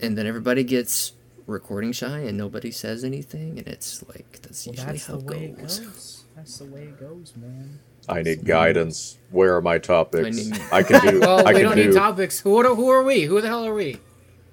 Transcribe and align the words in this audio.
and 0.00 0.16
then 0.16 0.26
everybody 0.26 0.64
gets 0.64 1.12
recording 1.46 1.92
shy 1.92 2.18
and 2.20 2.36
nobody 2.36 2.70
says 2.70 3.04
anything, 3.04 3.58
and 3.58 3.66
it's 3.68 4.04
like 4.08 4.40
that's 4.42 4.66
Well, 4.66 4.74
usually 4.74 4.92
that's 4.92 5.06
how 5.06 5.16
the 5.16 5.24
way 5.24 5.44
it 5.44 5.50
it 5.50 5.58
goes. 5.60 5.78
goes. 5.80 6.24
That's 6.36 6.58
the 6.58 6.64
way 6.66 6.82
it 6.82 7.00
goes, 7.00 7.32
man. 7.36 7.80
I 8.08 8.22
need 8.22 8.44
guidance. 8.44 9.18
Where 9.30 9.54
are 9.56 9.60
my 9.60 9.78
topics? 9.78 10.26
I 10.26 10.30
need- 10.30 10.62
I 10.72 10.82
can 10.82 11.00
do. 11.12 11.20
Well, 11.28 11.46
I 11.46 11.52
we 11.52 11.60
don't 11.62 11.76
do. 11.76 11.86
need 11.88 11.94
topics. 11.94 12.40
Who, 12.40 12.56
are- 12.58 12.74
who 12.74 12.88
are 12.88 13.02
we? 13.02 13.22
Who 13.22 13.40
the 13.40 13.48
hell 13.48 13.66
are 13.66 13.74
we? 13.74 13.98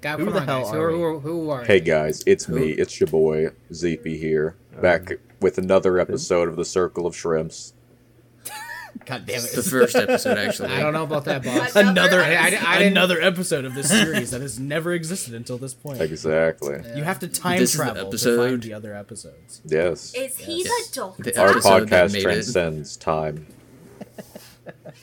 God, 0.02 0.20
Who 0.20 0.26
the 0.31 0.39
on, 0.42 0.46
hell 0.47 0.63
guys. 0.66 0.73
Are 0.73 0.81
are, 0.81 0.92
we? 0.92 0.97
who 0.97 1.04
are, 1.04 1.20
who 1.20 1.50
are 1.50 1.64
Hey 1.64 1.80
guys, 1.80 2.21
it's 2.27 2.46
Who? 2.46 2.55
me. 2.59 2.70
It's 2.71 3.00
your 3.00 3.07
boy 3.07 3.48
Zeepy 3.71 4.20
here, 4.20 4.55
back 4.82 5.09
um, 5.12 5.18
with 5.41 5.57
another 5.57 5.98
episode 6.00 6.48
of 6.50 6.57
the 6.57 6.66
Circle 6.66 7.07
of 7.07 7.16
Shrimps. 7.16 7.73
God 9.05 9.25
damn 9.25 9.43
it! 9.43 9.52
The 9.52 9.62
first 9.62 9.96
episode, 9.96 10.38
actually. 10.38 10.70
I 10.73 10.80
don't 10.80 10.93
know 10.93 11.04
about 11.04 11.25
that, 11.25 11.44
boss. 11.44 11.75
Another, 11.75 12.21
I- 12.21 12.36
I- 12.36 12.64
I 12.66 12.77
another 12.84 13.21
episode 13.21 13.66
of 13.66 13.75
this 13.75 13.89
series 13.89 14.32
that 14.32 14.41
has 14.41 14.57
never 14.59 14.94
existed 14.94 15.34
until 15.34 15.57
this 15.57 15.73
point. 15.73 16.02
Exactly. 16.02 16.82
You 16.95 17.04
have 17.04 17.20
to 17.20 17.27
time 17.27 17.59
This 17.59 17.71
is 17.73 17.77
the 17.77 17.84
travel 17.84 18.09
to 18.12 18.38
find 18.38 18.63
the 18.63 18.73
other 18.73 18.95
episodes. 18.95 19.62
Yes. 19.66 20.13
Is 20.16 20.38
he 20.40 20.63
Yes. 20.63 20.88
the 20.90 20.95
doctor? 20.95 21.40
Our 21.40 21.54
podcast 21.55 22.13
made 22.13 22.20
it. 22.20 22.23
transcends 22.23 22.95
time. 22.98 23.48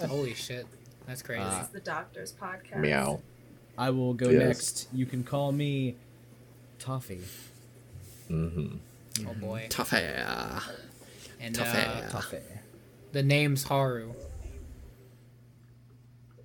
Holy 0.09 0.35
shit. 0.35 0.67
That's 1.07 1.23
crazy. 1.23 1.43
Uh, 1.43 1.59
This 1.59 1.67
is 1.67 1.73
the 1.73 1.81
doctor's 1.81 2.33
podcast. 2.33 2.79
Meow. 2.79 3.21
I 3.79 3.91
will 3.91 4.15
go 4.15 4.29
Yes. 4.31 4.43
next. 4.47 4.89
You 4.93 5.07
can 5.07 5.23
call 5.23 5.53
me 5.53 5.97
Toffee. 6.79 7.21
Mm-hmm. 8.31 8.77
oh 9.29 9.35
boy. 9.35 9.67
Tough 9.69 9.91
hair. 9.91 10.61
And 11.41 11.55
tough 11.55 11.75
uh. 11.75 12.09
Toffee. 12.09 12.39
The 13.13 13.23
name's 13.23 13.65
Haru. 13.65 14.13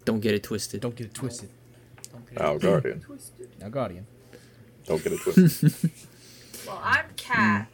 Don't 0.06 0.20
get 0.22 0.34
it 0.34 0.44
twisted. 0.44 0.82
Don't 0.82 0.96
get 0.96 1.08
it 1.08 1.14
twisted. 1.14 1.50
Don't 2.12 2.26
get 2.30 2.34
it- 2.40 2.42
Oh, 2.46 2.58
Guardian. 2.60 3.02
Twisted. 3.02 3.50
Now, 3.60 3.70
Guardian. 3.70 4.06
Don't 4.86 5.04
get 5.04 5.14
it 5.14 5.20
twisted. 5.22 5.74
Well, 6.66 6.82
I'm 6.84 7.06
Cat, 7.16 7.70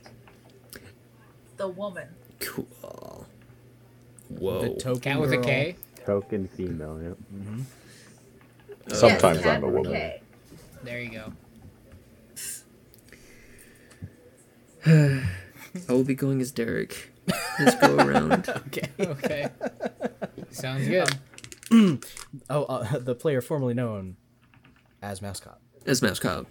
the 1.57 1.67
woman. 1.67 2.07
Cool. 2.39 3.25
Whoa. 4.29 4.61
The 4.61 4.69
token 4.79 5.01
Cat 5.01 5.19
with 5.19 5.31
a 5.33 5.37
girl. 5.37 5.45
K. 5.45 5.75
Token 6.05 6.47
female, 6.47 7.01
yep. 7.01 7.17
Uh, 8.91 8.93
Sometimes 8.93 9.37
yes, 9.37 9.43
Cat 9.45 9.57
I'm 9.57 9.63
a 9.63 9.67
woman. 9.69 9.93
K. 9.93 10.21
There 10.83 11.01
you 11.01 11.09
go. 11.09 11.33
I 14.85 15.91
will 15.91 16.03
be 16.03 16.13
going 16.13 16.39
as 16.39 16.51
Derek. 16.51 17.11
This 17.59 17.75
go 17.75 17.95
around. 17.97 18.49
Okay. 18.67 18.89
Okay. 18.99 19.49
Sounds 20.51 20.87
good. 20.87 21.09
Oh, 22.49 22.63
uh, 22.65 22.97
the 22.99 23.15
player 23.15 23.41
formerly 23.41 23.73
known 23.73 24.15
as 25.01 25.21
mascot. 25.23 25.59
As 25.87 26.01
mascot. 26.03 26.45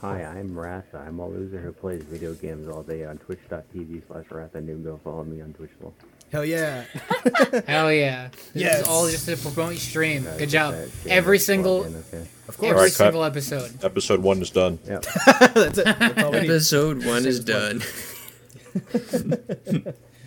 Hi, 0.00 0.22
I'm 0.24 0.56
Ratha. 0.56 0.98
I'm 0.98 1.18
a 1.18 1.26
loser 1.26 1.58
who 1.60 1.72
plays 1.72 2.02
video 2.04 2.34
games 2.34 2.68
all 2.68 2.82
day 2.82 3.04
on 3.04 3.18
twitch.tv 3.18 4.02
slash 4.06 4.26
Rathanoob. 4.26 4.84
Go 4.84 5.00
follow 5.02 5.24
me 5.24 5.40
on 5.40 5.54
Twitchable. 5.54 5.92
Hell 6.32 6.44
yeah. 6.44 6.84
Hell 7.66 7.92
yeah. 7.92 8.28
This 8.52 8.62
Yes. 8.62 8.80
is 8.82 8.88
all 8.88 9.08
just 9.08 9.26
to 9.26 9.36
promote 9.36 9.72
your 9.72 9.80
stream. 9.80 10.24
Guys, 10.24 10.38
Good 10.38 10.48
job. 10.50 10.74
that 10.74 10.90
Every 11.06 11.38
single 11.38 11.82
plugged 11.82 11.94
in, 12.12 12.18
okay? 12.20 12.28
Of 12.48 12.54
every 12.54 12.56
course. 12.58 12.70
Alright, 12.72 12.90
cut. 12.92 12.96
single 12.96 13.24
episode. 13.24 13.84
Episode 13.84 14.20
one 14.22 14.42
is 14.42 14.50
done. 14.50 14.78
Yep. 14.86 15.02
That's 15.54 15.78
it. 15.78 15.84
That's 15.84 16.22
all 16.22 16.32
we 16.32 16.40
need. 16.40 16.50
Episode 16.50 17.04
one 17.06 17.26
is 17.26 17.40
done. 17.40 17.82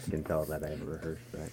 You 0.05 0.11
can 0.17 0.23
tell 0.23 0.43
that 0.45 0.63
I 0.63 0.69
haven't 0.69 0.89
rehearsed 0.89 1.21
that. 1.33 1.51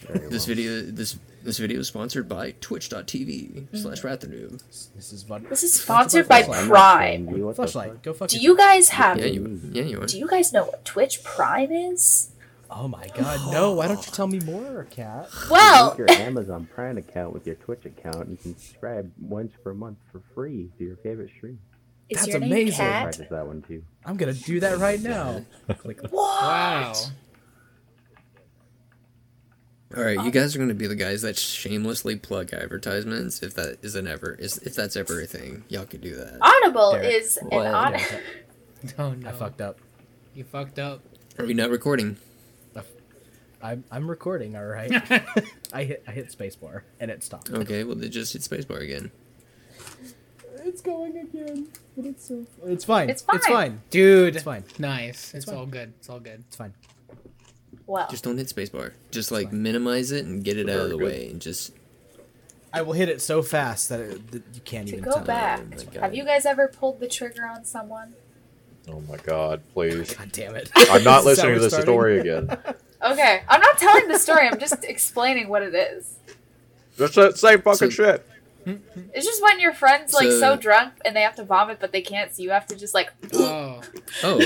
Very 0.00 0.28
This 0.28 0.48
well. 0.48 0.56
video 0.56 0.82
this 0.90 1.16
this 1.44 1.58
video 1.58 1.78
is 1.78 1.86
sponsored 1.86 2.28
by 2.28 2.52
twitch.tv 2.60 3.68
slash 3.80 4.00
mm. 4.00 4.18
Rathanoob. 4.18 4.60
This 4.96 5.12
is 5.12 5.22
fun. 5.22 5.46
This 5.48 5.62
is 5.62 5.72
sponsored 5.74 6.26
by 6.26 6.42
Flashlight. 6.42 6.68
Prime. 6.68 7.26
saying 7.26 7.36
you, 7.36 7.46
what 7.46 7.54
the 7.56 7.62
Flashlight. 7.68 8.02
Go 8.02 8.12
fuck 8.12 8.28
Do 8.28 8.38
you 8.38 8.56
guys 8.56 8.88
have? 8.88 9.18
Yeah, 9.18 9.26
you 9.26 9.60
yeah 9.70 9.84
you 9.84 10.00
are. 10.02 10.06
Do 10.06 10.18
you 10.18 10.26
guys 10.26 10.52
know 10.52 10.64
what 10.64 10.84
Twitch 10.84 11.22
Prime 11.22 11.70
is? 11.70 12.31
Oh 12.74 12.88
my 12.88 13.06
god, 13.14 13.52
no. 13.52 13.72
Why 13.72 13.86
don't 13.88 14.04
you 14.04 14.12
tell 14.12 14.26
me 14.26 14.40
more, 14.40 14.84
Cat? 14.90 15.28
Well, 15.50 15.88
Link 15.88 15.98
your 15.98 16.10
Amazon 16.10 16.66
Prime 16.74 16.96
account 16.98 17.32
with 17.34 17.46
your 17.46 17.56
Twitch 17.56 17.84
account. 17.84 18.30
You 18.30 18.36
can 18.36 18.56
subscribe 18.58 19.12
once 19.20 19.52
per 19.62 19.74
month 19.74 19.98
for 20.10 20.22
free 20.34 20.70
to 20.78 20.84
your 20.84 20.96
favorite 20.96 21.30
stream. 21.36 21.58
is 22.08 22.16
That's 22.18 22.28
your 22.28 22.40
name 22.40 22.52
amazing. 22.52 22.76
Cat? 22.76 23.02
Practice 23.04 23.26
that 23.30 23.46
one 23.46 23.62
too. 23.62 23.82
I'm 24.06 24.16
gonna 24.16 24.32
do 24.32 24.60
that 24.60 24.78
right 24.78 25.00
now. 25.00 25.44
Click. 25.78 26.00
What? 26.02 26.12
Wow. 26.12 26.92
Alright, 29.94 30.24
you 30.24 30.30
guys 30.30 30.56
are 30.56 30.58
gonna 30.58 30.72
be 30.72 30.86
the 30.86 30.96
guys 30.96 31.20
that 31.20 31.36
shamelessly 31.36 32.16
plug 32.16 32.54
advertisements 32.54 33.42
if 33.42 33.52
that 33.54 33.76
isn't 33.82 34.06
ever 34.06 34.34
is 34.38 34.56
if 34.58 34.74
that's 34.74 34.96
ever 34.96 35.20
a 35.20 35.26
thing. 35.26 35.64
Y'all 35.68 35.84
can 35.84 36.00
do 36.00 36.14
that. 36.16 36.38
Audible 36.40 36.92
Derek. 36.92 37.12
is 37.22 37.36
an 37.36 37.48
What? 37.48 37.66
on- 37.66 37.96
Oh 38.98 39.12
no. 39.12 39.28
I 39.28 39.32
fucked 39.32 39.60
up. 39.60 39.78
You 40.34 40.44
fucked 40.44 40.78
up. 40.78 41.02
Are 41.38 41.44
we 41.44 41.52
not 41.54 41.68
recording? 41.70 42.16
I'm 43.62 43.84
I'm 43.90 44.08
recording. 44.10 44.56
All 44.56 44.64
right. 44.66 44.90
I 45.72 45.84
hit 45.84 46.02
I 46.06 46.10
hit 46.12 46.28
spacebar 46.36 46.82
and 47.00 47.10
it 47.10 47.22
stopped. 47.22 47.50
Okay, 47.50 47.84
well 47.84 47.94
they 47.96 48.08
just 48.08 48.32
hit 48.32 48.42
spacebar 48.42 48.80
again. 48.82 49.10
It's 50.64 50.80
going 50.80 51.16
again, 51.16 51.68
but 51.96 52.04
it's 52.06 52.28
so. 52.28 52.44
It's 52.66 52.84
fine. 52.84 53.10
It's 53.10 53.24
It's 53.32 53.46
fine. 53.46 53.54
fine. 53.54 53.82
Dude. 53.90 54.36
It's 54.36 54.44
fine. 54.44 54.64
Nice. 54.78 55.34
It's, 55.34 55.44
fine. 55.46 55.54
all 55.56 55.66
good. 55.66 55.92
It's 55.98 56.08
all 56.08 56.20
good. 56.20 56.44
It's 56.46 56.56
fine. 56.56 56.72
Well, 57.86 58.06
Just 58.08 58.22
don't 58.22 58.38
hit 58.38 58.46
spacebar. 58.46 58.92
Just 59.10 59.32
like 59.32 59.52
minimize 59.52 60.12
it 60.12 60.24
and 60.24 60.44
get 60.44 60.56
it 60.58 60.68
out 60.68 60.80
of 60.80 60.90
the 60.90 60.98
way 60.98 61.28
and 61.30 61.40
just 61.40 61.72
I 62.72 62.82
will 62.82 62.92
hit 62.94 63.08
it 63.08 63.20
so 63.20 63.42
fast 63.42 63.88
that, 63.90 64.00
it, 64.00 64.30
that 64.30 64.42
you 64.54 64.60
can't 64.64 64.86
to 64.88 64.94
even 64.94 65.04
go 65.04 65.12
tell. 65.16 65.24
back, 65.24 65.60
Oh 65.60 65.76
my 65.76 65.84
God. 65.84 66.00
have 66.00 66.14
you 66.14 66.24
guys 66.24 66.46
ever 66.46 66.68
pulled 66.68 67.00
the 67.00 67.08
trigger 67.08 67.44
on 67.44 67.64
someone? 67.64 68.14
Oh 68.88 69.00
my 69.00 69.16
god, 69.18 69.62
please. 69.74 70.14
God 70.18 70.32
damn 70.32 70.54
it! 70.54 70.70
I'm 70.76 71.04
not 71.04 71.22
This 71.24 71.38
is 71.38 71.42
how 71.42 71.48
listening 71.48 71.54
to 71.54 71.60
this 71.60 71.72
starting? 71.72 71.86
story 71.92 72.20
again. 72.20 72.56
Okay, 73.04 73.42
I'm 73.48 73.60
not 73.60 73.78
telling 73.78 74.08
the 74.08 74.18
story. 74.18 74.46
I'm 74.48 74.58
just 74.60 74.84
explaining 74.84 75.48
what 75.48 75.62
it 75.62 75.74
is. 75.74 76.16
Just 76.96 77.14
that 77.16 77.38
same 77.38 77.60
fucking 77.62 77.90
So- 77.90 77.90
shit. 77.90 78.26
It's 78.64 79.26
just 79.26 79.42
when 79.42 79.58
your 79.58 79.72
friend's 79.72 80.14
like 80.14 80.28
so, 80.30 80.38
So- 80.38 80.56
drunk 80.56 80.92
and 81.04 81.16
they 81.16 81.22
have 81.22 81.34
to 81.34 81.42
vomit, 81.42 81.78
but 81.80 81.90
they 81.90 82.00
can't, 82.00 82.32
so 82.32 82.44
you 82.44 82.50
have 82.50 82.64
to 82.68 82.76
just 82.76 82.94
like. 82.94 83.12
Oh. 83.34 83.80
Oh, 84.22 84.38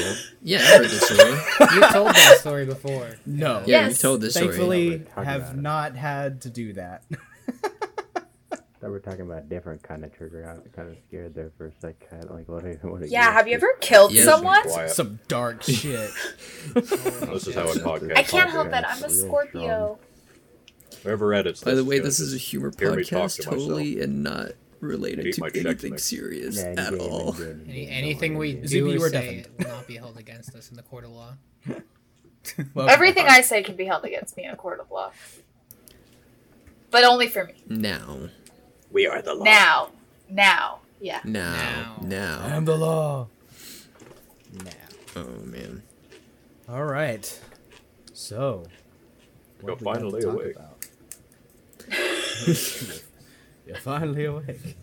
yeah, 0.42 0.58
I 0.60 0.62
heard 0.62 0.84
this 0.84 1.02
story. 1.02 1.32
You 1.74 1.80
told 1.92 2.08
that 2.14 2.38
story 2.40 2.64
before. 2.64 3.16
No. 3.26 3.58
Yeah, 3.66 3.82
Yes. 3.82 3.88
you've 3.90 4.00
told 4.00 4.20
this 4.22 4.32
story. 4.32 4.46
Thankfully, 4.46 5.02
have 5.16 5.54
not 5.54 5.96
had 5.96 6.40
to 6.42 6.50
do 6.50 6.72
that. 6.74 7.02
Thought 8.80 8.90
we're 8.90 8.98
talking 8.98 9.22
about 9.22 9.38
a 9.38 9.46
different 9.46 9.82
kind 9.82 10.04
of 10.04 10.14
trigger. 10.14 10.48
I 10.48 10.54
was 10.54 10.68
kind 10.74 10.90
of 10.90 10.96
scared 11.08 11.34
there 11.34 11.50
for 11.56 11.66
a 11.66 11.72
second. 11.80 12.28
Like, 12.30 12.46
what? 12.48 12.62
Are, 12.64 12.74
what 12.82 13.02
are 13.02 13.06
Yeah, 13.06 13.32
have 13.32 13.48
you 13.48 13.54
ever 13.54 13.72
killed 13.80 14.12
Yes. 14.12 14.26
someone? 14.26 14.62
Quiet. 14.64 14.90
Some 14.90 15.18
dark 15.28 15.62
shit. 15.64 16.10
This 16.74 16.92
is 17.46 17.54
how 17.54 17.68
it 17.70 17.78
podcast. 17.78 18.16
I 18.18 18.22
can't 18.22 18.50
help 18.50 18.68
it. 18.68 18.84
I'm 18.86 19.02
a 19.02 19.08
Scorpio. 19.10 19.98
Whoever 21.02 21.32
edits 21.34 21.62
By 21.64 21.74
the 21.74 21.84
way, 21.84 22.00
this 22.00 22.20
is 22.20 22.34
a 22.34 22.38
humor 22.38 22.70
hear 22.78 22.94
me 22.94 23.04
talk 23.04 23.28
podcast, 23.28 23.42
to 23.42 23.50
myself. 23.50 23.54
totally 23.66 24.00
and 24.00 24.22
not 24.22 24.48
related 24.80 25.32
to 25.34 25.44
anything 25.44 25.92
Mix. 25.92 26.04
serious 26.04 26.56
Yeah, 26.58 26.74
at 26.76 26.94
all. 26.94 27.34
Any, 27.66 27.88
anything 27.88 28.36
we 28.36 28.54
do 28.54 28.88
you 28.90 29.02
or 29.02 29.06
are 29.06 29.10
say 29.10 29.36
deafened. 29.36 29.54
will 29.58 29.68
not 29.74 29.86
be 29.86 29.96
held 29.96 30.18
against 30.18 30.54
us 30.54 30.70
in 30.70 30.76
the 30.76 30.82
court 30.82 31.04
of 31.04 31.10
law. 31.10 31.34
Well, 32.74 32.88
Everything 32.88 33.26
I 33.26 33.40
say 33.40 33.64
can 33.64 33.74
be 33.74 33.86
held 33.86 34.04
against 34.04 34.36
me 34.36 34.44
in 34.44 34.52
a 34.52 34.56
court 34.56 34.78
of 34.78 34.88
law. 34.92 35.10
But 36.92 37.02
only 37.02 37.26
for 37.26 37.44
me. 37.44 37.54
Now, 37.68 38.28
We 38.96 39.06
are 39.06 39.20
the 39.20 39.34
law. 39.34 39.44
Now. 39.44 39.90
Now. 40.30 40.78
Yeah. 41.02 41.20
now, 41.22 41.96
Now. 42.00 42.08
now. 42.08 42.40
I 42.46 42.56
am 42.56 42.64
the 42.64 42.78
law. 42.78 43.28
Now. 44.64 44.70
Oh 45.16 45.26
man. 45.44 45.82
All 46.66 46.82
right. 46.82 47.38
So. 48.14 48.64
You're 49.62 49.76
what 49.76 49.78
do 49.80 49.84
we 49.84 49.92
got 49.92 49.98
to 49.98 50.00
finally 50.00 50.22
awake. 50.24 50.56
about? 50.56 50.86
You're 53.66 53.76
finally 53.76 54.24
awake. 54.24 54.76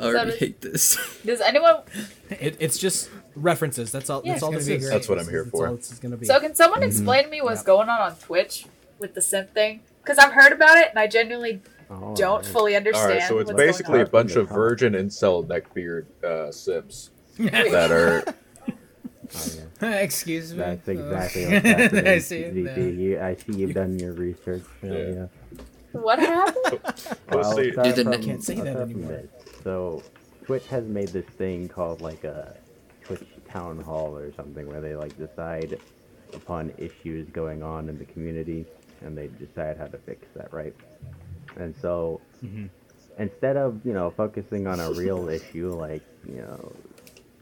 I 0.00 0.02
already 0.04 0.30
does- 0.32 0.38
hate 0.40 0.60
this. 0.60 0.98
Does 1.24 1.40
anyone. 1.40 1.82
It, 2.30 2.56
it's 2.58 2.76
just 2.76 3.08
references. 3.36 3.92
That's 3.92 4.10
all. 4.10 4.22
Yeah, 4.24 4.32
that's 4.32 4.42
all 4.42 4.52
it's 4.52 4.66
this 4.66 4.68
gonna 4.68 4.78
be 4.78 4.82
is. 4.82 4.88
great. 4.88 4.96
That's 4.96 5.08
what 5.08 5.18
I'm 5.20 5.28
here 5.28 5.44
That's 5.44 5.50
for. 5.52 5.68
all 5.68 5.76
this 5.76 5.92
is 5.92 6.00
gonna 6.00 6.16
be. 6.16 6.26
So, 6.26 6.40
can 6.40 6.56
someone 6.56 6.80
Mhm. 6.80 6.86
explain 6.86 7.22
to 7.24 7.30
me 7.30 7.40
what's 7.40 7.60
Yeah. 7.62 7.66
going 7.66 7.88
on 7.88 8.00
on 8.00 8.16
Twitch 8.16 8.66
with 8.98 9.14
the 9.14 9.22
simp 9.22 9.54
thing? 9.54 9.82
Because 10.02 10.18
I've 10.18 10.32
heard 10.32 10.50
about 10.52 10.76
it 10.78 10.88
and 10.90 10.98
I 10.98 11.06
genuinely 11.06 11.60
Oh, 11.90 12.14
don't 12.16 12.36
right. 12.42 12.46
fully 12.46 12.76
understand. 12.76 13.10
Alright, 13.12 13.28
so 13.28 13.38
it's 13.38 13.46
what's 13.48 13.56
going 13.56 13.68
basically 13.68 14.00
a 14.00 14.06
bunch 14.06 14.34
of 14.36 14.48
virgin 14.48 14.94
incel 14.94 15.46
neckbeard 15.46 16.06
uh, 16.24 16.50
sips 16.50 17.10
that 17.38 17.90
are 17.92 18.24
Oh, 19.34 19.46
yeah. 19.82 19.90
Excuse 19.96 20.52
me. 20.52 20.58
That's 20.58 20.88
Oh. 20.88 20.92
exactly 20.92 21.44
what's 21.52 21.66
happening. 21.66 22.06
I 22.08 22.18
see 22.18 22.38
it 22.38 22.54
You, 22.94 23.20
I 23.20 23.34
see 23.34 23.52
you've 23.58 23.74
done 23.74 23.98
your 23.98 24.12
research. 24.14 24.62
Hell 24.82 24.92
Yeah. 24.92 25.08
yeah. 25.08 25.26
What 25.92 26.18
happened? 26.18 26.80
Let's 26.84 27.16
Well, 27.30 27.52
see. 27.56 27.70
Dude, 27.70 27.94
from- 27.94 28.10
ne- 28.10 28.18
Can't 28.18 28.44
say 28.44 28.56
I'll 28.58 28.64
that 28.64 28.76
anymore. 28.78 29.12
this. 29.12 29.28
So, 29.64 30.02
Twitch 30.44 30.66
has 30.68 30.84
made 30.84 31.08
this 31.08 31.24
thing 31.26 31.68
called 31.68 32.00
like 32.02 32.24
a 32.24 32.54
Twitch 33.04 33.22
town 33.48 33.80
hall 33.80 34.14
or 34.16 34.32
something, 34.34 34.66
where 34.68 34.80
they 34.80 34.94
like 34.94 35.16
decide 35.16 35.78
upon 36.34 36.72
issues 36.76 37.28
going 37.30 37.62
on 37.62 37.88
in 37.88 37.96
the 37.98 38.04
community, 38.04 38.66
and 39.02 39.16
they 39.16 39.28
decide 39.28 39.78
how 39.78 39.86
to 39.86 39.96
fix 39.98 40.26
that, 40.36 40.52
right? 40.52 40.74
And 41.56 41.74
so, 41.80 42.20
instead 43.18 43.56
of 43.56 43.80
you 43.84 43.92
know 43.92 44.10
focusing 44.16 44.66
on 44.66 44.78
a 44.80 44.92
real 44.92 45.28
issue 45.38 45.70
like 45.74 46.02
you 46.28 46.36
know 46.42 46.72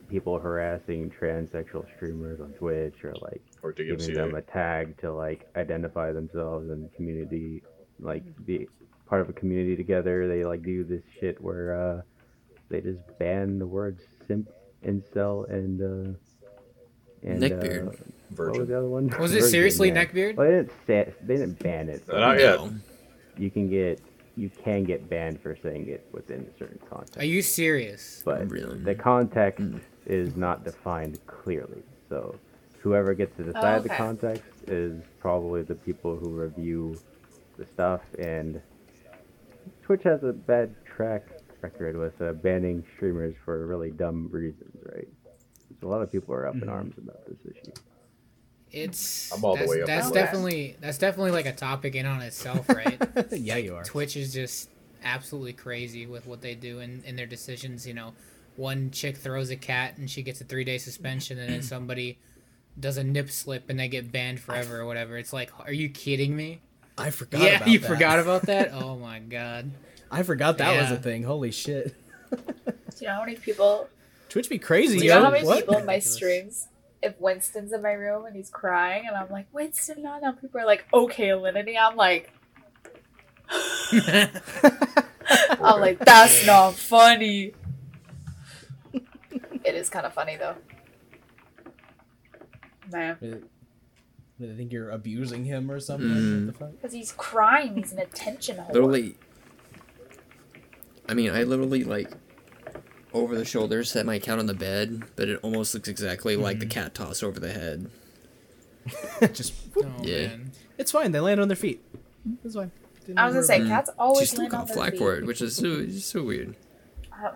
people 0.08 0.38
harassing 0.38 1.10
transsexual 1.10 1.84
streamers 1.96 2.40
on 2.40 2.50
Twitch 2.52 3.02
or 3.04 3.14
like 3.22 3.42
Or 3.62 3.72
giving 3.72 4.14
them 4.14 4.34
a 4.34 4.42
tag 4.42 4.96
to 5.00 5.12
like 5.12 5.48
identify 5.56 6.12
themselves 6.12 6.70
and 6.70 6.92
community 6.94 7.62
like 7.98 8.22
be 8.46 8.68
part 9.06 9.20
of 9.22 9.28
a 9.28 9.32
community 9.32 9.74
together 9.76 10.28
they 10.28 10.44
like 10.44 10.62
do 10.62 10.84
this 10.84 11.02
shit 11.20 11.40
where 11.40 11.74
uh 11.96 12.02
they 12.68 12.80
just 12.80 13.00
ban 13.18 13.58
the 13.58 13.66
words 13.66 14.02
simp 14.28 14.48
incel 14.86 15.48
and 15.50 15.80
uh 15.80 16.16
and 17.26 17.42
Neckbeard. 17.42 17.88
uh, 17.88 17.96
what 18.36 18.58
was 18.58 18.68
the 18.68 18.78
other 18.78 18.88
one 18.88 19.08
Was 19.18 19.32
it 19.32 19.36
Virgin, 19.36 19.50
seriously 19.50 19.88
yeah. 19.88 20.04
neckbeard? 20.04 20.36
well 20.36 20.46
they 20.46 20.52
didn't 20.58 20.72
say, 20.86 21.14
they 21.22 21.36
didn't 21.36 21.58
ban 21.58 21.88
it 21.88 22.04
but 22.06 22.18
Not 22.20 22.38
yet. 22.38 22.56
No. 22.60 22.72
You 23.38 23.50
can 23.50 23.68
get 23.68 24.00
you 24.36 24.50
can 24.50 24.82
get 24.84 25.08
banned 25.08 25.40
for 25.40 25.56
saying 25.62 25.88
it 25.88 26.06
within 26.12 26.40
a 26.52 26.58
certain 26.58 26.78
context 26.90 27.18
Are 27.18 27.24
you 27.24 27.40
serious? 27.42 28.22
but 28.24 28.50
Really? 28.50 28.78
the 28.80 28.94
context 28.94 29.64
is 30.06 30.34
not 30.36 30.64
defined 30.64 31.18
clearly. 31.26 31.82
So 32.08 32.34
whoever 32.80 33.14
gets 33.14 33.36
to 33.36 33.44
decide 33.44 33.82
the 33.84 33.88
okay. 33.90 33.96
context 33.96 34.42
is 34.66 35.02
probably 35.20 35.62
the 35.62 35.74
people 35.76 36.16
who 36.16 36.30
review 36.30 36.96
the 37.58 37.64
stuff. 37.74 38.00
And 38.18 38.60
Twitch 39.84 40.02
has 40.02 40.22
a 40.24 40.32
bad 40.32 40.74
track 40.84 41.26
record 41.62 41.96
with 41.96 42.20
uh, 42.20 42.32
banning 42.32 42.84
streamers 42.96 43.34
for 43.44 43.66
really 43.66 43.90
dumb 43.90 44.28
reasons, 44.30 44.76
right? 44.92 45.08
So 45.80 45.86
a 45.86 45.90
lot 45.90 46.02
of 46.02 46.10
people 46.12 46.34
are 46.34 46.46
up 46.46 46.56
in 46.56 46.68
arms 46.68 46.94
about 46.98 47.24
this 47.26 47.38
issue. 47.44 47.72
It's 48.74 49.32
I'm 49.32 49.44
all 49.44 49.54
the 49.54 49.60
that's, 49.60 49.70
way 49.70 49.80
up 49.82 49.86
That's 49.86 50.06
on 50.06 50.12
that. 50.12 50.18
definitely 50.24 50.76
that's 50.80 50.98
definitely 50.98 51.30
like 51.32 51.46
a 51.46 51.52
topic 51.52 51.94
in 51.94 52.06
on 52.06 52.20
itself, 52.22 52.68
right? 52.68 53.00
yeah, 53.32 53.56
you 53.56 53.74
are. 53.76 53.84
Twitch 53.84 54.16
is 54.16 54.32
just 54.32 54.70
absolutely 55.04 55.52
crazy 55.52 56.06
with 56.06 56.26
what 56.26 56.40
they 56.40 56.54
do 56.54 56.80
and, 56.80 57.04
and 57.04 57.18
their 57.18 57.26
decisions. 57.26 57.86
You 57.86 57.94
know, 57.94 58.12
one 58.56 58.90
chick 58.90 59.16
throws 59.16 59.50
a 59.50 59.56
cat 59.56 59.96
and 59.96 60.10
she 60.10 60.22
gets 60.22 60.40
a 60.40 60.44
three 60.44 60.64
day 60.64 60.78
suspension, 60.78 61.38
and 61.38 61.52
then 61.52 61.62
somebody 61.74 62.18
does 62.78 62.96
a 62.96 63.04
nip 63.04 63.30
slip 63.30 63.70
and 63.70 63.78
they 63.78 63.86
get 63.88 64.10
banned 64.10 64.40
forever 64.40 64.80
or 64.80 64.86
whatever. 64.86 65.16
It's 65.16 65.32
like, 65.32 65.50
are 65.60 65.72
you 65.72 65.88
kidding 65.88 66.34
me? 66.34 66.60
I 66.98 67.10
forgot. 67.10 67.40
yeah, 67.40 67.56
about 67.56 67.68
you 67.68 67.78
that. 67.78 67.88
forgot 67.88 68.18
about 68.18 68.42
that. 68.46 68.72
Oh 68.72 68.96
my 68.96 69.20
god. 69.20 69.70
I 70.10 70.22
forgot 70.22 70.58
that 70.58 70.80
was 70.80 70.90
a 70.90 71.00
thing. 71.00 71.22
Holy 71.22 71.50
shit. 71.50 71.94
Do 72.30 72.40
you 73.00 73.06
know 73.08 73.14
how 73.14 73.20
many 73.24 73.36
people? 73.36 73.88
Twitch 74.28 74.48
be 74.48 74.58
crazy, 74.58 74.98
Do 74.98 75.04
you 75.04 75.10
yo. 75.10 75.18
know 75.18 75.24
how 75.26 75.30
many 75.30 75.46
what? 75.46 75.60
people 75.60 75.76
in 75.76 75.86
my 75.86 75.98
streams? 76.00 76.68
If 77.04 77.20
Winston's 77.20 77.72
in 77.72 77.82
my 77.82 77.92
room 77.92 78.24
and 78.24 78.34
he's 78.34 78.50
crying, 78.50 79.04
and 79.06 79.14
I'm 79.16 79.30
like, 79.30 79.46
Winston, 79.52 80.02
no, 80.02 80.18
no. 80.20 80.32
People 80.32 80.60
are 80.60 80.66
like, 80.66 80.86
okay, 80.92 81.28
Alinity. 81.28 81.76
I'm 81.78 81.96
like, 81.96 82.32
I'm 85.60 85.80
like, 85.80 85.98
that's 85.98 86.46
not 86.46 86.74
funny. 86.74 87.52
it 88.92 89.74
is 89.74 89.88
kind 89.88 90.06
of 90.06 90.12
funny 90.14 90.36
though. 90.36 90.56
Man, 92.92 93.16
Do 93.20 93.42
they 94.38 94.54
think 94.54 94.72
you're 94.72 94.90
abusing 94.90 95.44
him 95.44 95.70
or 95.70 95.80
something? 95.80 96.08
Mhm. 96.08 96.46
What 96.46 96.52
the 96.52 96.58
fuck? 96.58 96.72
because 96.72 96.92
he's 96.92 97.12
crying. 97.12 97.76
He's 97.76 97.92
an 97.92 97.98
attention 97.98 98.56
whore. 98.56 98.68
Literally. 98.72 99.16
I 101.08 101.14
mean, 101.14 101.30
I 101.30 101.42
literally 101.44 101.84
like 101.84 102.10
over 103.14 103.36
the 103.36 103.44
shoulder 103.44 103.84
set 103.84 104.04
my 104.04 104.18
cat 104.18 104.38
on 104.38 104.46
the 104.46 104.54
bed, 104.54 105.04
but 105.16 105.28
it 105.28 105.38
almost 105.42 105.72
looks 105.74 105.88
exactly 105.88 106.36
like 106.36 106.58
the 106.58 106.66
cat 106.66 106.94
toss 106.94 107.22
over 107.22 107.38
the 107.40 107.52
head. 107.52 107.90
Just 109.32 109.54
Oh 109.76 109.86
Yeah. 110.02 110.26
man. 110.26 110.52
it's 110.76 110.90
fine. 110.92 111.12
They 111.12 111.20
land 111.20 111.40
on 111.40 111.48
their 111.48 111.56
feet. 111.56 111.82
It's 112.44 112.54
fine. 112.54 112.70
Didn't 113.06 113.18
I 113.18 113.26
was 113.26 113.34
gonna 113.34 113.46
say, 113.46 113.56
about 113.56 113.66
it. 113.66 113.68
cats 113.70 113.90
She 113.90 113.98
always 113.98 114.30
still 114.30 114.40
land 114.42 114.54
on 114.54 114.60
got 114.60 114.66
their 114.68 114.76
flack 114.76 114.90
feet. 114.92 114.98
for 114.98 115.16
it, 115.16 115.26
which 115.26 115.40
is 115.40 115.56
so, 115.56 115.88
so 115.88 116.22
weird. 116.24 116.56
Uh, 117.12 117.30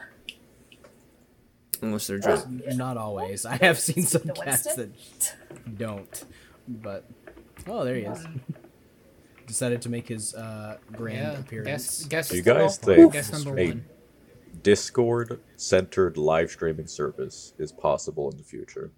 Unless 1.81 2.07
they're 2.09 2.19
just 2.19 2.49
Not 2.49 2.97
always. 2.97 3.47
I 3.47 3.57
have 3.57 3.79
seen 3.79 4.03
some 4.07 4.23
The 4.25 4.33
cats 4.33 4.65
Winston? 4.67 4.95
that 5.51 5.79
don't. 5.79 6.25
But 6.67 7.05
oh, 7.67 7.85
there 7.85 7.95
he 7.95 8.03
is. 8.03 8.27
Decided 9.47 9.81
to 9.83 9.89
make 9.89 10.09
his 10.09 10.35
uh, 10.35 10.79
grand 10.93 11.17
Yeah. 11.35 11.39
appearance. 11.39 12.05
Guess 12.05 12.05
guess 12.07 12.29
Do 12.31 12.37
you 12.37 12.43
guys 12.43 12.79
Well, 12.85 12.97
think 12.97 13.13
guess 13.13 13.33
number 13.33 13.59
a 13.61 13.67
one. 13.69 13.85
Discord 14.62 15.40
centered 15.56 16.16
live 16.16 16.50
streaming 16.50 16.87
service 16.87 17.52
is 17.58 17.72
possible 17.72 18.31
in 18.31 18.37
the 18.37 18.44
future? 18.44 18.90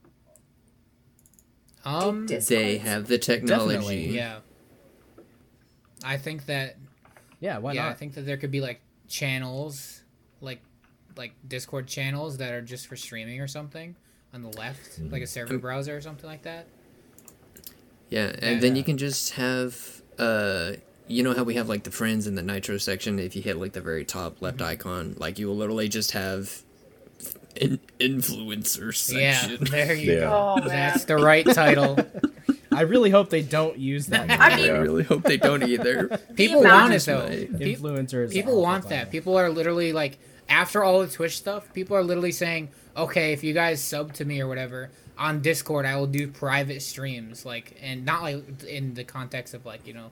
Um 1.85 2.27
they 2.27 2.79
have 2.79 3.07
the 3.09 3.19
technology. 3.19 3.73
Definitely, 3.75 4.17
yeah. 4.17 4.41
I 6.05 6.17
think 6.17 6.47
that 6.47 6.77
Yeah, 7.41 7.59
why 7.59 7.73
yeah, 7.73 7.89
I 7.89 7.95
think 7.95 8.15
that 8.15 8.23
there 8.23 8.37
could 8.37 8.51
be 8.51 8.61
like 8.61 8.81
channels, 9.09 10.03
like 10.41 10.61
like 11.17 11.33
Discord 11.47 11.87
channels 11.87 12.39
that 12.39 12.53
are 12.53 12.63
just 12.63 12.87
for 12.87 12.97
streaming 12.97 13.41
or 13.41 13.49
something 13.49 13.97
on 14.33 14.43
the 14.43 14.49
left, 14.57 14.99
like 15.11 15.23
a 15.23 15.27
server 15.27 15.59
browser 15.59 15.97
or 15.97 16.01
something 16.01 16.29
like 16.29 16.43
that. 16.43 16.67
Yeah, 18.11 18.33
and 18.43 18.61
then 18.63 18.75
Yeah. 18.75 18.79
you 18.79 18.85
can 18.85 18.99
just 18.99 19.33
have 19.33 20.03
uh 20.19 20.73
you 21.11 21.23
know 21.23 21.35
how 21.35 21.43
we 21.43 21.55
have 21.55 21.69
like 21.69 21.83
the 21.85 21.91
friends 21.91 22.27
in 22.27 22.35
the 22.35 22.43
nitro 22.43 22.79
section 22.79 23.19
if 23.19 23.35
you 23.37 23.43
hit 23.43 23.57
like 23.59 23.73
the 23.73 23.81
very 23.81 24.05
top 24.05 24.41
left 24.41 24.59
Mm-hmm. 24.59 24.67
icon, 24.71 25.15
like 25.19 25.39
you 25.39 25.47
will 25.49 25.57
literally 25.57 25.89
just 25.89 26.13
have 26.13 26.63
an 27.61 27.81
influencer 27.99 28.95
section 28.95 29.51
Yeah, 29.51 29.57
there 29.71 29.95
you 29.95 30.13
Yeah. 30.15 30.21
go. 30.21 30.55
Oh 30.65 30.69
That's 30.69 31.05
the 31.05 31.17
right 31.17 31.45
title. 31.47 31.99
I 32.73 32.83
really 32.83 33.11
hope 33.11 33.31
they 33.31 33.43
don't 33.43 33.77
use 33.79 34.07
that. 34.07 34.31
I 34.31 34.57
mean- 34.57 34.71
I 34.71 34.79
really 34.79 35.03
hope 35.03 35.25
they 35.25 35.37
don't 35.37 35.63
either. 35.65 36.07
People 36.37 36.63
want 36.63 36.95
it 36.95 37.03
though. 37.03 37.25
Right. 37.25 37.53
Influencers. 37.53 38.31
people 38.33 38.63
want 38.63 38.89
that. 38.91 39.05
fun. 39.07 39.11
People 39.13 39.37
are 39.37 39.51
literally 39.51 39.93
like 39.93 40.19
after 40.49 40.83
all 40.85 41.01
the 41.01 41.09
Twitch 41.09 41.37
stuff, 41.37 41.73
people 41.75 41.97
are 41.97 42.03
literally 42.05 42.33
saying, 42.33 42.69
"Okay, 42.97 43.33
if 43.33 43.43
you 43.45 43.53
guys 43.55 43.83
sub 43.83 44.13
to 44.15 44.25
me 44.25 44.41
or 44.41 44.47
whatever 44.49 44.91
on 45.19 45.43
Discord, 45.43 45.85
I 45.87 45.97
will 45.97 46.07
do 46.07 46.27
private 46.29 46.83
streams." 46.83 47.45
Like, 47.45 47.77
and 47.83 48.05
not 48.05 48.23
like 48.23 48.63
in 48.65 48.95
the 48.95 49.05
context 49.05 49.53
of 49.55 49.65
like 49.67 49.87
you 49.87 49.95
know 49.95 50.11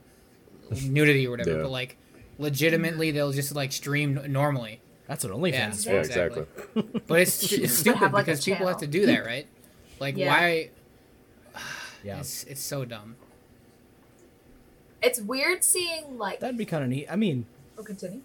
nudity 0.89 1.27
or 1.27 1.31
whatever, 1.31 1.57
Yeah. 1.57 1.63
but 1.63 1.71
like 1.71 1.97
legitimately 2.39 3.11
they'll 3.11 3.33
just 3.33 3.55
like 3.55 3.73
stream 3.73 4.21
normally. 4.29 4.81
That's 5.07 5.25
what 5.25 5.33
OnlyFans 5.33 5.53
Yeah. 5.53 5.71
is 5.71 5.87
Yeah, 5.87 5.93
for. 5.93 5.99
exactly. 6.01 6.45
But 7.07 7.21
it's 7.21 7.53
it's 7.53 7.73
stupid 7.75 7.99
have, 8.01 8.13
like, 8.13 8.27
because 8.27 8.45
people 8.45 8.67
have 8.67 8.79
to 8.79 8.87
do 8.87 9.07
that, 9.07 9.25
right? 9.25 9.47
Like, 10.01 10.17
Yeah. 10.17 10.29
why? 10.29 10.71
Yeah, 12.05 12.21
It's 12.21 12.45
it's 12.45 12.61
so 12.61 12.85
dumb. 12.85 13.17
it's 15.03 15.21
weird 15.21 15.65
seeing 15.65 16.19
like. 16.19 16.41
that'd 16.41 16.57
be 16.57 16.65
kind 16.65 16.83
of 16.85 16.91
neat. 16.91 17.07
I 17.11 17.17
mean, 17.17 17.47
Oh, 17.77 17.83
continue. 17.83 18.21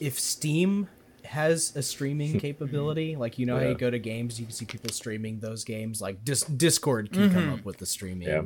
if 0.00 0.18
Steam 0.18 0.88
has 1.24 1.74
a 1.74 1.82
streaming 1.82 2.38
capability, 2.46 3.16
like 3.16 3.38
you 3.38 3.46
know 3.46 3.58
how 3.58 3.66
you 3.66 3.74
go 3.74 3.90
to 3.90 3.98
games, 3.98 4.38
you 4.38 4.46
can 4.46 4.54
see 4.54 4.64
people 4.64 4.90
streaming 4.90 5.40
those 5.40 5.64
games. 5.64 6.00
Like 6.00 6.24
Dis- 6.24 6.42
Discord 6.44 7.12
can 7.12 7.30
come 7.32 7.42
mm-hmm. 7.44 7.52
up 7.54 7.64
with 7.64 7.78
the 7.78 7.86
streaming 7.86 8.28
Yeah. 8.28 8.42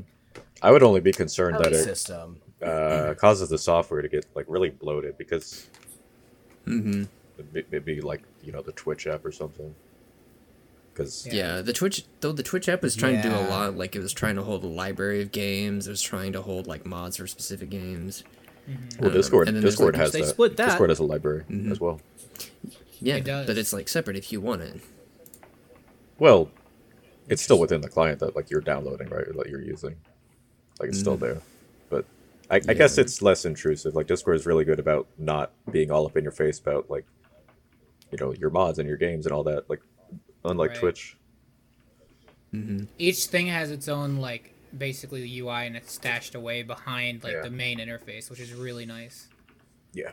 I 0.63 0.71
would 0.71 0.83
only 0.83 1.01
be 1.01 1.13
concerned 1.13 1.57
that 1.59 1.73
it 1.73 1.85
system. 1.85 2.41
uh, 2.63 3.15
causes 3.19 3.49
the 3.49 3.59
software 3.59 4.03
to 4.03 4.09
get 4.09 4.27
like 4.35 4.45
really 4.49 4.71
bloated 4.71 5.17
because 5.19 5.69
hmm 6.65 7.05
it- 7.55 8.05
like 8.05 8.21
you 8.43 8.53
know 8.53 8.61
the 8.63 8.73
Twitch 8.73 9.07
app 9.07 9.25
or 9.25 9.33
something. 9.33 9.75
Because 10.93 11.27
Yeah. 11.27 11.63
the 11.63 11.73
Twitch 11.73 12.05
though 12.21 12.33
the 12.33 12.43
Twitch 12.43 12.69
app 12.69 12.83
was 12.83 12.95
trying 12.95 13.23
to 13.23 13.29
do 13.29 13.35
a 13.35 13.41
lot. 13.49 13.77
Like 13.77 13.97
it 13.97 14.01
was 14.01 14.13
trying 14.13 14.37
to 14.37 14.43
hold 14.43 14.63
a 14.65 14.67
library 14.67 15.23
of 15.23 15.33
games. 15.33 15.87
It 15.87 15.91
was 15.91 16.03
trying 16.03 16.33
to 16.35 16.43
hold 16.43 16.67
like 16.67 16.85
mods 16.85 17.17
for 17.17 17.27
specific 17.27 17.71
games. 17.71 18.23
well, 18.99 19.09
Um, 19.11 19.17
Discord 19.17 19.49
and 19.49 19.57
then 19.57 19.65
Discord 19.65 19.95
like, 19.95 20.01
has 20.03 20.13
they 20.13 20.21
that. 20.21 20.27
split 20.29 20.57
that. 20.59 20.67
Discord 20.67 20.91
has 20.91 20.99
a 20.99 21.05
library 21.05 21.45
Mhm. 21.51 21.71
as 21.73 21.81
well. 21.81 22.01
Yeah, 23.01 23.17
It 23.17 23.25
does. 23.25 23.47
but 23.47 23.57
it's 23.57 23.73
like 23.73 23.89
separate 23.89 24.17
if 24.19 24.31
you 24.31 24.43
want 24.43 24.61
it. 24.61 24.81
Well, 26.19 26.51
it's 27.29 27.41
still 27.41 27.59
within 27.59 27.81
the 27.81 27.89
client 27.89 28.19
that 28.21 28.37
like 28.37 28.51
you're 28.51 28.61
downloading, 28.61 29.09
right? 29.09 29.27
Or 29.27 29.33
that 29.33 29.49
you're 29.49 29.63
using. 29.63 29.97
Like 30.81 30.89
it's 30.89 30.99
still 30.99 31.17
Mm. 31.17 31.21
there. 31.21 31.43
But 31.91 32.05
I, 32.51 32.57
I 32.57 32.75
guess 32.75 32.99
it's 32.99 33.21
less 33.23 33.45
intrusive. 33.45 33.95
Like 33.95 34.07
Discord 34.09 34.37
is 34.37 34.47
really 34.47 34.65
good 34.65 34.79
about 34.81 35.07
not 35.19 35.53
being 35.71 35.91
all 35.93 36.07
up 36.07 36.17
in 36.17 36.23
your 36.25 36.33
face 36.33 36.59
about 36.59 36.91
like 36.91 37.05
you 38.11 38.19
know, 38.19 38.33
your 38.33 38.51
mods 38.51 38.79
and 38.81 38.89
your 38.89 38.97
games 38.97 39.25
and 39.27 39.33
all 39.33 39.45
that. 39.45 39.71
Like 39.71 39.81
unlike 40.45 40.71
Right. 40.71 40.81
Twitch. 40.81 41.17
hmm 42.51 42.85
Each 42.99 43.27
thing 43.27 43.47
has 43.47 43.71
its 43.71 43.87
own 43.89 44.17
like 44.17 44.53
basically 44.77 45.21
the 45.23 45.39
UI 45.41 45.67
and 45.67 45.77
it's 45.77 45.93
stashed 45.93 46.35
away 46.35 46.63
behind 46.63 47.23
like 47.23 47.35
Yeah. 47.35 47.43
the 47.43 47.51
main 47.51 47.79
interface, 47.79 48.31
which 48.31 48.41
is 48.41 48.53
really 48.53 48.87
nice. 48.87 49.29
Yeah. 49.93 50.11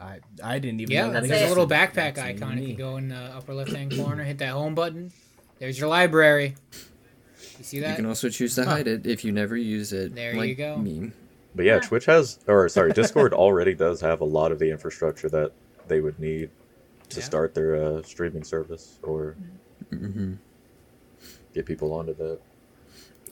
I 0.00 0.20
I 0.42 0.58
didn't 0.60 0.80
even. 0.80 0.92
Yeah, 0.92 1.06
know 1.08 1.12
that 1.14 1.28
there's 1.28 1.42
a 1.42 1.48
little 1.48 1.66
backpack 1.66 2.18
icon. 2.18 2.58
If 2.58 2.68
you 2.68 2.74
go 2.74 2.96
in 2.96 3.08
the 3.08 3.16
upper 3.16 3.52
left 3.52 3.72
hand 3.72 3.94
corner, 3.96 4.22
hit 4.24 4.38
that 4.38 4.50
home 4.50 4.74
button. 4.74 5.10
There's 5.58 5.78
your 5.78 5.88
library. 5.88 6.54
You 7.72 7.82
see 7.82 7.88
You 7.88 7.94
can 7.96 8.06
also 8.06 8.28
choose 8.28 8.54
to 8.56 8.64
hide 8.64 8.86
it 8.88 9.06
if 9.06 9.24
you 9.24 9.32
never 9.32 9.56
use 9.56 9.92
it. 9.92 10.14
There 10.14 10.34
you 10.44 10.54
go. 10.54 10.78
Me. 10.78 11.12
But 11.54 11.64
yeah, 11.64 11.74
Yeah. 11.74 11.80
Twitch 11.80 12.06
has 12.06 12.38
or 12.46 12.68
sorry, 12.68 12.92
Discord 12.92 13.32
already 13.32 13.74
does 13.74 14.00
have 14.00 14.20
a 14.20 14.24
lot 14.24 14.52
of 14.52 14.58
the 14.58 14.70
infrastructure 14.70 15.28
that 15.30 15.52
they 15.86 16.00
would 16.00 16.18
need 16.18 16.50
to 17.10 17.20
Yeah. 17.20 17.24
start 17.24 17.54
their 17.54 17.74
uh, 17.76 18.02
streaming 18.02 18.44
service 18.44 18.98
or 19.02 19.36
hmm 19.90 20.34
get 21.54 21.66
people 21.66 21.92
onto 21.92 22.14
that. 22.14 22.38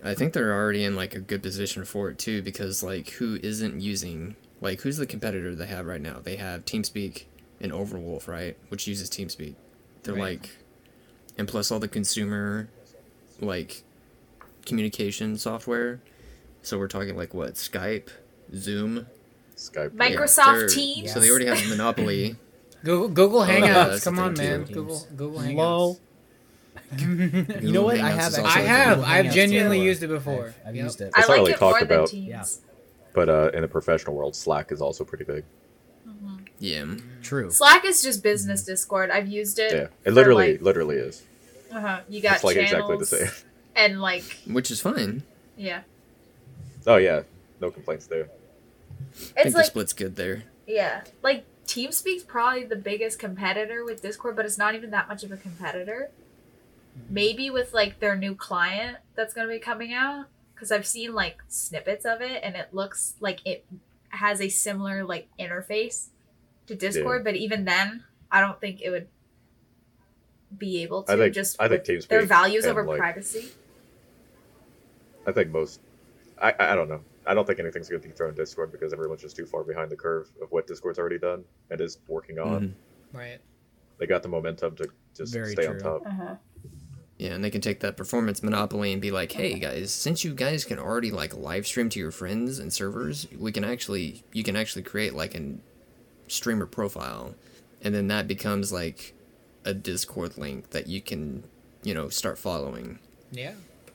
I 0.03 0.15
think 0.15 0.33
they're 0.33 0.53
already 0.55 0.85
in 0.85 0.97
like 0.97 1.15
a 1.15 1.21
good 1.21 1.43
position 1.43 1.85
for 1.85 2.11
it 2.11 2.19
too, 2.19 2.43
because 2.43 2.83
like 2.83 3.11
who 3.11 3.39
isn't 3.43 3.81
using 3.81 4.37
like 4.61 4.81
who's 4.81 4.97
the 4.97 5.07
competitor 5.07 5.55
they 5.55 5.67
have 5.67 5.87
right 5.87 6.01
now? 6.01 6.21
They 6.23 6.37
have 6.37 6.65
TeamSpeak 6.65 7.25
and 7.61 7.73
Overwolf, 7.73 8.27
right? 8.29 8.57
Which 8.69 8.87
uses 8.87 9.09
TeamSpeak. 9.11 9.55
They're 10.03 10.15
Right. 10.15 10.41
like, 10.41 10.51
and 11.39 11.47
plus 11.49 11.71
all 11.71 11.79
the 11.79 11.89
consumer, 11.89 12.69
like, 13.41 13.83
communication 14.67 15.39
software. 15.39 16.01
So 16.63 16.79
we're 16.79 16.89
talking 16.89 17.17
like 17.17 17.33
what 17.33 17.55
Skype, 17.55 18.09
Zoom, 18.55 19.07
Skype. 19.57 19.95
Mike- 19.95 20.13
Yeah, 20.13 20.19
Microsoft 20.19 20.59
they're- 20.59 20.69
Teams? 20.69 21.13
So 21.13 21.21
they 21.21 21.31
already 21.31 21.47
have 21.47 21.65
a 21.65 21.69
monopoly. 21.71 22.37
Google 22.85 23.09
Google 23.09 23.41
Hangouts. 23.43 23.73
that's 23.91 24.05
Come 24.05 24.19
on, 24.19 24.35
man. 24.35 24.67
too. 24.67 24.75
Google 24.75 25.07
Google 25.17 25.41
Hangouts. 25.41 25.57
Lol. 25.57 26.01
You 26.99 27.73
know 27.73 27.83
what? 27.83 27.99
I 27.99 28.11
have 28.11 28.19
Hangouts 28.21 28.29
is 28.29 28.39
actually. 28.39 28.45
also 28.45 28.59
I 28.59 28.63
a 28.63 28.67
have. 28.67 29.03
I've 29.05 29.33
genuinely 29.33 29.81
used 29.83 30.03
it 30.03 30.09
before. 30.09 30.55
I've, 30.63 30.69
I've 30.69 30.77
Yep. 30.77 30.85
used 30.85 31.01
it. 31.01 31.13
I 31.15 31.21
It's 31.21 31.29
not 31.29 31.35
really 31.39 31.53
it 31.53 31.61
more 31.61 31.73
talked 31.73 31.89
than 31.89 31.99
about. 31.99 32.09
Teams. 32.11 32.29
Yeah. 32.29 32.45
But 33.13 33.29
uh, 33.29 33.51
in 33.55 33.63
the 33.63 33.69
professional 33.69 34.15
world, 34.15 34.37
Slack 34.37 34.71
is 34.71 34.81
also 34.81 35.05
pretty 35.05 35.25
big. 35.25 35.45
Yeah. 36.59 36.95
True. 37.23 37.51
Slack 37.51 37.85
is 37.85 38.03
just 38.03 38.23
business 38.23 38.63
Discord. 38.65 39.11
I've 39.11 39.27
used 39.29 39.59
it. 39.59 39.73
Yeah, 39.73 39.87
it 40.05 40.13
literally, 40.15 40.53
like- 40.53 40.63
literally 40.63 40.97
is. 40.97 41.23
Uh-huh. 41.73 42.01
You 42.09 42.21
got 42.23 42.37
It's 42.37 42.45
like 42.45 42.57
exactly 42.57 42.97
the 42.97 43.05
same. 43.07 43.29
And 43.77 44.01
like 44.01 44.25
Which 44.47 44.71
is 44.71 44.81
fine. 44.81 45.23
yeah, 45.57 45.83
Oh 46.87 46.97
yeah, 46.97 47.23
no 47.61 47.71
complaints 47.71 48.07
there. 48.07 48.29
I 49.37 49.43
think 49.43 49.47
it's 49.47 49.57
the 49.57 49.65
split's 49.65 49.93
good 49.93 50.17
there. 50.17 50.43
yeah, 50.67 51.03
like 51.23 51.45
TeamSpeak's 51.67 52.23
probably 52.25 52.65
the 52.65 52.77
biggest 52.77 53.19
competitor 53.19 53.85
with 53.85 54.03
Discord, 54.03 54.37
but 54.37 54.45
it's 54.45 54.59
not 54.59 54.75
even 54.75 54.91
that 54.91 55.09
much 55.09 55.23
of 55.25 55.33
a 55.33 55.37
competitor. 55.37 56.11
Maybe 57.11 57.51
with 57.51 57.75
like 57.75 58.01
their 58.01 58.17
new 58.17 58.35
client 58.35 58.99
that's 59.15 59.35
gonna 59.35 59.49
be 59.49 59.59
coming 59.59 59.93
out, 59.93 60.27
because 60.55 60.73
I've 60.73 60.87
seen 60.87 61.15
like 61.15 61.43
snippets 61.49 62.05
of 62.05 62.21
it, 62.23 62.41
and 62.43 62.57
it 62.57 62.73
looks 62.73 63.15
like 63.21 63.41
it 63.45 63.67
has 64.11 64.41
a 64.41 64.49
similar 64.49 65.05
like 65.05 65.29
interface 65.39 66.09
to 66.69 66.75
Discord, 66.75 67.25
but 67.25 67.37
even 67.37 67.65
then, 67.65 68.05
I 68.31 68.41
don't 68.41 68.61
think 68.61 68.81
it 68.81 68.91
would 68.91 69.09
be 70.57 70.83
able 70.83 71.03
to 71.03 71.13
I 71.13 71.17
think 71.17 71.35
just 71.35 71.61
I 71.61 71.69
think 71.69 71.87
with 71.87 72.09
their 72.09 72.25
values 72.25 72.65
over 72.65 72.85
like, 72.85 72.99
privacy. 72.99 73.51
I 75.27 75.33
think 75.33 75.51
most. 75.51 75.81
I, 76.41 76.53
I 76.59 76.73
I 76.73 76.75
don't 76.75 76.89
know. 76.89 77.01
I 77.27 77.35
don't 77.35 77.47
think 77.47 77.59
anything's 77.59 77.89
going 77.89 78.01
to 78.01 78.09
be 78.09 78.15
thrown 78.15 78.31
in 78.31 78.37
Discord 78.37 78.71
because 78.71 78.93
everyone's 78.93 79.23
just 79.23 79.37
too 79.37 79.47
far 79.47 79.65
behind 79.65 79.91
the 79.91 79.97
curve 79.97 80.29
of 80.41 80.53
what 80.53 80.67
Discord's 80.67 80.99
already 80.99 81.19
done 81.19 81.45
and 81.71 81.81
is 81.81 81.99
working 82.07 82.39
on. 82.39 82.61
Mhm. 83.13 83.19
Right. 83.19 83.41
They 83.99 84.07
got 84.07 84.23
the 84.23 84.29
momentum 84.29 84.77
to 84.77 84.89
just 85.17 85.33
Very 85.33 85.53
stay 85.53 85.67
on 85.67 85.79
top. 85.79 86.07
Uh-huh. 86.07 86.37
Yeah, 87.19 87.31
and 87.31 87.43
they 87.43 87.51
can 87.51 87.63
take 87.63 87.81
that 87.81 87.97
performance 87.97 88.43
monopoly 88.43 88.93
and 88.93 89.01
be 89.01 89.11
like, 89.11 89.33
"Hey 89.33 89.59
guys, 89.59 89.91
since 89.91 90.23
you 90.23 90.35
guys 90.35 90.65
can 90.65 90.79
already 90.79 91.11
like 91.11 91.35
live 91.35 91.67
stream 91.67 91.89
to 91.89 91.99
your 91.99 92.11
friends 92.11 92.59
and 92.59 92.71
servers, 92.73 93.27
we 93.39 93.53
can 93.53 93.65
actually 93.65 94.23
you 94.33 94.43
can 94.43 94.55
actually 94.55 94.83
create 94.83 95.15
like 95.15 95.35
an 95.35 95.63
streamer 96.29 96.67
profile, 96.67 97.35
and 97.83 97.95
then 97.95 98.09
that 98.09 98.29
becomes 98.29 98.71
like 98.71 99.15
a 99.65 99.73
Discord 99.73 100.37
link 100.37 100.71
that 100.71 100.89
you 100.89 101.01
can, 101.01 101.45
you 101.83 101.95
know, 101.95 102.11
start 102.11 102.39
following." 102.39 102.99
Yeah. 103.33 103.55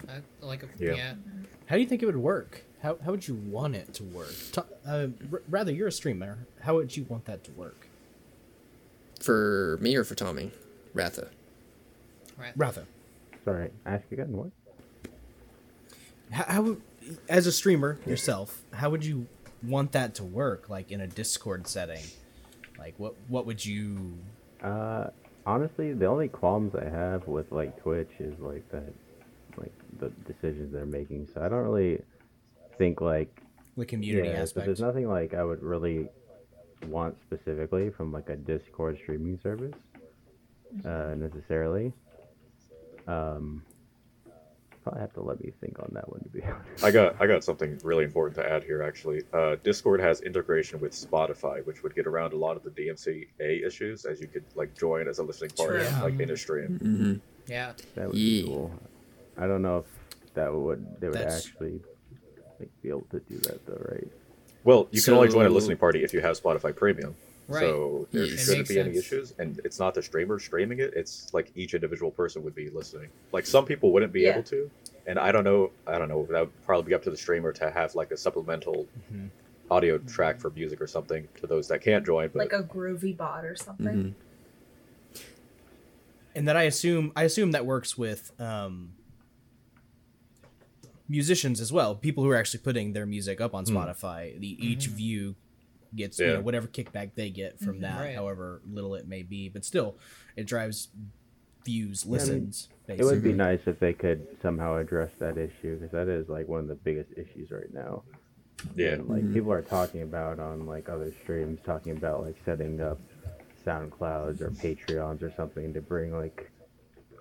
I, 0.10 0.46
like 0.46 0.64
a, 0.64 0.68
Yeah. 0.78 0.94
yeah. 0.96 1.14
How 1.68 1.76
do 1.76 1.82
you 1.82 1.88
think 1.88 2.02
it 2.04 2.06
would 2.06 2.18
work? 2.18 2.64
How, 2.82 2.98
how 3.06 3.12
would 3.12 3.28
you 3.28 3.36
want 3.36 3.76
it 3.76 3.94
to 3.96 4.04
work? 4.04 4.34
Ta- 4.52 4.66
uh, 4.88 5.08
r- 5.32 5.42
rather, 5.50 5.72
you're 5.72 5.88
a 5.88 5.92
streamer. 5.92 6.40
How 6.62 6.76
would 6.76 6.96
you 6.98 7.06
want 7.08 7.26
that 7.26 7.44
to 7.46 7.52
work? 7.52 7.88
For 9.20 9.78
me 9.82 9.96
or 9.96 10.04
for 10.04 10.16
Tommy, 10.16 10.52
Ratha. 10.94 11.30
Right. 12.38 12.54
Rather, 12.56 12.86
Sorry, 13.46 13.70
ask 13.86 14.04
again. 14.12 14.32
What? 14.32 14.50
how, 16.32 16.44
how 16.46 16.62
would, 16.64 16.82
as 17.30 17.46
a 17.48 17.52
streamer 17.52 18.00
yourself, 18.06 18.62
how 18.74 18.90
would 18.90 19.06
you 19.06 19.28
want 19.64 19.92
that 19.92 20.16
to 20.16 20.24
work? 20.24 20.70
Like 20.70 20.92
in 20.92 21.02
a 21.02 21.08
Discord 21.08 21.68
setting, 21.68 22.04
like 22.80 22.96
what 22.98 23.14
what 23.28 23.46
would 23.46 23.64
you? 23.64 24.14
Uh, 24.64 25.08
honestly, 25.46 25.94
the 25.94 26.06
only 26.08 26.28
qualms 26.30 26.74
I 26.76 26.86
have 26.90 27.28
with 27.28 27.52
like 27.52 27.80
Twitch 27.82 28.10
is 28.20 28.34
like 28.40 28.68
that, 28.72 28.84
like 28.86 28.96
the 30.02 30.10
decisions 30.32 30.74
they're 30.74 30.86
making. 30.86 31.28
So 31.34 31.42
I 31.42 31.48
don't 31.50 31.64
really 31.64 32.02
think 32.78 33.00
like 33.02 33.42
The 33.78 33.86
community 33.86 34.28
yeah, 34.28 34.36
so 34.36 34.42
aspect. 34.42 34.66
there's 34.66 34.82
nothing 34.82 35.08
like 35.08 35.34
I 35.34 35.44
would 35.44 35.64
really 35.64 36.10
want 36.88 37.16
specifically 37.22 37.90
from 37.92 38.12
like 38.12 38.30
a 38.30 38.36
Discord 38.36 38.98
streaming 39.02 39.40
service, 39.42 39.76
uh, 40.86 41.14
necessarily. 41.16 41.94
Um, 43.08 43.64
probably 44.84 45.02
have 45.02 45.14
to 45.14 45.22
let 45.22 45.40
me 45.44 45.52
think 45.62 45.78
on 45.78 45.92
that 45.94 46.10
one 46.10 46.22
to 46.24 46.30
be 46.30 46.42
honest. 46.44 46.84
I 46.84 46.90
got 46.92 47.22
I 47.22 47.28
got 47.28 47.44
something 47.44 47.80
really 47.84 48.04
important 48.04 48.36
to 48.38 48.52
add 48.52 48.64
here. 48.64 48.82
Actually, 48.82 49.22
uh, 49.34 49.56
Discord 49.64 50.00
has 50.00 50.22
integration 50.22 50.80
with 50.80 50.92
Spotify, 50.94 51.64
which 51.66 51.84
would 51.84 51.94
get 51.96 52.08
around 52.08 52.34
a 52.34 52.38
lot 52.38 52.58
of 52.58 52.64
the 52.64 52.72
DMCA 52.72 53.66
issues, 53.66 54.06
as 54.06 54.20
you 54.22 54.28
could 54.28 54.44
like 54.56 54.76
join 54.78 55.08
as 55.08 55.20
a 55.20 55.24
listening 55.24 55.52
party, 55.52 55.86
True. 55.86 56.02
like 56.04 56.20
in 56.20 56.32
a 56.32 56.38
stream. 56.38 56.80
Mm-hmm. 56.82 57.14
Yeah. 57.52 57.74
That 57.96 58.08
would 58.10 58.18
Yeah. 58.18 58.42
be 58.42 58.48
cool. 58.48 58.72
I 59.38 59.48
don't 59.48 59.62
know 59.62 59.80
if 59.80 60.34
that 60.34 60.54
would 60.54 60.86
they 61.00 61.08
would 61.08 61.16
That's- 61.18 61.48
actually 61.48 61.80
like 62.60 62.70
be 62.82 62.90
able 62.90 63.08
to 63.12 63.20
do 63.22 63.38
that 63.40 63.66
though, 63.66 63.82
right? 63.92 64.08
Well, 64.64 64.88
you 64.92 65.02
can 65.02 65.14
only 65.16 65.30
join 65.30 65.46
a 65.46 65.50
listening 65.50 65.78
party 65.78 66.04
if 66.04 66.14
you 66.14 66.22
have 66.22 66.40
Spotify 66.40 66.76
Premium. 66.76 67.16
Right. 67.48 67.62
So 67.62 68.08
there 68.12 68.26
Yes. 68.26 68.42
Shouldn't 68.46 68.60
makes 68.60 68.70
be 68.70 68.80
any 68.80 68.96
issues, 68.96 69.34
and 69.40 69.60
it's 69.66 69.80
not 69.80 69.94
the 69.96 70.02
streamer 70.04 70.38
streaming 70.40 70.80
it. 70.80 70.94
It's 70.96 71.34
like 71.34 71.52
each 71.56 71.74
individual 71.74 72.12
person 72.12 72.44
would 72.44 72.54
be 72.56 72.70
listening. 72.70 73.10
Like 73.34 73.46
some 73.46 73.66
people 73.66 73.92
wouldn't 73.92 74.14
be 74.14 74.22
Yeah. 74.22 74.34
able 74.34 74.44
to, 74.44 74.70
and 75.08 75.18
I 75.20 75.32
don't 75.32 75.44
know. 75.44 75.72
I 75.88 75.98
don't 75.98 76.08
know. 76.08 76.26
That 76.30 76.42
would 76.42 76.66
probably 76.66 76.90
be 76.90 76.94
up 76.94 77.02
to 77.04 77.10
the 77.10 77.18
streamer 77.18 77.52
to 77.54 77.72
have 77.72 77.96
like 77.96 78.12
a 78.12 78.18
supplemental 78.18 78.88
Mhm. 79.12 79.30
audio 79.72 79.98
track 79.98 80.40
for 80.40 80.50
music 80.52 80.80
or 80.80 80.88
something 80.88 81.28
to 81.42 81.48
those 81.48 81.68
that 81.70 81.82
can't 81.82 82.06
join. 82.06 82.28
But 82.30 82.40
Like 82.40 82.54
a 82.54 82.64
groovy 82.64 83.18
bot 83.18 83.44
or 83.44 83.56
something. 83.56 83.88
hmm 84.04 84.10
and 86.34 86.48
that 86.48 86.56
I 86.56 86.64
assume 86.64 87.12
I 87.16 87.24
assume 87.24 87.52
that 87.52 87.66
works 87.66 87.98
with 87.98 88.32
um, 88.40 88.94
musicians 91.12 91.60
as 91.60 91.72
well. 91.72 91.94
People 91.96 92.24
who 92.24 92.30
are 92.30 92.36
actually 92.38 92.62
putting 92.62 92.94
their 92.94 93.06
music 93.06 93.42
up 93.42 93.54
on 93.54 93.66
Hmm. 93.66 93.76
Spotify. 93.76 94.40
The 94.40 94.66
each 94.66 94.88
view 94.88 95.36
gets 95.94 96.18
you 96.20 96.28
know 96.28 96.42
whatever 96.42 96.68
kickback 96.68 97.16
they 97.16 97.30
get 97.30 97.60
from 97.60 97.82
that, 97.82 98.00
Right. 98.00 98.16
however 98.16 98.62
little 98.66 98.96
it 98.96 99.08
may 99.08 99.22
be. 99.24 99.50
But 99.50 99.66
still, 99.66 99.98
it 100.38 100.46
drives 100.48 100.90
views, 101.66 102.04
I 102.04 102.08
mean, 102.08 102.14
listens. 102.14 102.70
It 102.88 103.04
would 103.04 103.22
be 103.24 103.34
nice 103.34 103.60
if 103.68 103.80
they 103.80 103.94
could 103.94 104.26
somehow 104.42 104.78
address 104.78 105.12
that 105.20 105.38
issue 105.38 105.78
because 105.78 105.92
that 105.92 106.08
is 106.08 106.28
like 106.30 106.48
one 106.48 106.62
of 106.62 106.68
the 106.68 106.76
biggest 106.76 107.12
issues 107.18 107.52
right 107.52 107.72
now. 107.74 108.04
yeah, 108.76 108.94
And, 108.94 109.08
like 109.10 109.24
Mhm. 109.24 109.34
people 109.34 109.52
are 109.52 109.62
talking 109.64 110.02
about 110.04 110.40
on 110.40 110.66
like 110.68 110.88
other 110.90 111.12
streams, 111.24 111.60
talking 111.66 111.94
about 111.98 112.24
like 112.24 112.36
setting 112.46 112.80
up 112.80 113.00
SoundClouds 113.66 114.40
or 114.42 114.52
Patreons 114.52 115.22
or 115.24 115.32
something 115.36 115.74
to 115.74 115.82
bring 115.82 116.12
like 116.14 116.51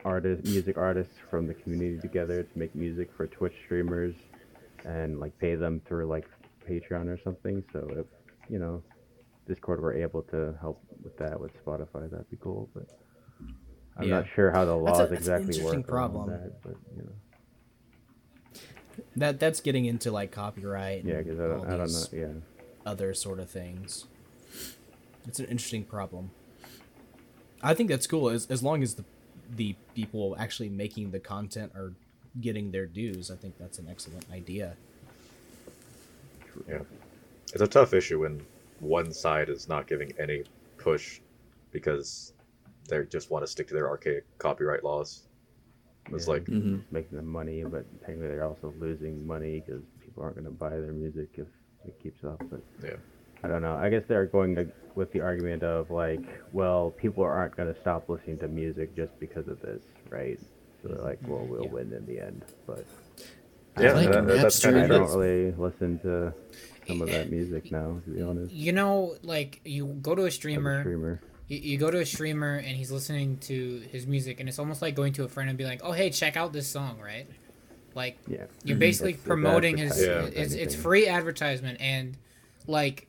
artists, 0.05 0.49
music 0.51 0.77
artists 0.79 1.15
from 1.31 1.47
the 1.47 1.55
community 1.55 2.01
together 2.01 2.43
to 2.43 2.59
make 2.59 2.75
music 2.75 3.11
for 3.17 3.27
Twitch 3.27 3.55
streamers 3.65 4.15
and 4.85 5.21
like 5.21 5.37
pay 5.39 5.55
them 5.55 5.81
through 5.87 6.07
like 6.07 6.27
Patreon 6.69 7.07
or 7.09 7.19
something. 7.23 7.63
So 7.73 7.87
if 7.97 8.07
you 8.51 8.59
know 8.59 8.83
Discord 9.47 9.81
were 9.81 9.95
able 9.95 10.23
to 10.25 10.55
help 10.61 10.83
with 11.03 11.17
that 11.19 11.39
with 11.41 11.53
Spotify, 11.65 12.11
that'd 12.11 12.31
be 12.31 12.39
cool. 12.41 12.69
But 12.75 12.87
I'm 13.97 14.05
Yeah. 14.09 14.17
not 14.21 14.27
sure 14.35 14.51
how 14.51 14.65
the 14.65 14.73
That's 14.85 14.99
a- 14.99 15.01
laws 15.03 15.11
that's 15.11 15.13
exactly 15.21 15.63
work 15.63 15.75
around 15.75 15.85
problem. 15.85 16.31
that. 16.31 16.63
But 16.63 16.77
you 16.97 17.03
know, 17.03 17.13
That 19.17 19.39
that's 19.41 19.61
getting 19.61 19.85
into 19.87 20.11
like 20.11 20.31
copyright. 20.31 21.05
yeah, 21.05 21.19
because 21.19 21.39
I 21.41 21.49
don't, 21.49 21.67
I 21.67 21.77
don't 21.77 21.93
know. 21.93 22.05
Yeah. 22.13 22.33
Other 22.87 23.13
sort 23.15 23.39
of 23.41 23.51
things. 23.51 24.07
It's 25.27 25.39
an 25.39 25.47
interesting 25.47 25.85
problem. 25.85 26.31
I 27.63 27.75
think 27.75 27.91
that's 27.91 28.07
cool 28.07 28.31
as 28.31 28.47
as 28.51 28.63
long 28.63 28.83
as 28.83 28.95
the 28.95 29.05
the 29.57 29.77
people 29.95 30.37
actually 30.39 30.69
making 30.69 31.11
the 31.11 31.21
content 31.21 31.73
are 31.75 31.93
getting 32.41 32.71
their 32.71 32.87
dues. 32.87 33.31
I 33.31 33.37
think 33.37 33.57
that's 33.59 33.79
an 33.79 33.89
excellent 33.91 34.27
idea. 34.31 34.77
yeah. 36.69 36.81
It's 37.53 37.63
a 37.63 37.67
tough 37.69 37.95
issue 37.95 38.21
when 38.21 38.43
one 38.79 39.13
side 39.13 39.49
is 39.49 39.69
not 39.69 39.87
giving 39.87 40.13
any 40.19 40.45
push 40.79 41.21
because 41.73 42.33
they 42.89 43.05
just 43.05 43.31
want 43.31 43.45
to 43.45 43.51
stick 43.51 43.69
to 43.69 43.75
their 43.75 43.89
archaic 43.89 44.25
copyright 44.39 44.85
laws. 44.85 45.23
It's 46.13 46.27
Yeah. 46.27 46.35
like 46.35 46.47
hmm 46.47 46.79
making 46.91 47.17
them 47.17 47.27
money, 47.27 47.65
but 47.65 47.85
technically 48.01 48.29
they're 48.29 48.45
also 48.45 48.75
losing 48.79 49.27
money 49.27 49.61
because 49.65 49.83
people 50.01 50.23
aren't 50.23 50.37
going 50.37 50.45
to 50.47 50.51
buy 50.51 50.71
their 50.71 50.93
music 50.93 51.29
if 51.35 51.49
it 51.87 51.99
keeps 52.03 52.25
up. 52.25 52.41
But 52.51 52.61
Yeah. 52.83 52.97
I 53.43 53.49
don't 53.49 53.63
know. 53.63 53.75
I 53.77 53.89
guess 53.89 54.03
they're 54.07 54.27
going 54.27 54.59
ag- 54.59 54.73
with 54.95 55.13
the 55.13 55.21
argument 55.21 55.63
of 55.63 55.91
like, 55.91 56.21
well, 56.53 56.91
people 56.91 57.25
aren't 57.25 57.57
going 57.57 57.73
to 57.73 57.81
stop 57.81 58.09
listening 58.09 58.39
to 58.39 58.49
music 58.49 58.95
just 58.97 59.19
because 59.21 59.49
of 59.49 59.61
this, 59.63 59.83
right? 60.11 60.39
So 60.83 60.89
they're 60.89 60.99
like, 61.05 61.19
well, 61.27 61.45
we'll 61.47 61.65
Yeah. 61.65 61.71
win 61.71 61.93
in 61.93 62.05
the 62.07 62.21
end. 62.21 62.45
But 62.67 62.85
Yeah, 63.79 63.93
like 63.93 64.11
that- 64.11 64.27
that's 64.27 64.61
kinda 64.63 64.85
I 64.85 64.87
don't 64.87 65.09
really 65.17 65.53
listen 65.53 65.99
to 66.01 66.35
some 66.87 67.01
of 67.03 67.09
that 67.11 67.31
music 67.31 67.71
now, 67.71 68.01
to 68.05 68.11
be 68.11 68.21
honest. 68.23 68.53
You 68.53 68.73
know, 68.73 69.17
like 69.23 69.61
you 69.65 69.87
go 69.87 70.15
to 70.15 70.23
a 70.23 70.27
As 70.27 70.35
a 70.35 70.37
streamer, 70.37 70.81
streamer. 70.83 71.21
you, 71.49 71.59
you 71.59 71.79
go 71.79 71.91
to 71.91 71.99
a 72.01 72.07
streamer 72.07 72.57
and 72.57 72.77
he's 72.77 72.91
listening 72.91 73.37
to 73.43 73.79
his 73.93 74.07
music, 74.07 74.41
and 74.41 74.49
it's 74.49 74.59
almost 74.59 74.83
like 74.83 74.95
going 74.97 75.13
to 75.15 75.25
a 75.25 75.29
friend 75.29 75.49
and 75.49 75.57
be 75.57 75.65
like, 75.65 75.81
"Oh, 75.85 75.93
hey, 75.93 76.11
check 76.11 76.37
out 76.37 76.53
this 76.53 76.67
song," 76.67 76.99
right? 77.01 77.27
Like 77.95 78.19
Yeah. 78.27 78.45
you're 78.65 78.77
Mhm. 78.77 78.81
basically 78.81 79.11
It's- 79.11 79.21
it's 79.21 79.27
promoting 79.29 79.77
his. 79.77 79.93
advertising, 80.03 80.33
Yeah. 80.37 80.43
It's 80.43 80.55
it's 80.55 80.75
free 80.75 81.07
advertisement, 81.07 81.81
and 81.81 82.17
like 82.67 83.07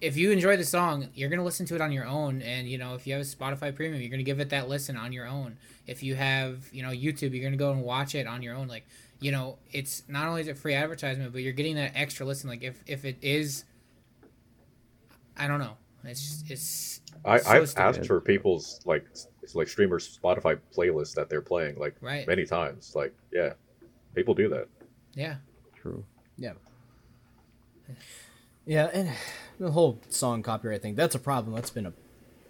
if 0.00 0.16
you 0.16 0.30
enjoy 0.30 0.56
the 0.56 0.64
song, 0.64 1.08
you're 1.14 1.28
gonna 1.28 1.44
listen 1.44 1.66
to 1.66 1.74
it 1.74 1.80
on 1.80 1.92
your 1.92 2.06
own, 2.06 2.42
and 2.42 2.68
you 2.68 2.78
know 2.78 2.94
if 2.94 3.06
you 3.06 3.12
have 3.14 3.22
a 3.22 3.24
Spotify 3.24 3.74
Premium, 3.74 4.00
you're 4.00 4.10
gonna 4.10 4.22
give 4.22 4.40
it 4.40 4.50
that 4.50 4.68
listen 4.68 4.96
on 4.96 5.12
your 5.12 5.26
own. 5.26 5.56
If 5.86 6.02
you 6.02 6.14
have 6.14 6.68
you 6.72 6.82
know 6.82 6.90
YouTube, 6.90 7.32
you're 7.34 7.44
gonna 7.44 7.56
go 7.56 7.72
and 7.72 7.82
watch 7.82 8.14
it 8.14 8.26
on 8.26 8.42
your 8.42 8.54
own. 8.54 8.68
Like 8.68 8.86
you 9.20 9.32
know, 9.32 9.58
it's 9.72 10.02
not 10.08 10.26
only 10.28 10.40
is 10.40 10.48
it 10.48 10.56
free 10.56 10.74
advertisement, 10.74 11.32
but 11.32 11.42
you're 11.42 11.52
getting 11.52 11.76
that 11.76 11.92
extra 11.94 12.24
listen. 12.24 12.48
Like 12.48 12.62
if 12.62 12.82
if 12.86 13.04
it 13.04 13.16
is, 13.20 13.64
I 15.36 15.46
don't 15.46 15.58
know, 15.58 15.76
it's 16.04 16.20
just, 16.20 16.50
it's 16.50 17.00
I, 17.24 17.38
So 17.38 17.50
I've 17.50 17.68
stupid. 17.68 17.82
asked 17.98 18.06
for 18.06 18.20
people's 18.20 18.80
like 18.86 19.04
s- 19.12 19.26
like 19.54 19.68
streamers 19.68 20.18
Spotify 20.22 20.58
playlists 20.74 21.14
that 21.14 21.28
they're 21.28 21.42
playing 21.42 21.76
like 21.78 21.96
right. 22.00 22.26
many 22.26 22.46
times. 22.46 22.92
Like, 22.94 23.12
yeah, 23.32 23.52
people 24.14 24.32
do 24.32 24.48
that. 24.48 24.68
Yeah, 25.14 25.36
True. 25.74 26.04
Yeah, 26.38 26.52
and 28.66 29.10
the 29.58 29.70
whole 29.70 30.00
song 30.08 30.42
copyright 30.42 30.82
thing, 30.82 30.94
that's 30.94 31.14
a 31.14 31.18
problem. 31.18 31.54
That's 31.54 31.70
been 31.70 31.86
a 31.86 31.92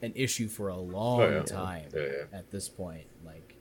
an 0.02 0.12
issue 0.16 0.48
for 0.48 0.68
a 0.68 0.76
long 0.76 1.20
Oh, 1.20 1.30
yeah. 1.30 1.42
time 1.42 1.84
Yeah, 1.94 2.00
yeah. 2.02 2.38
at 2.38 2.50
this 2.50 2.68
point. 2.68 3.06
Like 3.24 3.56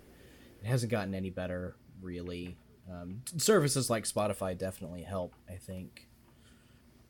it 0.64 0.68
hasn't 0.68 0.92
gotten 0.92 1.14
any 1.14 1.30
better 1.30 1.76
really. 2.02 2.58
Um, 2.92 3.22
services 3.38 3.90
like 3.90 4.06
Spotify 4.06 4.58
definitely 4.58 5.04
help, 5.04 5.36
I 5.48 5.56
think. 5.58 6.08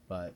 But 0.10 0.34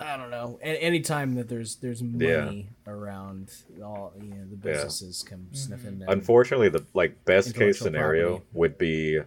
I 0.00 0.16
don't 0.16 0.30
know. 0.30 0.58
A- 0.62 0.82
anytime 0.82 1.34
that 1.36 1.48
there's 1.48 1.76
there's 1.76 2.02
money 2.02 2.70
around, 2.86 3.52
all 3.84 4.12
you 4.20 4.28
know, 4.30 4.44
the 4.50 4.56
businesses 4.56 5.22
come 5.22 5.46
sniffing. 5.52 6.02
and- 6.02 6.04
Unfortunately, 6.10 6.68
the 6.70 6.84
like 6.92 7.24
best 7.24 7.54
case 7.54 7.78
scenario 7.78 8.28
property. 8.38 8.46
would 8.54 8.78
be 8.78 9.20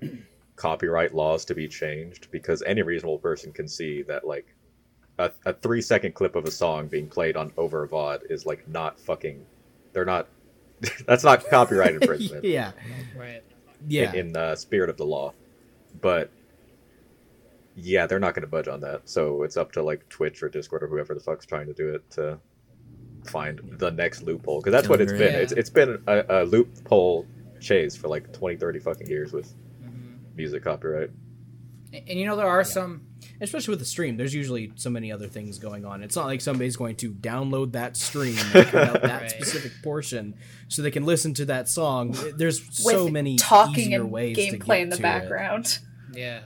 copyright 0.60 1.16
laws 1.16 1.46
to 1.46 1.56
be 1.56 1.70
changed 1.70 2.30
because 2.32 2.62
any 2.64 2.82
reasonable 2.82 3.18
person 3.18 3.54
can 3.54 3.66
see 3.66 4.02
that 4.04 4.28
like 4.28 4.54
a, 5.18 5.32
a 5.46 5.54
three 5.54 5.82
second 5.82 6.14
clip 6.14 6.36
of 6.36 6.44
a 6.44 6.52
song 6.52 6.88
being 6.88 7.08
played 7.08 7.38
on 7.38 7.54
over 7.58 7.84
a 7.84 7.88
VOD 7.88 8.30
is 8.30 8.46
like 8.46 8.68
not 8.68 9.00
fucking. 9.00 9.46
They're 9.94 10.06
not. 10.06 10.28
that's 11.08 11.24
not 11.24 11.48
copyright 11.50 11.96
infringement. 12.02 12.44
yeah, 12.44 12.72
right. 13.18 13.42
yeah. 13.88 14.12
in, 14.12 14.28
in 14.28 14.34
the 14.34 14.56
spirit 14.58 14.90
of 14.90 14.98
the 14.98 15.06
law. 15.06 15.34
But 16.02 16.30
yeah, 17.76 18.06
they're 18.06 18.20
not 18.20 18.34
going 18.34 18.44
to 18.44 18.48
budge 18.48 18.68
on 18.68 18.82
that. 18.82 19.08
So 19.08 19.44
it's 19.44 19.56
up 19.56 19.72
to 19.74 19.82
like 19.82 20.08
Twitch 20.10 20.44
or 20.44 20.50
Discord 20.50 20.84
or 20.84 20.88
whoever 20.88 21.14
the 21.14 21.22
fuck's 21.22 21.46
trying 21.46 21.68
to 21.68 21.74
do 21.74 21.90
it 21.90 22.10
to 22.12 22.38
find 23.26 23.62
the 23.80 23.92
next 23.92 24.24
loophole 24.24 24.60
because 24.60 24.74
that's 24.74 24.90
what 24.90 25.00
it's 25.00 25.14
been. 25.14 25.34
Yeah. 25.34 25.40
It's 25.40 25.54
it's 25.54 25.70
been 25.70 26.02
a, 26.08 26.42
a 26.42 26.44
loophole 26.44 27.26
chase 27.62 27.96
for 27.96 28.10
like 28.10 28.32
20, 28.34 28.58
30 28.58 28.80
fucking 28.80 29.08
years 29.08 29.32
with 29.32 29.54
music 30.40 30.64
copyright. 30.64 31.12
And, 31.94 32.04
and 32.10 32.20
you 32.20 32.26
know 32.26 32.36
there 32.36 32.48
are 32.48 32.64
some. 32.64 33.02
especially 33.42 33.72
with 33.74 33.80
the 33.80 33.86
stream 33.86 34.16
there's 34.16 34.34
usually 34.34 34.72
so 34.76 34.90
many 34.90 35.12
other 35.12 35.28
things 35.28 35.58
going 35.60 35.86
on 35.86 36.02
it's 36.04 36.16
not 36.16 36.26
like 36.28 36.40
somebody's 36.40 36.78
going 36.78 36.96
to 36.98 37.12
download 37.12 37.72
that 37.74 37.98
stream 37.98 38.38
and 38.54 38.68
that 38.72 39.04
Right. 39.04 39.30
specific 39.32 39.72
portion 39.84 40.36
so 40.68 40.82
they 40.82 40.92
can 40.92 41.04
listen 41.06 41.34
to 41.36 41.46
that 41.46 41.68
song 41.68 42.16
there's 42.38 42.62
so 42.76 43.04
With 43.06 43.14
many 43.14 43.36
talking 43.38 43.86
easier 43.88 44.02
and 44.02 44.12
ways 44.12 44.38
to 44.38 44.42
gameplay 44.58 44.66
get 44.68 44.82
in 44.82 44.90
the 44.90 44.96
to 44.98 45.02
it. 45.02 45.04
background. 45.04 45.80
Yeah. 46.14 46.42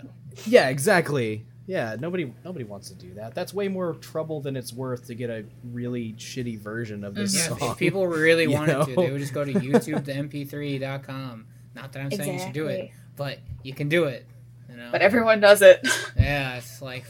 yeah 0.45 0.69
exactly 0.69 1.45
yeah 1.67 1.95
nobody 2.00 2.33
nobody 2.45 2.63
wants 2.65 2.89
to 2.89 2.95
do 2.95 3.13
that 3.15 3.35
that's 3.35 3.53
way 3.53 3.67
more 3.67 3.93
trouble 3.95 4.39
than 4.41 4.55
it's 4.55 4.71
worth 4.73 5.07
to 5.07 5.15
get 5.15 5.29
a 5.29 5.43
really 5.71 6.13
shitty 6.13 6.57
version 6.59 7.03
of 7.03 7.15
this 7.15 7.35
mm-hmm. 7.35 7.50
Yeah, 7.51 7.53
if- 7.55 7.59
song 7.59 7.71
if 7.71 7.77
people 7.77 8.07
really 8.07 8.43
you 8.51 8.51
wanted 8.51 8.85
to, 8.85 8.95
they 8.95 9.12
would 9.12 9.19
just 9.21 9.33
go 9.33 9.43
to 9.45 9.53
YouTube 9.53 10.05
to 10.05 10.13
mp3.com. 10.13 11.45
Not 11.75 11.91
that 11.93 12.00
I'm 12.03 12.12
saying 12.12 12.33
you 12.33 12.39
should 12.39 12.53
do 12.53 12.67
it, 12.67 12.79
Exactly. 12.81 13.00
But 13.15 13.39
you 13.63 13.74
can 13.74 13.89
do 13.89 14.05
it. 14.05 14.25
You 14.70 14.77
know? 14.77 14.89
But 14.91 15.01
everyone 15.01 15.39
does 15.39 15.62
it. 15.62 15.88
yeah, 16.17 16.55
it's 16.58 16.82
like 16.82 17.05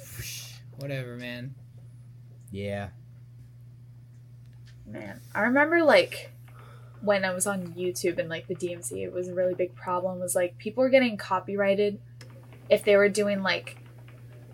whatever, 0.80 1.16
man. 1.16 1.56
yeah 2.52 2.90
Man, 4.86 5.22
I 5.34 5.42
remember 5.42 5.82
like 5.84 6.32
when 7.02 7.26
I 7.26 7.34
was 7.34 7.48
on 7.48 7.68
YouTube 7.74 8.20
and 8.20 8.30
like 8.30 8.48
the 8.48 8.56
DMC, 8.56 9.04
it 9.04 9.12
was 9.14 9.28
a 9.28 9.34
really 9.34 9.54
big 9.54 9.76
problem. 9.76 10.20
Was 10.20 10.36
like 10.36 10.58
people 10.58 10.84
were 10.84 10.90
getting 10.90 11.18
copyrighted 11.18 12.00
if 12.70 12.84
they 12.84 12.96
were 12.96 13.10
doing 13.10 13.42
like 13.42 13.78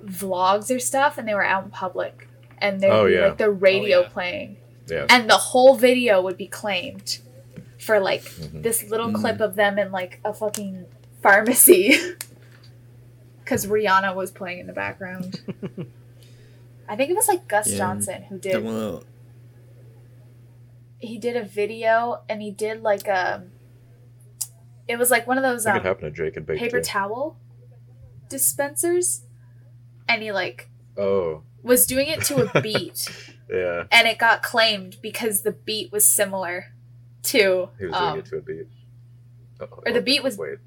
vlogs 0.05 0.73
or 0.73 0.79
stuff 0.79 1.17
and 1.17 1.27
they 1.27 1.33
were 1.33 1.43
out 1.45 1.65
in 1.65 1.71
public 1.71 2.27
and 2.59 2.79
there 2.79 2.91
would 2.91 2.97
Oh, 2.99 3.05
yeah. 3.05 3.27
like 3.27 3.37
the 3.37 3.49
radio 3.51 3.99
Oh, 3.99 4.01
yeah. 4.03 4.07
playing 4.09 4.57
Yeah. 4.87 5.05
and 5.09 5.29
the 5.29 5.37
whole 5.37 5.75
video 5.75 6.21
would 6.21 6.37
be 6.37 6.47
claimed 6.47 7.19
for 7.79 7.99
like 7.99 8.21
Mhm. 8.23 8.63
this 8.63 8.89
little 8.89 9.09
Mm. 9.09 9.15
clip 9.19 9.39
of 9.41 9.55
them 9.55 9.77
in 9.77 9.91
like 9.91 10.19
a 10.23 10.33
fucking 10.33 10.85
pharmacy 11.21 11.95
because 13.43 13.65
Rihanna 13.65 14.15
was 14.15 14.31
playing 14.31 14.59
in 14.59 14.67
the 14.67 14.73
background. 14.73 15.41
I 16.89 16.95
think 16.95 17.11
it 17.11 17.15
was 17.15 17.27
like 17.27 17.47
Gus 17.47 17.71
Yeah. 17.71 17.77
Johnson 17.77 18.23
who 18.23 18.39
did 18.39 18.63
That 18.65 19.03
he 20.99 21.17
did 21.17 21.37
a 21.37 21.43
video 21.43 22.21
and 22.27 22.41
he 22.41 22.51
did 22.51 22.81
like 22.81 23.07
a 23.07 23.43
it 24.87 24.97
was 24.97 25.09
like 25.11 25.27
one 25.27 25.37
of 25.37 25.43
those 25.43 25.65
I 25.65 25.71
um, 25.71 25.77
it 25.77 25.83
happened 25.83 26.13
to 26.15 26.23
Jake 26.23 26.35
and 26.35 26.45
Bake 26.45 26.59
paper 26.59 26.79
too. 26.79 26.83
towel 26.83 27.37
dispensers 28.27 29.21
and 30.07 30.21
he 30.21 30.31
like 30.31 30.69
oh, 30.97 31.43
was 31.63 31.85
doing 31.85 32.07
it 32.07 32.21
to 32.23 32.51
a 32.53 32.61
beat 32.63 33.07
yeah. 33.49 33.83
and 33.91 34.07
it 34.07 34.17
got 34.17 34.41
claimed 34.43 34.97
because 35.01 35.43
the 35.43 35.51
beat 35.51 35.91
was 35.91 36.05
similar 36.05 36.73
to 37.23 37.69
He 37.79 37.85
was 37.85 37.93
doing 37.95 38.09
um, 38.11 38.19
it 38.19 38.25
to 38.25 38.37
a 38.37 38.41
beat. 38.41 38.67
Oh, 39.61 39.67
or 39.85 39.91
the 39.93 40.01
beat 40.01 40.23
was- 40.23 40.37
Wait. 40.37 40.57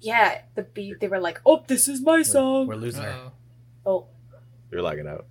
Yeah 0.00 0.42
the 0.54 0.62
beat 0.62 1.00
they 1.00 1.08
were 1.08 1.18
like 1.20 1.40
oh 1.44 1.64
this 1.66 1.88
is 1.88 2.00
my 2.00 2.22
song 2.22 2.66
we're 2.66 2.74
losing 2.76 3.02
her 3.02 3.10
Uh-oh. 3.10 3.32
oh 3.86 4.06
You're 4.70 4.82
lagging 4.82 5.06
out. 5.08 5.26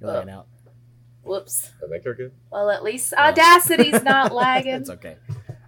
you're 0.00 0.10
lagging 0.10 0.30
out 0.30 0.46
uh, 0.66 0.70
whoops 1.22 1.70
I 1.84 1.88
think 1.90 2.04
you're 2.04 2.14
good. 2.14 2.32
well 2.50 2.70
at 2.70 2.82
least 2.82 3.12
audacity's 3.16 4.02
not 4.04 4.32
lagging 4.32 4.74
it's 4.74 4.90
okay 4.90 5.16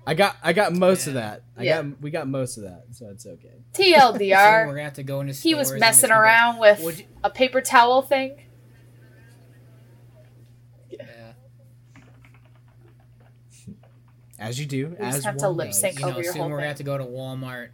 i 0.06 0.14
got 0.14 0.36
i 0.42 0.52
got 0.52 0.72
most 0.72 1.06
of 1.06 1.14
that 1.14 1.42
i 1.56 1.62
Yeah. 1.62 1.82
got 1.82 2.00
we 2.00 2.10
got 2.10 2.28
most 2.28 2.56
of 2.58 2.64
that 2.64 2.84
so 2.92 3.08
it's 3.10 3.26
okay 3.26 3.50
Soon 3.76 3.92
we're 3.92 4.66
gonna 4.66 4.82
have 4.84 4.94
to 4.94 5.02
go 5.02 5.20
into. 5.20 5.32
he 5.34 5.54
was 5.54 5.72
messing 5.72 6.04
it's 6.04 6.08
gonna 6.10 6.20
around 6.20 6.58
with 6.60 6.80
Would 6.82 6.98
you- 7.00 7.06
a 7.24 7.30
paper 7.30 7.60
towel 7.60 8.02
thing 8.02 8.36
Yeah. 10.90 11.23
As 14.38 14.58
you 14.58 14.66
do 14.66 14.88
We 14.88 14.96
as 14.98 15.14
just 15.14 15.26
have 15.26 15.36
to 15.38 15.48
lip 15.48 15.72
sync. 15.72 15.98
You 15.98 16.06
know, 16.06 16.12
over 16.12 16.22
your 16.22 16.32
soon 16.32 16.42
whole 16.42 16.50
we're 16.50 16.56
gonna 16.56 16.62
thing. 16.62 16.68
have 16.68 16.76
to 16.78 16.82
go 16.84 16.98
to 16.98 17.04
Walmart. 17.04 17.68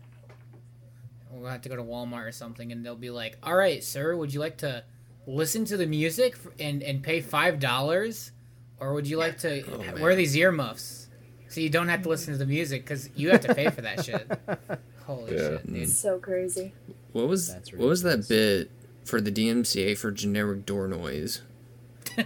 We'll 1.31 1.51
have 1.51 1.63
to 1.63 1.69
go 1.69 1.77
to 1.77 1.83
Walmart 1.83 2.27
or 2.27 2.33
something, 2.33 2.73
and 2.73 2.85
they'll 2.85 2.97
be 2.97 3.11
like, 3.11 3.39
"All 3.43 3.55
right, 3.55 3.83
sir, 3.83 4.17
would 4.17 4.35
you 4.35 4.41
like 4.41 4.59
to 4.59 4.85
listen 5.27 5.65
to 5.67 5.77
the 5.77 5.87
music 5.87 6.35
f- 6.35 6.53
and 6.59 6.83
and 6.83 7.03
pay 7.03 7.21
five 7.21 7.61
dollars, 7.61 8.33
or 8.81 8.93
would 8.95 9.07
you 9.07 9.17
like 9.17 9.39
to 9.39 9.63
Oh, 9.73 9.83
ha- 9.83 9.93
man. 9.93 10.01
wear 10.01 10.15
these 10.17 10.37
earmuffs 10.37 11.09
so 11.49 11.61
you 11.61 11.71
don't 11.71 11.89
have 11.89 12.03
to 12.03 12.09
listen 12.09 12.33
to 12.33 12.39
the 12.39 12.47
music 12.47 12.83
because 12.83 13.09
you 13.15 13.31
have 13.31 13.41
to 13.43 13.55
pay 13.55 13.71
for 13.71 13.81
that 13.83 14.05
shit." 14.05 14.29
Holy 15.07 15.33
Yeah. 15.35 15.49
shit, 15.51 15.73
dude! 15.73 15.89
so 15.91 16.19
crazy 16.19 16.73
what 17.13 17.27
was 17.29 17.49
That's 17.53 17.73
what 17.73 17.89
was 17.89 18.03
that 18.03 18.29
bit 18.29 18.71
for 19.05 19.21
the 19.21 19.31
DMCA 19.33 19.97
for 19.97 20.11
generic 20.13 20.67
door 20.67 20.87
noise? 20.89 21.43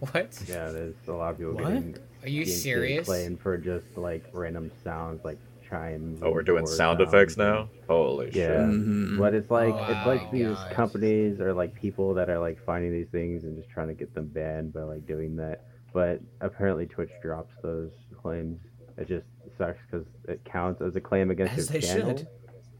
What? 0.00 0.42
Yeah, 0.48 0.70
there's 0.70 0.94
a 1.08 1.12
lot 1.12 1.32
of 1.32 1.38
people 1.38 1.52
What? 1.54 1.64
getting 1.74 1.96
Are 2.22 2.28
you 2.28 2.42
DMCA 2.44 2.48
serious? 2.48 3.06
playing 3.06 3.36
for 3.38 3.56
just 3.56 3.96
like 3.96 4.24
random 4.32 4.70
sounds 4.84 5.24
like 5.24 5.38
chimes. 5.68 6.20
Oh, 6.22 6.30
we're 6.32 6.42
doing 6.42 6.66
sound 6.66 6.98
sounds 6.98 7.08
effects 7.08 7.36
now. 7.36 7.68
Holy 7.88 8.26
Yeah. 8.26 8.32
shit! 8.32 8.56
Mhm. 8.58 9.18
But 9.18 9.34
it's 9.34 9.50
like 9.50 9.72
Oh, 9.74 9.82
it's 9.88 10.06
like 10.06 10.22
wow. 10.24 10.30
these 10.32 10.48
Gosh. 10.48 10.72
companies 10.72 11.40
or 11.40 11.52
like 11.54 11.74
people 11.74 12.14
that 12.14 12.28
are 12.28 12.38
like 12.38 12.58
finding 12.64 12.92
these 12.92 13.08
things 13.08 13.44
and 13.44 13.56
just 13.56 13.70
trying 13.70 13.88
to 13.88 13.94
get 13.94 14.12
them 14.14 14.26
banned 14.26 14.72
by 14.72 14.82
like 14.82 15.06
doing 15.06 15.36
that. 15.36 15.64
But 15.92 16.20
apparently 16.40 16.86
Twitch 16.86 17.10
drops 17.22 17.54
those 17.62 17.90
claims. 18.20 18.58
It 18.98 19.08
just 19.08 19.26
sucks 19.56 19.78
because 19.90 20.06
it 20.28 20.44
counts 20.44 20.82
as 20.82 20.94
a 20.96 21.00
claim 21.00 21.30
against 21.30 21.56
As 21.58 21.70
your 21.72 21.80
channel, 21.80 22.16
should. 22.18 22.28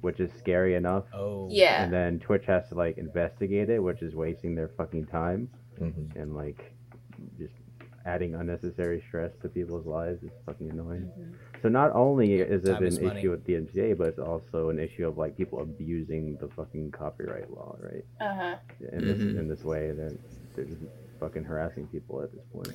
which 0.00 0.20
is 0.20 0.31
scary 0.38 0.74
enough. 0.74 1.05
oh 1.14 1.48
yeah 1.50 1.85
And 1.85 1.92
then 1.92 2.18
Twitch 2.20 2.44
has 2.46 2.68
to 2.70 2.74
like 2.74 2.98
investigate 2.98 3.70
it, 3.70 3.79
which 3.83 4.03
is 4.03 4.14
wasting 4.14 4.55
their 4.55 4.68
fucking 4.68 5.07
time 5.07 5.48
Mhm. 5.81 6.14
and 6.16 6.35
like 6.35 6.57
just 6.59 6.80
adding 8.06 8.34
unnecessary 8.34 9.02
stress 9.08 9.30
to 9.42 9.48
people's 9.48 9.86
lives 9.86 10.22
is 10.22 10.30
fucking 10.46 10.70
annoying. 10.70 11.10
So 11.62 11.68
not 11.68 11.92
only 11.94 12.34
is 12.34 12.64
it 12.64 12.72
Time 12.72 12.84
is 12.84 12.96
an 12.98 13.04
money. 13.06 13.20
issue 13.20 13.30
with 13.30 13.44
the 13.44 13.54
MCA, 13.54 13.96
but 13.98 14.08
it's 14.08 14.18
also 14.18 14.70
an 14.70 14.78
issue 14.78 15.06
of 15.06 15.18
like 15.18 15.36
people 15.36 15.60
abusing 15.60 16.36
the 16.40 16.48
fucking 16.48 16.90
copyright 16.92 17.50
law, 17.50 17.76
right? 17.80 18.04
uh-huh 18.20 18.56
In 18.92 19.06
this 19.06 19.18
Mhm. 19.18 19.38
in 19.38 19.48
this 19.48 19.62
way, 19.64 19.92
they're 19.92 20.12
they're 20.56 20.64
just 20.64 20.80
fucking 21.20 21.44
harassing 21.44 21.86
people 21.88 22.22
at 22.22 22.32
this 22.32 22.42
point. 22.52 22.74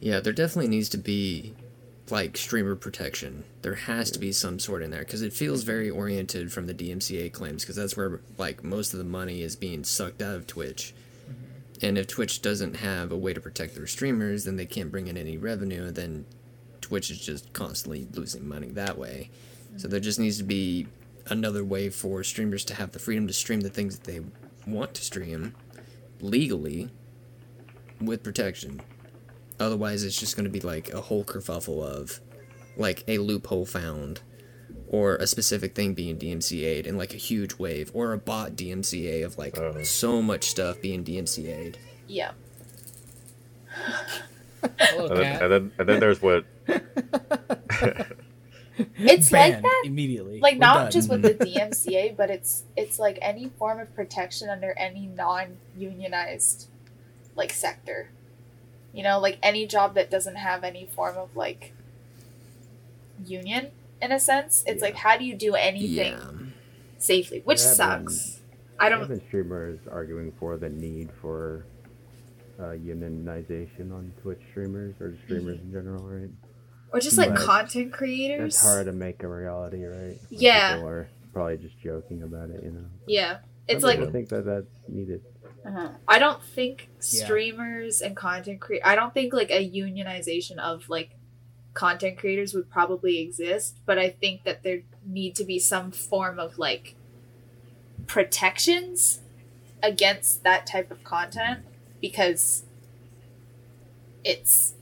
Yeah, 0.00 0.20
there 0.20 0.32
definitely 0.34 0.68
needs 0.68 0.90
to 0.90 0.98
be 0.98 1.54
like 2.10 2.36
streamer 2.36 2.76
protection. 2.76 3.44
There 3.62 3.74
has 3.76 4.10
to 4.10 4.18
be 4.18 4.30
some 4.32 4.58
sort 4.58 4.82
in 4.82 4.90
there 4.90 5.00
because 5.00 5.22
it 5.22 5.32
feels 5.32 5.62
very 5.62 5.88
oriented 5.88 6.52
from 6.52 6.66
the 6.66 6.74
DMCA 6.74 7.30
claims 7.30 7.62
because 7.62 7.76
that's 7.76 7.96
where 7.96 8.20
like 8.36 8.62
most 8.62 8.92
of 8.92 8.98
the 8.98 9.04
money 9.06 9.40
is 9.40 9.56
being 9.56 9.82
sucked 9.84 10.20
out 10.20 10.36
of 10.36 10.46
Twitch. 10.46 10.92
And 11.84 11.98
if 11.98 12.06
Twitch 12.06 12.40
doesn't 12.40 12.76
have 12.76 13.12
a 13.12 13.16
way 13.16 13.34
to 13.34 13.42
protect 13.42 13.74
their 13.74 13.86
streamers, 13.86 14.44
then 14.44 14.56
they 14.56 14.64
can't 14.64 14.90
bring 14.90 15.06
in 15.06 15.18
any 15.18 15.36
revenue. 15.36 15.90
Then 15.90 16.24
Twitch 16.80 17.10
is 17.10 17.20
just 17.20 17.52
constantly 17.52 18.08
losing 18.14 18.48
money 18.48 18.68
that 18.68 18.96
way. 18.96 19.28
So 19.76 19.86
there 19.86 20.00
just 20.00 20.18
needs 20.18 20.38
to 20.38 20.44
be 20.44 20.86
another 21.26 21.62
way 21.62 21.90
for 21.90 22.24
streamers 22.24 22.64
to 22.64 22.74
have 22.74 22.92
the 22.92 22.98
freedom 22.98 23.26
to 23.26 23.34
stream 23.34 23.60
the 23.60 23.68
things 23.68 23.98
that 23.98 24.10
they 24.10 24.22
want 24.66 24.94
to 24.94 25.04
stream, 25.04 25.54
legally 26.22 26.88
with 28.00 28.22
protection. 28.22 28.80
Otherwise, 29.60 30.04
it's 30.04 30.18
just 30.18 30.36
going 30.36 30.44
to 30.44 30.50
be 30.50 30.60
like 30.60 30.90
a 30.90 31.02
whole 31.02 31.22
kerfuffle 31.22 31.84
of 31.84 32.18
like 32.78 33.04
a 33.06 33.18
loophole 33.18 33.66
found 33.66 34.22
or 34.94 35.16
a 35.16 35.26
specific 35.26 35.74
thing 35.74 35.92
being 35.92 36.16
DMCA'd 36.16 36.86
in 36.86 36.96
like 36.96 37.12
a 37.14 37.16
huge 37.16 37.58
wave 37.58 37.90
or 37.94 38.12
a 38.12 38.18
bot 38.18 38.52
DMCA 38.54 39.24
of 39.24 39.36
like 39.36 39.58
Oh. 39.58 39.82
so 39.82 40.22
much 40.22 40.44
stuff 40.44 40.80
being 40.80 41.02
DMCA'd. 41.04 41.78
Yeah. 42.06 42.30
Hello, 44.78 45.08
And 45.08 45.16
then, 45.18 45.42
and 45.42 45.52
then 45.52 45.72
and 45.78 45.88
then 45.88 46.00
there's 46.00 46.22
what 46.22 46.44
It's 48.96 49.30
like 49.32 49.62
that. 49.62 49.82
immediately. 49.84 50.40
Like 50.40 50.54
We're 50.54 50.58
not 50.60 50.76
done. 50.84 50.90
just 50.92 51.08
with 51.10 51.22
the 51.22 51.34
DMCA, 51.46 52.16
but 52.16 52.30
it's 52.30 52.62
it's 52.76 52.98
like 53.00 53.18
any 53.20 53.48
form 53.58 53.80
of 53.80 53.92
protection 53.96 54.48
under 54.48 54.72
any 54.78 55.06
non-unionized 55.06 56.68
like 57.36 57.52
sector. 57.52 58.10
You 58.92 59.02
know, 59.02 59.18
like 59.18 59.38
any 59.42 59.66
job 59.66 59.94
that 59.96 60.08
doesn't 60.10 60.36
have 60.36 60.62
any 60.64 60.86
form 60.86 61.16
of 61.16 61.34
like 61.36 61.72
union 63.26 63.70
in 64.04 64.12
a 64.12 64.20
sense. 64.20 64.62
It's 64.66 64.80
Yeah. 64.80 64.86
like 64.88 64.94
how 64.96 65.16
do 65.16 65.24
you 65.24 65.34
do 65.34 65.54
anything 65.54 66.12
Yeah. 66.12 66.30
safely, 66.98 67.40
which 67.44 67.60
There 67.62 67.68
have 67.76 68.04
been- 68.04 68.08
sucks. 68.08 68.40
I 68.78 68.88
don't 68.88 68.98
have 69.00 69.08
been 69.08 69.22
streamers 69.28 69.78
arguing 69.90 70.32
for 70.38 70.56
the 70.56 70.68
need 70.68 71.10
for 71.20 71.64
uh, 72.58 72.76
unionization 72.76 73.92
on 73.92 74.12
Twitch 74.22 74.38
streamers 74.50 74.94
or 75.00 75.16
streamers 75.24 75.58
in 75.60 75.72
general, 75.72 76.04
right? 76.04 76.30
or 76.92 77.00
just 77.00 77.18
like 77.18 77.30
But 77.30 77.38
content 77.40 77.92
creators. 77.92 78.54
It's 78.54 78.62
hard 78.62 78.86
to 78.86 78.92
make 78.92 79.24
a 79.24 79.28
reality, 79.28 79.84
right? 79.84 80.16
When 80.30 80.40
Yeah. 80.40 80.74
People 80.76 80.88
are 80.88 81.08
probably 81.32 81.56
just 81.56 81.76
joking 81.80 82.22
about 82.22 82.50
it, 82.50 82.62
you 82.62 82.70
know. 82.70 82.84
Yeah. 83.08 83.38
It's 83.66 83.80
Some 83.80 83.88
like 83.88 83.98
people 83.98 84.12
think 84.12 84.28
that 84.28 84.44
that's 84.44 84.68
needed. 84.86 85.22
Uh-huh. 85.66 85.88
I 86.06 86.20
don't 86.20 86.40
think 86.40 86.90
Yeah. 87.10 87.24
streamers 87.24 88.00
and 88.00 88.14
content 88.16 88.60
create. 88.60 88.82
I 88.84 88.94
don't 88.94 89.12
think 89.12 89.32
like 89.32 89.50
a 89.50 89.68
unionization 89.68 90.58
of 90.58 90.88
like 90.88 91.13
content 91.74 92.16
creators 92.16 92.54
would 92.54 92.70
probably 92.70 93.18
exist, 93.18 93.78
but 93.84 93.98
I 93.98 94.08
think 94.08 94.44
that 94.44 94.62
there 94.62 94.82
need 95.04 95.34
to 95.36 95.44
be 95.44 95.58
some 95.58 95.90
form 95.90 96.38
of 96.38 96.58
like 96.58 96.94
protections 98.06 99.20
against 99.82 100.42
that 100.44 100.66
type 100.66 100.90
of 100.90 101.04
content 101.04 101.60
because 102.00 102.62
it's 104.24 104.74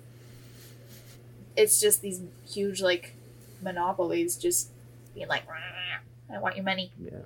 it's 1.57 1.81
just 1.81 2.03
these 2.03 2.21
huge 2.49 2.81
like 2.81 3.15
monopolies 3.61 4.37
just 4.37 4.71
being 5.15 5.29
like 5.29 5.43
I 6.33 6.39
want 6.39 6.57
your 6.57 6.65
money. 6.65 6.93
Yeah. 7.03 7.19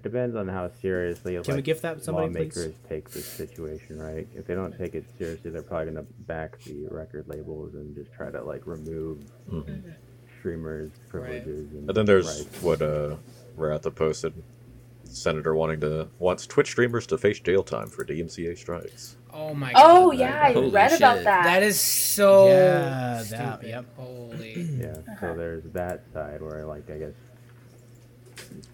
It 0.00 0.04
depends 0.04 0.34
on 0.34 0.48
how 0.48 0.70
seriously 0.80 1.34
Can 1.34 1.42
we 1.48 1.52
like, 1.56 1.64
gift 1.64 1.82
that 1.82 1.98
to 1.98 2.02
somebody, 2.02 2.28
lawmakers 2.28 2.68
please? 2.68 2.74
take 2.88 3.10
this 3.10 3.26
situation, 3.26 3.98
right? 4.00 4.26
If 4.34 4.46
they 4.46 4.54
don't 4.54 4.74
take 4.78 4.94
it 4.94 5.04
seriously, 5.18 5.50
they're 5.50 5.60
probably 5.60 5.92
gonna 5.92 6.06
back 6.20 6.58
the 6.60 6.88
record 6.90 7.28
labels 7.28 7.74
and 7.74 7.94
just 7.94 8.10
try 8.14 8.30
to 8.30 8.42
like 8.42 8.66
remove 8.66 9.18
Mhm. 9.52 9.92
streamers' 10.38 10.90
privileges. 11.10 11.70
And, 11.72 11.86
And 11.88 11.94
then 11.94 12.06
there's 12.06 12.26
rights. 12.46 12.62
what 12.62 12.80
uh 12.80 13.16
Ratha 13.58 13.90
posted. 13.90 14.32
Senator 15.04 15.54
wanting 15.54 15.80
to 15.80 16.08
wants 16.18 16.46
Twitch 16.46 16.68
streamers 16.70 17.06
to 17.08 17.18
face 17.18 17.38
jail 17.40 17.62
time 17.62 17.88
for 17.88 18.02
DMCA 18.02 18.56
strikes. 18.56 19.16
Oh 19.34 19.52
my 19.52 19.74
god. 19.74 19.82
Oh 19.84 20.12
yeah, 20.12 20.40
I 20.44 20.52
Holy 20.54 20.70
read 20.70 20.92
about 20.94 21.24
that. 21.24 21.44
That 21.44 21.62
is 21.62 21.78
so 21.78 22.46
Yeah, 22.46 23.22
that- 23.32 23.62
yep. 23.66 23.84
Holy. 23.96 24.62
Yeah, 24.80 24.94
so 25.20 25.34
there's 25.36 25.64
that 25.74 26.04
side 26.14 26.40
where 26.40 26.64
like 26.64 26.88
I 26.88 26.96
guess 26.96 27.12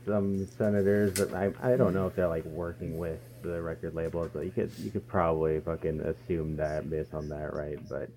some 0.05 0.47
senators 0.59 1.15
that 1.15 1.33
I 1.35 1.53
I 1.63 1.77
don't 1.77 1.95
know 1.95 2.07
if 2.07 2.17
they're 2.17 2.29
like 2.29 2.45
working 2.45 2.99
with 2.99 3.21
the 3.43 3.61
record 3.61 3.95
labels, 3.95 4.31
but 4.33 4.45
you 4.45 4.51
could 4.51 4.71
you 4.79 4.91
could 4.91 5.07
probably 5.07 5.61
fucking 5.61 6.01
assume 6.01 6.57
that 6.57 6.89
based 6.91 7.15
on 7.15 7.29
that, 7.29 7.55
right? 7.55 7.79
But 7.89 8.11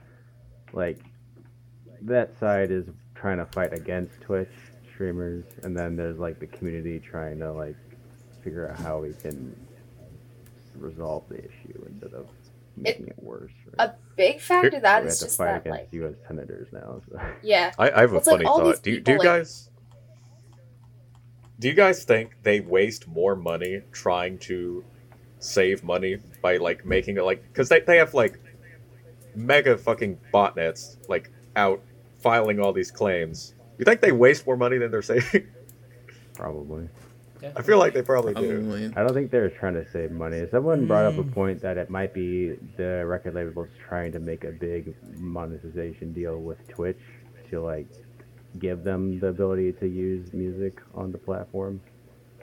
like 0.74 1.00
that 2.02 2.38
side 2.40 2.72
is 2.72 2.86
trying 3.16 3.38
to 3.38 3.46
fight 3.48 3.74
against 3.74 4.20
Twitch 4.22 4.50
streamers 4.94 5.44
and 5.64 5.78
then 5.78 5.96
there's 5.96 6.18
like 6.20 6.40
the 6.40 6.48
community 6.48 7.00
trying 7.00 7.40
to 7.40 7.52
like 7.52 7.76
figure 8.44 8.70
out 8.70 8.78
how 8.80 9.00
we 9.00 9.14
can 9.14 9.56
resolve 10.76 11.24
the 11.30 11.38
issue 11.38 11.86
instead 11.88 12.14
of 12.14 12.28
making 12.78 13.08
it, 13.08 13.16
worse. 13.22 13.52
Right? 13.78 13.90
a 13.90 13.96
big 14.16 14.40
factor 14.40 14.70
to 14.72 14.80
that 14.80 15.04
we 15.04 15.10
have 15.10 15.18
to 15.18 15.26
just 15.26 15.38
fight 15.38 15.46
that 15.46 15.70
against 15.70 15.80
like 15.80 15.88
U.S. 15.94 16.14
senators 16.28 16.68
now. 16.72 17.02
So. 17.10 17.20
yeah. 17.42 17.72
I, 17.78 17.92
I 17.92 18.02
have 18.02 18.14
a 18.14 18.18
It's 18.18 18.28
like 18.28 18.44
funny 18.44 18.46
thought. 18.46 18.84
Do 18.84 18.92
you, 18.92 19.02
do 19.02 19.12
you 19.12 19.18
people, 19.18 19.32
like- 19.32 19.42
guys 19.42 19.69
do 21.60 21.68
you 21.68 21.74
guys 21.74 22.04
think 22.04 22.36
they 22.44 22.60
waste 22.62 23.08
more 23.08 23.36
money 23.36 23.82
trying 23.92 24.38
to 24.40 24.84
save 25.40 25.84
money 25.84 26.18
by 26.42 26.58
like 26.58 26.86
making 26.86 27.18
it 27.18 27.24
like 27.24 27.44
because 27.44 27.70
they, 27.70 27.80
they 27.82 27.98
have 27.98 28.14
like 28.14 28.40
mega 29.36 29.78
fucking 29.78 30.18
botnets 30.34 30.98
like 31.08 31.30
out 31.56 31.82
filing 32.22 32.60
all 32.60 32.74
these 32.74 32.92
claims. 32.92 33.54
You 33.78 33.86
think 33.86 34.02
they 34.02 34.12
waste 34.12 34.46
more 34.46 34.58
money 34.58 34.78
than 34.78 34.92
they're 34.92 35.02
saving? 35.02 35.48
Probably. 36.34 36.88
I 37.56 37.62
feel 37.62 37.78
like 37.80 37.94
they 37.94 38.02
probably 38.02 38.34
do. 38.34 38.92
I 38.98 39.02
don't 39.02 39.14
think 39.14 39.32
they're 39.32 39.50
trying 39.50 39.76
to 39.76 39.90
save 39.92 40.12
money. 40.12 40.46
Someone 40.52 40.86
brought 40.88 41.06
up 41.06 41.18
a 41.18 41.24
Mm. 41.24 41.32
point 41.34 41.62
that 41.62 41.78
it 41.78 41.90
might 41.90 42.14
be 42.14 42.56
the 42.76 43.06
record 43.06 43.34
labels 43.34 43.70
trying 43.88 44.12
to 44.12 44.20
make 44.20 44.44
a 44.44 44.52
big 44.52 44.94
monetization 45.18 46.12
deal 46.12 46.38
with 46.42 46.68
Twitch 46.68 47.00
to 47.50 47.62
like 47.62 47.88
give 48.58 48.84
them 48.84 49.20
the 49.20 49.28
ability 49.28 49.74
to 49.74 49.88
use 49.88 50.34
music 50.34 50.80
on 50.96 51.12
the 51.12 51.18
platform, 51.18 51.80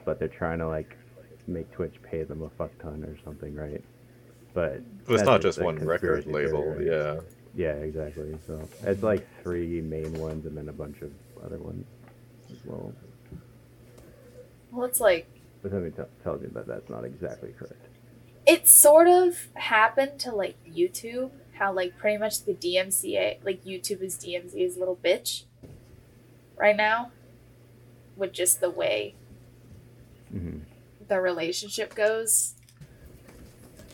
but 0.05 0.19
they're 0.19 0.27
trying 0.29 0.59
to 0.59 0.67
like 0.67 0.95
make 1.47 1.69
Twitch 1.71 1.95
pay 2.03 2.23
them 2.23 2.41
a 2.43 2.49
fuck 2.51 2.71
ton 2.81 3.03
or 3.03 3.17
something, 3.25 3.53
right? 3.55 3.83
But 4.53 4.81
But 5.05 5.15
it's 5.15 5.23
not 5.23 5.41
just 5.41 5.61
one 5.61 5.75
record 5.77 6.25
label. 6.25 6.61
theory, 6.63 6.89
right? 6.89 7.15
Yeah. 7.15 7.19
Yeah, 7.55 7.73
exactly. 7.73 8.37
So 8.45 8.67
it's 8.83 9.01
like 9.03 9.27
three 9.43 9.81
main 9.81 10.13
ones 10.19 10.45
and 10.45 10.55
then 10.55 10.69
a 10.69 10.73
bunch 10.73 11.01
of 11.01 11.11
other 11.43 11.57
ones 11.57 11.85
as 12.51 12.57
well. 12.65 12.93
Well, 14.71 14.85
it's 14.85 14.99
like 14.99 15.27
But 15.61 15.71
something 15.71 15.91
t- 15.91 16.01
tells 16.23 16.41
me 16.41 16.49
that 16.53 16.67
that's 16.67 16.89
not 16.89 17.03
exactly 17.03 17.51
correct. 17.57 17.87
it 18.45 18.67
sort 18.67 19.07
of 19.07 19.47
happened 19.55 20.19
to 20.19 20.31
like 20.31 20.55
YouTube, 20.65 21.31
how 21.53 21.73
like 21.73 21.97
pretty 21.97 22.17
much 22.17 22.43
the 22.45 22.53
DMCA, 22.53 23.43
like 23.43 23.63
YouTube 23.63 24.01
is 24.01 24.17
DMCA's 24.17 24.77
little 24.77 24.95
bitch 24.97 25.43
right 26.57 26.75
now, 26.75 27.11
with 28.15 28.33
just 28.33 28.59
the 28.61 28.69
way 28.69 29.15
hmm 30.31 30.59
the 31.07 31.21
relationship 31.21 31.95
goes. 31.95 32.53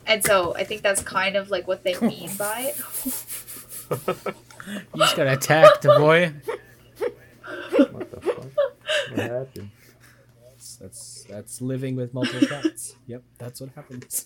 And 0.07 0.23
so 0.23 0.55
I 0.55 0.63
think 0.63 0.81
that's 0.81 1.01
kind 1.03 1.35
of 1.35 1.51
like 1.51 1.67
what 1.67 1.83
they 1.83 1.95
mean 2.01 2.35
by 2.37 2.73
it. 2.73 2.77
You 4.93 4.99
just 5.01 5.15
got 5.15 5.27
attacked, 5.27 5.83
boy. 5.83 6.33
What 7.91 8.09
the 8.11 8.21
fuck? 8.21 8.45
What 9.11 9.19
happened? 9.19 9.69
That's, 10.49 10.77
that's 10.77 11.25
that's 11.29 11.61
living 11.61 11.95
with 11.95 12.13
multiple 12.13 12.47
cats. 12.47 12.95
Yep, 13.07 13.23
that's 13.37 13.61
what 13.61 13.69
happens. 13.75 14.25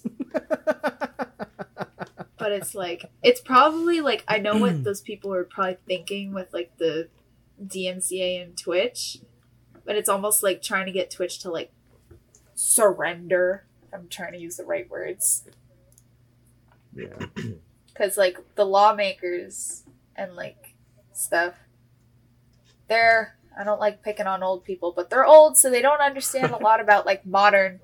but 2.37 2.51
it's 2.51 2.75
like 2.75 3.09
it's 3.23 3.41
probably 3.41 4.01
like 4.01 4.23
I 4.27 4.37
know 4.37 4.57
what 4.57 4.83
those 4.83 5.01
people 5.01 5.33
are 5.33 5.43
probably 5.43 5.77
thinking 5.87 6.33
with 6.33 6.53
like 6.53 6.71
the 6.77 7.09
DMCA 7.65 8.41
and 8.43 8.57
Twitch, 8.57 9.19
but 9.85 9.95
it's 9.95 10.09
almost 10.09 10.43
like 10.43 10.61
trying 10.61 10.85
to 10.85 10.91
get 10.91 11.09
Twitch 11.11 11.39
to 11.39 11.49
like 11.51 11.71
surrender. 12.55 13.65
I'm 13.93 14.07
trying 14.09 14.33
to 14.33 14.39
use 14.39 14.57
the 14.57 14.65
right 14.65 14.89
words 14.89 15.43
Yeah. 16.93 17.07
because 17.93 18.17
like 18.17 18.37
the 18.55 18.65
lawmakers 18.65 19.83
and 20.15 20.35
like 20.35 20.73
stuff, 21.13 21.53
they're 22.87 23.35
I 23.59 23.63
don't 23.63 23.79
like 23.79 24.03
picking 24.03 24.27
on 24.27 24.43
old 24.43 24.63
people, 24.63 24.93
but 24.95 25.09
they're 25.09 25.25
old, 25.25 25.57
so 25.57 25.71
they 25.71 25.81
don't 25.81 26.01
understand 26.01 26.51
a 26.53 26.57
lot 26.57 26.79
about 26.79 27.05
like 27.07 27.25
modern 27.25 27.79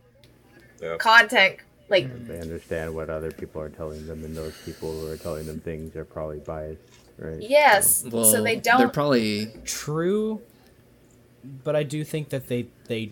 Yeah. 0.82 0.98
content. 0.98 1.58
Like 1.90 2.28
They 2.28 2.40
understand 2.40 2.94
what 2.94 3.10
other 3.10 3.32
people 3.32 3.60
are 3.62 3.70
telling 3.70 4.06
them, 4.08 4.24
and 4.24 4.36
those 4.36 4.56
people 4.66 4.92
who 4.92 5.08
are 5.12 5.18
telling 5.18 5.46
them 5.48 5.60
things 5.60 5.96
are 5.96 6.06
probably 6.06 6.40
biased, 6.40 6.82
right? 7.18 7.42
yes, 7.42 8.06
Well, 8.10 8.26
so 8.26 8.44
they 8.44 8.58
don't. 8.58 8.78
They're 8.78 8.90
probably 8.90 9.52
True, 9.66 10.42
but 11.64 11.76
I 11.76 11.84
do 11.84 12.04
think 12.04 12.30
that 12.30 12.48
they 12.48 12.68
they, 12.88 13.12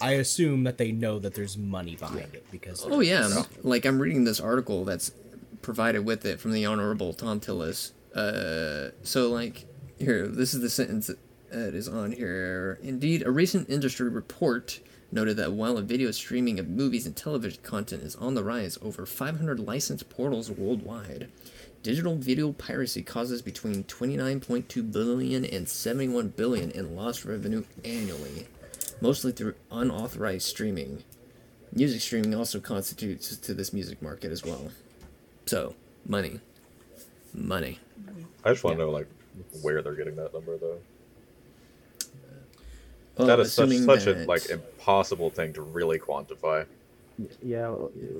I 0.00 0.12
assume 0.12 0.64
that 0.64 0.78
they 0.78 0.92
know 0.92 1.18
that 1.18 1.34
there's 1.34 1.56
money 1.56 1.96
behind 1.96 2.34
it 2.34 2.46
because 2.50 2.84
Oh 2.86 3.00
yeah, 3.00 3.44
like 3.62 3.84
I'm 3.84 3.98
reading 4.00 4.24
this 4.24 4.40
article 4.40 4.84
that's 4.84 5.12
provided 5.62 6.04
with 6.04 6.24
it 6.24 6.40
from 6.40 6.52
the 6.52 6.66
Honorable 6.66 7.12
Thom 7.12 7.40
Tillis. 7.40 7.92
Uh, 8.14 8.90
so 9.02 9.30
like 9.30 9.66
here, 9.98 10.26
this 10.26 10.54
is 10.54 10.60
the 10.60 10.70
sentence 10.70 11.10
that 11.50 11.74
is 11.74 11.88
on 11.88 12.12
here. 12.12 12.78
Indeed, 12.82 13.26
a 13.26 13.30
recent 13.30 13.68
industry 13.68 14.08
report 14.08 14.80
noted 15.10 15.36
that 15.36 15.52
while 15.52 15.78
a 15.78 15.82
video 15.82 16.10
streaming 16.10 16.58
of 16.58 16.68
movies 16.68 17.06
and 17.06 17.16
television 17.16 17.62
content 17.62 18.02
is 18.02 18.14
on 18.16 18.34
the 18.34 18.44
rise, 18.44 18.78
over 18.82 19.06
500 19.06 19.58
licensed 19.58 20.08
portals 20.10 20.50
worldwide. 20.50 21.28
Digital 21.82 22.16
video 22.16 22.52
piracy 22.52 23.02
causes 23.02 23.40
between 23.40 23.84
29.2 23.84 24.92
billion 24.92 25.44
and 25.44 25.68
71 25.68 26.28
billion 26.30 26.70
in 26.72 26.96
lost 26.96 27.24
revenue 27.24 27.64
annually, 27.84 28.48
mostly 29.00 29.30
through 29.32 29.54
unauthorized 29.70 30.46
streaming. 30.46 31.04
music 31.72 32.00
streaming 32.00 32.34
also 32.34 32.60
constitutes 32.60 33.36
to 33.36 33.54
this 33.54 33.72
music 33.72 34.02
market 34.02 34.32
as 34.32 34.44
well. 34.44 34.70
So, 35.46 35.74
money. 36.06 36.40
Money. 37.32 37.78
I 38.44 38.50
just 38.50 38.64
want 38.64 38.78
to 38.78 38.84
know 38.84 38.90
like 38.90 39.06
where 39.62 39.80
they're 39.82 39.94
getting 39.94 40.16
that 40.16 40.32
number 40.34 40.56
though. 40.56 40.78
Well, 43.16 43.28
that 43.28 43.40
is 43.40 43.52
such 43.52 43.68
assuming 43.68 43.84
such 43.84 44.06
a 44.06 44.24
like 44.26 44.48
impossible 44.50 45.30
thing 45.30 45.52
to 45.54 45.62
really 45.62 45.98
quantify. 45.98 46.66
Yeah, 47.42 47.74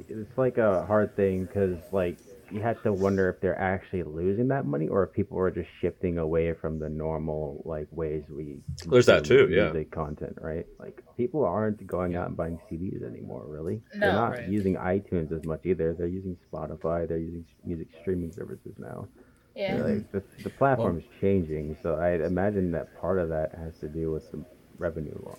it's 0.09 0.37
like 0.37 0.59
a 0.59 0.85
hard 0.87 1.15
thing 1.17 1.45
because 1.45 1.79
like 1.93 2.19
you 2.51 2.61
have 2.61 2.83
to 2.83 2.93
wonder 2.93 3.29
if 3.29 3.41
they're 3.41 3.59
actually 3.61 4.03
losing 4.03 4.49
that 4.49 4.65
money 4.65 4.89
or 4.89 5.05
if 5.05 5.13
people 5.13 5.39
are 5.39 5.51
just 5.51 5.69
shifting 5.81 6.19
away 6.19 6.53
from 6.55 6.79
the 6.79 6.89
normal 6.89 7.63
like 7.65 7.87
ways 7.91 8.25
we. 8.29 8.57
There's 8.87 9.07
that 9.07 9.25
consume 9.25 9.49
too, 9.49 9.55
yeah. 9.55 9.65
Music 9.71 9.91
content, 9.91 10.37
right? 10.41 10.67
Like 10.79 11.03
people 11.17 11.45
aren't 11.45 11.87
going 11.87 12.17
out 12.17 12.29
and 12.29 12.37
buying 12.37 12.59
CDs 12.71 13.03
anymore. 13.03 13.45
Really, 13.47 13.83
No. 13.95 14.01
they're 14.01 14.13
not 14.13 14.33
Right. 14.33 14.49
using 14.49 14.77
iTunes 14.77 15.31
as 15.33 15.45
much 15.45 15.61
either. 15.65 15.95
They're 15.95 16.07
using 16.07 16.37
Spotify. 16.53 17.07
They're 17.09 17.19
using 17.19 17.45
music 17.65 17.89
streaming 18.01 18.33
services 18.33 18.75
now. 18.79 19.09
Yeah. 19.55 19.83
Like 19.83 20.13
the, 20.13 20.23
the 20.45 20.51
platform 20.51 20.99
is 20.99 21.05
changing, 21.21 21.77
so 21.83 21.97
I 21.97 22.11
imagine 22.25 22.71
that 22.73 22.99
part 23.01 23.19
of 23.19 23.29
that 23.31 23.55
has 23.59 23.77
to 23.81 23.89
do 23.89 24.13
with 24.13 24.31
the 24.31 24.45
revenue 24.79 25.19
loss. 25.25 25.39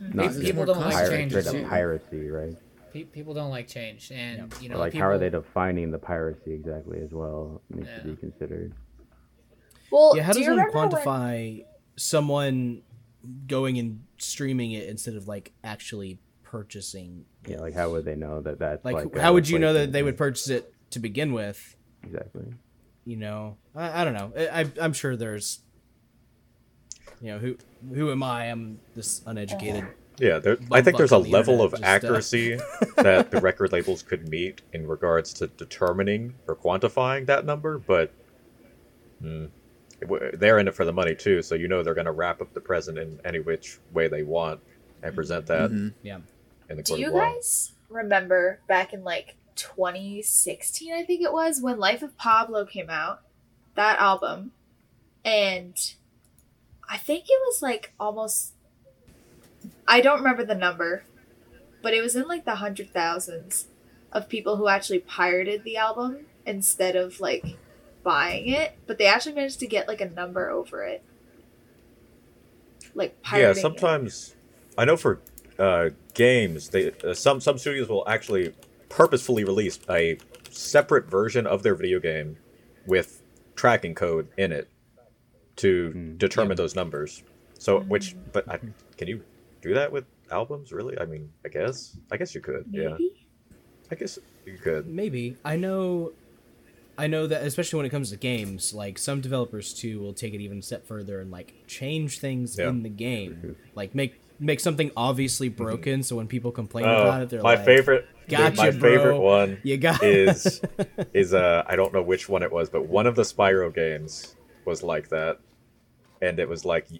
Mm. 0.00 0.14
Not 0.14 0.40
People 0.40 0.64
just 0.64 0.78
don't 0.78 0.78
like 0.80 0.94
pirate- 0.94 1.10
change, 1.10 1.32
straight 1.32 1.46
up 1.48 1.52
too. 1.54 1.66
piracy, 1.66 2.30
right? 2.30 2.54
Pe- 2.92 3.04
people 3.04 3.34
don't 3.34 3.50
like 3.50 3.68
change, 3.68 4.10
and 4.12 4.52
you 4.60 4.68
Or, 4.68 4.72
know, 4.74 4.78
like 4.78 4.92
people, 4.92 5.06
how 5.08 5.12
are 5.14 5.18
they 5.18 5.30
defining 5.30 5.90
the 5.90 5.98
piracy 5.98 6.52
exactly 6.52 7.00
as 7.00 7.12
well 7.12 7.60
needs 7.70 7.88
to 8.02 8.08
be 8.08 8.16
considered 8.16 8.72
Well, 9.90 10.14
yeah, 10.16 10.22
how 10.22 10.32
do 10.32 10.38
does 10.38 10.46
you 10.46 10.52
one 10.54 10.58
remember 10.66 10.78
when- 10.78 10.90
quantify 11.04 11.64
someone 11.96 12.82
going 13.46 13.78
and 13.78 14.04
streaming 14.18 14.72
it 14.72 14.88
instead 14.88 15.14
of 15.14 15.26
like 15.28 15.52
actually 15.64 16.18
purchasing? 16.42 17.24
it? 17.44 17.50
yeah 17.52 17.60
like 17.60 17.74
how 17.74 17.90
would 17.90 18.04
they 18.04 18.14
know 18.16 18.40
that 18.42 18.58
that's 18.58 18.84
Like, 18.84 18.94
like, 18.96 19.16
how 19.16 19.32
would 19.32 19.48
you 19.48 19.58
know 19.58 19.72
that 19.74 19.92
they 19.92 20.02
would 20.02 20.16
purchase 20.16 20.48
it 20.48 20.72
to 20.90 20.98
begin 20.98 21.32
with? 21.32 21.76
exactly 22.02 22.44
You 23.04 23.16
know, 23.16 23.56
I, 23.74 24.02
I 24.02 24.04
don't 24.04 24.14
know. 24.14 24.32
I, 24.36 24.60
I, 24.62 24.70
I'm 24.80 24.92
sure 24.92 25.16
there's, 25.16 25.60
you 27.20 27.28
know, 27.32 27.38
who 27.38 27.56
who 27.94 28.10
am 28.12 28.22
I? 28.22 28.50
I'm 28.50 28.80
this 28.94 29.22
uneducated. 29.26 29.86
Yeah, 30.18 30.38
there, 30.38 30.56
I 30.72 30.82
think 30.82 30.96
there's 30.96 31.12
a 31.12 31.14
Bumfuck 31.14 31.18
on 31.18 31.22
the 31.24 31.30
level 31.30 31.62
of 31.62 31.70
just, 31.72 31.82
uh, 31.82 31.86
accuracy 31.86 32.58
that 32.96 33.30
the 33.30 33.40
record 33.40 33.72
labels 33.72 34.02
could 34.02 34.28
meet 34.28 34.62
in 34.72 34.86
regards 34.86 35.32
to 35.34 35.46
determining 35.46 36.34
or 36.46 36.56
quantifying 36.56 37.26
that 37.26 37.44
number, 37.44 37.78
but 37.78 38.12
mm, 39.22 39.48
they're 40.34 40.58
in 40.58 40.68
it 40.68 40.74
for 40.74 40.84
the 40.84 40.92
money 40.92 41.14
too, 41.14 41.42
so 41.42 41.54
you 41.54 41.68
know 41.68 41.82
they're 41.82 41.94
going 41.94 42.04
to 42.06 42.12
wrap 42.12 42.40
up 42.40 42.52
the 42.54 42.60
present 42.60 42.98
in 42.98 43.20
any 43.24 43.40
which 43.40 43.78
way 43.92 44.08
they 44.08 44.22
want 44.22 44.60
and 45.02 45.14
present 45.14 45.46
that 45.46 45.70
Mhm. 45.70 45.94
Yeah. 46.02 46.18
in 46.68 46.76
the 46.78 46.82
Do 46.82 46.98
you 46.98 47.12
guys 47.12 47.72
remember 47.88 48.60
back 48.66 48.92
in 48.92 49.04
like 49.04 49.36
2016, 49.54 50.92
I 50.92 51.04
think 51.04 51.22
it 51.22 51.32
was, 51.32 51.60
when 51.60 51.78
Life 51.78 52.02
of 52.02 52.16
Pablo 52.16 52.64
came 52.64 52.90
out, 52.90 53.22
that 53.74 53.98
album, 54.00 54.52
and 55.24 55.76
I 56.88 56.96
think 56.96 57.24
it 57.28 57.40
was 57.46 57.60
like 57.62 57.92
almost, 58.00 58.54
I 59.88 60.02
don't 60.02 60.18
remember 60.18 60.44
the 60.44 60.54
number, 60.54 61.02
but 61.82 61.94
it 61.94 62.02
was 62.02 62.14
in 62.14 62.28
like 62.28 62.44
the 62.44 62.56
hundred 62.56 62.92
thousands 62.92 63.66
of 64.12 64.28
people 64.28 64.56
who 64.56 64.68
actually 64.68 65.00
pirated 65.00 65.64
the 65.64 65.78
album 65.78 66.26
instead 66.46 66.94
of 66.94 67.20
like 67.20 67.44
buying 68.04 68.48
it, 68.48 68.76
but 68.86 68.98
they 68.98 69.06
actually 69.06 69.34
managed 69.34 69.60
to 69.60 69.66
get 69.66 69.88
like 69.88 70.02
a 70.02 70.10
number 70.10 70.50
over 70.50 70.84
it. 70.84 71.02
Like 72.94 73.16
Yeah, 73.22 73.22
pirating 73.22 73.50
it. 73.50 73.62
sometimes 73.62 74.34
I 74.76 74.84
know 74.84 74.96
for 74.98 75.20
uh, 75.58 75.90
games, 76.14 76.68
they 76.68 76.92
uh, 77.02 77.14
some 77.14 77.40
some 77.40 77.56
studios 77.58 77.88
will 77.88 78.06
actually 78.06 78.54
purposefully 78.90 79.44
release 79.44 79.78
a 79.88 80.18
separate 80.50 81.10
version 81.10 81.46
of 81.46 81.62
their 81.62 81.74
video 81.74 81.98
game 81.98 82.36
with 82.86 83.22
tracking 83.56 83.94
code 83.94 84.28
in 84.36 84.52
it 84.52 84.68
to 85.56 85.90
Hmm. 85.92 86.16
determine 86.16 86.50
Yeah. 86.50 86.56
those 86.56 86.74
numbers. 86.74 87.22
So, 87.58 87.80
which, 87.80 88.14
but 88.32 88.48
I, 88.48 88.58
can 88.96 89.08
you 89.08 89.24
do 89.60 89.74
that 89.74 89.90
with 89.92 90.04
albums? 90.30 90.72
Really? 90.72 90.98
I 90.98 91.04
mean, 91.04 91.30
I 91.44 91.48
guess, 91.48 91.96
I 92.10 92.16
guess 92.16 92.34
you 92.34 92.40
could. 92.40 92.64
Yeah, 92.70 92.96
I 93.90 93.94
guess 93.94 94.18
you 94.46 94.58
could. 94.58 94.86
Maybe 94.86 95.36
I 95.44 95.56
know. 95.56 96.12
I 97.00 97.06
know 97.06 97.28
that 97.28 97.42
especially 97.44 97.76
when 97.76 97.86
it 97.86 97.90
comes 97.90 98.10
to 98.10 98.16
games, 98.16 98.74
like 98.74 98.98
some 98.98 99.20
developers 99.20 99.72
too 99.72 100.00
will 100.00 100.12
take 100.14 100.34
it 100.34 100.40
even 100.40 100.58
a 100.58 100.62
step 100.62 100.84
further 100.86 101.20
and 101.20 101.30
like 101.30 101.54
change 101.68 102.18
things 102.18 102.58
Yeah. 102.58 102.70
in 102.70 102.82
the 102.82 102.88
game, 102.88 103.56
like 103.76 103.94
make 103.94 104.20
make 104.40 104.58
something 104.60 104.90
obviously 104.96 105.48
broken, 105.48 106.02
so 106.02 106.16
when 106.16 106.26
people 106.26 106.50
complain 106.50 106.84
about 106.84 107.20
Oh, 107.20 107.22
it, 107.22 107.28
they're 107.30 107.40
like, 107.42 107.44
my 107.44 107.54
like, 107.56 107.64
favorite, 107.64 108.06
"Gotcha, 108.28 108.56
my 108.56 108.70
favorite 108.72 109.18
one 109.20 109.58
"You 109.62 109.76
got 109.76 110.02
is 110.02 110.60
is 111.14 111.34
uh 111.34 111.62
I 111.66 111.76
don't 111.76 111.92
know 111.94 112.02
which 112.02 112.28
one 112.28 112.42
it 112.42 112.50
was, 112.50 112.68
but 112.68 112.86
one 112.88 113.06
of 113.06 113.14
the 113.14 113.22
Spyro 113.22 113.72
games 113.72 114.34
was 114.64 114.82
like 114.82 115.08
that, 115.10 115.38
and 116.20 116.40
it 116.40 116.48
was 116.48 116.64
like 116.64 116.86
y- 116.90 116.98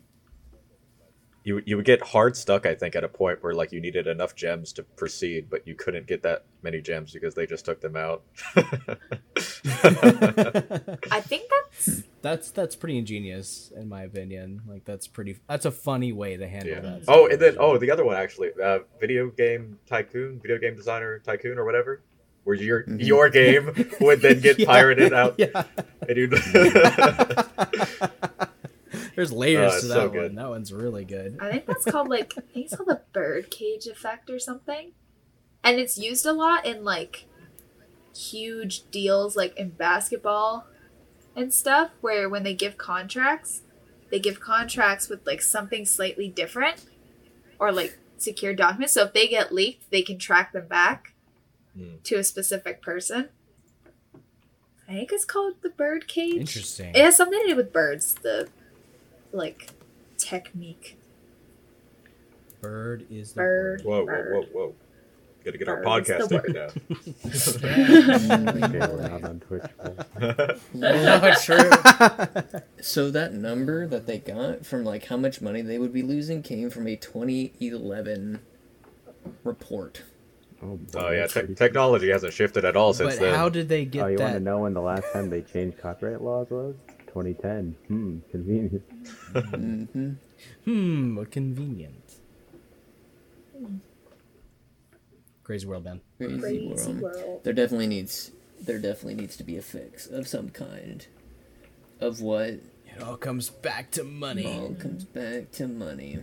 you 1.44 1.62
you 1.64 1.76
would 1.76 1.84
get 1.86 2.02
hard 2.02 2.36
stuck. 2.36 2.66
I 2.66 2.74
think 2.74 2.94
at 2.96 3.04
a 3.04 3.08
point 3.08 3.42
where 3.42 3.54
like 3.54 3.72
you 3.72 3.80
needed 3.80 4.06
enough 4.06 4.34
gems 4.34 4.72
to 4.74 4.82
proceed, 4.82 5.48
but 5.48 5.66
you 5.66 5.74
couldn't 5.74 6.06
get 6.06 6.22
that 6.24 6.44
many 6.62 6.80
gems 6.80 7.12
because 7.12 7.34
they 7.34 7.46
just 7.46 7.64
took 7.64 7.80
them 7.80 7.96
out. 7.96 8.22
I 9.80 11.20
think 11.20 11.48
that's 11.50 12.02
That's 12.22 12.50
that's 12.50 12.74
pretty 12.76 12.98
ingenious 12.98 13.72
in 13.76 13.88
my 13.88 14.02
opinion. 14.02 14.62
Like 14.66 14.84
that's 14.84 15.06
pretty. 15.06 15.38
That's 15.48 15.64
a 15.64 15.70
funny 15.70 16.12
way 16.12 16.36
to 16.36 16.48
handle 16.48 16.70
yeah. 16.74 16.80
that. 16.80 17.02
Oh, 17.08 17.26
and 17.28 17.40
then 17.40 17.56
oh 17.58 17.78
the 17.78 17.90
other 17.90 18.04
one 18.04 18.16
actually, 18.16 18.50
uh, 18.62 18.80
video 19.00 19.30
game 19.30 19.78
tycoon, 19.86 20.40
video 20.40 20.58
game 20.58 20.74
designer 20.76 21.20
tycoon 21.20 21.58
or 21.58 21.64
whatever. 21.64 22.02
Where 22.44 22.56
your 22.56 22.82
Mhm. 22.84 23.04
your 23.06 23.28
game 23.30 23.72
would 24.00 24.20
then 24.22 24.40
get 24.40 24.58
Yeah. 24.60 24.66
pirated 24.66 25.12
out, 25.12 25.34
Yeah, 25.38 25.64
and 26.08 26.16
you'd 26.16 26.32
there's 29.18 29.32
layers 29.32 29.72
Oh, 29.74 29.80
to 29.80 29.86
that 29.88 29.94
so 29.94 30.08
one. 30.22 30.34
That 30.36 30.48
one's 30.48 30.72
really 30.72 31.04
good. 31.04 31.38
I 31.40 31.50
think 31.50 31.66
that's 31.66 31.84
called 31.84 32.08
like 32.08 32.32
I 32.38 32.40
think 32.40 32.66
it's 32.66 32.76
called 32.76 32.88
the 32.88 33.00
birdcage 33.12 33.86
effect 33.88 34.30
or 34.30 34.38
something. 34.38 34.92
And 35.64 35.80
it's 35.80 35.98
used 35.98 36.24
a 36.24 36.32
lot 36.32 36.64
in 36.64 36.84
like 36.84 37.26
huge 38.16 38.88
deals 38.92 39.34
like 39.36 39.56
in 39.56 39.70
basketball 39.70 40.66
and 41.34 41.52
stuff 41.52 41.90
where 42.00 42.28
when 42.28 42.44
they 42.44 42.54
give 42.54 42.78
contracts, 42.78 43.62
they 44.12 44.20
give 44.20 44.38
contracts 44.38 45.08
with 45.08 45.26
like 45.26 45.42
something 45.42 45.84
slightly 45.84 46.28
different 46.28 46.84
or 47.58 47.72
like 47.72 47.98
secure 48.18 48.54
documents. 48.54 48.92
So 48.92 49.02
if 49.02 49.12
they 49.14 49.26
get 49.26 49.52
leaked, 49.52 49.90
they 49.90 50.02
can 50.02 50.18
track 50.20 50.52
them 50.52 50.68
back 50.68 51.12
Hmm. 51.76 51.96
to 52.04 52.14
a 52.16 52.22
specific 52.24 52.80
person. 52.82 53.30
I 54.88 54.92
think 54.92 55.10
it's 55.12 55.24
called 55.24 55.54
the 55.62 55.70
birdcage. 55.70 56.34
Interesting. 56.36 56.90
It 56.94 57.04
has 57.04 57.16
something 57.16 57.38
to 57.42 57.48
do 57.48 57.56
with 57.56 57.72
birds, 57.72 58.14
the 58.14 58.48
like 59.32 59.68
technique. 60.16 60.96
Bird 62.60 63.06
is 63.10 63.32
the 63.32 63.40
Bird. 63.40 63.82
Whoa, 63.82 64.04
whoa, 64.04 64.22
whoa, 64.32 64.42
whoa. 64.52 64.74
Gotta 65.44 65.58
get 65.58 65.68
our 65.68 65.82
Bird 65.82 66.02
is 66.02 66.08
podcast 66.08 66.28
the 66.28 66.38
taken 67.60 68.48
okay, 68.64 68.78
not 68.78 69.24
on 69.24 69.40
Twitch. 69.40 69.62
but- 69.78 70.60
down. 70.80 71.34
True. 71.42 71.70
so 72.80 73.10
that 73.10 73.32
number 73.32 73.86
that 73.86 74.06
they 74.06 74.18
got 74.18 74.66
from 74.66 74.84
like 74.84 75.06
how 75.06 75.16
much 75.16 75.40
money 75.40 75.62
they 75.62 75.78
would 75.78 75.92
be 75.92 76.02
losing 76.02 76.42
came 76.42 76.68
from 76.70 76.86
a 76.88 76.96
2011 76.96 78.40
report. 79.44 80.02
Oh, 80.60 80.78
oh 80.96 81.10
yeah, 81.10 81.28
te- 81.28 81.54
technology 81.54 82.10
hasn't 82.10 82.32
shifted 82.32 82.64
at 82.64 82.76
all 82.76 82.92
since 82.92 83.14
But 83.14 83.20
then. 83.26 83.34
how 83.34 83.48
did 83.48 83.68
they 83.68 83.84
get 83.84 84.02
Oh, 84.04 84.06
you 84.08 84.18
want 84.18 84.32
to 84.34 84.40
know 84.40 84.58
when 84.58 84.74
the 84.74 84.82
last 84.82 85.04
time 85.12 85.30
they 85.30 85.42
changed 85.42 85.78
copyright 85.78 86.20
laws 86.20 86.50
was? 86.50 86.74
2010. 87.12 87.76
Hmm, 87.88 88.18
convenient. 88.30 88.82
hmm 89.32 90.12
Hmm, 90.64 91.22
convenient. 91.24 92.20
Crazy 95.44 95.66
world, 95.66 95.84
man. 95.84 96.00
Crazy, 96.18 96.38
Crazy 96.40 96.58
world. 96.60 97.00
world. 97.02 97.40
There 97.44 97.52
definitely 97.52 97.86
needs 97.86 98.30
there 98.60 98.78
definitely 98.78 99.14
needs 99.14 99.36
to 99.36 99.44
be 99.44 99.56
a 99.56 99.62
fix 99.62 100.06
of 100.06 100.26
some 100.28 100.50
kind. 100.50 101.06
Of 102.00 102.20
what 102.20 102.60
It 102.96 103.02
all 103.02 103.16
comes 103.16 103.50
back 103.50 103.90
to 103.92 104.04
money. 104.04 104.46
all 104.46 104.74
comes 104.74 105.04
back 105.04 105.50
to 105.52 105.66
money. 105.66 106.18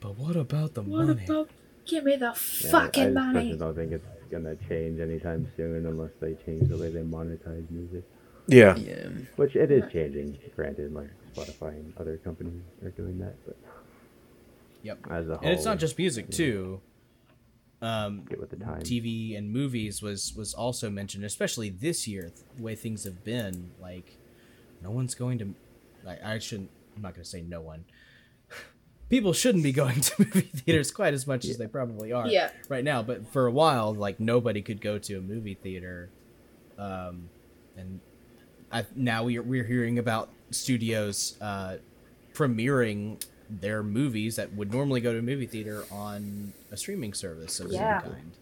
But 0.00 0.16
what 0.18 0.36
about 0.36 0.74
the 0.74 0.82
What 0.82 1.06
money? 1.06 1.26
about 1.26 1.48
give 1.86 2.04
me 2.04 2.16
the 2.16 2.32
Yeah, 2.34 2.70
fucking 2.70 3.14
I 3.14 3.16
just 3.16 3.32
money? 3.32 3.52
I 3.52 3.56
don't 3.56 3.74
think 3.74 3.92
it's 3.92 4.04
gonna 4.30 4.56
change 4.68 5.00
anytime 5.00 5.50
soon 5.56 5.86
unless 5.86 6.10
they 6.20 6.34
change 6.46 6.68
the 6.68 6.76
way 6.76 6.90
they 6.90 7.00
monetize 7.02 7.68
music. 7.70 8.04
Yeah. 8.46 8.76
Yeah. 8.76 9.08
Which 9.36 9.56
it 9.56 9.70
is 9.70 9.84
changing, 9.92 10.38
granted, 10.56 10.92
like 10.92 11.10
Spotify 11.34 11.70
and 11.70 11.92
other 11.98 12.16
companies 12.18 12.60
are 12.84 12.90
doing 12.90 13.18
that, 13.20 13.34
but 13.46 13.56
Yep. 14.82 14.98
as 15.10 15.28
a 15.28 15.36
whole, 15.36 15.38
And 15.42 15.50
it's 15.50 15.64
not 15.64 15.78
just 15.78 15.96
music 15.98 16.30
too. 16.30 16.80
Um, 17.80 18.24
get 18.28 18.38
with 18.40 18.50
the 18.50 18.56
time. 18.56 18.80
TV 18.82 19.36
and 19.36 19.50
movies 19.52 20.00
was 20.02 20.34
was 20.36 20.54
also 20.54 20.88
mentioned, 20.90 21.24
especially 21.24 21.68
this 21.68 22.06
year. 22.06 22.30
The 22.56 22.62
way 22.62 22.74
things 22.76 23.02
have 23.04 23.24
been, 23.24 23.70
like 23.80 24.18
no 24.82 24.90
one's 24.90 25.14
going 25.16 25.38
to. 25.38 25.54
I, 26.06 26.34
I 26.34 26.38
shouldn't. 26.38 26.70
I'm 26.96 27.02
not 27.02 27.14
going 27.14 27.24
to 27.24 27.28
say 27.28 27.42
no 27.42 27.60
one, 27.60 27.84
people 29.08 29.32
shouldn't 29.32 29.64
be 29.64 29.72
going 29.72 30.00
to 30.00 30.12
movie 30.20 30.42
theaters 30.42 30.90
quite 30.92 31.14
as 31.14 31.26
much 31.26 31.44
as 31.44 31.56
they 31.58 31.66
probably 31.66 32.12
are 32.12 32.28
Yeah. 32.28 32.50
right 32.68 32.84
now. 32.84 33.02
But 33.02 33.26
for 33.32 33.46
a 33.46 33.52
while, 33.52 33.92
like 33.94 34.20
nobody 34.20 34.62
could 34.62 34.80
go 34.80 34.98
to 34.98 35.14
a 35.18 35.20
movie 35.20 35.54
theater, 35.54 36.10
um, 36.78 37.30
and 37.76 38.00
I, 38.72 38.86
now 38.96 39.24
we're 39.24 39.42
we're 39.42 39.64
hearing 39.64 39.98
about 39.98 40.30
studios 40.50 41.36
uh, 41.40 41.76
premiering 42.32 43.22
their 43.50 43.82
movies 43.82 44.36
that 44.36 44.52
would 44.54 44.72
normally 44.72 45.00
go 45.00 45.12
to 45.12 45.18
a 45.18 45.22
movie 45.22 45.46
theater 45.46 45.84
on 45.90 46.52
a 46.70 46.76
streaming 46.76 47.12
service 47.12 47.60
of 47.60 47.70
Yeah. 47.70 48.00
some 48.02 48.12
kind. 48.12 48.32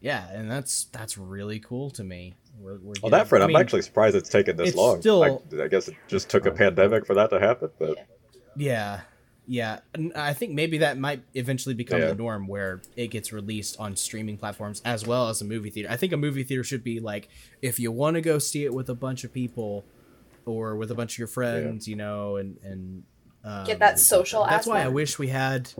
Yeah, 0.00 0.28
and 0.30 0.50
that's 0.50 0.84
that's 0.92 1.16
really 1.18 1.58
cool 1.60 1.90
to 1.90 2.04
me. 2.04 2.34
We're, 2.60 2.74
we're 2.74 2.78
Well, 2.78 2.92
getting- 2.94 3.10
that 3.12 3.28
front, 3.28 3.42
I 3.42 3.46
I'm 3.46 3.48
mean, 3.48 3.56
actually 3.60 3.82
surprised 3.82 4.14
it's 4.14 4.28
taken 4.28 4.56
this 4.56 4.68
it's 4.68 4.76
long. 4.76 5.00
still- 5.00 5.22
I, 5.58 5.62
I 5.62 5.68
guess 5.68 5.88
it 5.88 5.96
just 6.06 6.28
took 6.30 6.46
a 6.46 6.52
pandemic 6.52 7.06
for 7.06 7.14
that 7.14 7.30
to 7.30 7.40
happen, 7.40 7.70
but 7.78 7.96
Yeah, 8.56 9.00
yeah. 9.46 9.80
And 9.94 10.12
I 10.14 10.32
think 10.32 10.52
maybe 10.52 10.78
that 10.78 10.98
might 10.98 11.22
eventually 11.34 11.74
become 11.74 12.00
Yeah. 12.00 12.08
the 12.08 12.14
norm 12.14 12.46
where 12.46 12.80
it 12.96 13.08
gets 13.08 13.32
released 13.32 13.78
on 13.78 13.96
streaming 13.96 14.36
platforms 14.38 14.80
as 14.84 15.06
well 15.06 15.28
as 15.28 15.40
a 15.42 15.44
movie 15.44 15.70
theater. 15.70 15.88
I 15.90 15.96
think 15.96 16.12
a 16.12 16.16
movie 16.16 16.44
theater 16.44 16.64
should 16.64 16.82
be 16.84 17.00
like 17.00 17.28
if 17.62 17.78
you 17.78 17.92
want 17.92 18.14
to 18.14 18.20
go 18.20 18.38
see 18.38 18.64
it 18.64 18.72
with 18.72 18.88
a 18.88 18.94
bunch 18.94 19.24
of 19.24 19.32
people 19.32 19.84
or 20.46 20.76
with 20.76 20.90
a 20.90 20.94
bunch 20.94 21.14
of 21.14 21.18
your 21.18 21.28
friends, 21.28 21.86
you 21.88 21.96
know, 21.96 22.36
and 22.36 22.56
and 22.62 23.02
um, 23.44 23.66
Get 23.66 23.78
that 23.80 23.98
social 23.98 24.46
That's 24.46 24.66
why 24.66 24.82
I 24.82 24.88
wish 24.88 25.18
we 25.18 25.28
had. 25.28 25.70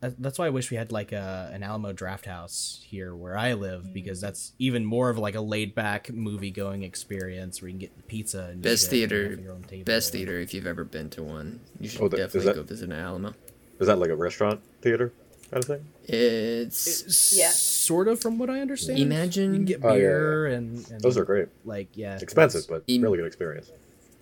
That- 0.00 0.20
That's 0.22 0.38
why 0.38 0.46
I 0.46 0.50
wish 0.50 0.70
we 0.70 0.76
had 0.76 0.92
like 0.92 1.12
a 1.12 1.50
an 1.52 1.62
Alamo 1.62 1.92
Drafthouse 1.92 2.82
here 2.82 3.14
where 3.14 3.36
I 3.36 3.52
live 3.52 3.84
mm. 3.84 3.92
because 3.92 4.20
that's 4.20 4.52
even 4.58 4.84
more 4.84 5.10
of 5.10 5.18
like 5.18 5.34
a 5.34 5.40
laid 5.40 5.74
back 5.74 6.10
movie 6.12 6.50
going 6.50 6.82
experience 6.82 7.60
where 7.60 7.68
you 7.68 7.74
can 7.74 7.80
get 7.80 7.96
the 7.96 8.02
pizza 8.04 8.48
and 8.50 8.62
Best 8.62 8.90
shit 8.90 9.02
and 9.02 9.10
theater, 9.10 9.40
your 9.42 9.52
own 9.52 9.62
table. 9.64 9.84
best 9.84 10.12
theater 10.12 10.38
if 10.40 10.54
you've 10.54 10.66
ever 10.66 10.84
been 10.84 11.10
to 11.10 11.22
one. 11.22 11.60
You 11.80 11.88
should 11.88 12.00
Oh, 12.00 12.08
that- 12.08 12.18
is 12.18 12.26
definitely 12.32 12.46
that- 12.46 12.56
go 12.56 12.62
visit 12.62 12.88
an 12.88 12.96
Alamo. 12.96 13.34
is 13.78 13.86
that 13.88 13.98
like 13.98 14.10
a 14.10 14.16
restaurant 14.16 14.60
theater 14.82 15.12
kind 15.50 15.62
of 15.64 15.68
thing? 15.68 15.84
It's 16.04 17.02
It's 17.02 17.36
Yeah. 17.36 17.50
sort 17.50 18.08
of 18.08 18.20
from 18.20 18.38
what 18.38 18.48
I 18.50 18.60
understand. 18.60 18.98
Imagine- 18.98 19.52
you 19.52 19.58
can 19.58 19.64
get 19.66 19.80
Oh, 19.84 19.88
yeah, 19.92 19.94
beer 19.98 20.46
and, 20.46 20.90
and 20.90 21.00
Those 21.02 21.18
are 21.18 21.24
great. 21.24 21.48
like 21.64 21.88
yeah, 21.94 22.18
Expensive, 22.20 22.64
but 22.68 22.84
Im- 22.86 23.02
really 23.02 23.18
good 23.18 23.26
experience. 23.26 23.70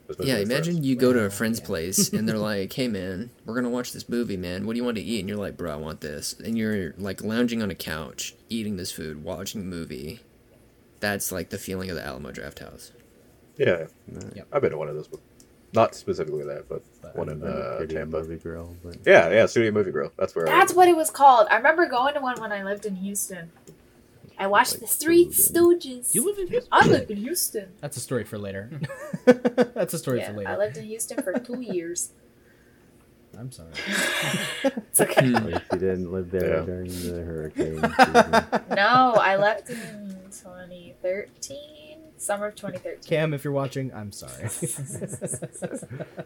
Especially 0.09 0.31
yeah. 0.33 0.39
Imagine 0.39 0.75
friends. 0.75 0.87
you 0.87 0.97
go 0.97 1.13
to 1.13 1.21
a 1.25 1.31
friend's 1.31 1.61
place 1.61 2.13
and 2.13 2.29
they're 2.29 2.39
like, 2.39 2.73
"Hey 2.73 2.89
man, 2.89 3.31
we're 3.45 3.55
gonna 3.55 3.69
watch 3.69 3.93
this 3.93 4.09
movie, 4.09 4.37
man. 4.37 4.67
What 4.67 4.73
do 4.73 4.79
you 4.79 4.85
want 4.85 4.97
to 4.97 5.03
eat?" 5.03 5.21
And 5.21 5.29
you're 5.29 5.39
like, 5.39 5.57
"Bro, 5.57 5.73
I 5.73 5.77
want 5.77 6.01
this." 6.01 6.35
And 6.43 6.57
you're 6.57 6.95
like 6.99 7.23
lounging 7.23 7.63
on 7.63 7.71
a 7.71 7.75
couch, 7.75 8.35
eating 8.49 8.77
this 8.77 8.91
food, 8.91 9.23
watching 9.23 9.61
a 9.61 9.65
movie. 9.65 10.21
That's 11.01 11.31
like 11.31 11.51
the 11.51 11.59
feeling 11.59 11.91
of 11.91 11.97
the 11.97 12.05
Alamo 12.05 12.31
Drafthouse. 12.33 12.91
Yeah, 13.57 13.87
Yep. 14.35 14.47
I've 14.53 14.63
been 14.63 14.71
to 14.71 14.79
one 14.79 14.89
of 14.89 14.95
those, 14.95 15.09
but 15.09 15.21
not 15.75 15.95
specifically 15.95 16.45
that, 16.45 16.69
but 16.69 16.83
But 17.03 17.17
one 17.17 17.29
in 17.29 17.41
Like 17.41 17.51
a 17.51 17.57
uh, 17.83 17.87
Tampa. 17.87 18.21
movie 18.21 18.37
grill, 18.37 18.75
but 18.85 18.97
Yeah, 19.05 19.29
yeah, 19.31 19.47
Studio 19.47 19.71
Movie 19.73 19.91
Grill. 19.91 20.13
That's 20.17 20.35
where. 20.35 20.47
That's 20.47 20.73
I, 20.73 20.77
what 20.77 20.89
it 20.89 20.97
was 20.97 21.11
called. 21.11 21.49
I 21.51 21.57
remember 21.57 21.87
going 21.87 22.15
to 22.15 22.21
one 22.21 22.41
when 22.41 22.53
I 22.53 22.63
lived 22.63 22.87
in 22.87 22.97
Houston. 22.97 23.51
I 24.39 24.47
watched 24.47 24.73
Like 24.73 24.81
the 24.83 24.87
Three 24.87 25.27
Stooges. 25.27 26.15
You 26.15 26.25
live 26.25 26.39
in 26.39 26.47
Houston. 26.49 26.69
I 26.73 26.87
lived 26.87 27.11
in 27.11 27.17
Houston. 27.19 27.71
That's 27.81 27.97
a 27.97 28.01
story 28.01 28.25
for 28.25 28.39
later. 28.39 28.71
That's 29.25 29.95
a 29.95 29.99
story 29.99 30.19
Yeah, 30.21 30.31
for 30.31 30.39
later. 30.39 30.51
I 30.51 30.57
lived 30.57 30.77
in 30.77 30.85
Houston 30.85 31.23
for 31.23 31.33
two 31.39 31.61
years. 31.75 32.11
I'm 33.39 33.53
sorry. 33.53 33.71
It's 34.65 35.01
okay. 35.01 35.33
at 35.33 35.45
least 35.45 35.63
you 35.73 35.79
didn't 35.79 36.11
live 36.13 36.31
there 36.31 36.59
Yeah. 36.59 36.65
during 36.65 36.89
the 36.89 37.23
hurricane 37.23 37.77
season. 37.79 38.75
No, 38.75 39.15
I 39.21 39.37
left 39.37 39.71
in 39.71 40.17
2013, 40.31 41.99
summer 42.17 42.47
of 42.47 42.57
2013. 42.57 43.03
Cam, 43.09 43.33
if 43.35 43.45
you're 43.45 43.53
watching, 43.53 43.93
I'm 43.95 44.11
sorry. 44.11 44.45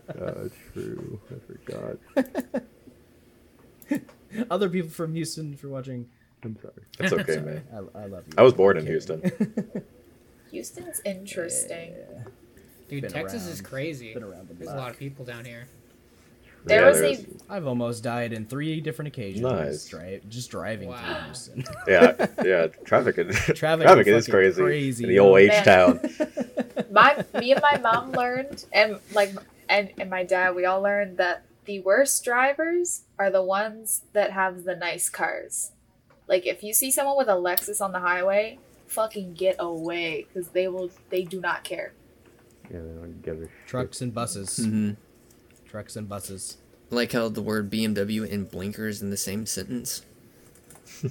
uh, 0.09 0.49
true. 0.73 1.21
I 1.31 1.35
forgot. 1.47 1.99
Other 4.51 4.69
people 4.71 4.89
from 4.91 5.15
Houston, 5.15 5.53
if 5.53 5.63
you're 5.63 5.73
watching, 5.73 6.09
I'm 6.45 6.59
sorry. 6.61 6.75
It's 7.01 7.13
okay, 7.13 7.35
sorry. 7.35 7.47
man. 7.47 7.65
I, 7.73 7.77
I 8.01 8.07
love 8.07 8.25
you. 8.27 8.35
I 8.37 8.43
was 8.43 8.53
born 8.55 8.77
in 8.77 8.87
Houston. 8.87 9.23
Houston's 10.51 11.01
interesting. 11.05 11.93
Yeah. 11.93 12.25
Dude, 12.89 13.03
Been 13.03 13.11
Texas 13.13 13.47
is 13.47 13.61
crazy. 13.61 14.13
Been 14.13 14.23
around 14.23 14.49
the 14.49 14.55
There's 14.55 14.71
a 14.71 14.77
lot 14.77 14.91
of 14.91 14.99
people 14.99 15.25
down 15.25 15.45
here. 15.45 15.67
There 16.65 16.83
Yeah, 16.83 16.89
was 16.89 17.01
there's- 17.01 17.21
a 17.49 17.53
I've 17.53 17.67
almost 17.67 18.03
died 18.05 18.33
in 18.33 18.45
three 18.47 18.81
different 18.81 19.09
occasions. 19.09 19.43
Nice. 19.43 19.89
Dri- 19.89 20.21
just 20.29 20.51
driving 20.51 20.91
Wow. 20.91 20.99
through 21.03 21.25
Houston. 21.25 21.65
Yeah, 21.89 22.27
yeah. 22.45 22.67
Traffic, 22.85 23.19
is, 23.19 23.35
Traffic 23.37 23.57
traffic, 23.87 24.07
is 24.07 24.27
is 24.27 24.29
crazy, 24.33 24.63
crazy, 24.63 25.05
in 25.05 25.11
the 25.11 25.19
old 25.19 25.39
age 25.39 25.49
Man. 25.51 25.65
town. 25.65 26.01
my 26.93 27.25
me 27.41 27.53
and 27.53 27.63
my 27.63 27.79
mom 27.79 28.13
learned 28.13 28.65
and 28.73 28.99
like 29.15 29.33
and, 29.69 29.91
and 29.99 30.09
my 30.11 30.23
dad 30.23 30.55
we 30.55 30.65
all 30.67 30.81
learned 30.83 31.17
that 31.17 31.45
the 31.65 31.81
worst 31.81 32.23
drivers 32.25 33.03
are 33.19 33.31
the 33.31 33.43
ones 33.43 34.03
that 34.13 34.31
have 34.33 34.63
the 34.65 34.77
nice 34.77 35.09
cars 35.09 35.73
like 36.33 36.47
if 36.47 36.65
you 36.65 36.73
see 36.73 36.91
someone 36.91 37.19
with 37.19 37.29
a 37.29 37.33
lexus 37.33 37.83
on 37.83 37.93
the 37.93 38.01
highway 38.01 38.59
fucking 38.87 39.35
get 39.35 39.55
away 39.59 40.27
because 40.33 40.49
they 40.49 40.67
will 40.67 40.91
they 41.11 41.25
do 41.25 41.39
not 41.39 41.63
care 41.63 41.93
Yeah, 42.71 42.81
they 42.81 42.95
don't 42.95 43.23
give 43.23 43.37
a 43.37 43.43
shit. 43.43 43.51
Trucks 43.67 44.01
and 44.01 44.15
buses. 44.15 44.59
Mm-hmm. 44.59 44.93
Trucks 45.69 45.95
and 45.95 46.09
buses. 46.09 46.57
Like 46.89 47.13
how 47.13 47.29
the 47.29 47.43
word 47.43 47.71
BMW 47.71 48.33
and 48.33 48.51
blinkers 48.51 49.03
in 49.03 49.11
the 49.11 49.17
same 49.19 49.45
sentence. 49.45 50.07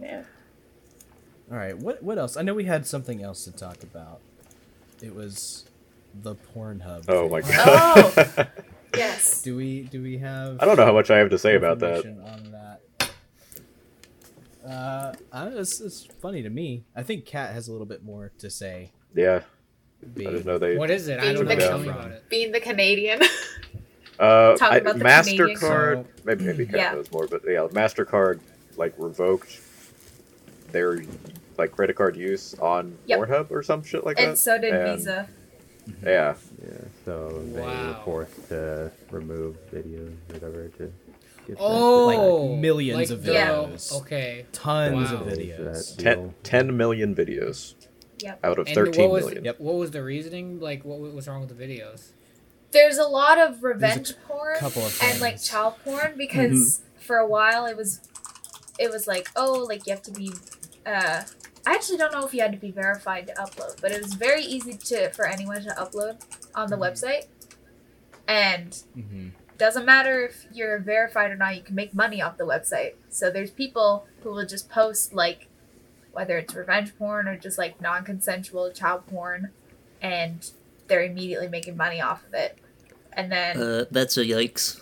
yeah 0.00 0.24
All 1.48 1.56
right. 1.56 1.78
What 1.78 2.02
what 2.02 2.18
else? 2.18 2.36
I 2.36 2.42
know 2.42 2.54
we 2.54 2.64
had 2.64 2.88
something 2.88 3.22
else 3.22 3.44
to 3.44 3.52
talk 3.52 3.84
about. 3.84 4.20
It 5.00 5.14
was 5.14 5.64
the 6.12 6.34
Pornhub. 6.34 7.04
Oh 7.06 7.28
my 7.28 7.40
god. 7.40 8.34
Oh. 8.36 8.46
yes 8.96 9.42
Do 9.44 9.56
we 9.56 9.82
do 9.82 10.02
we 10.02 10.18
have? 10.18 10.58
I 10.60 10.64
don't 10.64 10.76
know 10.76 10.84
how 10.86 10.92
much 10.92 11.10
I 11.10 11.18
have 11.18 11.30
to 11.30 11.38
say 11.38 11.54
about 11.56 11.78
that. 11.80 12.04
information 12.04 12.20
On 12.26 12.52
that. 12.52 12.80
Uh, 14.66 15.12
I, 15.32 15.46
it's, 15.48 15.80
it's 15.80 16.06
funny 16.22 16.42
to 16.42 16.48
me. 16.50 16.84
I 16.96 17.02
think 17.02 17.26
Kat 17.26 17.52
has 17.52 17.68
a 17.68 17.72
little 17.72 17.86
bit 17.86 18.02
more 18.02 18.32
to 18.38 18.48
say. 18.48 18.92
Yeah, 19.14 19.42
Be- 20.14 20.26
I 20.26 20.30
just 20.30 20.46
know 20.46 20.56
they. 20.58 20.76
What 20.76 20.90
is 20.90 21.06
it? 21.08 21.18
I 21.18 21.22
Being 21.22 21.34
don't 21.36 21.44
the 21.46 21.54
know. 21.56 21.68
Tell 21.68 21.78
me 21.78 21.84
Canadian. 21.84 22.06
about 22.06 22.12
it. 22.16 22.28
being 22.30 22.52
the 22.52 22.60
canadian 22.60 23.20
Uh, 24.18 24.56
I, 24.62 24.76
about 24.76 24.96
the 24.96 25.04
Canadian 25.04 25.56
Mastercard. 25.58 26.04
Maybe 26.24 26.44
maybe 26.44 26.66
Kat 26.66 26.76
Yeah. 26.76 26.92
knows 26.94 27.10
more, 27.10 27.26
but 27.26 27.42
yeah, 27.46 27.66
Mastercard 27.72 28.38
like 28.76 28.94
revoked 28.96 29.60
their 30.70 31.02
like 31.58 31.72
credit 31.72 31.96
card 31.96 32.16
use 32.16 32.54
on 32.60 32.96
Yep. 33.06 33.18
Pornhub 33.20 33.50
or 33.50 33.62
some 33.64 33.82
shit 33.82 34.04
like 34.04 34.16
and 34.18 34.26
that. 34.26 34.28
And 34.30 34.38
so 34.38 34.56
did 34.58 34.72
And- 34.72 34.98
visa 34.98 35.28
Yeah, 36.02 36.34
Yeah, 36.62 36.70
so 37.04 37.42
they 37.52 37.60
were 37.60 37.96
forced 38.04 38.48
to 38.48 38.90
remove 39.10 39.56
videos, 39.72 40.14
whatever, 40.28 40.68
to 40.68 40.84
get 41.46 41.48
that 41.48 41.56
Oh, 41.58 42.06
Like 42.52 42.60
millions 42.60 42.96
like 42.98 43.10
of 43.10 43.22
the- 43.24 43.32
videos. 43.32 43.92
Okay. 44.00 44.46
Tons 44.52 45.10
Wow. 45.12 45.18
of 45.20 45.26
videos. 45.26 45.96
that 45.96 46.02
10, 46.02 46.34
10 46.42 46.76
million 46.76 47.14
videos 47.14 47.74
Yep. 48.20 48.38
out 48.44 48.58
of 48.58 48.66
And 48.66 48.74
thirteen 48.74 49.02
what 49.10 49.12
was 49.12 49.24
million. 49.26 49.44
Yep. 49.44 49.60
what 49.60 49.74
was 49.74 49.90
the 49.90 50.02
reasoning? 50.02 50.58
Like, 50.60 50.84
what 50.84 50.98
was 51.00 51.28
wrong 51.28 51.40
with 51.46 51.56
the 51.56 51.62
videos? 51.64 52.12
there's 52.70 52.98
a 52.98 53.04
lot 53.06 53.38
of 53.38 53.62
revenge 53.62 54.14
porn 54.26 54.56
couple 54.58 54.82
of 54.84 54.98
and 55.00 55.20
like 55.20 55.40
child 55.40 55.74
porn 55.84 56.12
because 56.18 56.82
for 56.98 57.18
a 57.18 57.26
while 57.26 57.66
it 57.66 57.76
was 57.76 58.00
it 58.80 58.90
was 58.90 59.06
like 59.06 59.28
oh 59.36 59.64
like 59.68 59.86
you 59.86 59.92
have 59.92 60.02
to 60.02 60.10
be 60.10 60.32
uh 60.84 61.22
I 61.66 61.74
actually 61.74 61.98
don't 61.98 62.12
know 62.12 62.26
if 62.26 62.34
you 62.34 62.40
had 62.40 62.52
to 62.52 62.58
be 62.58 62.70
verified 62.70 63.26
to 63.28 63.34
upload, 63.34 63.80
but 63.80 63.90
it 63.90 64.02
was 64.02 64.14
very 64.14 64.42
easy 64.42 64.74
to 64.76 65.10
for 65.10 65.26
anyone 65.26 65.62
to 65.62 65.70
upload 65.70 66.22
on 66.54 66.68
the 66.70 66.76
website. 66.76 67.26
And 68.28 68.76
hmm 68.94 69.28
doesn't 69.56 69.84
matter 69.84 70.26
if 70.26 70.46
you're 70.52 70.78
verified 70.80 71.30
or 71.30 71.36
not, 71.36 71.54
you 71.54 71.62
can 71.62 71.76
make 71.76 71.94
money 71.94 72.20
off 72.20 72.36
the 72.36 72.44
website. 72.44 72.94
So 73.08 73.30
there's 73.30 73.52
people 73.52 74.06
who 74.22 74.30
will 74.32 74.44
just 74.46 74.68
post 74.68 75.14
like 75.14 75.46
whether 76.12 76.38
it's 76.38 76.54
revenge 76.54 76.96
porn 76.96 77.28
or 77.28 77.36
just 77.36 77.56
like 77.56 77.80
non-consensual 77.80 78.72
child 78.72 79.06
porn 79.06 79.50
and 80.02 80.50
they're 80.88 81.04
immediately 81.04 81.48
making 81.48 81.76
money 81.76 82.00
off 82.00 82.24
of 82.26 82.34
it. 82.34 82.58
And 83.12 83.30
then 83.30 83.56
Uh, 83.60 83.84
that's 83.90 84.16
a 84.16 84.24
yikes. 84.24 84.80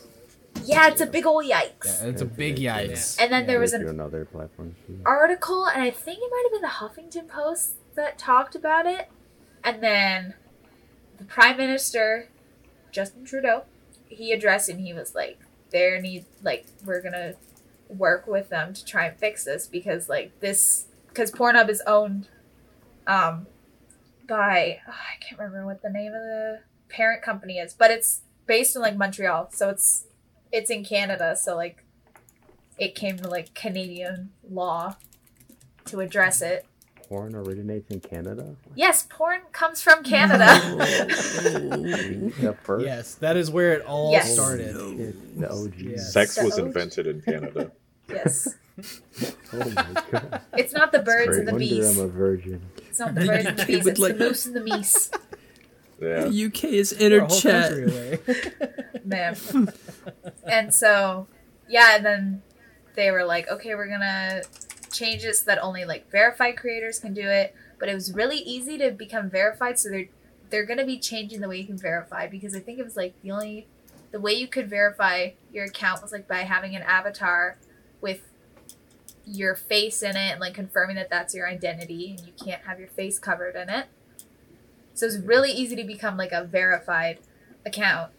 Yeah, 0.64 0.88
it's 0.88 1.00
a 1.00 1.06
big 1.06 1.26
old 1.26 1.44
yikes. 1.44 1.84
Yeah, 1.84 2.08
it's 2.08 2.22
a 2.22 2.26
big 2.26 2.56
yikes. 2.56 3.20
And 3.20 3.32
then 3.32 3.46
there 3.46 3.58
was 3.58 3.72
They 3.72 3.78
an 3.78 3.82
do 3.84 3.88
on 3.90 4.00
other 4.00 4.24
platforms 4.24 4.76
too. 4.86 5.00
article, 5.04 5.66
and 5.66 5.82
I 5.82 5.90
think 5.90 6.18
it 6.20 6.30
might 6.30 6.44
have 6.44 6.52
been 6.52 6.62
the 6.62 7.12
Huffington 7.18 7.28
Post 7.28 7.74
that 7.94 8.18
talked 8.18 8.54
about 8.54 8.86
it. 8.86 9.10
And 9.64 9.82
then 9.82 10.34
the 11.18 11.24
Prime 11.24 11.56
Minister, 11.56 12.28
Justin 12.90 13.24
Trudeau, 13.24 13.64
he 14.08 14.32
addressed 14.32 14.68
and 14.68 14.80
he 14.80 14.92
was 14.92 15.14
like, 15.14 15.38
there 15.70 16.00
need, 16.00 16.24
like, 16.42 16.66
we're 16.84 17.00
gonna 17.00 17.34
work 17.88 18.26
with 18.26 18.48
them 18.48 18.74
to 18.74 18.84
try 18.84 19.06
and 19.06 19.16
fix 19.18 19.44
this 19.44 19.66
because, 19.66 20.08
like, 20.08 20.38
this, 20.40 20.86
because 21.08 21.30
Pornhub 21.30 21.68
is 21.68 21.82
owned 21.86 22.28
um, 23.06 23.46
by, 24.28 24.80
oh, 24.86 24.90
I 24.92 25.22
can't 25.22 25.40
remember 25.40 25.64
what 25.64 25.82
the 25.82 25.90
name 25.90 26.12
of 26.12 26.22
the 26.22 26.60
parent 26.88 27.22
company 27.22 27.58
is, 27.58 27.72
but 27.72 27.90
it's 27.90 28.22
based 28.46 28.76
in, 28.76 28.82
like, 28.82 28.96
Montreal. 28.96 29.50
So 29.52 29.70
it's, 29.70 30.06
it's 30.53 30.70
in 30.70 30.84
Canada. 30.84 31.36
So, 31.36 31.57
like, 31.57 31.82
it 32.78 32.94
came 32.94 33.16
to 33.18 33.28
like 33.28 33.55
Canadian 33.55 34.30
law 34.48 34.96
to 35.86 36.00
address 36.00 36.40
it, 36.42 36.64
porn 37.09 37.34
originates 37.34 37.90
in 37.90 38.00
Canada? 38.00 38.57
Yes, 38.74 39.07
porn 39.11 39.40
comes 39.53 39.82
from 39.82 40.03
Canada. 40.03 40.46
The? 41.42 42.82
Yes, 42.84 43.14
that 43.16 43.36
is 43.36 43.50
where 43.50 43.72
it 43.74 43.84
all 43.84 44.12
Yes. 44.12 44.32
started. 44.32 44.74
Oh, 44.78 44.94
it's 44.98 45.16
the 45.36 45.48
oh, 45.50 45.68
Yes. 45.76 46.12
Sex 46.12 46.36
The 46.36 46.44
was 46.44 46.59
OG. 46.59 46.66
invented 46.66 47.07
in 47.07 47.20
Canada. 47.22 47.72
yes. 48.09 48.55
Oh 49.53 49.59
my 49.59 50.03
god. 50.11 50.40
It's 50.57 50.72
not 50.72 50.92
the 50.92 51.00
birds 51.00 51.36
and 51.36 51.46
the 51.46 51.53
bees. 51.53 51.98
I'm 51.98 52.05
a 52.05 52.09
virgin. 52.09 52.62
It's 52.88 52.98
not 52.98 53.14
the 53.14 53.26
birds 53.26 53.44
and 53.46 53.59
the 53.59 53.64
bees. 53.66 53.86
It's 53.86 53.98
like- 54.00 54.16
the 54.16 54.24
moose 54.24 54.46
and 54.46 54.57
the 54.57 54.61
meese. 54.61 55.11
Yeah. 56.03 56.24
The 56.28 56.46
UK 56.46 56.64
is 56.64 56.96
We're 56.98 57.07
inner 57.07 57.26
chat. 57.28 57.72
Man. 59.05 59.36
and 60.44 60.74
so, 60.74 61.28
yeah, 61.68 61.96
and 61.96 62.05
then 62.05 62.42
they 62.94 63.11
were 63.11 63.24
like, 63.24 63.48
okay, 63.48 63.74
we're 63.74 63.88
gonna 63.88 64.42
change 64.92 65.24
it 65.24 65.36
so 65.36 65.44
that 65.46 65.62
only 65.62 65.84
like 65.84 66.11
verified 66.11 66.57
creators 66.57 66.98
can 66.98 67.14
do 67.14 67.28
it. 67.28 67.55
But 67.78 67.88
it 67.88 67.94
was 67.94 68.12
really 68.12 68.38
easy 68.38 68.78
to 68.78 68.90
become 68.90 69.30
verified, 69.30 69.78
so 69.78 69.88
they're 69.88 70.09
they're 70.50 70.66
gonna 70.66 70.84
be 70.84 70.98
changing 70.98 71.40
the 71.40 71.48
way 71.48 71.59
you 71.59 71.66
can 71.66 71.78
verify 71.78 72.26
because 72.26 72.55
I 72.55 72.61
think 72.61 72.78
it 72.78 72.84
was 72.84 72.96
like 72.96 73.14
the 73.22 73.30
only 73.30 73.66
the 74.11 74.20
way 74.20 74.32
you 74.32 74.46
could 74.46 74.68
verify 74.68 75.30
your 75.53 75.64
account 75.64 76.03
was 76.03 76.12
like 76.12 76.28
by 76.28 76.40
having 76.40 76.76
an 76.76 76.82
avatar 76.82 77.57
with 78.00 78.20
your 79.24 79.55
face 79.55 80.03
in 80.03 80.16
it 80.16 80.32
and 80.32 80.40
like 80.40 80.55
confirming 80.55 80.96
that 80.96 81.09
that's 81.09 81.34
your 81.34 81.48
identity 81.48 82.16
and 82.16 82.26
you 82.26 82.32
can't 82.44 82.62
have 82.64 82.78
your 82.78 82.88
face 82.88 83.18
covered 83.18 83.57
in 83.57 83.68
it. 83.68 83.86
So 84.95 85.07
it's 85.07 85.16
really 85.18 85.51
easy 85.51 85.76
to 85.76 85.84
become 85.84 86.16
like 86.16 86.32
a 86.32 86.45
verified 86.45 87.20
account 87.64 88.12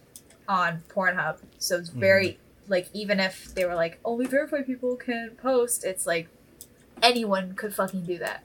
on 0.48 0.84
Pornhub. 0.90 1.40
So 1.58 1.78
it's 1.78 1.90
very 1.90 2.40
like 2.68 2.88
even 2.94 3.20
if 3.20 3.54
they 3.56 3.66
were 3.66 3.76
like 3.76 4.00
only 4.04 4.26
verified 4.26 4.66
people 4.66 4.96
can 4.96 5.38
post, 5.42 5.84
it's 5.86 6.06
like 6.06 6.28
anyone 7.02 7.56
could 7.56 7.74
fucking 7.74 8.06
do 8.06 8.18
that. 8.20 8.44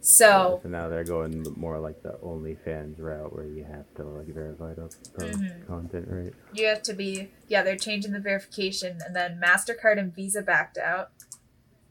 So 0.00 0.60
so 0.62 0.68
now 0.68 0.88
they're 0.88 1.04
going 1.04 1.42
more 1.56 1.78
like 1.80 2.02
the 2.02 2.12
OnlyFans 2.24 3.00
route 3.00 3.34
where 3.34 3.46
you 3.46 3.64
have 3.64 3.92
to 3.96 4.04
like 4.04 4.28
verify 4.28 4.74
the 4.74 4.88
Mhm. 5.18 5.66
content, 5.66 6.06
right? 6.08 6.32
you 6.52 6.64
have 6.66 6.80
to 6.82 6.94
be 6.94 7.28
yeah 7.48 7.62
they're 7.62 7.76
changing 7.76 8.12
the 8.12 8.20
verification 8.20 8.98
and 9.04 9.14
then 9.16 9.38
Mastercard 9.44 9.98
and 9.98 10.14
Visa 10.14 10.42
backed 10.42 10.78
out 10.78 11.10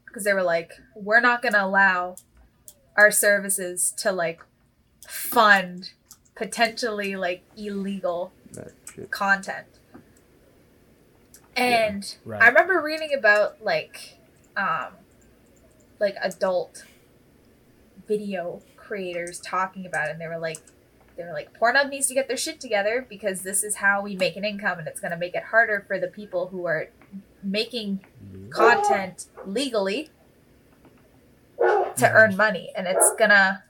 because 0.08 0.24
they 0.24 0.34
were 0.34 0.42
like 0.44 0.72
we're 0.96 1.20
not 1.20 1.42
gonna 1.42 1.62
allow 1.64 2.16
our 2.98 3.12
services 3.12 3.94
to 3.98 4.12
like 4.14 4.42
fund 5.08 5.91
potentially 6.36 7.16
like 7.16 7.43
illegal 7.58 8.32
content. 9.12 9.68
And 11.56 12.16
Right. 12.26 12.41
I 12.41 12.47
remember 12.47 12.82
reading 12.82 13.14
about 13.18 13.64
like 13.64 14.18
um 14.58 14.93
like 15.99 16.16
adult 16.22 16.86
video 18.08 18.62
creators 18.76 19.39
talking 19.39 19.86
about 19.86 20.10
it 20.10 20.12
and 20.12 20.22
they 20.22 20.28
were 20.28 20.38
like 20.38 20.60
they 21.18 21.24
were 21.24 21.32
like 21.32 21.58
Pornhub 21.58 21.89
needs 21.89 22.08
to 22.08 22.14
get 22.14 22.28
their 22.28 22.38
shit 22.38 22.60
together 22.60 23.06
because 23.08 23.41
this 23.41 23.64
is 23.64 23.78
how 23.78 24.01
we 24.01 24.16
make 24.16 24.36
an 24.36 24.43
income 24.43 24.80
and 24.80 24.88
it's 24.88 24.99
going 24.99 25.12
to 25.12 25.18
make 25.18 25.34
it 25.34 25.43
harder 25.43 25.84
for 25.88 25.97
the 25.97 26.08
people 26.08 26.47
who 26.47 26.66
are 26.66 26.89
making 27.41 28.01
content 28.49 29.28
legally 29.45 30.10
to 31.58 32.12
earn 32.12 32.36
money 32.36 32.72
and 32.76 32.86
it's 32.86 33.12
going 33.18 33.30
to 33.30 33.64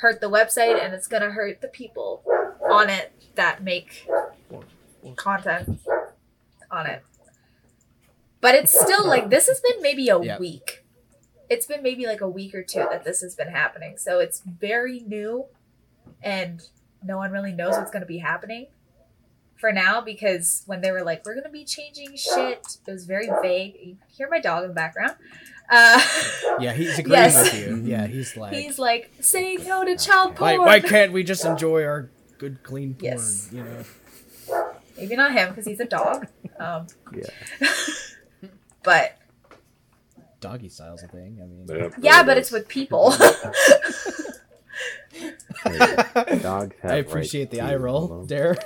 hurt 0.00 0.20
the 0.20 0.30
website 0.30 0.82
and 0.82 0.94
it's 0.94 1.08
going 1.08 1.22
to 1.22 1.30
hurt 1.30 1.60
the 1.60 1.68
people 1.68 2.22
on 2.70 2.90
it 2.90 3.12
that 3.34 3.62
make 3.62 4.06
content 5.16 5.80
on 6.70 6.86
it. 6.86 7.02
But 8.40 8.54
it's 8.54 8.78
still 8.78 9.06
like 9.06 9.30
this 9.30 9.48
has 9.48 9.60
been 9.60 9.80
maybe 9.82 10.08
a 10.08 10.20
Yeah. 10.20 10.38
week. 10.38 10.84
It's 11.48 11.66
been 11.66 11.82
maybe 11.82 12.06
like 12.06 12.20
a 12.20 12.28
week 12.28 12.54
or 12.54 12.62
two 12.62 12.86
that 12.90 13.04
this 13.04 13.20
has 13.20 13.34
been 13.34 13.48
happening. 13.48 13.96
So 13.98 14.18
it's 14.18 14.40
very 14.40 15.00
new 15.00 15.46
and 16.22 16.62
no 17.02 17.16
one 17.16 17.30
really 17.30 17.52
knows 17.52 17.76
what's 17.76 17.90
going 17.90 18.00
to 18.02 18.06
be 18.06 18.18
happening 18.18 18.66
for 19.56 19.72
now 19.72 20.00
because 20.00 20.62
when 20.66 20.80
they 20.80 20.90
were 20.90 21.02
like 21.02 21.24
we're 21.24 21.34
going 21.34 21.44
to 21.44 21.50
be 21.50 21.64
changing 21.64 22.16
shit, 22.16 22.78
it 22.86 22.90
was 22.90 23.06
very 23.06 23.28
vague. 23.42 23.76
You 23.82 23.96
hear 24.08 24.28
my 24.28 24.40
dog 24.40 24.62
in 24.64 24.68
the 24.68 24.74
background. 24.74 25.14
Uh 25.70 26.00
Yeah, 26.60 26.72
he's 26.72 26.98
agreeing 26.98 27.22
Yes. 27.22 27.52
with 27.52 27.66
you. 27.68 27.82
Yeah, 27.84 28.06
he's 28.06 28.36
like, 28.36 28.52
he's 28.52 28.78
like 28.78 29.10
saying 29.20 29.64
no 29.66 29.84
to 29.84 29.96
child 29.96 30.36
porn. 30.36 30.60
why 30.60 30.80
can't 30.80 31.12
we 31.16 31.22
just 31.24 31.44
enjoy 31.44 31.84
our 31.84 32.10
good, 32.38 32.62
clean 32.62 32.94
porn? 32.94 33.12
Yes. 33.12 33.48
You 33.52 33.64
know, 33.64 33.84
Maybe 34.96 35.16
not 35.16 35.32
him 35.32 35.50
because 35.50 35.66
he's 35.66 35.80
a 35.80 35.84
dog. 35.86 36.26
Um 36.58 36.86
Yeah. 37.14 37.28
but 38.82 39.18
doggy 40.40 40.68
style's 40.68 41.02
a 41.02 41.08
thing. 41.08 41.38
I 41.42 41.46
mean, 41.46 41.66
Yeah, 41.68 41.88
yeah, 42.00 42.22
but 42.22 42.36
it's 42.38 42.50
with 42.52 42.68
people. 42.68 43.14
Hey, 45.64 46.38
dogs 46.42 46.76
I 46.84 46.96
appreciate 46.96 47.50
the 47.50 47.60
eye 47.62 47.74
roll, 47.76 48.06
hello? 48.08 48.26
Dare. 48.26 48.56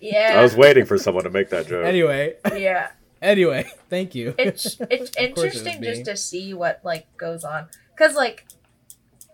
yeah. 0.00 0.34
I 0.36 0.42
was 0.42 0.54
waiting 0.56 0.84
for 0.86 0.96
someone 0.96 1.24
to 1.24 1.30
make 1.30 1.50
that 1.50 1.66
joke. 1.66 1.84
anyway, 1.84 2.36
yeah. 2.56 2.90
Anyway, 3.22 3.70
thank 3.90 4.14
you. 4.14 4.34
It's 4.38 4.80
it's 4.90 5.10
course 5.10 5.16
it 5.16 5.22
interesting 5.22 5.82
just 5.82 6.04
to 6.06 6.16
see 6.16 6.54
what 6.54 6.80
like 6.84 7.06
goes 7.16 7.44
on 7.44 7.68
because 7.96 8.14
like 8.14 8.46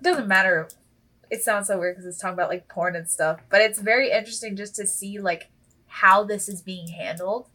it 0.00 0.02
doesn't 0.02 0.28
matter. 0.28 0.68
It 1.30 1.42
sounds 1.42 1.68
so 1.68 1.78
weird 1.78 1.96
because 1.96 2.06
it's 2.06 2.18
talking 2.18 2.34
about 2.34 2.48
like 2.48 2.68
porn 2.68 2.94
and 2.96 3.08
stuff, 3.08 3.40
but 3.48 3.60
it's 3.60 3.78
very 3.78 4.10
interesting 4.10 4.56
just 4.56 4.76
to 4.76 4.86
see 4.86 5.18
like 5.18 5.50
how 5.86 6.24
this 6.24 6.48
is 6.48 6.60
being 6.62 6.88
handled 6.88 7.48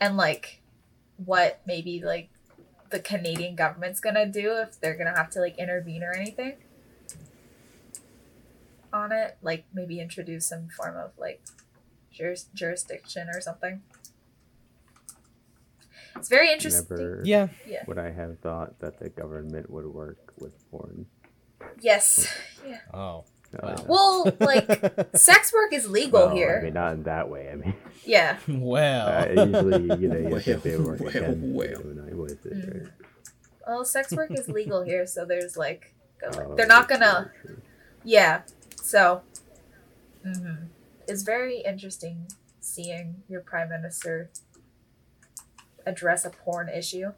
and 0.00 0.16
like 0.16 0.60
what 1.24 1.60
maybe 1.66 2.02
like 2.02 2.30
the 2.90 3.00
Canadian 3.00 3.54
government's 3.56 4.00
gonna 4.00 4.26
do 4.26 4.52
if 4.52 4.80
they're 4.80 4.96
gonna 4.96 5.16
have 5.16 5.30
to 5.30 5.40
like 5.40 5.58
intervene 5.58 6.02
or 6.02 6.12
anything 6.12 6.54
on 8.92 9.12
it, 9.12 9.36
like 9.42 9.64
maybe 9.72 10.00
introduce 10.00 10.46
some 10.46 10.68
form 10.68 10.96
of 10.96 11.12
like 11.18 11.42
juris- 12.12 12.48
jurisdiction 12.54 13.28
or 13.28 13.40
something. 13.40 13.82
It's 16.20 16.28
very 16.28 16.52
interesting. 16.52 16.86
Never 16.96 17.22
yeah, 17.24 17.48
would 17.86 17.98
I 17.98 18.10
have 18.10 18.38
thought 18.40 18.78
that 18.80 18.98
the 19.00 19.08
government 19.08 19.70
would 19.70 19.86
work 19.86 20.32
with 20.38 20.52
porn. 20.70 21.06
Yes. 21.80 22.32
Oh. 22.94 23.24
Wow. 23.60 23.84
Well, 23.88 24.36
like 24.38 24.68
sex 25.16 25.52
work 25.52 25.72
is 25.72 25.88
legal 25.88 26.26
Well, 26.26 26.36
here. 26.36 26.58
I 26.60 26.64
mean, 26.64 26.74
not 26.74 26.92
in 26.92 27.02
that 27.04 27.28
way. 27.28 27.50
I 27.50 27.56
mean, 27.56 27.74
yeah. 28.04 28.38
well. 28.48 29.08
uh, 29.08 29.44
usually, 29.44 29.82
you 30.00 30.08
know, 30.08 30.18
you 30.18 30.34
have 30.36 30.44
to 30.44 30.58
pay 30.58 30.76
work 30.76 31.00
well, 31.00 31.08
against 31.08 31.46
well. 31.46 31.66
you 31.66 31.94
know, 31.94 32.02
and 32.04 32.30
it, 32.30 32.44
Mhm. 32.44 32.84
right? 32.84 32.92
Well, 33.66 33.84
sex 33.84 34.12
work 34.12 34.30
is 34.30 34.48
legal 34.48 34.82
here, 34.82 35.04
so 35.06 35.24
there's 35.24 35.56
like, 35.56 35.94
Oh, 36.24 36.54
they're 36.54 36.66
not 36.66 36.86
gonna. 36.88 37.32
true, 37.40 37.54
true. 37.54 37.62
Yeah. 38.04 38.42
So, 38.82 39.22
hmm 40.22 40.66
it's 41.08 41.22
very 41.22 41.58
interesting 41.62 42.28
seeing 42.60 43.22
your 43.28 43.40
prime 43.40 43.68
minister 43.68 44.30
address 45.86 46.24
a 46.24 46.30
porn 46.30 46.68
issue. 46.68 47.12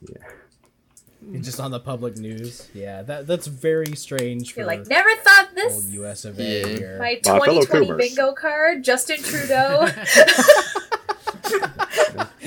Yeah. 0.00 1.40
just 1.40 1.58
on 1.58 1.72
the 1.72 1.80
public 1.80 2.16
news. 2.16 2.68
Yeah, 2.72 3.02
that 3.02 3.26
that's 3.26 3.48
very 3.48 3.96
strange 3.96 4.56
You're 4.56 4.66
like, 4.66 4.86
never 4.86 5.08
thought 5.22 5.48
this. 5.54 5.74
old 5.74 5.84
US 5.86 6.24
of 6.24 6.38
A 6.38 6.42
Yeah. 6.42 6.66
here. 6.66 6.98
My 6.98 7.20
My 7.24 7.38
2020 7.38 7.86
Coomers. 7.86 7.98
bingo 7.98 8.32
card, 8.32 8.84
Justin 8.84 9.18
Trudeau. 9.22 9.88
Oh. 9.88 11.14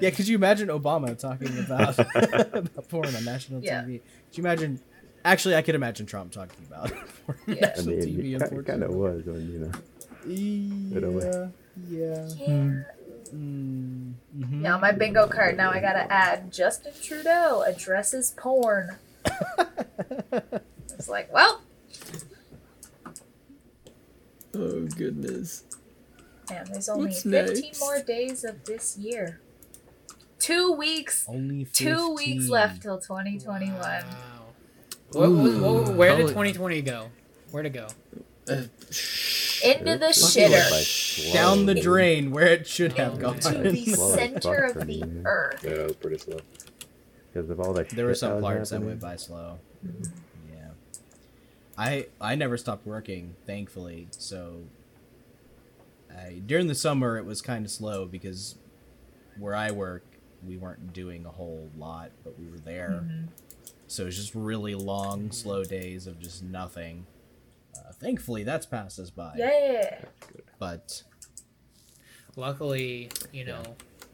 Yeah, 0.00 0.10
could 0.10 0.28
you 0.28 0.34
imagine 0.36 0.68
Obama 0.68 1.18
talking 1.18 1.56
about, 1.58 1.98
about 2.54 2.88
porn 2.88 3.14
on 3.14 3.24
national 3.24 3.62
Yeah. 3.62 3.82
TV? 3.82 4.00
Could 4.28 4.38
you 4.38 4.42
imagine? 4.42 4.80
Actually, 5.24 5.56
I 5.56 5.62
could 5.62 5.74
imagine 5.74 6.04
Trump 6.04 6.32
talking 6.32 6.66
about 6.68 6.90
porn 7.24 7.38
on 7.48 7.54
Yeah. 7.56 7.74
I 7.78 7.82
mean, 7.82 8.00
TV. 8.00 8.34
it 8.42 8.66
kind 8.66 8.82
of 8.82 8.90
was 8.90 9.24
when 9.24 9.50
you 9.50 9.58
know. 9.60 9.72
in 10.98 11.04
a 11.04 11.10
way. 11.10 11.50
yeah, 11.88 11.88
yeah. 11.88 12.28
yeah. 12.46 12.82
Mm, 13.34 14.14
mhm. 14.36 14.62
Yeah, 14.62 14.76
my 14.78 14.92
bingo 14.92 15.26
card 15.26 15.56
now 15.56 15.70
I 15.70 15.80
gotta 15.80 16.10
add 16.12 16.52
Justin 16.52 16.92
Trudeau 17.02 17.62
addresses 17.66 18.32
porn. 18.36 18.96
It's 20.98 21.08
like, 21.08 21.32
well, 21.32 21.60
Oh 24.54 24.86
goodness. 24.96 25.64
man, 26.50 26.66
there's 26.72 26.88
only 26.88 27.10
What's 27.10 27.22
15 27.24 27.62
next? 27.62 27.80
more 27.80 28.00
days 28.00 28.44
of 28.44 28.64
this 28.64 28.96
year. 28.96 29.40
Two 30.38 30.72
weeks. 30.72 31.26
Only 31.28 31.64
15. 31.64 31.86
Two 31.94 32.14
weeks 32.14 32.48
left 32.48 32.82
till 32.82 32.98
2021. 32.98 33.78
Wow. 33.78 34.02
What, 35.12 35.30
what, 35.30 35.54
what, 35.60 35.94
where 35.94 36.16
did 36.16 36.28
2020 36.28 36.82
go? 36.82 37.08
Where 37.50 37.62
to 37.62 37.70
go? 37.70 37.88
Into 38.48 39.98
the 39.98 40.12
shitter. 40.12 41.32
Down 41.32 41.66
the 41.66 41.74
drain 41.74 42.30
where 42.30 42.46
it 42.46 42.66
should 42.66 42.92
have 42.94 43.18
gone. 43.18 43.36
Into 43.36 43.70
the 43.72 43.84
center 43.94 44.64
of 44.64 44.86
the 44.86 45.02
earth. 45.24 45.64
Yeah, 45.64 45.70
it 45.70 45.84
was 45.86 45.96
pretty 45.96 46.18
slow. 46.18 46.38
because 47.32 47.50
of 47.50 47.60
all 47.60 47.72
the 47.72 47.84
there 47.84 48.06
were 48.06 48.14
some 48.14 48.40
parts 48.40 48.70
that 48.70 48.80
went 48.82 49.00
by 49.00 49.16
slow. 49.16 49.58
Yeah, 50.52 50.68
I 51.76 52.06
I 52.20 52.34
never 52.34 52.56
stopped 52.56 52.86
working, 52.86 53.34
thankfully. 53.46 54.08
So, 54.10 54.62
I 56.14 56.42
during 56.46 56.66
the 56.68 56.74
summer 56.74 57.16
it 57.18 57.24
was 57.24 57.42
kind 57.42 57.64
of 57.64 57.70
slow 57.70 58.04
because 58.06 58.56
where 59.38 59.54
I 59.54 59.70
work, 59.70 60.04
we 60.46 60.56
weren't 60.56 60.92
doing 60.92 61.26
a 61.26 61.30
whole 61.30 61.68
lot, 61.76 62.10
but 62.24 62.38
we 62.38 62.46
were 62.50 62.58
there. 62.58 63.02
Mhm. 63.04 63.28
So 63.88 64.02
it 64.02 64.06
was 64.06 64.16
just 64.16 64.34
really 64.34 64.74
long, 64.74 65.30
slow 65.30 65.62
days 65.64 66.06
of 66.06 66.18
just 66.20 66.42
nothing. 66.42 67.06
Uh, 67.76 67.92
thankfully, 67.92 68.44
that's 68.44 68.66
passed 68.66 68.98
us 68.98 69.10
by. 69.10 69.34
Yeah. 69.36 70.04
But 70.58 71.02
Luckily, 72.38 73.08
you 73.32 73.44
know, 73.46 73.62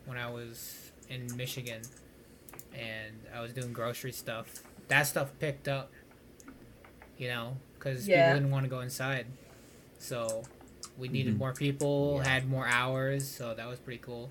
when 0.06 0.16
I 0.16 0.30
was 0.30 0.92
in 1.08 1.26
Michigan 1.36 1.82
and 2.72 3.16
I 3.34 3.40
was 3.40 3.52
doing 3.52 3.72
grocery 3.72 4.12
stuff, 4.12 4.62
that 4.88 5.02
stuff 5.08 5.32
picked 5.40 5.66
up. 5.68 5.90
You 7.18 7.28
know, 7.28 7.56
because 7.74 8.06
Yeah. 8.06 8.26
people 8.28 8.40
didn't 8.40 8.50
want 8.52 8.64
to 8.64 8.70
go 8.70 8.80
inside, 8.80 9.26
so 9.98 10.44
we 10.98 11.08
needed 11.08 11.34
Mhm. 11.34 11.38
more 11.38 11.52
people, 11.52 12.16
Yeah. 12.22 12.28
had 12.28 12.48
more 12.48 12.66
hours, 12.66 13.28
so 13.28 13.54
that 13.54 13.66
was 13.68 13.78
pretty 13.80 13.98
cool. 14.00 14.30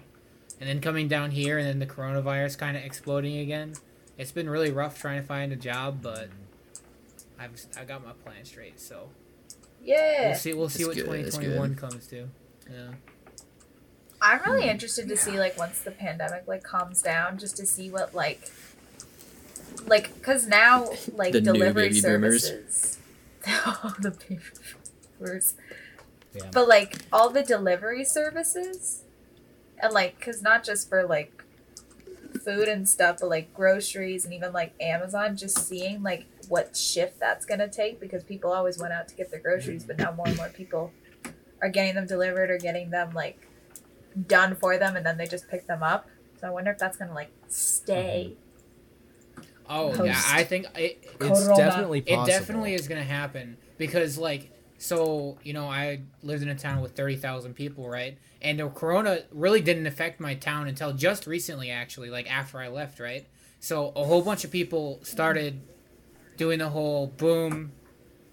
And 0.60 0.68
then 0.70 0.80
coming 0.82 1.08
down 1.08 1.32
here, 1.32 1.58
and 1.58 1.66
then 1.68 1.80
the 1.80 1.86
coronavirus 1.86 2.58
kind 2.58 2.76
of 2.78 2.84
exploding 2.84 3.38
again. 3.38 3.74
It's 4.18 4.32
been 4.32 4.50
really 4.50 4.72
rough 4.72 5.00
trying 5.00 5.22
to 5.22 5.28
find 5.28 5.52
a 5.54 5.56
job, 5.56 6.02
but 6.02 6.30
I've 7.40 7.60
I 7.78 7.86
got 7.86 8.06
my 8.06 8.14
plan 8.14 8.44
straight, 8.46 8.80
so 8.80 9.10
Yeah. 9.84 10.28
we'll 10.30 10.36
see. 10.36 10.54
We'll 10.54 10.70
see 10.70 10.84
That's 10.84 10.98
what 10.98 11.06
2021 11.06 11.76
comes 11.76 12.08
to. 12.08 12.28
Yeah. 12.70 12.92
I'm 14.22 14.40
really 14.46 14.64
hmm. 14.64 14.70
interested 14.70 15.08
to 15.10 15.18
see 15.18 15.40
like 15.40 15.58
once 15.58 15.82
the 15.82 15.92
pandemic 15.92 16.48
like 16.48 16.64
calms 16.64 17.02
down, 17.02 17.38
just 17.38 17.58
to 17.58 17.66
see 17.66 17.90
what 17.90 18.14
like, 18.14 18.50
like, 19.88 20.22
cause 20.22 20.48
now 20.48 20.90
like 21.14 21.34
The 21.34 21.42
new 21.42 21.54
delivery 21.54 21.90
baby 21.90 22.02
boomers. 22.02 22.44
services, 22.48 23.00
oh, 23.48 23.96
the 24.00 24.12
baby 24.12 24.42
boomers, 25.20 25.56
Yeah. 26.36 26.44
but 26.54 26.68
like 26.68 26.98
all 27.12 27.30
the 27.30 27.44
delivery 27.44 28.06
services, 28.06 29.04
and 29.80 29.92
like, 29.92 30.20
cause 30.22 30.44
not 30.44 30.64
just 30.64 30.88
for 30.88 31.04
like 31.04 31.41
food 32.44 32.68
and 32.68 32.88
stuff, 32.88 33.18
but 33.20 33.30
like 33.30 33.54
groceries 33.54 34.26
and 34.26 34.34
even 34.34 34.52
like 34.54 34.74
Amazon, 34.82 35.36
just 35.36 35.58
seeing 35.68 36.04
like 36.04 36.26
what 36.50 36.76
shift 36.76 37.20
that's 37.20 37.46
gonna 37.46 37.68
take 37.68 38.00
because 38.00 38.24
people 38.24 38.52
always 38.52 38.78
went 38.78 38.94
out 38.94 39.08
to 39.08 39.16
get 39.16 39.32
their 39.32 39.40
groceries, 39.40 39.84
but 39.84 39.98
now 39.98 40.12
more 40.12 40.28
and 40.28 40.38
more 40.38 40.50
people 40.50 40.92
are 41.62 41.70
getting 41.70 41.96
them 41.96 42.08
delivered 42.08 42.50
or 42.50 42.58
getting 42.58 42.90
them 42.90 43.12
like 43.14 43.48
done 44.28 44.56
for 44.56 44.78
them 44.78 44.96
and 44.96 45.06
then 45.06 45.18
they 45.18 45.28
just 45.28 45.48
pick 45.50 45.68
them 45.68 45.84
up. 45.84 46.08
So 46.40 46.48
I 46.48 46.50
wonder 46.50 46.72
if 46.72 46.78
that's 46.78 46.98
gonna 46.98 47.14
like 47.14 47.32
stay. 47.48 48.36
Mm-hmm. 49.70 50.02
Oh 50.02 50.04
yeah, 50.04 50.22
I 50.28 50.44
think 50.44 50.66
it, 50.76 51.02
it's 51.22 51.46
Corona. 51.46 51.56
definitely 51.56 52.04
it 52.06 52.26
definitely 52.26 52.74
is 52.74 52.88
gonna 52.88 53.04
happen 53.04 53.58
because 53.78 54.18
like 54.18 54.52
so 54.82 55.38
you 55.44 55.54
know 55.54 55.68
I 55.68 56.02
lived 56.24 56.42
in 56.42 56.50
a 56.50 56.56
town 56.56 56.82
with 56.82 56.96
thirty 56.96 57.16
thousand 57.16 57.54
people, 57.54 57.88
right? 57.88 58.18
And 58.42 58.60
the 58.60 58.68
corona 58.70 59.20
really 59.32 59.62
didn't 59.62 59.86
affect 59.86 60.20
my 60.20 60.34
town 60.34 60.68
until 60.68 60.92
just 60.92 61.28
recently, 61.28 61.70
actually, 61.70 62.10
like 62.10 62.30
after 62.30 62.58
I 62.58 62.68
left, 62.68 63.00
right? 63.00 63.28
So 63.60 63.90
a 63.96 64.04
whole 64.04 64.24
bunch 64.24 64.44
of 64.44 64.50
people 64.50 65.00
started 65.04 65.62
doing 66.36 66.58
the 66.58 66.70
whole 66.70 67.06
boom, 67.06 67.74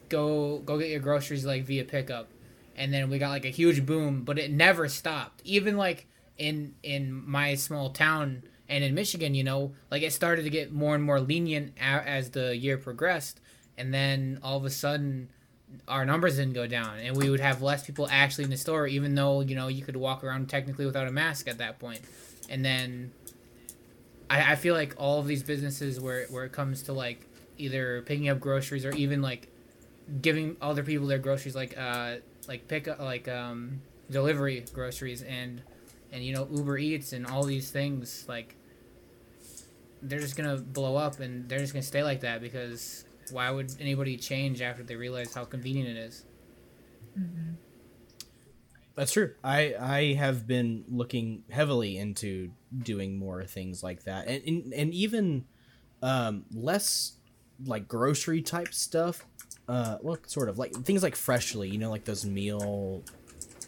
go 0.08 0.60
go 0.60 0.78
get 0.78 0.88
your 0.88 1.00
groceries 1.00 1.44
like 1.44 1.64
via 1.64 1.84
pickup, 1.84 2.30
and 2.74 2.94
then 2.94 3.10
we 3.10 3.18
got 3.18 3.28
like 3.28 3.44
a 3.44 3.50
huge 3.50 3.84
boom, 3.84 4.24
but 4.24 4.38
it 4.38 4.50
never 4.50 4.88
stopped. 4.88 5.42
Even 5.44 5.76
like 5.76 6.06
in 6.38 6.74
in 6.82 7.12
my 7.12 7.56
small 7.56 7.90
town 7.90 8.42
and 8.70 8.82
in 8.82 8.94
Michigan, 8.94 9.34
you 9.34 9.44
know, 9.44 9.74
like 9.90 10.00
it 10.02 10.14
started 10.14 10.44
to 10.44 10.50
get 10.50 10.72
more 10.72 10.94
and 10.94 11.04
more 11.04 11.20
lenient 11.20 11.74
as 11.78 12.30
the 12.30 12.56
year 12.56 12.78
progressed, 12.78 13.38
and 13.76 13.92
then 13.92 14.38
all 14.42 14.56
of 14.56 14.64
a 14.64 14.70
sudden 14.70 15.28
our 15.86 16.04
numbers 16.04 16.36
didn't 16.36 16.54
go 16.54 16.66
down 16.66 16.98
and 16.98 17.16
we 17.16 17.30
would 17.30 17.40
have 17.40 17.62
less 17.62 17.84
people 17.84 18.08
actually 18.10 18.44
in 18.44 18.50
the 18.50 18.56
store 18.56 18.86
even 18.86 19.14
though 19.14 19.40
you 19.40 19.54
know 19.54 19.68
you 19.68 19.82
could 19.82 19.96
walk 19.96 20.24
around 20.24 20.48
technically 20.48 20.86
without 20.86 21.06
a 21.06 21.12
mask 21.12 21.48
at 21.48 21.58
that 21.58 21.78
point. 21.78 22.00
And 22.48 22.64
then 22.64 23.12
I, 24.30 24.52
I 24.52 24.56
feel 24.56 24.74
like 24.74 24.94
all 24.98 25.20
of 25.20 25.26
these 25.26 25.42
businesses 25.42 26.00
where 26.00 26.26
where 26.26 26.44
it 26.44 26.52
comes 26.52 26.82
to 26.84 26.92
like 26.92 27.20
either 27.58 28.02
picking 28.02 28.28
up 28.28 28.40
groceries 28.40 28.84
or 28.84 28.92
even 28.92 29.22
like 29.22 29.48
giving 30.22 30.56
other 30.62 30.82
people 30.82 31.06
their 31.06 31.18
groceries 31.18 31.54
like 31.54 31.76
uh 31.76 32.16
like 32.46 32.66
pick 32.68 32.88
up 32.88 33.00
like 33.00 33.28
um 33.28 33.82
delivery 34.10 34.64
groceries 34.72 35.22
and 35.22 35.60
and 36.12 36.24
you 36.24 36.34
know 36.34 36.48
Uber 36.50 36.78
Eats 36.78 37.12
and 37.12 37.26
all 37.26 37.44
these 37.44 37.70
things 37.70 38.24
like 38.28 38.54
they're 40.02 40.20
just 40.20 40.36
gonna 40.36 40.56
blow 40.56 40.96
up 40.96 41.20
and 41.20 41.48
they're 41.48 41.58
just 41.58 41.72
gonna 41.72 41.82
stay 41.82 42.02
like 42.02 42.20
that 42.20 42.40
because 42.40 43.04
why 43.30 43.50
would 43.50 43.70
anybody 43.80 44.16
change 44.16 44.60
after 44.62 44.82
they 44.82 44.96
realize 44.96 45.34
how 45.34 45.44
convenient 45.44 45.90
it 45.90 45.96
is? 45.96 46.24
That's 48.94 49.12
true. 49.12 49.34
I 49.44 49.74
I 49.78 50.14
have 50.14 50.46
been 50.46 50.84
looking 50.88 51.44
heavily 51.50 51.96
into 51.98 52.50
doing 52.82 53.16
more 53.16 53.44
things 53.44 53.82
like 53.82 54.02
that, 54.04 54.26
and 54.26 54.42
and, 54.44 54.74
and 54.74 54.94
even 54.94 55.44
um, 56.02 56.44
less 56.52 57.12
like 57.64 57.86
grocery 57.86 58.42
type 58.42 58.74
stuff. 58.74 59.24
Uh, 59.68 59.98
well, 60.02 60.16
sort 60.26 60.48
of 60.48 60.58
like 60.58 60.72
things 60.84 61.02
like 61.02 61.14
freshly, 61.14 61.68
you 61.68 61.78
know, 61.78 61.90
like 61.90 62.04
those 62.04 62.24
meal 62.24 63.04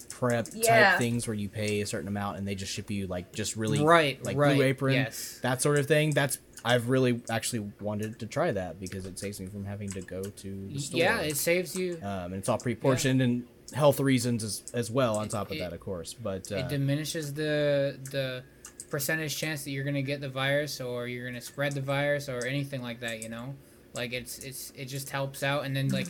prep 0.09 0.49
Yeah. 0.55 0.91
type 0.91 0.99
things 0.99 1.27
where 1.29 1.35
you 1.35 1.49
pay 1.49 1.81
a 1.83 1.87
certain 1.87 2.09
amount 2.09 2.39
and 2.39 2.49
they 2.49 2.55
just 2.55 2.73
ship 2.73 2.91
you 2.91 3.07
like 3.07 3.33
just 3.35 3.55
really 3.55 3.83
right, 3.85 4.23
like 4.25 4.37
right, 4.37 4.55
Blue 4.55 4.65
Apron, 4.65 4.95
Yes. 4.95 5.39
that 5.43 5.61
sort 5.63 5.79
of 5.79 5.87
thing. 5.87 6.11
That's 6.11 6.39
I've 6.65 6.89
really 6.89 7.21
actually 7.31 7.71
wanted 7.81 8.19
to 8.19 8.27
try 8.27 8.51
that 8.53 8.79
because 8.81 9.07
it 9.07 9.19
saves 9.19 9.41
me 9.41 9.47
from 9.47 9.65
having 9.65 9.89
to 9.91 10.01
go 10.03 10.23
to 10.23 10.69
the 10.69 10.79
store. 10.79 11.01
Yeah, 11.01 11.21
it 11.21 11.37
saves 11.37 11.75
you. 11.75 11.95
um, 12.03 12.33
and 12.33 12.35
it's 12.35 12.49
all 12.49 12.59
pre-portioned 12.59 13.23
and 13.23 13.47
health 13.73 13.99
reasons 14.01 14.45
as, 14.45 14.63
as 14.75 14.91
well 14.91 15.17
on 15.17 15.29
top 15.29 15.51
of 15.51 15.57
It- 15.57 15.61
that, 15.61 15.73
of 15.73 15.81
course. 15.81 16.13
But 16.15 16.51
uh, 16.53 16.57
it 16.57 16.69
diminishes 16.69 17.33
the 17.35 17.99
the 18.11 18.43
percentage 18.91 19.37
chance 19.37 19.63
that 19.65 19.71
you're 19.71 19.85
gonna 19.85 20.03
get 20.03 20.21
the 20.21 20.29
virus 20.29 20.81
or 20.81 21.07
you're 21.07 21.25
gonna 21.27 21.41
spread 21.41 21.73
the 21.73 21.81
virus 21.81 22.29
or 22.29 22.45
anything 22.45 22.83
like 22.83 23.01
that. 23.01 23.23
You 23.23 23.29
know, 23.31 23.55
like 23.95 24.13
it's 24.13 24.39
it's 24.41 24.73
it 24.77 24.87
just 24.87 25.09
helps 25.11 25.43
out, 25.43 25.65
and 25.65 25.75
then 25.75 25.89
like 25.89 26.09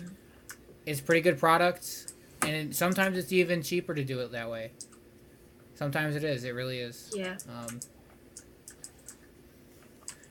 it's 0.86 1.01
pretty 1.01 1.20
good 1.20 1.38
products, 1.38 2.12
and 2.42 2.51
it, 2.51 2.74
sometimes 2.74 3.18
it's 3.18 3.32
even 3.32 3.62
cheaper 3.62 3.94
to 3.94 4.03
do 4.03 4.20
it 4.20 4.32
that 4.32 4.51
way. 4.51 4.72
Sometimes 5.74 6.16
it 6.16 6.24
is. 6.24 6.44
It 6.44 6.55
really 6.55 6.78
is. 6.80 7.11
Yeah. 7.14 7.36
Um, 7.48 7.80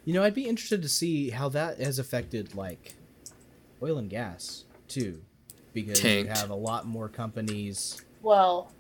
you 0.10 0.16
know, 0.16 0.24
I'd 0.24 0.34
be 0.34 0.48
interested 0.48 0.82
to 0.82 0.90
see 0.90 1.30
how 1.30 1.50
that 1.50 1.80
has 1.80 2.00
affected 2.00 2.56
like 2.56 2.96
oil 3.84 4.00
and 4.00 4.10
gas 4.10 4.64
too, 4.88 5.22
because 5.72 6.00
Tanked. 6.00 6.30
you 6.30 6.34
have 6.36 6.50
a 6.50 6.56
lot 6.56 6.88
more 6.88 7.08
companies. 7.10 8.02
Well, 8.24 8.72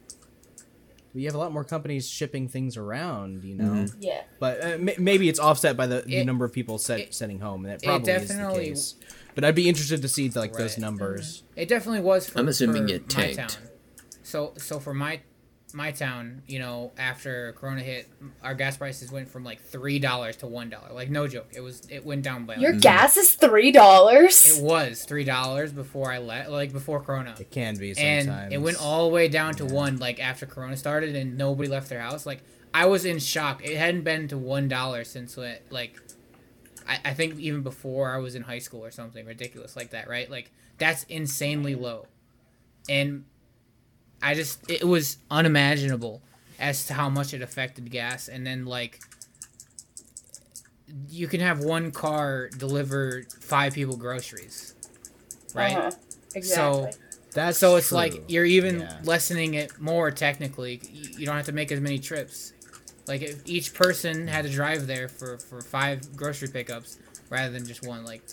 You 1.13 1.25
have 1.27 1.35
a 1.35 1.37
lot 1.37 1.51
more 1.51 1.63
companies 1.63 2.09
shipping 2.09 2.47
things 2.47 2.77
around, 2.77 3.43
you 3.43 3.53
know. 3.55 3.63
Mhm. 3.85 3.95
yeah. 3.99 4.21
But 4.39 4.63
uh, 4.63 4.67
m- 4.69 4.89
maybe 4.97 5.29
it's 5.29 5.39
offset 5.39 5.77
by 5.77 5.85
the, 5.85 6.01
the 6.01 6.17
It- 6.17 6.25
number 6.25 6.45
of 6.45 6.51
people 6.53 6.79
set, 6.79 6.99
it- 6.99 7.13
sending 7.13 7.39
home, 7.39 7.63
and 7.65 7.73
that 7.73 7.83
it 7.83 7.85
probably 7.85 8.11
is 8.13 8.27
the 8.27 8.51
case. 8.55 8.95
But 9.35 9.43
I'd 9.43 9.53
be 9.55 9.69
interested 9.69 10.01
to 10.01 10.07
see 10.07 10.29
like 10.29 10.53
those 10.53 10.71
Right. 10.73 10.79
numbers. 10.79 11.43
It 11.55 11.67
definitely 11.67 12.01
was. 12.01 12.27
For, 12.27 12.39
I'm 12.39 12.47
assuming 12.47 12.87
for 12.87 12.93
it 12.95 13.01
my 13.01 13.07
tanked. 13.23 13.37
town. 13.59 13.67
So 14.23 14.53
so 14.57 14.79
for 14.79 14.93
my 14.95 15.21
my 15.73 15.91
town, 15.91 16.41
you 16.47 16.57
know, 16.59 16.91
after 16.97 17.53
Corona 17.53 17.81
hit, 17.81 18.07
our 18.43 18.55
gas 18.55 18.77
prices 18.77 19.11
went 19.11 19.29
from 19.29 19.43
like 19.43 19.61
three 19.61 19.99
dollars 19.99 20.35
to 20.37 20.47
one 20.47 20.69
dollar. 20.69 20.91
Like 20.93 21.09
no 21.09 21.27
joke, 21.27 21.47
it 21.51 21.61
was 21.61 21.81
it 21.89 22.05
went 22.05 22.23
down 22.23 22.45
by. 22.45 22.55
Your 22.55 22.71
Like, 22.73 22.81
gas 22.81 23.17
is 23.17 23.35
three 23.35 23.71
dollars. 23.71 24.57
it 24.57 24.63
was 24.63 25.03
three 25.03 25.23
dollars 25.23 25.71
before 25.71 26.11
I 26.11 26.17
let 26.19 26.51
like 26.51 26.71
before 26.73 27.01
Corona. 27.01 27.35
It 27.39 27.51
can 27.51 27.77
be 27.77 27.93
sometimes. 27.93 28.27
And 28.27 28.53
it 28.53 28.57
went 28.61 28.81
all 28.81 29.07
the 29.07 29.13
way 29.13 29.27
down 29.27 29.53
to 29.55 29.65
Yeah. 29.65 29.71
one 29.73 29.97
like 29.97 30.19
after 30.19 30.45
Corona 30.45 30.75
started 30.77 31.15
and 31.15 31.37
nobody 31.37 31.69
left 31.69 31.89
their 31.89 32.01
house. 32.01 32.25
Like 32.25 32.41
I 32.73 32.85
was 32.85 33.05
in 33.05 33.19
shock. 33.19 33.63
It 33.63 33.77
hadn't 33.77 34.03
been 34.03 34.27
to 34.29 34.37
one 34.37 34.67
dollar 34.67 35.03
since 35.03 35.37
it, 35.37 35.65
like 35.69 35.99
I, 36.87 36.99
I 37.05 37.13
think 37.13 37.37
even 37.39 37.61
before 37.61 38.11
I 38.13 38.17
was 38.17 38.35
in 38.35 38.43
high 38.43 38.59
school 38.59 38.83
or 38.83 38.91
something 38.91 39.25
ridiculous 39.25 39.75
like 39.75 39.91
that, 39.91 40.07
right? 40.09 40.29
Like 40.29 40.51
that's 40.77 41.03
insanely 41.03 41.75
low. 41.75 42.07
And 42.87 43.25
I 44.21 44.33
just 44.33 44.69
it 44.69 44.83
was 44.83 45.17
unimaginable 45.31 46.21
as 46.59 46.85
to 46.87 46.93
how 46.93 47.09
much 47.09 47.33
it 47.33 47.41
affected 47.41 47.89
gas 47.89 48.27
and 48.27 48.45
then 48.45 48.65
like 48.65 48.99
you 51.09 51.27
can 51.27 51.39
have 51.39 51.59
one 51.59 51.91
car 51.91 52.49
deliver 52.57 53.23
five 53.41 53.73
people 53.73 53.95
groceries. 53.97 54.73
Right? 55.53 55.75
Uh-huh. 55.75 55.91
Exactly. 56.35 56.91
That's 57.33 57.57
so 57.59 57.75
it's 57.75 57.89
true. 57.89 57.97
like 57.97 58.13
you're 58.27 58.45
even 58.45 58.81
Yeah. 58.81 58.99
lessening 59.03 59.53
it 59.53 59.79
more 59.79 60.09
technically 60.11 60.81
you 60.91 61.25
don't 61.25 61.35
have 61.35 61.45
to 61.45 61.51
make 61.51 61.71
as 61.71 61.79
many 61.79 61.99
trips 61.99 62.53
like 63.07 63.21
if 63.21 63.41
each 63.47 63.73
person 63.75 64.27
had 64.27 64.45
to 64.45 64.49
drive 64.51 64.87
there 64.87 65.07
for 65.07 65.37
for 65.37 65.61
five 65.61 66.15
grocery 66.15 66.47
pickups 66.47 66.97
rather 67.29 67.51
than 67.51 67.65
just 67.67 67.85
one 67.85 68.03
like 68.03 68.23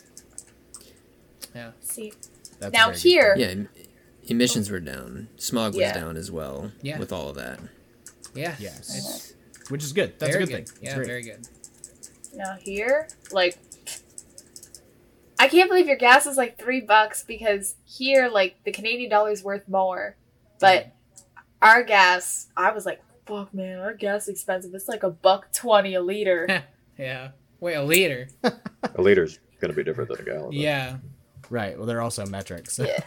yeah 1.55 1.73
See, 1.81 2.13
That's 2.59 2.73
now 2.73 2.91
here- 2.91 3.35
Yeah, 3.37 3.47
em- 3.49 3.69
emissions 4.27 4.71
were 4.71 4.81
down. 4.81 5.29
Smog 5.37 5.73
was 5.73 5.81
Yeah. 5.81 5.93
down 5.95 6.17
as 6.17 6.31
well. 6.31 6.73
Yeah. 6.83 6.99
With 6.99 7.13
all 7.13 7.29
of 7.31 7.37
that. 7.37 7.59
yeah 8.35 8.55
Yes. 8.59 8.95
it's 8.97 9.71
which 9.71 9.83
is 9.83 9.93
good. 9.93 10.19
That's 10.19 10.35
a 10.35 10.39
good, 10.39 10.49
good 10.49 10.69
thing. 10.69 10.79
Yeah 10.83 10.97
very 10.97 11.23
good 11.23 11.49
now 12.35 12.55
here, 12.61 13.09
like, 13.33 13.57
I 15.39 15.49
can't 15.49 15.71
believe 15.71 15.87
your 15.87 15.97
gas 15.97 16.27
is 16.27 16.37
like 16.37 16.59
three 16.59 16.81
bucks 16.83 17.25
because 17.27 17.77
here, 17.85 18.29
like, 18.29 18.63
the 18.65 18.73
Canadian 18.73 19.11
dollar 19.11 19.31
is 19.31 19.43
worth 19.43 19.67
more, 19.69 20.17
but 20.61 20.93
our 21.63 21.83
gas, 21.83 22.49
I 22.57 22.73
was 22.73 22.85
like 22.87 23.03
Fuck 23.27 23.53
man, 23.53 23.81
our 23.81 23.93
gas 23.95 24.25
is 24.25 24.29
expensive. 24.29 24.73
It's 24.73 24.87
like 24.87 25.03
a 25.03 25.11
buck 25.11 25.53
twenty 25.53 25.95
a 25.95 26.01
liter. 26.01 26.63
yeah. 26.99 27.31
Wait, 27.59 27.75
a 27.75 27.83
liter. 27.83 28.29
A 28.45 29.03
liter's 29.03 29.41
gonna 29.61 29.73
be 29.73 29.83
different 29.83 30.11
than 30.11 30.21
a 30.21 30.23
gallon. 30.23 30.51
though. 30.51 30.57
Yeah. 31.51 31.57
Right. 31.59 31.77
Well, 31.77 31.87
they're 31.87 32.01
also 32.01 32.27
metrics. 32.27 32.75
So. 32.75 32.85
Yeah. 32.85 33.01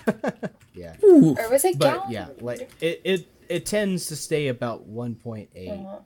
yeah. 0.74 0.96
or 1.04 1.50
was 1.50 1.66
it 1.66 1.78
But 1.78 1.94
gallon? 1.94 2.12
yeah, 2.12 2.28
like 2.40 2.70
it, 2.82 3.02
it 3.04 3.28
it 3.50 3.66
tends 3.66 4.06
to 4.08 4.16
stay 4.16 4.48
about 4.48 4.90
1.8, 4.90 5.48
Uh-huh. 5.72 6.00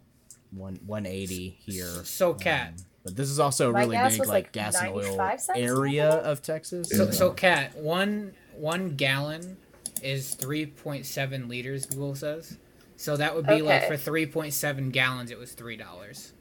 1 0.52 0.80
180 0.86 1.50
here. 1.60 1.86
So, 2.04 2.34
Cat. 2.34 2.70
Um, 2.70 2.76
but 3.04 3.16
this 3.18 3.30
is 3.30 3.40
also 3.40 3.70
a 3.70 3.74
My 3.74 3.80
really 3.82 3.98
big 3.98 4.20
like 4.20 4.28
like, 4.28 4.52
gas 4.54 4.76
and 4.82 4.94
oil 4.94 5.20
area 5.56 6.10
a 6.10 6.18
of 6.20 6.42
Texas. 6.42 6.90
So, 6.90 7.12
so 7.12 7.32
Cat, 7.32 7.76
one 7.78 8.34
one 8.56 8.96
gallon 8.96 9.58
is 10.02 10.36
three 10.36 10.66
point 10.66 11.06
seven 11.06 11.50
liters. 11.50 11.86
Google 11.86 12.16
says. 12.16 12.58
So 12.96 13.18
that 13.18 13.36
would 13.36 13.46
be 13.46 13.62
like 13.62 13.88
for 13.88 13.98
three 13.98 14.26
point 14.26 14.54
seven 14.54 14.90
gallons, 14.90 15.32
it 15.32 15.38
was 15.38 15.52
three 15.52 15.76
dollars. 15.76 16.32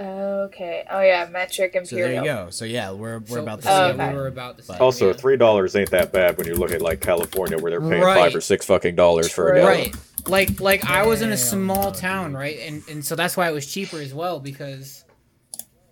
Okay. 0.00 0.84
Oh 0.90 1.00
yeah, 1.02 1.28
metric 1.30 1.74
imperial. 1.74 1.84
So 1.84 1.96
there 1.96 2.14
you 2.14 2.24
go. 2.24 2.50
So 2.50 2.64
yeah, 2.64 2.90
we're 2.90 3.18
we're 3.18 3.26
So, 3.26 3.42
about 3.42 3.58
the 3.60 3.64
so 3.64 3.70
Oh, 3.70 3.90
same. 3.90 4.00
okay. 4.00 4.10
we 4.12 4.16
were 4.18 4.26
about 4.28 4.56
the 4.56 4.62
same. 4.62 4.76
Also, 4.80 5.12
three 5.12 5.36
dollars 5.36 5.76
ain't 5.76 5.90
that 5.90 6.10
bad 6.12 6.38
when 6.38 6.46
you 6.46 6.54
look 6.54 6.70
at 6.72 6.80
like 6.80 7.00
California, 7.00 7.58
where 7.58 7.70
they're 7.70 7.80
paying 7.80 8.02
Right. 8.02 8.16
five 8.18 8.34
or 8.34 8.40
six 8.40 8.64
fucking 8.64 8.94
dollars 8.96 9.30
for 9.30 9.48
a 9.48 9.52
True. 9.52 9.60
gallon. 9.60 9.76
Right. 9.78 9.96
Like 10.26 10.60
like 10.60 10.84
I 10.88 11.06
was 11.06 11.20
in 11.22 11.32
a 11.32 11.36
small 11.36 11.92
town, 11.92 12.34
right? 12.34 12.58
And 12.60 12.82
and 12.88 13.04
so 13.04 13.14
that's 13.14 13.36
why 13.36 13.48
it 13.48 13.52
was 13.52 13.66
cheaper 13.70 13.98
as 13.98 14.14
well 14.14 14.40
because 14.40 15.04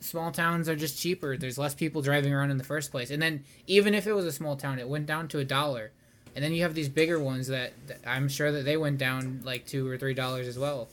small 0.00 0.32
towns 0.32 0.68
are 0.70 0.76
just 0.76 0.98
cheaper. 0.98 1.36
There's 1.36 1.58
less 1.58 1.74
people 1.74 2.00
driving 2.00 2.32
around 2.32 2.50
in 2.50 2.56
the 2.56 2.64
first 2.64 2.90
place. 2.90 3.10
And 3.10 3.20
then 3.20 3.44
even 3.66 3.92
if 3.94 4.06
it 4.06 4.12
was 4.14 4.24
a 4.24 4.32
small 4.32 4.56
town, 4.56 4.78
it 4.78 4.88
went 4.88 5.06
down 5.06 5.28
to 5.28 5.38
a 5.38 5.44
dollar. 5.44 5.90
And 6.34 6.42
then 6.42 6.52
you 6.54 6.62
have 6.62 6.72
these 6.74 6.88
bigger 6.88 7.18
ones 7.18 7.48
that, 7.48 7.72
that 7.88 7.98
I'm 8.06 8.28
sure 8.28 8.52
that 8.52 8.64
they 8.64 8.76
went 8.76 8.96
down 8.98 9.40
like 9.44 9.66
2 9.66 9.86
or 9.88 9.98
3 9.98 10.14
dollars 10.14 10.46
as 10.46 10.58
well. 10.58 10.88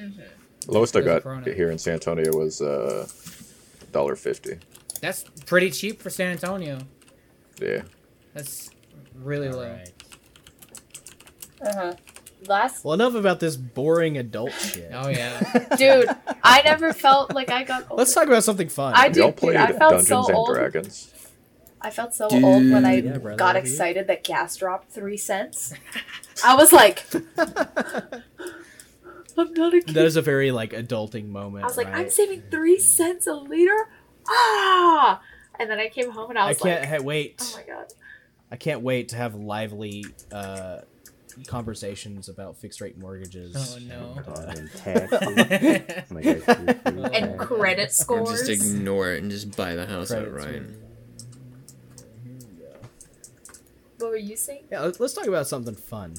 Mm-hmm. 0.00 0.22
Lowest 0.68 0.96
I 0.96 1.00
got 1.00 1.22
here 1.46 1.70
in 1.70 1.78
San 1.78 1.94
Antonio 1.94 2.36
was 2.36 2.60
uh, 2.62 3.06
dollar 3.92 4.16
fifty. 4.16 4.58
That's 5.00 5.24
pretty 5.46 5.70
cheap 5.70 6.00
for 6.00 6.10
San 6.10 6.32
Antonio. 6.32 6.78
Yeah. 7.60 7.82
That's 8.34 8.70
really 9.14 9.48
low. 9.48 9.64
Alright. 9.64 9.92
Uh 11.60 11.72
huh. 11.74 11.94
Last 12.46 12.84
Well, 12.84 12.94
enough 12.94 13.14
about 13.14 13.38
this 13.40 13.56
boring 13.56 14.18
adult 14.18 14.52
shit. 14.52 14.90
Oh 14.94 15.08
yeah. 15.08 15.38
dude, 15.78 16.08
I 16.42 16.62
never 16.62 16.92
felt 16.92 17.34
like 17.34 17.50
I 17.50 17.62
got. 17.64 17.88
Old. 17.90 17.98
Let's 17.98 18.14
talk 18.14 18.26
about 18.26 18.42
something 18.44 18.68
fun. 18.68 18.94
I 18.96 19.06
Y'all 19.06 19.28
Dude, 19.28 19.36
played 19.36 19.56
I 19.56 19.68
felt 19.68 19.78
Dungeons 19.92 20.08
so 20.08 20.26
and 20.26 20.34
old. 20.36 20.54
Dragons. 20.54 21.12
I 21.80 21.90
felt 21.90 22.14
so 22.14 22.28
old 22.30 22.70
when 22.70 22.84
I 22.84 22.96
Yeah, 22.98 23.18
brother, 23.18 23.36
got 23.36 23.56
over 23.56 23.64
here. 23.66 23.72
excited 23.72 24.06
that 24.06 24.22
gas 24.22 24.56
dropped 24.56 24.90
three 24.92 25.16
cents. 25.16 25.74
I 26.44 26.54
was 26.54 26.72
like, 26.72 27.04
I'm 29.38 29.52
not 29.54 29.74
a 29.74 29.80
kid. 29.80 29.94
that 29.94 30.04
is 30.04 30.16
a 30.16 30.22
very 30.22 30.50
like 30.52 30.72
adulting 30.72 31.28
moment. 31.28 31.64
I 31.64 31.66
was 31.66 31.76
like, 31.76 31.86
right? 31.88 31.96
I'm 31.96 32.10
saving 32.10 32.42
three 32.50 32.78
cents 32.78 33.26
a 33.26 33.34
liter. 33.34 33.88
Ah! 34.28 35.20
And 35.58 35.70
then 35.70 35.78
I 35.78 35.88
came 35.88 36.10
home 36.10 36.30
and 36.30 36.38
I 36.38 36.48
was 36.48 36.60
I 36.60 36.68
can't 36.68 36.80
like, 36.80 37.00
ha- 37.00 37.04
wait. 37.04 37.42
oh 37.42 37.56
my 37.58 37.62
god. 37.74 37.86
I 38.50 38.56
can't 38.56 38.82
wait 38.82 39.08
to 39.10 39.16
have 39.16 39.34
lively 39.34 40.04
uh, 40.30 40.80
conversations 41.46 42.28
about 42.28 42.56
fixed 42.58 42.80
rate 42.80 42.98
mortgages. 42.98 43.56
Oh 43.56 43.78
no. 43.86 44.22
Uh, 44.32 44.54
and 44.56 44.70
taxes. 44.74 45.18
Oh 45.22 46.14
my 46.14 46.22
God, 46.22 47.10
And 47.14 47.38
credit 47.38 47.88
Or 47.88 47.92
scores. 47.92 48.46
just 48.46 48.50
ignore 48.50 49.12
it 49.12 49.22
and 49.22 49.30
just 49.30 49.56
buy 49.56 49.74
the 49.74 49.86
house 49.86 50.08
Credit 50.08 50.28
outright. 50.28 50.44
score. 50.44 50.62
Here 52.24 52.34
we 52.34 52.62
go. 52.62 52.76
What 53.98 54.10
were 54.10 54.16
you 54.16 54.36
saying? 54.36 54.64
Yeah, 54.70 54.80
let's, 54.82 55.00
let's 55.00 55.14
talk 55.14 55.26
about 55.26 55.46
something 55.46 55.74
fun. 55.74 56.14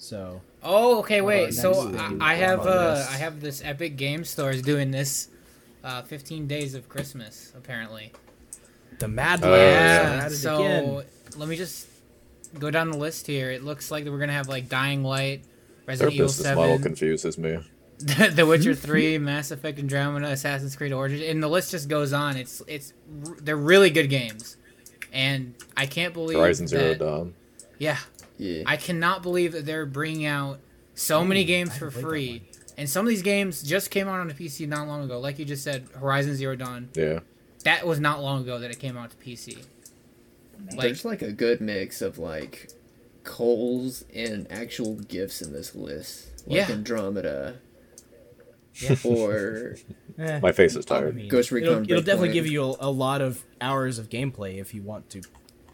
So, 0.00 0.40
Oh, 0.62 1.00
okay, 1.00 1.20
wait. 1.20 1.44
nice. 1.44 1.60
so 1.60 1.92
I, 2.20 2.32
I 2.32 2.34
have 2.36 2.60
uh, 2.66 3.06
I 3.10 3.16
have 3.16 3.40
this 3.42 3.62
Epic 3.62 3.96
Game 3.96 4.24
Store 4.24 4.50
is 4.50 4.62
doing 4.62 4.90
this, 4.90 5.28
uh, 5.84 6.00
15 6.02 6.46
days 6.46 6.74
of 6.74 6.88
Christmas 6.88 7.52
apparently. 7.56 8.12
the 8.98 9.08
Mad 9.08 9.40
Oh, 9.44 9.50
Labs 9.50 9.92
yeah. 9.92 10.26
are 10.26 10.30
so 10.30 11.02
let 11.36 11.48
me 11.50 11.56
just 11.56 11.86
go 12.58 12.70
down 12.70 12.90
the 12.90 12.96
list 12.98 13.26
here. 13.26 13.50
It 13.50 13.62
looks 13.62 13.90
like 13.90 14.06
we're 14.06 14.18
gonna 14.18 14.32
have 14.32 14.48
like 14.48 14.68
Dying 14.70 15.04
Light, 15.04 15.42
Their 15.42 15.50
Resident 15.86 16.14
Evil 16.14 16.26
business 16.28 16.56
model 16.56 16.78
confuses 16.78 17.36
me. 17.38 17.58
The 18.00 18.46
Witcher 18.46 18.74
3, 18.88 19.18
Mass 19.18 19.50
Effect 19.50 19.78
Andromeda, 19.78 20.28
Assassin's 20.28 20.74
Creed 20.74 20.92
Origins, 20.94 21.20
and 21.20 21.42
the 21.42 21.48
list 21.48 21.70
just 21.72 21.90
goes 21.90 22.14
on. 22.14 22.38
It's 22.38 22.62
it's 22.66 22.94
they're 23.42 23.54
really 23.58 23.90
good 23.90 24.08
games, 24.08 24.56
and 25.12 25.54
I 25.76 25.84
can't 25.84 26.14
believe 26.14 26.38
Horizon 26.38 26.66
Zero 26.66 26.88
that, 26.88 26.98
Dawn. 26.98 27.34
Yeah, 27.78 27.98
Yeah. 28.40 28.62
I 28.66 28.76
cannot 28.76 29.22
believe 29.22 29.52
that 29.52 29.66
they're 29.66 29.84
bringing 29.86 30.24
out 30.26 30.60
so 30.94 31.24
many 31.24 31.44
games 31.44 31.76
for 31.76 31.86
haven't 31.90 31.92
played 31.92 32.04
that 32.04 32.08
free. 32.08 32.42
And 32.78 32.88
some 32.88 33.04
of 33.04 33.10
these 33.10 33.22
games 33.22 33.62
just 33.62 33.90
came 33.90 34.08
out 34.08 34.20
on 34.20 34.28
the 34.28 34.34
PC 34.34 34.66
not 34.66 34.88
long 34.88 35.04
ago. 35.04 35.20
Like 35.20 35.38
you 35.38 35.44
just 35.44 35.62
said, 35.62 35.86
Horizon 35.98 36.34
Zero 36.34 36.56
Dawn. 36.56 36.88
Yeah. 36.94 37.20
That 37.64 37.86
was 37.86 38.00
not 38.00 38.22
long 38.22 38.42
ago 38.42 38.58
that 38.58 38.70
it 38.70 38.78
came 38.78 38.96
out 38.96 39.10
to 39.10 39.16
PC. 39.18 39.62
Like, 40.70 40.78
There's 40.80 41.04
like 41.04 41.20
a 41.22 41.32
good 41.32 41.60
mix 41.60 42.00
of 42.00 42.18
like 42.18 42.70
coals 43.24 44.04
and 44.14 44.46
actual 44.50 44.94
gifts 44.96 45.42
in 45.42 45.52
this 45.52 45.74
list. 45.74 46.28
Like 46.46 46.56
Yeah. 46.56 46.70
Andromeda. 46.72 47.56
Yeah. 48.76 48.96
Or 49.04 49.76
Eh, 50.18 50.38
My 50.40 50.52
face 50.52 50.76
is 50.76 50.86
I 50.86 51.00
tired. 51.00 51.16
mean, 51.16 51.28
Ghost 51.28 51.50
Recon 51.50 51.82
It'll, 51.84 51.90
it'll 51.90 52.02
definitely 52.02 52.32
give 52.32 52.46
you 52.46 52.62
a, 52.62 52.76
a 52.80 52.90
lot 52.90 53.20
of 53.20 53.44
hours 53.60 53.98
of 53.98 54.08
gameplay 54.08 54.58
if 54.58 54.72
you 54.74 54.82
want 54.82 55.08
to 55.10 55.22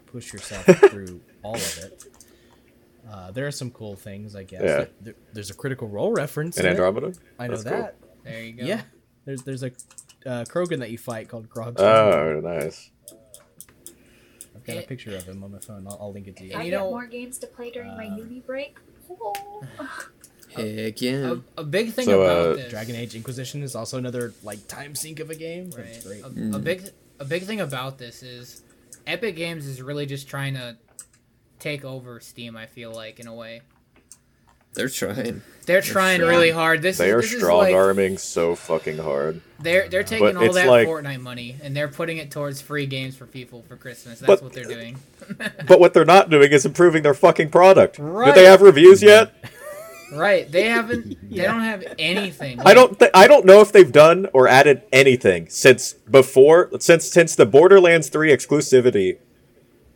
push 0.07 0.33
yourself 0.33 0.65
through 0.89 1.21
all 1.43 1.55
of 1.55 1.77
it. 1.83 2.03
Uh, 3.09 3.31
there 3.31 3.47
are 3.47 3.51
some 3.51 3.71
cool 3.71 3.95
things, 3.95 4.35
I 4.35 4.43
guess. 4.43 4.61
Yeah. 4.63 4.85
There, 5.01 5.13
there's 5.33 5.49
a 5.49 5.53
critical 5.53 5.87
role 5.87 6.11
reference. 6.11 6.57
And 6.57 6.65
in 6.65 6.73
it. 6.73 6.75
Andromeda? 6.75 7.13
I 7.39 7.47
know 7.47 7.51
That's 7.57 7.63
cool. 7.63 7.81
that. 7.81 7.95
there 8.23 8.43
you 8.43 8.53
go. 8.53 8.65
Yeah. 8.65 8.81
There's 9.25 9.43
there's 9.43 9.63
a 9.63 9.67
uh, 10.25 10.43
Krogan 10.45 10.79
that 10.79 10.91
you 10.91 10.97
fight 10.97 11.29
called 11.29 11.49
Grog. 11.49 11.79
Oh, 11.79 12.39
nice. 12.43 12.91
I've 14.55 14.63
got 14.65 14.77
a 14.77 14.81
picture 14.81 15.15
of 15.15 15.23
him 15.23 15.43
on 15.43 15.51
my 15.53 15.59
phone. 15.59 15.85
I'll, 15.87 15.97
I'll 16.01 16.11
link 16.13 16.27
it 16.27 16.35
to 16.37 16.45
you. 16.45 16.55
I 16.57 16.63
you 16.63 16.71
get 16.71 16.77
know- 16.79 16.89
more 16.91 17.05
games 17.05 17.37
to 17.39 17.47
play 17.47 17.71
during 17.71 17.95
my 17.95 18.07
uh, 18.07 18.15
uni 18.17 18.39
break. 18.41 18.77
Oh. 19.09 19.61
heck 20.55 21.01
yeah. 21.01 21.35
A, 21.57 21.61
a 21.61 21.63
big 21.63 21.93
thing 21.93 22.05
So, 22.05 22.21
about 22.21 22.37
uh, 22.45 22.53
this. 22.55 22.69
Dragon 22.71 22.95
Age 22.97 23.15
Inquisition 23.15 23.63
is 23.63 23.75
also 23.75 23.97
another 23.97 24.33
like 24.43 24.67
time 24.67 24.95
sink 24.95 25.19
of 25.21 25.29
a 25.29 25.35
game. 25.35 25.69
Right. 25.71 25.85
It's 25.87 26.05
great. 26.05 26.23
A, 26.23 26.27
a 26.27 26.29
Mm. 26.29 26.63
big 26.63 26.89
a 27.19 27.25
big 27.25 27.43
thing 27.43 27.61
about 27.61 27.97
this 27.97 28.21
is 28.21 28.63
Epic 29.05 29.35
Games 29.37 29.65
is 29.65 29.81
really 29.81 30.05
just 30.05 30.27
trying 30.27 30.55
to 30.55 30.77
take 31.59 31.83
over 31.85 32.19
Steam. 32.19 32.55
I 32.57 32.65
feel 32.65 32.91
like 32.91 33.19
in 33.19 33.27
a 33.27 33.33
way 33.33 33.61
They're 34.73 34.89
trying. 34.89 35.41
they're 35.65 35.81
trying 35.81 36.19
trying. 36.19 36.29
really 36.29 36.51
hard. 36.51 36.81
This 36.81 36.97
They 36.97 37.07
is, 37.09 37.13
are 37.13 37.21
this 37.21 37.33
is 37.33 37.39
strong 37.41 37.59
like, 37.59 37.75
arming 37.75 38.17
so 38.17 38.55
fucking 38.55 38.97
hard. 38.99 39.41
They're 39.59 39.87
they're 39.89 40.03
taking 40.03 40.33
But 40.33 40.37
all 40.37 40.53
that 40.53 40.67
like- 40.67 40.87
Fortnite 40.87 41.21
money 41.21 41.57
and 41.63 41.75
they're 41.75 41.87
putting 41.87 42.17
it 42.17 42.29
towards 42.31 42.61
free 42.61 42.85
games 42.85 43.15
for 43.15 43.25
people 43.25 43.63
for 43.67 43.75
Christmas. 43.75 44.19
That's 44.19 44.27
But- 44.27 44.43
what 44.43 44.53
they're 44.53 44.63
doing. 44.65 44.97
But 45.67 45.79
what 45.81 45.93
they're 45.93 46.05
not 46.05 46.29
doing 46.29 46.51
is 46.53 46.65
improving 46.65 47.03
their 47.03 47.13
fucking 47.13 47.49
product. 47.49 47.97
Right. 47.99 48.27
Did 48.27 48.35
they 48.35 48.45
have 48.45 48.61
reviews 48.61 49.01
yet? 49.03 49.33
right? 50.13 50.49
They 50.49 50.63
haven't. 50.69 51.17
They 51.29 51.43
don't 51.43 51.59
have 51.61 51.83
anything. 51.99 52.61
I 52.61 52.73
don't. 52.73 52.97
Th- 52.97 53.11
I 53.13 53.27
don't 53.27 53.45
know 53.45 53.59
if 53.59 53.71
they've 53.73 53.91
done 53.91 54.27
or 54.33 54.47
added 54.47 54.83
anything 54.93 55.49
since 55.49 55.91
before 55.93 56.69
since 56.79 57.03
since 57.11 57.35
the 57.35 57.45
Borderlands 57.45 58.07
3 58.09 58.29
exclusivity 58.31 59.17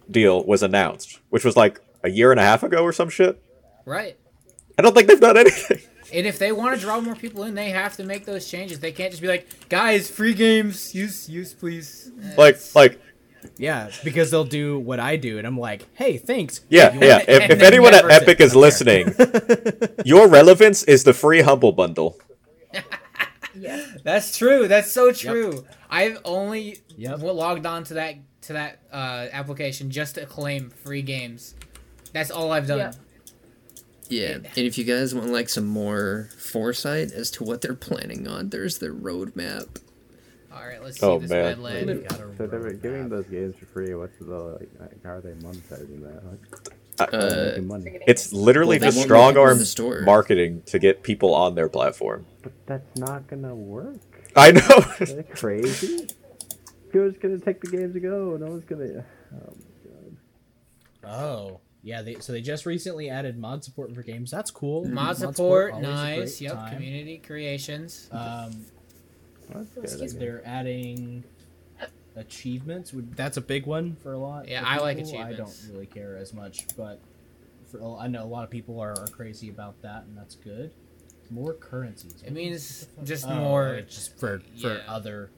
deal 0.09 0.43
was 0.43 0.63
announced, 0.63 1.19
which 1.29 1.43
was 1.45 1.55
like 1.55 1.79
a 2.03 2.09
year 2.09 2.31
and 2.31 2.39
a 2.39 2.43
half 2.43 2.63
ago 2.63 2.83
or 2.83 2.91
some 2.93 3.09
shit. 3.09 3.41
Right. 3.85 4.17
I 4.77 4.81
don't 4.81 4.93
think 4.95 5.07
they've 5.07 5.19
done 5.19 5.37
anything. 5.37 5.79
And 6.13 6.25
if 6.27 6.39
they 6.39 6.51
want 6.51 6.75
to 6.75 6.81
draw 6.81 6.99
more 6.99 7.15
people 7.15 7.43
in, 7.43 7.53
they 7.55 7.69
have 7.69 7.95
to 7.97 8.03
make 8.03 8.25
those 8.25 8.49
changes. 8.49 8.79
They 8.79 8.91
can't 8.91 9.11
just 9.11 9.21
be 9.21 9.27
like, 9.29 9.69
guys, 9.69 10.09
free 10.09 10.33
games, 10.33 10.93
use 10.93 11.29
use 11.29 11.53
please. 11.53 12.11
Like 12.37 12.55
it's- 12.55 12.75
like 12.75 12.99
Yeah, 13.57 13.89
because 14.03 14.29
they'll 14.29 14.43
do 14.43 14.77
what 14.79 14.99
I 14.99 15.15
do, 15.15 15.37
and 15.37 15.47
I'm 15.47 15.57
like, 15.57 15.87
hey, 15.95 16.17
thanks. 16.17 16.61
yeah 16.69 16.93
yeah. 16.99 17.17
want- 17.17 17.29
If, 17.29 17.49
if 17.51 17.61
anyone 17.61 17.93
at. 17.93 18.09
Epic 18.09 18.39
is 18.41 18.51
there. 18.51 18.61
listening, 18.61 19.13
your 20.05 20.27
relevance 20.27 20.83
is 20.83 21.03
the 21.05 21.13
free 21.13 21.41
humble 21.41 21.71
bundle. 21.71 22.17
Yeah. 23.53 23.85
That's 24.05 24.37
true. 24.37 24.67
That's 24.69 24.89
so 24.91 25.11
true. 25.11 25.65
I've 25.89 26.19
only 26.23 26.77
Yep. 26.95 27.19
logged 27.21 27.65
on 27.65 27.83
to 27.85 27.95
that 27.95 28.15
to 28.41 28.53
that 28.53 28.79
uh, 28.91 29.27
application 29.31 29.91
just 29.91 30.15
to 30.15 30.25
claim 30.25 30.69
free 30.69 31.01
games. 31.01 31.55
That's 32.13 32.31
all 32.31 32.51
I've 32.51 32.67
done. 32.67 32.79
Yeah. 32.79 32.91
Yeah. 34.09 34.33
And 34.35 34.57
if 34.57 34.77
you 34.77 34.83
guys 34.83 35.15
want 35.15 35.29
like 35.29 35.47
some 35.47 35.65
more 35.65 36.29
foresight 36.37 37.11
as 37.13 37.31
to 37.31 37.43
what 37.45 37.61
they're 37.61 37.73
planning 37.75 38.27
on, 38.27 38.49
there's 38.49 38.79
their 38.79 38.93
roadmap. 38.93 39.67
All 40.53 40.65
right, 40.67 40.83
let's 40.83 40.99
see 40.99 41.05
Oh, 41.05 41.17
this 41.19 41.29
man. 41.29 41.45
red 41.45 41.59
lane. 41.59 41.87
We've 41.87 42.05
So 42.37 42.45
they 42.45 42.57
were 42.57 42.71
roadmap. 42.71 42.81
giving 42.81 43.07
those 43.09 43.25
games 43.27 43.55
for 43.57 43.65
free. 43.67 43.93
What's 43.95 44.17
the 44.19 44.25
like? 44.25 44.69
like, 44.81 45.03
How 45.05 45.11
are 45.11 45.21
they 45.21 45.29
monetizing 45.31 46.01
that? 46.01 46.23
Like, 46.25 47.13
Uh, 47.13 47.45
making 47.51 47.67
money. 47.67 47.99
It's 48.05 48.33
literally 48.33 48.77
Well, 48.79 48.91
just 48.91 49.01
strong 49.01 49.33
make 49.35 49.37
it 49.63 49.79
in 49.79 49.85
arm 49.93 50.05
marketing 50.05 50.61
to 50.65 50.77
get 50.77 51.03
people 51.03 51.33
on 51.33 51.55
their 51.55 51.69
platform. 51.69 52.25
But 52.43 52.51
that's 52.65 52.97
not 52.97 53.27
gonna 53.27 53.55
work. 53.55 53.95
I 54.35 54.51
know. 54.51 54.83
Is 54.99 55.15
that 55.15 55.31
crazy? 55.33 56.07
Who's 56.91 57.17
gonna 57.17 57.39
take 57.39 57.61
the 57.61 57.69
games 57.69 57.93
to 57.93 57.99
go? 57.99 58.37
No 58.37 58.47
one's 58.47 58.65
gonna. 58.65 59.03
Oh 59.33 59.53
my 61.03 61.09
god. 61.09 61.13
Oh, 61.13 61.59
Yeah, 61.83 62.01
they 62.01 62.15
so 62.19 62.31
they 62.33 62.41
just 62.41 62.65
recently 62.65 63.09
added 63.09 63.37
mod 63.37 63.63
support 63.63 63.93
for 63.95 64.03
games. 64.03 64.29
That's 64.31 64.51
cool. 64.51 64.85
Mod 64.87 65.17
support, 65.17 65.73
always 65.73 65.87
a 65.87 65.91
nice. 65.91 66.41
Yep, 66.41 66.53
time. 66.53 66.73
community 66.73 67.17
creations. 67.17 68.07
Um, 68.11 68.65
That's 69.49 69.69
good, 69.69 69.79
I 69.79 69.81
Excuse 69.83 70.13
they're 70.15 70.41
adding 70.45 71.23
achievements. 72.15 72.93
That's 72.95 73.37
a 73.37 73.41
big 73.41 73.65
one 73.65 73.95
for 73.95 74.13
a 74.13 74.17
lot. 74.19 74.47
Yeah, 74.47 74.61
of 74.61 74.67
I 74.67 74.77
like 74.79 74.97
achievements. 74.99 75.33
I 75.33 75.37
don't 75.67 75.73
really 75.73 75.85
care 75.87 76.17
as 76.17 76.33
much, 76.33 76.67
but 76.77 76.99
for, 77.67 77.79
a- 77.79 77.95
I 77.95 78.07
know 78.07 78.23
a 78.23 78.25
lot 78.25 78.43
of 78.43 78.49
people 78.49 78.79
are, 78.79 78.91
are 78.99 79.07
crazy 79.07 79.49
about 79.49 79.81
that, 79.81 80.03
and 80.03 80.17
that's 80.17 80.35
good. 80.35 80.71
More 81.29 81.53
currencies. 81.53 82.21
It 82.25 82.33
means 82.33 82.87
just 83.05 83.25
Oh, 83.25 83.33
more. 83.35 83.81
just 83.87 84.19
for 84.19 84.39
for 84.61 84.75
yeah. 84.75 84.81
other. 84.87 85.31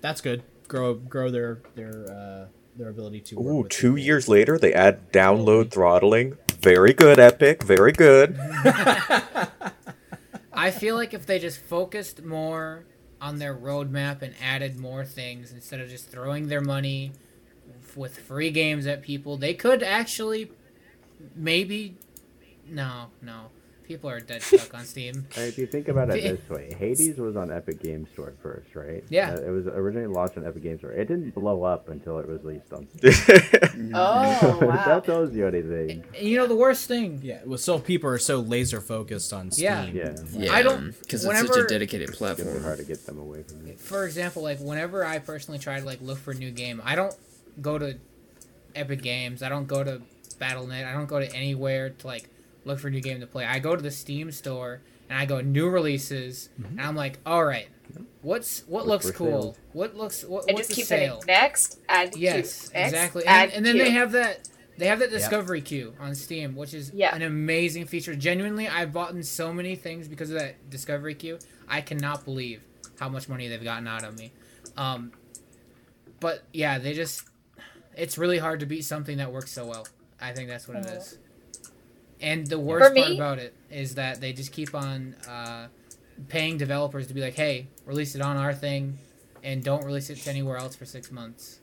That's 0.00 0.20
good. 0.20 0.42
Grow 0.70 0.94
grow 0.94 1.32
their 1.32 1.62
their 1.74 2.06
uh, 2.08 2.46
their 2.76 2.90
ability 2.90 3.22
to. 3.22 3.40
work 3.40 3.66
Ooh, 3.66 3.68
two 3.68 3.96
people. 3.96 3.98
years 3.98 4.28
later, 4.28 4.56
they 4.56 4.72
add 4.72 5.10
download 5.12 5.72
throttling. 5.72 6.36
Very 6.60 6.92
good, 6.92 7.18
Epic. 7.18 7.64
Very 7.64 7.90
good. 7.90 8.38
I 10.52 10.70
feel 10.70 10.94
like 10.94 11.12
if 11.12 11.26
they 11.26 11.40
just 11.40 11.60
focused 11.60 12.22
more 12.22 12.84
on 13.20 13.40
their 13.40 13.52
roadmap 13.52 14.22
and 14.22 14.32
added 14.40 14.78
more 14.78 15.04
things 15.04 15.50
instead 15.50 15.80
of 15.80 15.88
just 15.88 16.08
throwing 16.08 16.46
their 16.46 16.60
money 16.60 17.10
f- 17.82 17.96
with 17.96 18.18
free 18.18 18.52
games 18.52 18.86
at 18.86 19.02
people, 19.02 19.36
they 19.36 19.54
could 19.54 19.82
actually 19.82 20.52
maybe. 21.34 21.96
No, 22.68 23.06
no. 23.20 23.46
People 23.90 24.08
are 24.08 24.20
dead 24.20 24.40
stuck 24.40 24.72
on 24.72 24.84
Steam. 24.84 25.26
If 25.36 25.58
you 25.58 25.66
think 25.66 25.88
about 25.88 26.10
it 26.10 26.22
this 26.38 26.48
way, 26.48 26.72
Hades 26.78 27.18
was 27.18 27.34
on 27.34 27.50
Epic 27.50 27.82
Games 27.82 28.08
Store 28.12 28.32
first, 28.40 28.76
right? 28.76 29.02
Yeah. 29.08 29.32
Uh, 29.32 29.40
it 29.40 29.50
was 29.50 29.66
originally 29.66 30.06
launched 30.06 30.38
on 30.38 30.46
Epic 30.46 30.62
Games 30.62 30.78
Store. 30.78 30.92
It 30.92 31.08
didn't 31.08 31.34
blow 31.34 31.64
up 31.64 31.88
until 31.88 32.20
it 32.20 32.28
was 32.28 32.40
released 32.44 32.72
on 32.72 32.86
Steam. 32.96 33.90
Oh 33.92 34.58
wow. 34.62 34.84
that 34.86 35.04
tells 35.04 35.34
you 35.34 35.44
anything. 35.48 36.04
And 36.16 36.28
you 36.28 36.36
know 36.38 36.46
the 36.46 36.54
worst 36.54 36.86
thing? 36.86 37.18
Yeah, 37.24 37.40
well, 37.44 37.58
so 37.58 37.80
people 37.80 38.08
are 38.10 38.18
so 38.18 38.38
laser 38.38 38.80
focused 38.80 39.32
on 39.32 39.50
Steam. 39.50 39.64
Yeah. 39.64 39.86
Yeah. 39.86 40.14
Yeah, 40.34 40.52
I 40.52 40.62
don't- 40.62 40.96
because 41.00 41.24
it's 41.24 41.40
such 41.48 41.56
a 41.56 41.66
dedicated 41.66 42.10
It's 42.10 42.18
platform. 42.18 42.62
hard 42.62 42.78
to 42.78 42.84
get 42.84 43.04
them 43.06 43.18
away 43.18 43.42
from 43.42 43.66
it. 43.66 43.80
For 43.80 44.04
example, 44.06 44.42
like 44.44 44.60
whenever 44.60 45.04
I 45.04 45.18
personally 45.18 45.58
try 45.58 45.80
to 45.80 45.84
like 45.84 46.00
look 46.00 46.18
for 46.18 46.30
a 46.30 46.34
new 46.34 46.52
game, 46.52 46.80
I 46.84 46.94
don't 46.94 47.14
go 47.60 47.76
to 47.76 47.98
Epic 48.76 49.02
Games. 49.02 49.42
I 49.42 49.48
don't 49.48 49.66
go 49.66 49.82
to 49.82 50.00
BattleNet. 50.40 50.84
I 50.86 50.92
don't 50.92 51.06
go 51.06 51.18
to 51.18 51.28
anywhere 51.34 51.90
to 51.90 52.06
like 52.06 52.28
look 52.64 52.78
for 52.78 52.88
a 52.88 52.90
new 52.90 53.00
game 53.00 53.20
to 53.20 53.26
play. 53.26 53.44
I 53.44 53.58
go 53.58 53.76
to 53.76 53.82
the 53.82 53.90
Steam 53.90 54.30
store 54.32 54.80
and 55.08 55.18
I 55.18 55.26
go 55.26 55.40
new 55.40 55.68
releases, 55.68 56.48
and 56.62 56.80
I'm 56.80 56.94
like, 56.96 57.18
all 57.26 57.44
right, 57.44 57.68
what's 58.22 58.60
what 58.66 58.86
What's 58.86 59.04
looks 59.06 59.16
cool? 59.18 59.42
sale? 59.42 59.56
What 59.72 59.96
looks 59.96 60.24
what, 60.24 60.46
and 60.46 60.54
what's 60.54 60.68
just 60.68 60.70
the 60.70 60.74
keep 60.76 60.86
sale? 60.86 61.14
hitting 61.16 61.26
next, 61.26 61.78
add 61.88 62.14
Yes, 62.16 62.68
queue, 62.68 62.80
next, 62.80 62.92
exactly. 62.94 63.24
add 63.26 63.48
And, 63.48 63.52
and 63.56 63.66
then 63.66 63.78
they 63.78 63.90
have 63.90 64.12
that 64.12 64.48
they 64.78 64.86
have 64.86 64.98
that 65.00 65.10
discovery 65.10 65.60
queue 65.60 65.94
on 66.00 66.14
Steam, 66.14 66.56
which 66.56 66.72
is 66.72 66.90
Yeah. 66.94 67.14
an 67.14 67.22
amazing 67.22 67.86
feature. 67.86 68.14
Genuinely, 68.14 68.66
I've 68.68 68.92
bought 68.92 69.12
in 69.12 69.22
so 69.22 69.52
many 69.52 69.76
things 69.76 70.08
because 70.08 70.30
of 70.30 70.38
that 70.38 70.70
discovery 70.70 71.14
queue. 71.14 71.38
I 71.68 71.80
cannot 71.82 72.24
believe 72.24 72.62
how 72.98 73.08
much 73.08 73.28
money 73.28 73.48
they've 73.48 73.62
gotten 73.62 73.86
out 73.86 74.04
of 74.04 74.18
me. 74.18 74.32
Um, 74.76 75.12
but 76.20 76.44
yeah, 76.52 76.78
they 76.78 76.94
just 76.94 77.24
it's 77.96 78.16
really 78.16 78.38
hard 78.38 78.60
to 78.60 78.66
beat 78.66 78.84
something 78.84 79.18
that 79.18 79.32
works 79.32 79.50
so 79.52 79.66
well. 79.66 79.86
I 80.20 80.32
think 80.32 80.48
that's 80.48 80.68
what 80.68 80.76
it 80.78 80.86
is. 80.86 81.18
And 82.20 82.46
the 82.46 82.58
worst 82.58 82.94
part 82.94 83.10
about 83.12 83.38
it 83.38 83.54
is 83.70 83.94
that 83.94 84.20
they 84.20 84.32
just 84.32 84.52
keep 84.52 84.74
on 84.74 85.14
uh, 85.28 85.68
paying 86.28 86.58
developers 86.58 87.06
to 87.06 87.14
be 87.14 87.20
like, 87.20 87.34
"Hey, 87.34 87.68
release 87.86 88.14
it 88.14 88.20
on 88.20 88.36
our 88.36 88.52
thing, 88.52 88.98
and 89.42 89.62
don't 89.64 89.84
release 89.84 90.10
it 90.10 90.16
to 90.18 90.30
anywhere 90.30 90.56
else 90.58 90.76
for 90.76 90.84
six 90.84 91.10
months." 91.10 91.60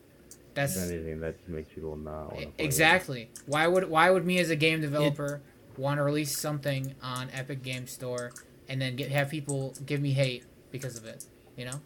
That's 0.55 0.75
If 0.75 0.89
anything, 0.91 1.19
that 1.19 1.35
makes 1.47 1.69
people 1.73 1.95
not 1.95 2.33
want 2.33 2.35
to 2.37 2.41
it. 2.47 2.53
exactly 2.57 3.29
why 3.45 3.67
would 3.67 3.89
why 3.91 4.09
would 4.09 4.25
me 4.25 4.39
as 4.39 4.49
a 4.49 4.55
game 4.55 4.81
developer 4.81 5.41
want 5.77 5.99
to 5.99 6.03
release 6.03 6.35
something 6.35 6.95
on 7.03 7.29
Epic 7.31 7.61
Game 7.61 7.85
Store 7.85 8.31
and 8.67 8.81
then 8.81 8.95
get 8.95 9.11
have 9.11 9.29
people 9.29 9.75
give 9.85 10.01
me 10.01 10.13
hate 10.13 10.43
because 10.71 10.97
of 10.97 11.05
it? 11.05 11.25
You 11.55 11.65
know? 11.65 11.81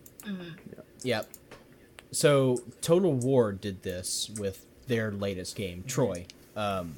Yep. 1.03 1.27
So 2.11 2.59
Total 2.81 3.11
War 3.13 3.51
did 3.51 3.83
this 3.83 4.31
with 4.37 4.65
their 4.87 5.11
latest 5.11 5.55
game, 5.57 5.83
Troy. 5.85 6.25
Um, 6.55 6.95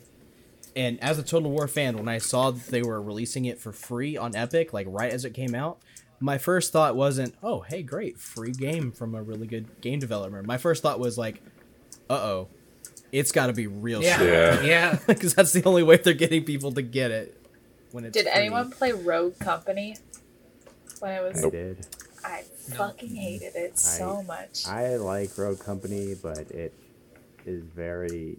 and 0.76 1.02
as 1.04 1.20
a 1.20 1.24
Total 1.24 1.50
War 1.50 1.68
fan, 1.68 1.98
when 1.98 2.08
I 2.08 2.18
saw 2.18 2.52
that 2.52 2.68
they 2.68 2.82
were 2.82 3.02
releasing 3.02 3.46
it 3.46 3.60
for 3.60 3.72
free 3.72 4.18
on 4.18 4.36
Epic, 4.36 4.74
like 4.74 4.88
right 4.90 5.12
as 5.12 5.26
it 5.26 5.32
came 5.34 5.54
out, 5.56 5.80
my 6.20 6.38
first 6.38 6.72
thought 6.72 6.96
wasn't, 6.96 7.36
"Oh, 7.44 7.62
hey, 7.62 7.84
great, 7.84 8.20
free 8.20 8.52
game 8.52 8.92
from 8.92 9.14
a 9.16 9.22
really 9.22 9.48
good 9.48 9.82
game 9.82 10.00
developer." 10.00 10.42
My 10.44 10.58
first 10.58 10.82
thought 10.84 11.00
was 11.00 11.18
like, 11.18 11.42
"Uh 12.10 12.14
oh, 12.14 12.48
it's 13.12 13.32
got 13.32 13.48
to 13.48 13.54
be 13.54 13.68
real 13.68 14.02
Yeah, 14.02 14.18
shit," 14.18 14.30
Yeah. 14.30 14.62
yeah. 14.64 15.00
because 15.08 15.34
that's 15.36 15.52
the 15.54 15.64
only 15.66 15.84
way 15.84 15.98
they're 15.98 16.14
getting 16.14 16.44
people 16.46 16.72
to 16.74 16.82
get 16.82 17.12
it. 17.12 17.40
When 17.92 18.06
it's 18.06 18.14
Did 18.14 18.24
free. 18.24 18.32
anyone 18.34 18.72
play 18.72 18.92
Rogue 18.92 19.38
Company? 19.40 19.98
When 21.00 21.12
it 21.12 21.22
was, 21.22 21.44
I 21.46 21.50
did. 21.50 21.88
I 22.26 22.44
fucking 22.70 23.14
hated 23.16 23.56
it 23.56 23.78
so 23.78 24.24
much. 24.24 24.66
I 24.68 24.96
like 24.96 25.38
Rogue 25.38 25.60
Company, 25.60 26.16
but 26.16 26.40
it 26.52 26.74
is 27.46 27.62
very 27.76 28.38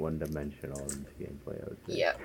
one-dimensional 0.00 0.78
in 0.80 0.84
its 1.06 1.12
gameplay. 1.20 1.62
I 1.62 1.68
would 1.68 1.78
say. 1.86 1.98
Yep. 1.98 2.20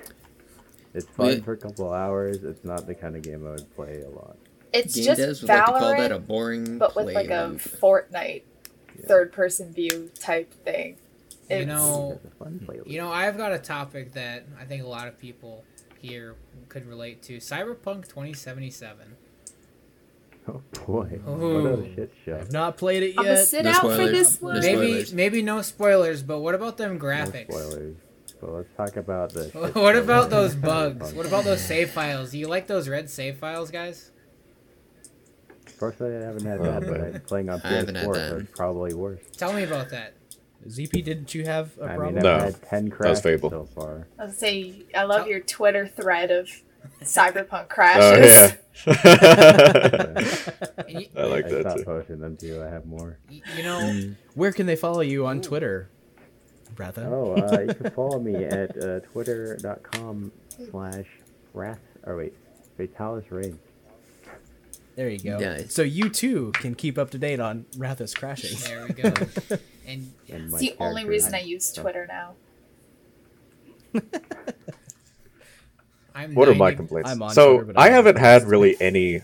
It's 0.93 1.07
fun 1.09 1.25
Wait. 1.27 1.43
for 1.45 1.51
a 1.53 1.57
couple 1.57 1.91
hours. 1.93 2.43
It's 2.43 2.63
not 2.63 2.87
the 2.87 2.95
kind 2.95 3.15
of 3.15 3.21
game 3.21 3.45
I 3.45 3.51
would 3.51 3.75
play 3.75 4.01
a 4.01 4.09
lot. 4.09 4.37
It's 4.73 4.95
Game 4.95 5.05
just 5.05 5.21
devs 5.21 5.41
would 5.41 5.49
like 5.49 5.65
to 5.65 5.71
call 5.73 5.97
that 5.97 6.11
a 6.11 6.19
Valorant, 6.19 6.27
boring 6.27 6.77
but 6.77 6.95
with 6.95 7.05
play 7.05 7.13
like 7.13 7.29
a 7.29 7.47
loop. 7.47 7.59
Fortnite 7.61 8.43
Yeah. 8.97 9.05
third-person 9.07 9.73
view 9.73 10.09
type 10.19 10.53
thing. 10.63 10.97
You 11.49 11.57
It's, 11.57 11.67
know, 11.67 12.19
It's 12.23 12.33
a 12.33 12.37
fun 12.43 12.59
play. 12.65 12.79
you 12.85 12.97
know, 12.99 13.09
I've 13.11 13.37
got 13.37 13.51
a 13.51 13.59
topic 13.59 14.13
that 14.13 14.45
I 14.59 14.65
think 14.65 14.83
a 14.83 14.87
lot 14.87 15.07
of 15.07 15.17
people 15.19 15.63
here 15.99 16.35
could 16.69 16.85
relate 16.87 17.21
to: 17.23 17.37
Cyberpunk 17.37 18.07
2077. 18.07 19.15
Oh 20.53 20.61
boy, 20.85 21.05
what 21.25 21.79
a 21.79 21.95
shit 21.95 22.13
show. 22.23 22.37
I've 22.37 22.51
not 22.51 22.77
played 22.77 23.01
it 23.01 23.07
yet. 23.15 23.17
I'm 23.17 23.23
gonna 23.25 23.37
yet. 23.37 23.47
sit 23.47 23.63
No 23.65 23.71
out 23.71 23.81
for 23.81 24.07
this 24.07 24.39
one. 24.39 24.61
spoilers. 24.61 25.11
Maybe 25.13 25.15
maybe 25.15 25.41
no 25.41 25.61
spoilers, 25.63 26.21
but 26.21 26.39
what 26.39 26.53
about 26.53 26.77
them 26.77 26.99
graphics? 26.99 27.49
No 27.49 27.55
graphics? 27.55 27.69
spoilers. 27.71 27.95
So 28.39 28.51
let's 28.51 28.69
talk 28.77 28.95
about 28.97 29.33
the. 29.33 29.49
shit 29.51 29.75
What 29.75 29.95
about 29.95 30.29
those 30.29 30.53
bugs? 30.55 31.13
What 31.15 31.25
about 31.25 31.45
those 31.45 31.61
save 31.61 31.89
files? 31.89 32.29
Do 32.31 32.37
you 32.37 32.47
like 32.47 32.67
those 32.67 32.87
red 32.87 33.09
save 33.09 33.37
files, 33.39 33.71
guys? 33.71 34.11
Personally, 35.79 36.15
I 36.15 36.27
haven't 36.27 36.45
had 36.45 36.59
oh, 36.61 36.63
that, 36.63 36.81
but 36.87 37.01
I'm 37.01 37.21
playing 37.21 37.49
on 37.49 37.61
I 37.63 37.67
haven't 37.67 37.95
had 37.95 38.07
PS4, 38.07 38.13
that. 38.13 38.29
so 38.29 38.37
it's 38.37 38.51
probably 38.55 38.93
worse. 38.93 39.21
Tell 39.35 39.51
me 39.51 39.63
about 39.63 39.89
that. 39.89 40.13
ZP, 40.67 41.03
didn't 41.03 41.33
you 41.35 41.45
have 41.45 41.77
a 41.79 41.83
I 41.85 41.95
problem? 41.95 42.15
mean, 42.15 42.17
I've 42.25 42.39
No, 42.39 42.45
had 42.45 42.61
ten 42.63 42.89
crashes 42.89 43.21
so 43.41 43.67
far. 43.75 44.07
I 44.19 44.25
was 44.25 44.37
say 44.37 44.83
I 44.95 45.03
love 45.03 45.21
Tell- 45.21 45.29
your 45.29 45.39
Twitter 45.41 45.87
thread 45.87 46.31
of 46.31 46.49
cyberpunk 47.01 47.69
crashes. 47.69 48.01
Oh 48.07 48.15
crashes. 48.17 48.57
yeah. 48.85 50.61
You, 50.87 51.07
I 51.17 51.23
like 51.23 51.45
I 51.45 51.49
that 51.49 51.61
stopped 51.61 51.77
too. 51.79 51.85
posting 51.85 52.19
them 52.19 52.37
too. 52.37 52.61
I 52.63 52.69
have 52.69 52.85
more. 52.85 53.17
you 53.29 53.41
know, 53.63 54.11
Where 54.35 54.51
can 54.51 54.65
they 54.65 54.75
follow 54.75 55.01
you 55.01 55.25
on 55.25 55.41
Twitter, 55.41 55.89
Bratha? 56.75 57.05
Oh, 57.07 57.33
uh, 57.35 57.61
you 57.61 57.73
can 57.73 57.91
follow 57.95 58.19
me 58.19 58.43
at 58.45 58.77
uh, 58.81 58.99
twitter.com 58.99 60.31
slash 60.71 61.05
wrath. 61.53 61.79
Or 62.03 62.17
wait, 62.17 62.33
Fatalis 62.77 63.25
Reign. 63.31 63.59
There 64.95 65.09
you 65.09 65.19
go. 65.19 65.39
Yeah. 65.39 65.63
So 65.67 65.81
you 65.81 66.09
too 66.09 66.51
can 66.53 66.75
keep 66.75 66.97
up 66.97 67.09
to 67.11 67.17
date 67.17 67.39
on 67.41 67.65
Ratha's 67.77 68.13
crashing. 68.13 68.57
there 68.63 68.85
we 68.87 68.93
go. 68.93 69.11
And 69.87 70.11
And 70.29 70.45
It's 70.51 70.57
the 70.59 70.75
only 70.79 71.05
reason 71.05 71.35
I 71.35 71.39
is- 71.41 71.47
use 71.47 71.71
Twitter 71.73 72.07
now. 72.07 72.33
I'm 76.15 76.33
What 76.33 76.47
are 76.47 76.55
my 76.55 76.71
complaints? 76.71 77.11
I'm 77.11 77.21
on 77.21 77.31
so 77.31 77.61
Twitter, 77.61 77.73
I 77.79 77.89
haven't 77.89 78.17
had 78.17 78.43
posting. 78.43 78.49
really 78.49 78.77
any 78.81 79.21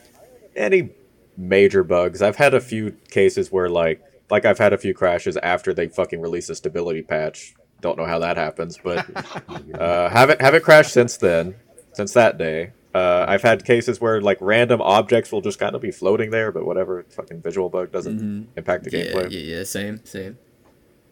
any 0.56 0.90
major 1.38 1.84
bugs. 1.84 2.22
I've 2.22 2.36
had 2.36 2.54
a 2.54 2.60
few 2.60 2.92
cases 3.10 3.52
where 3.52 3.70
like 3.70 4.02
like 4.30 4.46
I've 4.46 4.58
had 4.60 4.74
a 4.74 4.78
few 4.78 4.94
crashes 4.94 5.38
after 5.38 5.74
they 5.74 5.88
fucking 5.88 6.20
release 6.22 6.50
a 6.50 6.56
stability 6.56 7.02
patch. 7.02 7.54
Don't 7.82 7.98
know 7.98 8.06
how 8.06 8.20
that 8.20 8.38
happens, 8.38 8.78
but 8.84 9.06
uh, 9.80 10.10
haven't 10.10 10.42
haven't 10.42 10.64
crashed 10.64 10.92
since 10.94 11.18
then. 11.18 11.56
Since 11.94 12.14
that 12.14 12.38
day, 12.38 12.72
uh, 12.94 13.26
I've 13.28 13.42
had 13.42 13.66
cases 13.66 14.00
where 14.00 14.22
like 14.22 14.38
random 14.42 14.82
objects 14.82 15.32
will 15.32 15.42
just 15.42 15.60
kind 15.60 15.76
of 15.76 15.82
be 15.82 15.92
floating 15.92 16.30
there, 16.30 16.52
but 16.52 16.66
whatever 16.66 17.04
fucking 17.10 17.42
visual 17.42 17.70
bug 17.70 17.92
doesn't 17.92 18.20
Mhm. 18.22 18.48
impact 18.58 18.84
the 18.86 18.98
Yeah, 18.98 19.04
gameplay. 19.06 19.32
yeah, 19.32 19.56
yeah, 19.58 19.64
same, 19.64 20.00
same. 20.06 20.38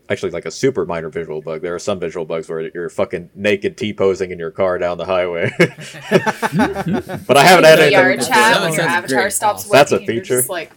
Actually, 0.10 0.32
like 0.32 0.46
a 0.46 0.52
super 0.52 0.86
minor 0.86 1.10
visual 1.10 1.42
bug. 1.42 1.62
There 1.62 1.76
are 1.76 1.80
some 1.80 2.00
visual 2.00 2.26
bugs 2.26 2.50
where 2.50 2.62
you're 2.74 2.90
fucking 2.90 3.30
naked 3.36 3.78
T 3.78 3.94
posing 3.94 4.32
in 4.32 4.40
your 4.40 4.50
car 4.52 4.78
down 4.80 4.98
the 4.98 5.06
highway. 5.06 5.52
but 5.60 7.38
I 7.38 7.44
haven't 7.44 7.66
had 7.66 7.80
VR 7.80 8.14
anything. 8.14 8.28
chat 8.28 8.62
when 8.62 8.74
your 8.74 8.82
avatar 8.84 9.22
great. 9.24 9.34
stops 9.34 9.66
working. 9.66 9.72
That's 9.78 9.92
a 9.92 10.00
feature. 10.00 10.38
just 10.38 10.50
like, 10.50 10.72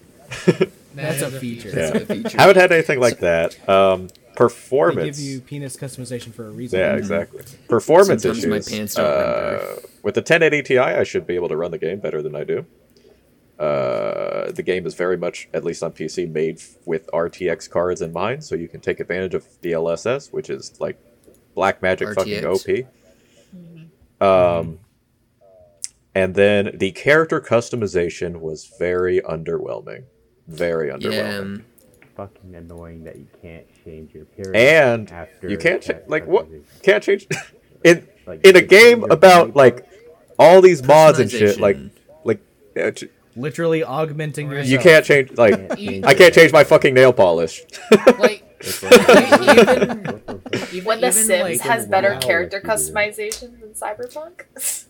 That 0.46 0.70
That's 0.94 1.22
a 1.22 1.30
feature. 1.30 1.68
Yeah. 1.70 1.74
That's 1.90 2.10
a 2.10 2.14
feature. 2.14 2.38
haven't 2.38 2.56
had 2.56 2.72
anything 2.72 3.00
like 3.00 3.20
that. 3.20 3.68
Um, 3.68 4.08
They 4.08 4.14
performance. 4.36 5.18
give 5.18 5.26
you 5.26 5.40
penis 5.40 5.76
customization 5.76 6.34
for 6.34 6.46
a 6.46 6.50
reason. 6.50 6.80
Yeah, 6.80 6.96
exactly. 6.96 7.42
Performance 7.68 8.22
Sometimes 8.22 8.46
my 8.46 8.56
issues. 8.56 8.68
pants 8.70 8.94
don't 8.94 9.06
uh, 9.06 9.76
with 10.02 10.14
the 10.14 10.20
1080 10.20 10.62
Ti, 10.62 10.78
I 10.78 11.04
should 11.04 11.26
be 11.26 11.34
able 11.36 11.48
to 11.48 11.56
run 11.56 11.70
the 11.70 11.78
game 11.78 12.00
better 12.00 12.20
than 12.22 12.34
I 12.36 12.44
do. 12.44 12.66
Uh, 13.62 14.50
the 14.50 14.62
game 14.62 14.86
is 14.86 14.94
very 14.94 15.16
much, 15.16 15.48
at 15.54 15.62
least 15.62 15.82
on 15.84 15.92
PC, 15.92 16.28
made 16.30 16.56
f- 16.58 16.76
with 16.84 17.06
RTX 17.12 17.70
cards 17.70 18.02
in 18.02 18.12
mind, 18.12 18.42
so 18.42 18.56
you 18.56 18.66
can 18.66 18.80
take 18.80 18.98
advantage 18.98 19.34
of 19.34 19.44
DLSS, 19.62 20.32
which 20.32 20.50
is 20.50 20.80
like 20.80 20.98
black 21.54 21.80
magic 21.80 22.08
fucking 22.14 22.42
RTX. 22.42 22.86
OP. 24.20 24.26
Um, 24.60 24.78
and 26.14 26.34
then 26.34 26.72
the 26.74 26.90
character 26.92 27.40
customization 27.40 28.40
was 28.40 28.70
very 28.78 29.20
underwhelming, 29.20 30.04
very 30.48 30.88
Yeah, 30.88 30.94
underwhelming. 30.96 31.40
um, 31.40 31.64
Fucking 32.16 32.54
annoying 32.54 33.04
that 33.04 33.16
you 33.16 33.26
can't 33.40 33.66
change 33.84 34.12
your 34.12 34.24
period. 34.26 34.54
And 34.56 35.10
after 35.10 35.48
you 35.48 35.56
can't 35.56 35.82
cha- 35.82 36.00
like 36.08 36.26
what 36.26 36.46
can't 36.82 37.02
change 37.02 37.26
in 37.84 38.06
Like, 38.26 38.44
in 38.46 38.54
a 38.56 38.60
game 38.60 39.04
about 39.10 39.56
like 39.56 39.86
all 40.38 40.60
these 40.60 40.82
mods 40.82 41.18
and 41.20 41.30
shit 41.30 41.58
like 41.58 41.78
like 42.24 42.40
uh, 42.76 42.90
ch- 42.90 43.04
Literally 43.36 43.82
augmenting 43.82 44.48
Right. 44.48 44.58
yourself. 44.66 44.70
you 44.72 44.78
can't 44.78 45.04
change 45.04 45.30
like 45.38 45.54
I 46.04 46.14
can't 46.14 46.34
change 46.34 46.52
my 46.52 46.64
fucking 46.64 46.94
nail 46.94 47.12
polish. 47.12 47.62
Like 48.18 48.44
It's 48.64 48.80
like- 48.82 49.32
even 49.42 50.22
even 50.72 50.84
When 50.84 51.00
The 51.00 51.08
even, 51.08 51.12
Sims 51.12 51.42
like, 51.42 51.60
has 51.62 51.86
better 51.86 52.16
character 52.20 52.58
if 52.58 52.62
you 52.62 52.68
do 52.70 52.74
that. 52.74 52.78
customization 52.78 53.60
than 53.60 53.70
Cyberpunk. 53.70 54.42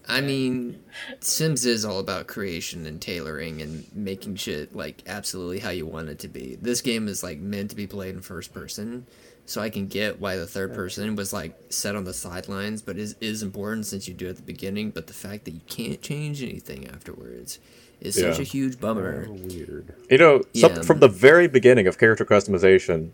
I 0.08 0.20
mean, 0.20 0.82
Sims 1.20 1.64
is 1.64 1.84
all 1.84 1.98
about 1.98 2.26
creation 2.26 2.84
and 2.86 3.00
tailoring 3.00 3.62
and 3.62 3.86
making 3.94 4.36
shit 4.36 4.74
like 4.76 5.02
absolutely 5.06 5.60
how 5.60 5.70
you 5.70 5.86
want 5.86 6.08
it 6.10 6.18
to 6.20 6.28
be. 6.28 6.58
This 6.60 6.80
game 6.82 7.08
is 7.08 7.22
like 7.22 7.38
meant 7.38 7.70
to 7.70 7.76
be 7.76 7.86
played 7.86 8.14
in 8.14 8.20
first 8.20 8.52
person, 8.52 9.06
so 9.46 9.62
I 9.62 9.70
can 9.70 9.86
get 9.86 10.20
why 10.20 10.36
the 10.36 10.46
third 10.46 10.74
person 10.74 11.16
was 11.16 11.32
like 11.32 11.56
set 11.70 11.96
on 11.96 12.04
the 12.04 12.12
sidelines, 12.12 12.82
but 12.82 12.98
is 12.98 13.14
is 13.20 13.42
important 13.42 13.86
since 13.86 14.06
you 14.06 14.12
do 14.14 14.26
it 14.26 14.30
at 14.30 14.36
the 14.36 14.42
beginning. 14.42 14.90
But 14.90 15.06
the 15.06 15.14
fact 15.14 15.44
that 15.46 15.52
you 15.52 15.60
can't 15.66 16.02
change 16.02 16.42
anything 16.42 16.88
afterwards 16.88 17.58
is 18.02 18.14
such 18.16 18.36
Yeah. 18.36 18.42
a 18.42 18.44
huge 18.44 18.78
bummer. 18.80 19.28
weird. 19.30 19.94
You 20.10 20.18
know, 20.18 20.42
some, 20.54 20.74
Yeah. 20.76 20.82
from 20.82 21.00
the 21.00 21.08
very 21.08 21.48
beginning 21.48 21.86
of 21.86 21.98
character 21.98 22.24
customization, 22.24 23.10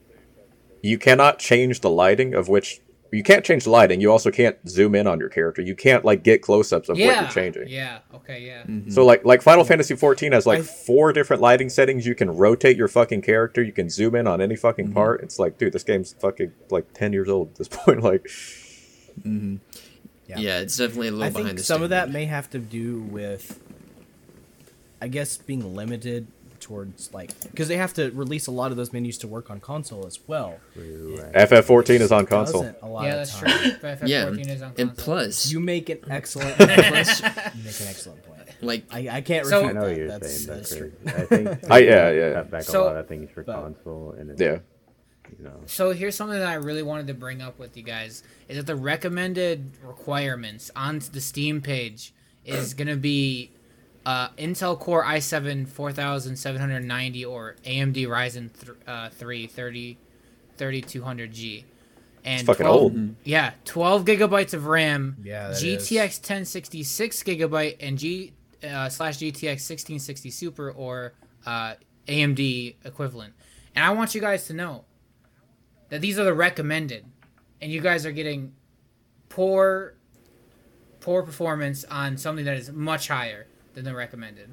you 0.82 0.99
cannot 0.99 1.39
change 1.39 1.80
the 1.80 1.91
lighting 1.91 2.34
of 2.34 2.49
which 2.49 2.80
you 3.11 3.22
can't 3.22 3.43
change 3.43 3.64
the 3.64 3.70
lighting. 3.70 4.03
You 4.03 4.12
also 4.12 4.30
can't 4.30 4.57
zoom 4.68 4.95
in 4.95 5.07
on 5.07 5.18
your 5.18 5.30
character. 5.30 5.62
You 5.62 5.74
can't 5.74 6.05
like 6.05 6.22
get 6.22 6.43
close-ups 6.43 6.91
of 6.91 6.99
what 6.99 7.05
you're 7.05 7.28
changing. 7.30 7.68
Yeah. 7.68 8.01
Okay. 8.14 8.45
Yeah. 8.45 8.64
Mhm. 8.64 8.93
So 8.93 9.03
like 9.05 9.24
like 9.24 9.41
Final 9.41 9.64
Fantasy 9.64 9.97
14 9.97 10.32
has 10.32 10.45
like 10.47 10.59
I- 10.59 10.62
four 10.62 11.14
different 11.14 11.41
lighting 11.41 11.70
settings. 11.70 12.07
You 12.07 12.14
can 12.14 12.30
rotate 12.30 12.76
your 12.76 12.86
fucking 12.89 13.22
character. 13.22 13.62
You 13.62 13.72
can 13.72 13.89
zoom 13.89 14.14
in 14.14 14.26
on 14.26 14.43
any 14.43 14.57
fucking 14.57 14.86
Mm-hmm. 14.89 14.95
part. 14.95 15.22
It's 15.22 15.39
like, 15.39 15.57
dude, 15.57 15.72
this 15.72 15.84
game's 15.84 16.12
fucking 16.20 16.53
like 16.70 16.93
10 16.93 17.14
years 17.14 17.30
old 17.30 17.49
at 17.53 17.55
this 17.57 17.68
point. 17.72 18.03
Like, 18.03 18.28
Mhm. 19.26 19.61
Yeah. 20.28 20.39
Yeah. 20.39 20.59
it's 20.61 20.76
definitely 20.76 21.09
a 21.09 21.12
little 21.12 21.24
I 21.24 21.30
behind 21.30 21.47
think 21.49 21.59
the 21.61 21.64
some 21.64 21.82
of 21.82 21.89
that 21.89 22.11
may 22.12 22.26
have 22.26 22.51
to 22.51 22.59
do 22.59 23.01
with, 23.01 23.59
I 25.01 25.09
guess, 25.09 25.37
being 25.37 25.75
limited 25.75 26.27
towards 26.61 27.15
like 27.15 27.31
because 27.51 27.69
they 27.69 27.77
have 27.77 27.95
to 27.95 28.11
release 28.11 28.49
a 28.49 28.51
lot 28.51 28.73
of 28.73 28.77
those 28.77 28.93
menus 28.93 29.17
to 29.19 29.29
work 29.29 29.49
on 29.49 29.61
console 29.61 30.05
as 30.07 30.19
well. 30.27 30.59
Right. 30.75 31.33
FF14 31.33 32.01
is 32.01 32.11
on 32.11 32.27
console. 32.27 32.69
A 32.83 32.89
lot 32.89 33.05
Yeah, 33.05 33.11
of 33.11 33.17
that's 33.19 33.39
time. 33.39 33.49
true. 34.01 34.09
Yeah, 34.09 34.25
FF14 34.27 34.49
is 34.49 34.63
on 34.63 34.73
and 34.77 34.97
plus, 34.97 35.53
You 35.53 35.61
make 35.61 35.89
an 35.89 35.99
excellent. 36.11 36.57
plus, 36.57 37.21
you 37.23 37.63
make 37.65 37.81
an 37.81 37.87
excellent 37.89 38.23
point. 38.25 38.41
like 38.61 38.85
I, 38.91 39.09
I 39.09 39.21
can't 39.21 39.47
So- 39.47 39.61
refute 39.61 39.77
I 39.77 39.81
know 39.81 39.89
that. 39.89 39.97
you're 39.97 40.09
That's, 40.09 40.35
saying, 40.45 40.59
that's 40.59 40.71
but 40.71 40.79
true. 40.79 40.93
I 41.07 41.25
think 41.27 41.49
I- 41.71 41.79
yeah, 41.79 42.11
yeah. 42.11 42.33
cut 42.35 42.51
back 42.51 42.63
So- 42.65 42.83
a 42.83 42.87
lot 42.87 42.97
of 42.97 43.07
things 43.07 43.31
for 43.31 43.45
but- 43.45 43.55
console 43.55 44.17
and 44.19 44.31
it's, 44.33 44.41
Yeah. 44.41 44.59
you 45.39 45.45
know, 45.45 45.61
So 45.67 45.93
here's 45.93 46.17
something 46.17 46.41
that 46.41 46.49
I 46.49 46.55
really 46.55 46.83
wanted 46.83 47.07
to 47.07 47.15
bring 47.15 47.41
up 47.41 47.57
with 47.61 47.77
you 47.77 47.85
guys 47.85 48.25
is 48.49 48.57
that 48.57 48.67
the 48.67 48.75
recommended 48.77 49.71
requirements 49.85 50.73
on 50.75 51.01
the 51.13 51.21
Steam 51.21 51.61
page 51.61 52.13
is 52.45 52.75
going 52.75 52.89
to 52.89 52.97
be 52.97 53.53
uh, 54.09 54.31
Intel 54.39 54.79
Core 54.79 55.05
i7 55.05 55.69
4790 55.69 57.27
or 57.27 57.57
AMD 57.67 57.95
Ryzen 58.07 58.51
th- 58.59 58.79
uh, 58.87 59.11
3 59.11 59.47
30 59.47 59.99
3200G. 60.57 61.65
And 62.25 62.41
It's 62.41 62.47
fucking 62.47 62.65
12 62.65 62.81
old. 62.81 63.15
Yeah, 63.25 63.53
12 63.67 64.07
gigabytes 64.07 64.55
of 64.55 64.67
RAM. 64.67 65.19
Yeah, 65.23 65.49
that 65.49 65.57
GTX 65.59 66.21
1066 66.21 67.23
gigabyte 67.23 67.77
and 67.81 67.99
G 67.99 68.33
uh, 68.65 68.89
slash 68.89 69.19
GTX 69.19 69.69
1660 69.69 70.31
Super 70.31 70.71
or 70.71 71.13
uh, 71.45 71.75
AMD 72.07 72.77
equivalent. 72.87 73.35
And 73.75 73.85
I 73.85 73.91
want 73.91 74.15
you 74.15 74.23
guys 74.23 74.47
to 74.47 74.55
know 74.55 74.87
that 75.91 76.01
these 76.01 76.19
are 76.19 76.25
the 76.25 76.33
recommended, 76.35 77.05
and 77.61 77.71
you 77.71 77.83
guys 77.83 78.07
are 78.07 78.13
getting 78.13 78.55
poor, 79.29 79.97
poor 81.01 81.23
performance 81.23 81.85
on 81.85 82.17
something 82.17 82.47
that 82.47 82.57
is 82.57 82.73
much 82.73 83.09
higher 83.09 83.47
than 83.79 83.93
the 83.93 83.95
recommended. 83.97 84.51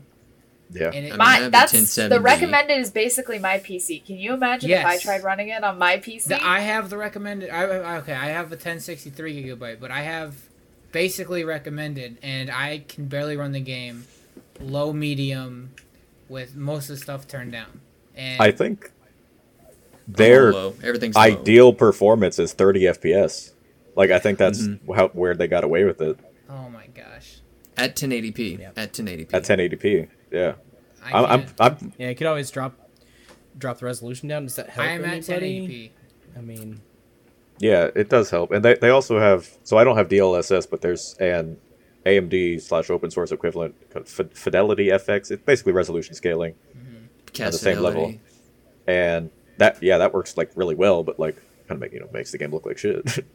Yeah. 0.72 0.88
And 0.94 1.06
it, 1.06 1.10
I 1.10 1.10
mean, 1.12 1.18
my 1.18 1.36
have 1.38 1.52
that's 1.52 1.74
1070. 1.74 2.16
the 2.16 2.22
recommended 2.22 2.78
is 2.80 2.90
basically 2.92 3.38
my 3.40 3.60
PC. 3.60 4.04
Can 4.06 4.18
you 4.18 4.34
imagine 4.34 4.70
if 4.72 4.86
I 4.86 4.98
tried 4.98 5.24
running 5.24 5.50
it 5.50 5.64
on 5.64 5.78
my 5.78 5.98
PC? 5.98 6.26
The, 6.26 6.44
I 6.44 6.60
have 6.62 6.90
the 6.90 6.98
recommended. 6.98 7.50
I, 7.50 7.64
I- 7.64 7.98
okay, 7.98 8.14
I 8.14 8.28
have 8.28 8.48
a 8.48 8.56
1063 8.56 9.44
gigabyte, 9.44 9.80
but 9.80 9.92
I 9.92 10.02
have 10.02 10.36
basically 10.92 11.44
recommended, 11.44 12.18
and 12.24 12.50
I 12.50 12.84
can 12.88 13.06
barely 13.08 13.36
run 13.38 13.52
the 13.52 13.60
game 13.60 14.06
low, 14.60 14.94
medium, 14.94 15.72
with 16.30 16.56
most 16.56 16.90
of 16.90 16.96
the 16.98 17.02
stuff 17.02 17.28
turned 17.28 17.52
down. 17.52 17.82
And 18.16 18.42
I 18.42 18.52
think 18.52 18.92
their 20.08 20.54
low. 20.54 20.76
Everything's 20.84 21.16
low. 21.16 21.22
ideal 21.22 21.74
performance 21.74 22.40
is 22.40 22.54
30 22.54 22.82
FPS. 22.84 23.52
Like, 23.96 24.12
I 24.12 24.20
think 24.20 24.38
that's 24.40 24.62
Mm-hmm. 24.62 24.94
how 24.94 25.08
where 25.10 25.36
they 25.36 25.48
got 25.48 25.64
away 25.64 25.84
with 25.84 26.02
it 26.02 26.18
oh 26.50 26.70
my 26.70 26.86
gosh, 26.94 27.35
at 27.78 27.96
1080p. 27.96 28.60
Yeah. 28.60 28.72
At 28.76 28.94
1080p. 28.94 29.34
at 29.34 29.44
1080p. 29.44 30.08
Yeah. 30.32 30.54
I 31.04 31.12
I'm, 31.20 31.26
I'm, 31.26 31.40
can't- 31.46 31.54
I'm 31.62 31.94
Yeah, 31.98 32.10
you 32.10 32.16
could 32.16 32.28
always 32.28 32.50
drop 32.52 32.74
drop 33.58 33.80
the 33.80 33.86
resolution 33.86 34.28
down. 34.28 34.44
Does 34.44 34.56
that 34.56 34.70
help 34.70 34.88
I 34.88 34.92
am 34.92 35.06
at 35.06 35.20
1080p. 35.20 35.92
I 36.38 36.42
mean, 36.42 36.82
Yeah, 37.60 37.90
it 37.96 38.10
does 38.10 38.30
help, 38.30 38.52
and 38.52 38.64
they, 38.66 38.74
they 38.76 38.90
also 38.90 39.20
have. 39.20 39.48
So 39.64 39.78
I 39.78 39.84
don't 39.84 39.96
have 39.98 40.10
DLSS, 40.10 40.70
but 40.70 40.82
there's 40.82 41.14
an 41.20 41.58
AMD 42.06 42.62
slash 42.62 42.90
open 42.90 43.10
source 43.12 43.32
equivalent, 43.32 43.76
Fidelity 44.34 44.88
FX. 44.88 45.32
It's 45.32 45.44
basically 45.44 45.72
resolution 45.74 46.14
scaling, 46.16 46.56
Cast 47.34 47.54
the 47.54 47.58
same 47.60 47.80
level. 47.80 48.14
and 48.88 49.30
that 49.58 49.82
yeah, 49.82 49.98
that 50.00 50.14
works 50.14 50.36
like 50.38 50.52
really 50.56 50.76
well, 50.76 51.04
but 51.04 51.18
like 51.20 51.36
kind 51.68 51.78
of 51.78 51.80
make 51.80 51.94
you 51.94 52.00
know 52.02 52.10
makes 52.12 52.32
the 52.32 52.38
game 52.38 52.52
look 52.52 52.66
like 52.66 52.78
shit. 52.78 53.06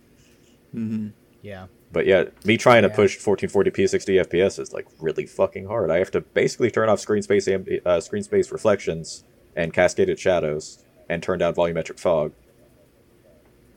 Mhm. 0.74 1.12
Yeah. 1.42 1.66
but 1.92 2.06
yeah, 2.06 2.24
me 2.44 2.56
trying 2.56 2.82
to 2.82 2.90
push 2.90 3.18
1440p 3.18 3.88
60 3.88 4.14
FPS 4.16 4.58
is 4.58 4.72
like 4.72 4.86
really 5.00 5.26
fucking 5.26 5.66
hard. 5.66 5.90
I 5.90 5.98
have 5.98 6.10
to 6.12 6.20
basically 6.20 6.70
turn 6.70 6.88
off 6.88 7.00
screen 7.00 7.22
space 7.22 7.46
AMD, 7.46 7.84
uh, 7.86 8.00
screen 8.00 8.22
space 8.22 8.50
reflections 8.52 9.24
and 9.56 9.72
cascaded 9.72 10.18
shadows, 10.18 10.84
and 11.08 11.22
turn 11.22 11.38
down 11.38 11.54
volumetric 11.54 11.98
fog. 11.98 12.32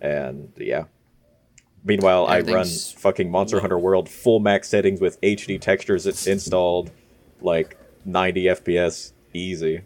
And 0.01 0.51
yeah. 0.57 0.85
Meanwhile, 1.85 2.27
I 2.27 2.39
run 2.39 2.49
Everything's 2.49 2.91
fucking 2.93 3.29
Monster. 3.29 3.59
Hunter 3.59 3.77
World 3.79 4.07
full 4.07 4.39
max 4.39 4.69
settings 4.69 5.01
with 5.01 5.19
HD 5.21 5.59
textures 5.59 6.07
it's 6.07 6.25
installed, 6.27 6.91
like 7.41 7.77
90 8.05 8.43
FPS 8.45 9.11
easy. 9.33 9.81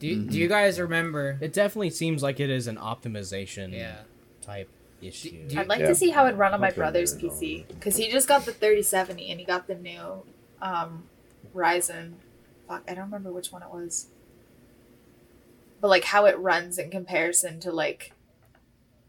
Do 0.00 0.06
you, 0.08 0.16
Mm-hmm. 0.16 0.28
do 0.30 0.38
you 0.38 0.48
guys 0.48 0.80
remember? 0.80 1.38
It 1.40 1.52
definitely 1.52 1.90
seems 1.90 2.22
like 2.22 2.40
it 2.40 2.50
is 2.50 2.66
an 2.66 2.76
optimization 2.76 3.72
Yeah. 3.72 3.98
type 4.40 4.68
issue. 5.02 5.46
do 5.48 5.54
you- 5.54 5.60
I'd 5.60 5.68
like 5.68 5.80
Yeah. 5.80 5.88
to 5.88 5.94
see 5.94 6.10
how 6.10 6.26
it 6.26 6.36
run 6.36 6.52
on 6.54 6.60
my 6.60 6.70
brother's 6.70 7.14
PC 7.16 7.64
because 7.68 7.96
he 7.96 8.10
just 8.10 8.28
got 8.28 8.44
the 8.44 8.52
3070 8.52 9.30
and 9.30 9.40
he 9.40 9.46
got 9.46 9.66
the 9.66 9.74
new 9.74 10.22
um, 10.62 11.04
Ryzen. 11.54 12.12
Fuck, 12.68 12.82
I 12.88 12.94
don't 12.94 13.04
remember 13.06 13.32
which 13.32 13.50
one 13.50 13.62
it 13.62 13.70
was. 13.70 14.08
But 15.80 15.88
like 15.88 16.04
how 16.04 16.26
it 16.26 16.38
runs 16.38 16.78
in 16.78 16.90
comparison 16.90 17.60
to 17.60 17.72
like 17.72 18.12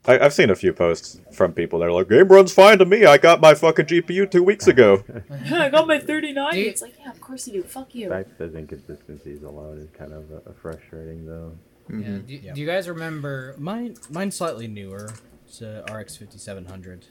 I, 0.08 0.18
I've 0.18 0.34
seen 0.34 0.50
a 0.50 0.56
few 0.56 0.74
posts 0.74 1.20
from 1.32 1.54
people 1.54 1.78
that 1.80 1.86
are 1.86 1.92
like, 1.92 2.10
"Game 2.10 2.28
runs 2.28 2.52
fine 2.52 2.80
to 2.80 2.86
me. 2.86 3.06
I 3.06 3.20
got 3.20 3.40
my 3.40 3.54
fucking 3.54 3.86
GPU 3.86 4.32
two 4.32 4.42
weeks 4.42 4.66
ago." 4.68 5.04
I 5.52 5.70
got 5.70 5.86
my 5.86 6.00
3090. 6.00 6.60
You- 6.60 6.66
It's 6.70 6.82
like 6.82 6.96
yeah, 7.00 7.12
of 7.12 7.22
course 7.22 7.46
you 7.48 7.54
do. 7.54 7.64
Fuck 7.64 7.94
you. 7.94 8.10
the 8.10 8.16
fact 8.16 8.38
that 8.40 8.56
inconsistencies 8.56 9.44
alone 9.44 9.78
is 9.78 9.90
kind 9.96 10.12
of 10.14 10.24
uh, 10.32 10.54
frustrating, 10.60 11.26
though. 11.28 11.56
Yeah, 11.90 11.96
Mhm. 11.98 12.26
do, 12.28 12.34
Yeah. 12.34 12.54
do 12.54 12.62
you 12.62 12.66
guys 12.68 12.90
remember? 12.90 13.54
Mine 13.60 13.96
mine's 14.10 14.36
slightly 14.38 14.68
newer. 14.68 15.10
It's 15.52 15.62
RX 15.92 16.16
fifty 16.16 16.38
seven 16.38 16.66
hundred, 16.66 17.06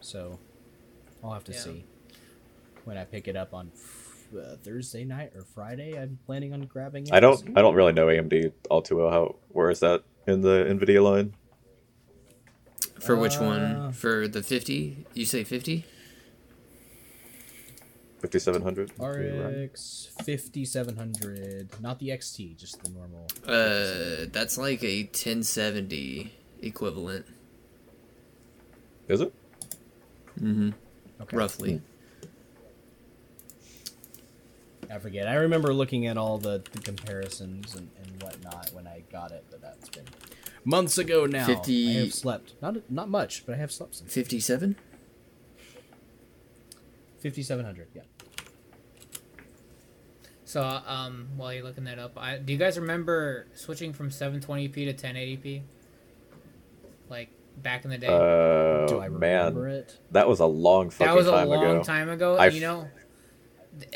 so 0.00 0.38
I'll 1.22 1.32
have 1.32 1.42
to 1.44 1.52
Yeah. 1.52 1.58
see 1.58 1.84
when 2.84 2.96
I 2.96 3.04
pick 3.04 3.26
it 3.26 3.34
up 3.34 3.52
on 3.52 3.72
uh, 4.36 4.54
Thursday 4.62 5.04
night 5.04 5.32
or 5.34 5.42
Friday. 5.42 5.98
I'm 5.98 6.18
planning 6.24 6.52
on 6.52 6.62
grabbing 6.62 7.08
it. 7.08 7.12
I 7.12 7.18
don't. 7.18 7.42
I 7.56 7.60
don't 7.62 7.74
really 7.74 7.92
know 7.92 8.06
AMD 8.06 8.52
all 8.70 8.82
too 8.82 8.96
well. 8.98 9.10
How? 9.10 9.34
Where 9.48 9.68
is 9.68 9.80
that 9.80 10.04
in 10.28 10.42
the 10.42 10.64
Nvidia 10.68 11.02
line? 11.02 11.34
For 13.00 13.16
which 13.16 13.38
Uh, 13.38 13.44
one? 13.44 13.92
For 13.92 14.28
the 14.28 14.44
50? 14.44 15.06
You 15.12 15.24
say 15.24 15.42
50? 15.42 15.84
Fifty 18.20 18.38
seven 18.38 18.62
hundred. 18.62 18.92
RX 18.96 20.10
fifty 20.22 20.64
seven 20.64 20.96
hundred, 20.96 21.68
not 21.80 21.98
the 21.98 22.10
XT, 22.10 22.56
just 22.56 22.80
the 22.84 22.90
normal. 22.90 23.26
Uh, 23.44 24.26
that's 24.30 24.56
like 24.56 24.84
a 24.84 25.02
1070 25.02 26.32
equivalent. 26.62 27.26
Is 29.08 29.20
it? 29.20 29.32
Mm-hmm. 30.40 30.70
Okay. 31.22 31.36
Roughly. 31.36 31.80
I 34.90 34.98
forget. 34.98 35.26
I 35.26 35.34
remember 35.34 35.72
looking 35.72 36.06
at 36.06 36.18
all 36.18 36.38
the, 36.38 36.62
the 36.72 36.80
comparisons 36.80 37.74
and, 37.74 37.88
and 38.02 38.22
whatnot 38.22 38.70
when 38.74 38.86
I 38.86 39.02
got 39.10 39.32
it, 39.32 39.44
but 39.50 39.62
that's 39.62 39.88
been 39.88 40.04
months 40.64 40.98
ago 40.98 41.24
now. 41.26 41.46
50 41.46 41.88
I 41.88 42.00
have 42.00 42.14
slept. 42.14 42.54
Not 42.60 42.90
not 42.90 43.08
much, 43.08 43.46
but 43.46 43.54
I 43.54 43.58
have 43.58 43.72
slept 43.72 43.96
since. 43.96 44.12
57? 44.12 44.76
5700, 47.22 47.88
yeah. 47.94 48.02
So, 50.44 50.62
um, 50.62 51.28
while 51.36 51.54
you're 51.54 51.62
looking 51.62 51.84
that 51.84 51.98
up, 51.98 52.18
I, 52.18 52.36
do 52.36 52.52
you 52.52 52.58
guys 52.58 52.78
remember 52.78 53.46
switching 53.54 53.94
from 53.94 54.10
720p 54.10 54.74
to 54.74 54.92
1080p? 54.92 55.62
Like 57.08 57.30
back 57.56 57.84
in 57.84 57.90
the 57.90 57.98
day. 57.98 58.06
Uh, 58.06 58.86
Do 58.86 58.98
I 58.98 59.06
remember 59.06 59.18
man, 59.18 59.70
it? 59.74 59.98
that 60.12 60.28
was 60.28 60.40
a 60.40 60.46
long 60.46 60.90
fucking 60.90 61.06
that 61.06 61.14
was 61.16 61.26
a 61.26 61.30
time 61.32 61.48
long 61.48 61.64
ago. 61.64 61.82
time 61.82 62.08
ago. 62.08 62.36
I've- 62.38 62.54
You 62.56 62.62
know, 62.62 62.88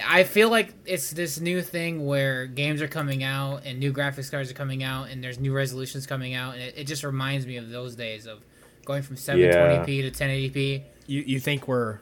I 0.06 0.24
feel 0.24 0.48
like 0.48 0.72
it's 0.86 1.10
this 1.10 1.38
new 1.38 1.60
thing 1.60 2.06
where 2.06 2.46
games 2.46 2.80
are 2.80 2.88
coming 2.88 3.22
out 3.22 3.62
and 3.66 3.78
new 3.78 3.92
graphics 3.92 4.30
cards 4.30 4.50
are 4.50 4.54
coming 4.54 4.82
out 4.82 5.10
and 5.10 5.22
there's 5.22 5.38
new 5.38 5.52
resolutions 5.52 6.06
coming 6.06 6.32
out, 6.34 6.54
and 6.54 6.62
it, 6.62 6.74
it 6.78 6.84
just 6.84 7.04
reminds 7.04 7.46
me 7.46 7.56
of 7.58 7.68
those 7.70 7.94
days 7.94 8.26
of 8.26 8.38
going 8.84 9.02
from 9.02 9.16
720p 9.16 9.86
to 10.02 10.10
1080p. 10.10 10.82
You 11.06 11.22
you 11.26 11.40
think 11.40 11.68
we're 11.68 11.98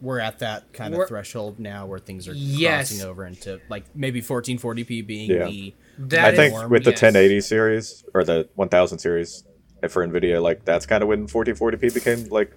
we're 0.00 0.18
at 0.18 0.40
that 0.40 0.72
kind 0.72 0.92
We're- 0.92 1.04
of 1.04 1.08
threshold 1.08 1.60
now 1.60 1.86
where 1.86 2.00
things 2.00 2.26
are 2.26 2.32
Yes. 2.34 2.90
crossing 2.90 3.08
over 3.08 3.24
into 3.24 3.60
like 3.68 3.84
maybe 3.94 4.20
1440p 4.20 5.06
being 5.06 5.30
Yeah. 5.30 5.46
the 5.46 5.74
That 5.98 6.24
I 6.24 6.30
is- 6.30 6.36
think 6.36 6.54
norm, 6.54 6.70
with 6.72 6.82
the 6.84 6.90
yes. 6.90 7.02
1080 7.02 7.40
series 7.40 8.02
or 8.12 8.24
the 8.24 8.48
1000 8.56 8.98
series 8.98 9.44
for 9.90 10.06
Nvidia, 10.06 10.42
like 10.42 10.64
that's 10.64 10.86
kind 10.86 11.02
of 11.02 11.08
when 11.08 11.26
1440p 11.26 11.94
became 11.94 12.28
like 12.28 12.52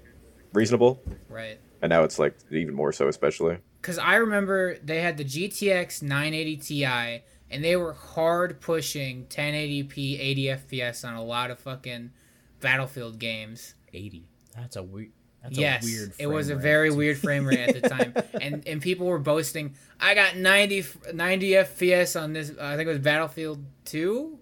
reasonable, 0.54 1.02
right. 1.30 1.60
and 1.82 1.90
now 1.90 2.04
it's 2.04 2.20
like 2.20 2.36
even 2.52 2.74
more 2.74 2.92
so, 2.92 3.08
especially. 3.08 3.58
Because 3.82 3.98
I 3.98 4.16
remember 4.16 4.78
they 4.84 5.02
had 5.02 5.18
the 5.18 5.26
GTX 5.26 6.02
980 6.02 6.58
Ti, 6.58 6.86
and 7.52 7.64
they 7.64 7.76
were 7.76 7.94
hard 7.94 8.60
pushing 8.62 9.26
1080p 9.26 10.20
80 10.20 10.44
FPS 10.46 11.08
on 11.08 11.16
a 11.16 11.24
lot 11.24 11.52
of 11.52 11.60
fucking 11.60 12.12
Battlefield 12.60 13.20
games. 13.20 13.76
80. 13.94 14.28
That's 14.56 14.76
a 14.76 14.84
weird. 14.84 15.12
That's 15.44 15.58
yes, 15.58 15.84
a 15.84 15.86
weird. 15.86 16.14
it 16.18 16.28
was 16.28 16.50
a 16.50 16.54
frame 16.54 16.62
very 16.64 16.92
weird 16.92 17.18
frame 17.20 17.46
rate 17.46 17.60
at 17.60 17.82
the 17.82 17.88
time, 17.88 18.14
and 18.42 18.68
and 18.68 18.82
people 18.82 19.06
were 19.06 19.20
boasting, 19.20 19.76
"I 20.00 20.16
got 20.16 20.36
90, 20.36 20.86
90 21.14 21.50
FPS 21.52 22.20
on 22.20 22.34
this." 22.34 22.52
I 22.60 22.76
think 22.76 22.88
it 22.88 22.92
was 22.92 23.00
Battlefield 23.00 23.64
Two. 23.84 24.40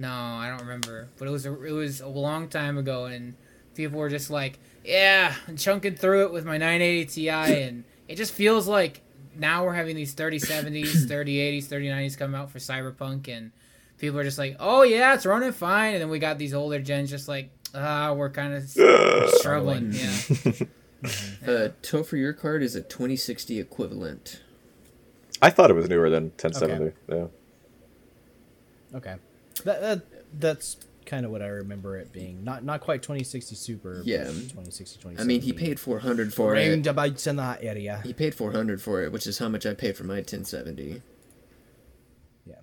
No, 0.00 0.10
I 0.10 0.48
don't 0.48 0.62
remember, 0.62 1.08
but 1.18 1.28
it 1.28 1.30
was 1.30 1.44
a, 1.44 1.62
it 1.62 1.72
was 1.72 2.00
a 2.00 2.08
long 2.08 2.48
time 2.48 2.78
ago, 2.78 3.04
and 3.04 3.34
people 3.74 3.98
were 3.98 4.08
just 4.08 4.30
like, 4.30 4.58
"Yeah, 4.82 5.34
I'm 5.46 5.58
chunking 5.58 5.94
through 5.94 6.24
it 6.24 6.32
with 6.32 6.46
my 6.46 6.56
980 6.56 7.04
Ti," 7.04 7.28
and 7.62 7.84
it 8.08 8.16
just 8.16 8.32
feels 8.32 8.66
like 8.66 9.02
now 9.36 9.62
we're 9.62 9.74
having 9.74 9.96
these 9.96 10.14
3070s, 10.14 11.06
3080s, 11.06 11.66
3090s 11.66 12.16
come 12.16 12.34
out 12.34 12.50
for 12.50 12.58
Cyberpunk, 12.58 13.28
and 13.28 13.52
people 13.98 14.18
are 14.18 14.24
just 14.24 14.38
like, 14.38 14.56
"Oh 14.58 14.84
yeah, 14.84 15.12
it's 15.12 15.26
running 15.26 15.52
fine," 15.52 15.92
and 15.92 16.00
then 16.00 16.08
we 16.08 16.18
got 16.18 16.38
these 16.38 16.54
older 16.54 16.80
gens 16.80 17.10
just 17.10 17.28
like, 17.28 17.50
"Ah, 17.74 18.14
we're 18.14 18.30
kind 18.30 18.54
of 18.54 18.70
struggling." 19.28 19.92
Yeah. 19.92 20.16
Uh, 21.46 21.70
Topher, 21.80 22.18
your 22.18 22.34
card 22.34 22.62
is 22.62 22.74
a 22.74 22.82
2060 22.82 23.58
equivalent. 23.58 24.42
I 25.40 25.48
thought 25.48 25.70
it 25.70 25.72
was 25.74 25.88
newer 25.88 26.10
than 26.10 26.24
1070. 26.24 26.92
Yeah. 27.08 27.26
Okay. 28.94 29.14
That, 29.64 29.80
that 29.80 30.02
that's 30.40 30.76
kind 31.06 31.24
of 31.24 31.32
what 31.32 31.42
I 31.42 31.46
remember 31.48 31.96
it 31.98 32.12
being. 32.12 32.44
Not 32.44 32.64
not 32.64 32.80
quite 32.80 33.02
2060 33.02 33.54
Super. 33.56 34.02
Yeah. 34.04 34.24
2060 34.24 35.00
2070. 35.00 35.20
I 35.20 35.24
mean, 35.24 35.40
he 35.42 35.52
paid 35.52 35.80
400 35.80 36.32
for 36.32 36.52
Range 36.52 36.86
it. 36.86 36.90
about 36.90 37.26
in 37.26 37.36
that 37.36 37.62
area. 37.64 38.00
He 38.04 38.12
paid 38.12 38.34
400 38.34 38.80
for 38.80 39.02
it, 39.02 39.12
which 39.12 39.26
is 39.26 39.38
how 39.38 39.48
much 39.48 39.66
I 39.66 39.74
paid 39.74 39.96
for 39.96 40.04
my 40.04 40.16
1070. 40.16 41.02
Yeah. 42.46 42.54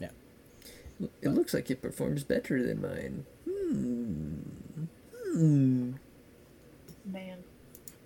Yeah. 0.00 0.08
It 1.22 1.28
looks 1.28 1.54
like 1.54 1.70
it 1.70 1.80
performs 1.82 2.24
better 2.24 2.62
than 2.62 2.80
mine. 2.82 3.26
Hmm. 3.44 4.86
Hmm. 5.32 5.92
Man, 7.04 7.38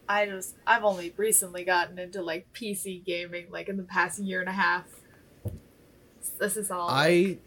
I 0.09 0.27
just 0.27 0.57
I've 0.67 0.85
only 0.85 1.15
recently 1.17 1.65
gotten 1.65 1.99
into 1.99 2.21
like 2.21 2.53
PC 2.53 3.05
gaming, 3.05 3.47
like 3.51 3.69
in 3.69 3.77
the 3.79 3.83
past 3.85 4.19
year 4.19 4.41
and 4.41 4.49
a 4.49 4.53
half. 4.53 4.85
This 6.39 6.57
is 6.57 6.71
all 6.71 6.89
I 6.89 7.39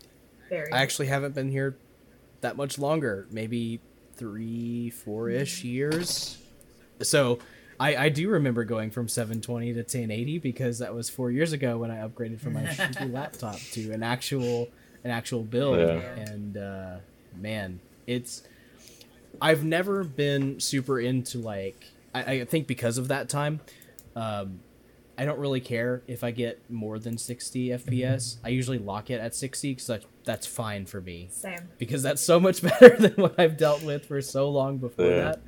very. 0.50 0.72
I 0.72 0.82
actually 0.82 1.08
haven't 1.08 1.36
been 1.36 1.50
here 1.50 1.78
that 2.42 2.56
much 2.58 2.78
longer. 2.78 3.28
Maybe 3.32 3.80
three, 4.16 4.90
four 4.90 5.30
ish 5.30 5.64
years. 5.64 6.38
So 7.02 7.40
I, 7.80 7.96
I 7.96 8.10
do 8.10 8.30
remember 8.30 8.64
going 8.64 8.92
from 8.92 9.08
720 9.08 9.74
to 9.74 9.80
1080 9.80 10.40
because 10.40 10.80
that 10.80 10.94
was 10.94 11.10
four 11.10 11.32
years 11.32 11.54
ago 11.54 11.78
when 11.78 11.92
I 11.92 12.08
upgraded 12.08 12.40
from 12.40 12.54
my 12.54 12.64
shitty 12.64 13.12
laptop 13.12 13.58
to 13.72 13.92
an 13.92 14.04
actual 14.04 14.70
an 15.04 15.12
actual 15.12 15.44
build. 15.44 15.80
Yeah. 15.80 16.00
And 16.16 16.58
uh, 16.58 16.96
man, 17.36 17.80
it's 18.08 18.44
I've 19.42 19.64
never 19.64 20.04
been 20.04 20.60
super 20.60 21.00
into 21.00 21.40
like 21.40 21.88
I, 22.14 22.22
I 22.22 22.46
think 22.46 22.68
because 22.68 22.98
of 22.98 23.08
that 23.08 23.30
time. 23.30 23.62
Um, 24.16 24.60
I 25.18 25.26
don't 25.26 25.38
really 25.40 25.62
care 25.62 26.02
if 26.08 26.24
I 26.24 26.32
get 26.32 26.60
more 26.72 26.98
than 27.00 27.18
60 27.18 27.70
FPS. 27.70 27.80
Mm-hmm. 27.88 28.46
I 28.46 28.50
usually 28.50 28.80
lock 28.80 29.10
it 29.12 29.20
at 29.22 29.36
60 29.36 29.72
because 29.72 29.88
that, 29.88 30.04
that's 30.24 30.48
fine 30.48 30.86
for 30.88 31.02
me 31.02 31.28
Same. 31.32 31.70
because 31.78 32.02
that's 32.02 32.22
so 32.22 32.40
much 32.40 32.62
better 32.64 32.96
than 32.98 33.14
what 33.14 33.40
I've 33.40 33.56
dealt 33.58 33.84
with 33.84 34.06
for 34.06 34.22
so 34.22 34.50
long 34.50 34.78
before 34.80 35.06
Yeah. 35.06 35.16
that. 35.24 35.42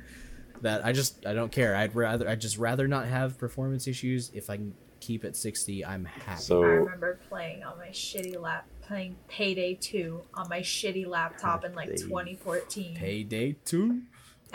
That 0.62 0.86
I 0.86 0.92
just 0.92 1.26
I 1.26 1.34
don't 1.34 1.52
care. 1.52 1.76
I'd 1.76 1.94
rather 1.94 2.26
I 2.28 2.34
just 2.34 2.56
rather 2.58 2.88
not 2.88 3.06
have 3.06 3.36
performance 3.38 3.86
issues. 3.86 4.30
If 4.32 4.48
I 4.48 4.56
can 4.56 4.72
keep 5.00 5.22
it 5.24 5.36
60, 5.36 5.84
I'm 5.84 6.06
happy. 6.06 6.40
So 6.40 6.62
I 6.62 6.66
remember 6.68 7.18
playing 7.28 7.62
on 7.62 7.76
my 7.76 7.88
shitty 7.88 8.40
lap, 8.40 8.66
playing 8.80 9.16
Payday 9.28 9.74
2 9.74 10.22
on 10.32 10.48
my 10.48 10.60
shitty 10.60 11.06
laptop 11.06 11.64
in 11.66 11.74
like 11.74 11.90
Payday. 11.90 12.02
2014. 12.04 12.96
Payday 12.96 13.56
two. 13.66 14.00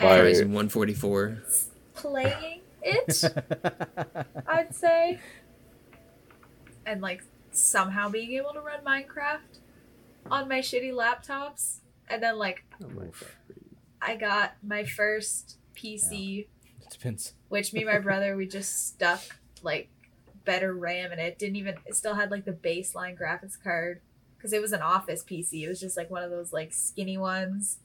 Why- 0.00 0.16
And 0.18 0.26
Ryzen 0.26 0.46
144. 0.46 1.42
playing 1.94 2.61
it, 2.82 3.24
I'd 4.46 4.74
say. 4.74 5.18
And 6.86 7.00
like 7.00 7.22
somehow 7.52 8.08
being 8.08 8.32
able 8.32 8.52
to 8.54 8.60
run 8.60 8.80
Minecraft 8.84 9.60
on 10.30 10.48
my 10.48 10.58
shitty 10.60 10.92
laptops. 10.92 11.78
And 12.08 12.22
then 12.22 12.38
like 12.38 12.64
Oh. 12.82 12.88
I 14.00 14.16
got 14.16 14.54
my 14.62 14.84
first 14.84 15.58
PC, 15.76 16.48
Depends. 16.90 17.34
which 17.48 17.72
me 17.72 17.82
and 17.82 17.90
my 17.90 17.98
brother 18.00 18.36
we 18.36 18.46
just 18.46 18.88
stuck 18.88 19.20
like 19.62 19.88
better 20.44 20.74
RAM 20.74 21.12
in 21.12 21.18
it. 21.20 21.38
Didn't 21.38 21.56
even 21.56 21.76
it 21.86 21.94
still 21.94 22.14
had 22.14 22.30
like 22.30 22.44
the 22.44 22.52
baseline 22.52 23.16
graphics 23.18 23.62
card 23.62 24.00
because 24.36 24.52
it 24.52 24.60
was 24.60 24.72
an 24.72 24.82
office 24.82 25.22
PC. 25.22 25.62
It 25.62 25.68
was 25.68 25.78
just 25.80 25.96
like 25.96 26.10
one 26.10 26.24
of 26.24 26.30
those 26.30 26.52
like 26.52 26.72
skinny 26.72 27.16
ones. 27.16 27.78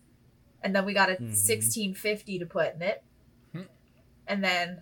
And 0.64 0.76
then 0.76 0.86
we 0.86 0.94
got 0.94 1.10
a 1.10 1.14
Mhm. 1.14 1.36
1650 1.36 2.40
to 2.40 2.46
put 2.48 2.74
in 2.74 2.82
it. 2.82 3.04
Hmm. 3.52 3.62
And 4.26 4.44
then 4.44 4.82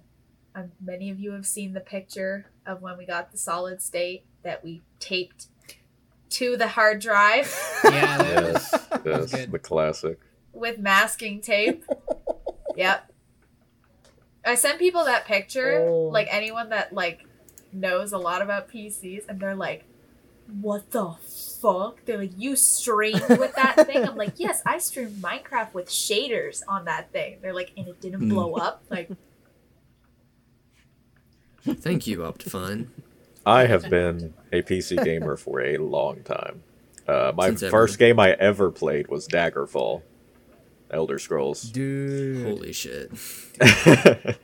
um, 0.56 0.72
many 0.84 1.10
of 1.10 1.20
you 1.20 1.32
have 1.34 1.46
seen 1.46 1.74
the 1.74 1.80
picture 1.82 2.48
of 2.66 2.82
when 2.82 2.98
we 2.98 3.06
got 3.06 3.32
the 3.32 3.38
solid 3.38 3.82
state 3.82 4.24
that 4.44 4.64
we 4.64 4.82
taped 5.00 5.48
to 6.32 6.58
the 6.58 6.68
hard 6.70 7.00
drive 7.00 7.54
Yeah, 7.84 8.18
that 8.18 8.44
was, 8.54 8.70
yes, 8.74 8.90
was 9.06 9.32
yes, 9.34 9.42
good. 9.42 9.52
the 9.52 9.60
classic. 9.60 10.20
with 10.54 10.80
masking 10.80 11.42
tape. 11.42 11.84
yep. 12.76 13.12
I 14.46 14.56
sent 14.56 14.80
people 14.80 15.06
that 15.06 15.26
picture, 15.26 15.80
Oh. 15.88 16.10
like 16.12 16.28
anyone 16.32 16.70
that 16.70 16.94
like 16.94 17.26
knows 17.74 18.14
a 18.14 18.18
lot 18.18 18.42
about 18.42 18.70
PCs, 18.70 19.24
and 19.28 19.40
they're 19.40 19.56
like, 19.56 19.86
"What 20.62 20.92
the 20.92 21.14
fuck?" 21.62 22.06
They're 22.06 22.20
like, 22.20 22.34
"You 22.38 22.56
streamed 22.56 23.28
with 23.28 23.56
that 23.56 23.76
thing?" 23.88 24.08
I'm 24.08 24.16
like, 24.16 24.34
"Yes, 24.38 24.62
I 24.66 24.78
streamed 24.78 25.22
Minecraft 25.22 25.74
with 25.74 25.88
shaders 25.90 26.62
on 26.68 26.86
that 26.86 27.12
thing." 27.12 27.38
They're 27.42 27.54
like, 27.56 27.72
"And 27.76 27.88
it 27.88 28.00
didn't 28.00 28.22
Hmm. 28.22 28.30
blow 28.30 28.54
up." 28.54 28.84
Like, 28.90 29.10
Thank 31.66 32.08
you, 32.08 32.20
Optifine. 32.20 32.88
I 33.46 33.66
have 33.66 33.90
been 33.90 34.34
a 34.52 34.62
PC 34.62 35.04
gamer 35.04 35.38
for 35.38 35.62
a 35.62 35.78
long 35.78 36.24
time. 36.24 36.64
Uh, 37.08 37.32
my 37.36 37.48
Since 37.48 37.64
ever. 37.64 37.72
first 37.72 38.00
game 38.00 38.20
I 38.20 38.32
ever 38.32 38.72
played 38.72 39.08
was 39.08 39.28
Daggerfall, 39.28 40.02
Elder 40.90 41.20
Scrolls. 41.20 41.62
Dude. 41.64 42.46
Holy 42.46 42.74
shit. 42.74 43.12
I 43.62 44.36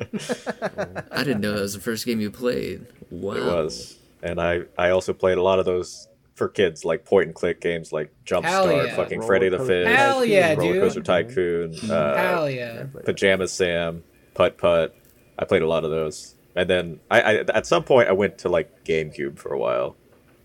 didn't 1.23 1.41
know 1.41 1.53
that 1.53 1.61
was 1.61 1.73
the 1.73 1.81
first 1.81 2.05
game 2.05 2.21
you 2.21 2.29
played. 2.29 2.85
Wow. 3.09 3.33
It 3.33 3.43
was, 3.45 3.97
and 4.21 4.39
I 4.39 4.61
I 4.77 4.91
also 4.91 5.13
played 5.13 5.37
a 5.37 5.43
lot 5.43 5.59
of 5.59 5.65
those 5.65 6.07
for 6.35 6.47
kids, 6.49 6.85
like 6.85 7.05
point 7.05 7.27
and 7.27 7.35
click 7.35 7.61
games, 7.61 7.91
like 7.91 8.11
Jumpstart, 8.25 8.87
yeah. 8.87 8.95
fucking 8.95 9.19
Roller 9.19 9.39
Freddi 9.39 9.51
the 9.51 9.57
Coaster 9.57 9.85
Fish, 9.85 9.97
Hell 9.97 10.25
yeah, 10.25 10.53
Roller 10.53 10.73
dude. 10.73 10.81
Coaster 10.81 11.01
Tycoon, 11.01 11.75
uh, 11.89 12.15
Hell 12.15 12.49
yeah. 12.49 12.85
Pajama 13.05 13.47
Sam, 13.47 14.03
Putt 14.33 14.57
Putt. 14.57 14.95
I 15.37 15.45
played 15.45 15.61
a 15.61 15.67
lot 15.67 15.83
of 15.83 15.91
those, 15.91 16.35
and 16.55 16.69
then 16.69 16.99
I, 17.09 17.21
I 17.21 17.33
at 17.53 17.65
some 17.65 17.83
point 17.83 18.09
I 18.09 18.13
went 18.13 18.37
to 18.39 18.49
like 18.49 18.83
GameCube 18.85 19.37
for 19.37 19.53
a 19.53 19.57
while, 19.59 19.95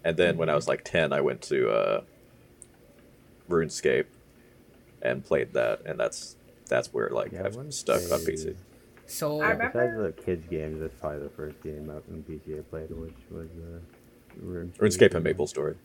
and 0.05 0.17
then 0.17 0.37
when 0.37 0.49
I 0.49 0.55
was 0.55 0.69
like 0.69 0.83
ten, 0.85 1.13
I 1.13 1.21
went 1.21 1.43
to 1.43 1.71
uh, 1.71 2.01
RuneScape, 3.49 4.07
and 5.03 5.25
played 5.25 5.53
that, 5.55 5.83
and 5.87 5.99
that's 5.99 6.37
that's 6.69 6.93
where 6.93 7.09
like 7.11 7.33
Yeah, 7.33 7.43
I 7.43 7.47
I've 7.47 7.57
wanna 7.57 7.73
stuck 7.73 8.03
on 8.13 8.19
say- 8.21 8.33
PC. 8.33 8.57
So 9.09 9.41
I 9.41 9.51
remember- 9.51 9.69
besides 10.03 10.17
the 10.17 10.23
kids 10.25 10.47
games, 10.49 10.81
that's 10.81 10.95
probably 11.01 11.21
the 11.21 11.29
first 11.31 11.63
game 11.63 11.89
out 11.91 12.03
on 12.11 12.25
PC 12.29 12.59
I 12.59 12.63
played, 12.63 12.91
which 12.91 13.15
was 13.31 13.47
uh, 13.57 14.45
RuneScape. 14.45 14.79
RuneScape 14.79 15.15
and 15.15 15.23
Maple 15.25 15.47
Story. 15.47 15.77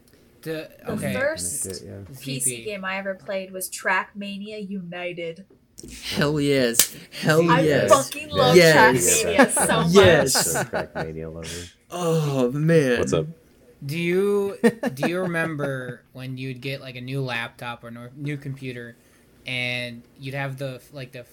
the 0.41 0.71
The 0.87 0.97
first 0.97 1.63
Kinda 1.63 1.77
shit, 1.79 1.87
yeah. 1.87 2.15
PC 2.15 2.65
game 2.65 2.83
I 2.83 2.97
ever 2.97 3.13
played 3.13 3.51
was 3.51 3.69
Trackmania 3.69 4.67
United. 4.67 5.45
Hell 6.15 6.39
yes. 6.39 6.95
Hell 7.21 7.41
yes. 7.41 7.51
I 7.51 7.61
yes. 7.61 7.89
fucking 7.91 8.29
love 8.29 8.55
Yes. 8.55 9.23
Trackmania 9.23 9.51
so 9.51 9.81
much. 9.81 9.91
Yes. 9.91 10.51
So 10.53 10.63
Trackmania 10.63 11.33
lover. 11.33 11.47
Oh 11.89 12.51
man. 12.51 12.99
What's 12.99 13.13
up? 13.13 13.25
Do 13.83 13.97
you 13.97 14.57
do 14.93 15.09
you 15.09 15.21
remember 15.21 16.03
when 16.13 16.37
you'd 16.37 16.61
get 16.61 16.81
like 16.81 16.95
a 16.95 17.01
new 17.01 17.21
laptop 17.21 17.83
or 17.83 17.89
no- 17.89 18.09
new 18.15 18.37
computer, 18.37 18.95
and 19.47 20.03
you'd 20.19 20.35
have 20.35 20.57
the 20.57 20.81
like 20.93 21.11
the 21.13 21.25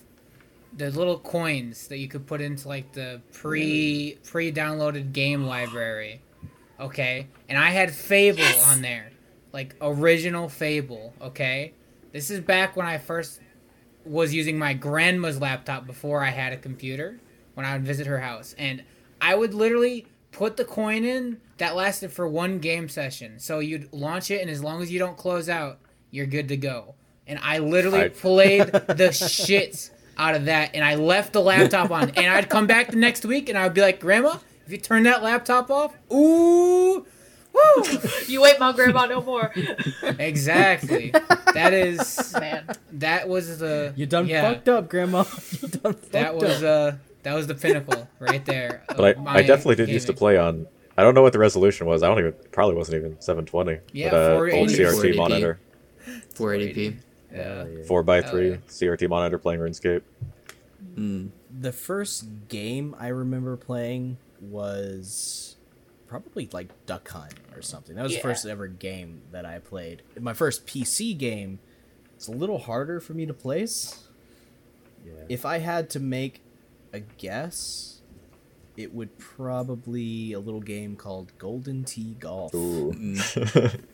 the 0.75 0.91
little 0.91 1.19
coins 1.19 1.89
that 1.89 1.99
you 1.99 2.09
could 2.09 2.27
put 2.27 2.41
into 2.41 2.67
like 2.69 2.93
the 2.93 3.21
pre 3.35 4.17
pre 4.25 4.51
downloaded 4.51 5.13
game 5.13 5.45
library, 5.45 6.23
okay? 6.81 7.27
And 7.51 7.59
I 7.59 7.69
had 7.71 7.91
Fable 7.95 8.39
Yes. 8.39 8.67
on 8.75 8.81
there, 8.81 9.11
like 9.53 9.75
original 9.83 10.49
Fable, 10.49 11.13
okay? 11.21 11.75
This 12.13 12.31
is 12.31 12.41
back 12.41 12.77
when 12.77 12.87
I 12.87 12.97
first 12.97 13.41
was 14.09 14.35
using 14.35 14.59
my 14.59 14.75
grandma's 14.75 15.41
laptop 15.41 15.87
before 15.87 16.23
I 16.25 16.31
had 16.31 16.53
a 16.53 16.57
computer 16.57 17.21
when 17.55 17.67
I 17.67 17.73
would 17.75 17.85
visit 17.85 18.07
her 18.07 18.21
house. 18.21 18.55
And 18.59 18.83
I 19.21 19.35
would 19.35 19.55
literally 19.55 20.07
put 20.33 20.57
the 20.57 20.65
coin 20.65 21.05
in 21.05 21.41
that 21.59 21.75
lasted 21.75 22.13
for 22.13 22.29
one 22.29 22.59
game 22.59 22.89
session. 22.89 23.39
So 23.41 23.59
you'd 23.59 23.93
launch 23.93 24.31
it, 24.31 24.41
and 24.41 24.51
as 24.51 24.63
long 24.63 24.81
as 24.83 24.91
you 24.93 24.99
don't 24.99 25.17
close 25.17 25.49
out, 25.49 25.79
you're 26.11 26.27
good 26.27 26.49
to 26.49 26.57
go. 26.57 26.95
And 27.27 27.39
I 27.43 27.59
literally 27.59 28.03
I- 28.05 28.09
played 28.09 28.67
the 28.69 29.13
shit 29.29 29.91
out 30.17 30.35
of 30.35 30.47
that, 30.47 30.71
and 30.75 30.85
I 30.85 30.95
left 30.95 31.33
the 31.33 31.41
laptop 31.41 31.91
on. 31.91 32.11
And 32.11 32.27
I'd 32.27 32.49
come 32.49 32.67
back 32.67 32.89
the 32.91 32.97
next 32.97 33.25
week, 33.25 33.49
and 33.49 33.59
I'd 33.59 33.75
be 33.75 33.81
like, 33.81 34.01
Grandma, 34.01 34.39
if 34.67 34.73
you 34.73 34.79
turn 34.79 35.03
that 35.05 35.23
laptop 35.23 35.71
off, 35.71 35.95
ooh, 36.13 37.07
woo! 37.59 37.99
You 38.27 38.45
ain't 38.47 38.61
my 38.61 38.73
grandma 38.73 39.07
no 39.07 39.23
more. 39.23 39.53
exactly. 40.19 41.11
That 41.55 41.73
is 41.73 42.35
Man. 42.39 42.67
that 42.93 43.29
was 43.29 43.59
the 43.59 43.93
You 43.97 44.07
done 44.07 44.27
yeah, 44.27 44.43
fucked 44.53 44.69
up, 44.69 44.89
Grandma. 44.89 45.25
You 45.63 45.69
done 45.69 45.95
fucked 45.95 46.13
That 46.13 46.35
was 46.37 46.63
up. 46.63 46.95
uh 46.95 46.97
that 47.23 47.35
was 47.35 47.47
the 47.47 47.55
pinnacle 47.55 48.09
right 48.21 48.45
there. 48.45 48.83
But 48.97 49.19
I, 49.27 49.39
I 49.39 49.43
definitely 49.43 49.77
did 49.77 49.89
used 49.89 50.07
to 50.07 50.13
play 50.13 50.39
on. 50.39 50.67
I 50.97 51.03
don't 51.03 51.15
know 51.15 51.23
what 51.23 51.33
the 51.33 51.39
resolution 51.39 51.87
was. 51.87 52.03
I 52.03 52.09
don't 52.09 52.19
even. 52.19 52.35
Probably 52.53 52.75
wasn't 52.77 52.97
even 52.99 53.21
720. 53.21 53.81
Yeah, 53.93 54.11
but, 54.11 54.17
uh, 54.17 54.35
old 54.57 54.69
CRT 54.69 55.13
480p. 55.13 55.17
monitor, 55.17 55.59
480p. 56.35 56.97
Yeah. 57.33 57.65
Four 57.87 58.03
by 58.03 58.23
three. 58.23 58.59
CRT 58.69 59.09
monitor 59.09 59.39
playing 59.39 59.61
RuneScape. 59.61 60.03
Mm. 60.95 61.31
the 61.61 61.73
first 61.73 62.27
game 62.49 62.95
I 62.99 63.09
remember 63.09 63.57
playing 63.57 64.17
was 64.41 65.57
probably 66.09 66.49
like 66.53 66.71
Duck 66.87 67.09
Hunt 67.09 67.35
or 67.55 67.63
something. 67.63 67.95
That 67.95 68.03
was 68.03 68.13
Yeah. 68.13 68.19
the 68.19 68.23
first 68.23 68.47
ever 68.47 68.67
game 68.67 69.23
that 69.31 69.45
I 69.45 69.59
played. 69.61 70.03
My 70.19 70.33
first 70.35 70.67
PC 70.67 71.17
game. 71.17 71.61
It's 72.17 72.27
a 72.27 72.33
little 72.33 72.59
harder 72.59 72.99
for 72.99 73.15
me 73.15 73.27
to 73.27 73.35
place. 73.35 74.09
Yeah. 75.07 75.13
If 75.29 75.45
I 75.47 75.59
had 75.59 75.89
to 75.91 76.01
make 76.01 76.41
a 76.93 76.99
guess, 77.01 78.01
it 78.77 78.93
would 78.93 79.17
probably 79.19 80.33
a 80.33 80.41
little 80.41 80.61
game 80.61 80.97
called 80.97 81.31
Golden 81.39 81.85
Tee 81.85 82.17
Golf. 82.19 82.53
Ooh. 82.55 82.93
Mm. 82.93 83.81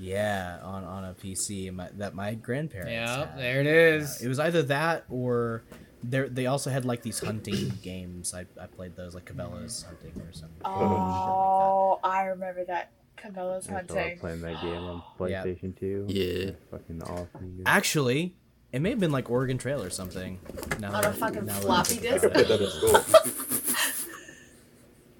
Yeah, 0.00 0.58
on 0.62 0.84
on 0.84 1.04
a 1.04 1.12
PC 1.14 1.70
my, 1.72 1.88
that 1.98 2.14
my 2.14 2.32
grandparents. 2.34 2.90
Yeah, 2.90 3.26
had. 3.26 3.38
there 3.38 3.60
it 3.60 3.66
is. 3.66 4.20
Uh, 4.22 4.24
it 4.24 4.28
was 4.28 4.38
either 4.40 4.62
that 4.62 5.04
or 5.10 5.64
there. 6.02 6.28
They 6.28 6.46
also 6.46 6.70
had 6.70 6.84
like 6.84 7.02
these 7.02 7.18
hunting 7.18 7.72
games. 7.82 8.34
I, 8.34 8.46
I 8.60 8.66
played 8.66 8.96
those 8.96 9.14
like 9.14 9.24
Cabela's 9.26 9.82
hunting 9.84 10.20
or 10.22 10.32
something. 10.32 10.60
Oh, 10.64 11.98
oh 12.00 12.00
I 12.04 12.24
remember 12.24 12.64
that. 12.66 12.90
Cabela's 13.18 13.68
I 13.68 13.82
still 13.84 13.96
hunting. 13.96 14.18
playing 14.18 14.40
that 14.42 14.60
game 14.62 14.74
on 14.82 15.02
Yeah. 15.28 15.44
PlayStation 15.44 15.78
2. 15.78 16.06
Yeah. 16.08 16.44
That's 16.46 16.64
fucking 16.70 17.02
awesome. 17.02 17.62
Actually, 17.66 18.34
it 18.72 18.80
may 18.80 18.90
have 18.90 18.98
been 19.00 19.12
like 19.12 19.30
Oregon 19.30 19.58
Trail 19.58 19.82
or 19.82 19.90
something. 19.90 20.40
Now 20.80 20.92
On 20.94 21.04
a 21.04 21.12
fucking 21.12 21.44
now 21.46 21.56
I 21.56 21.60
floppy 21.60 21.94
think 21.96 22.06
I 22.14 22.18
disk? 22.18 22.22
could 22.22 22.36
it. 22.36 22.48
that 22.48 22.60
in 22.60 22.70
school. 22.70 22.96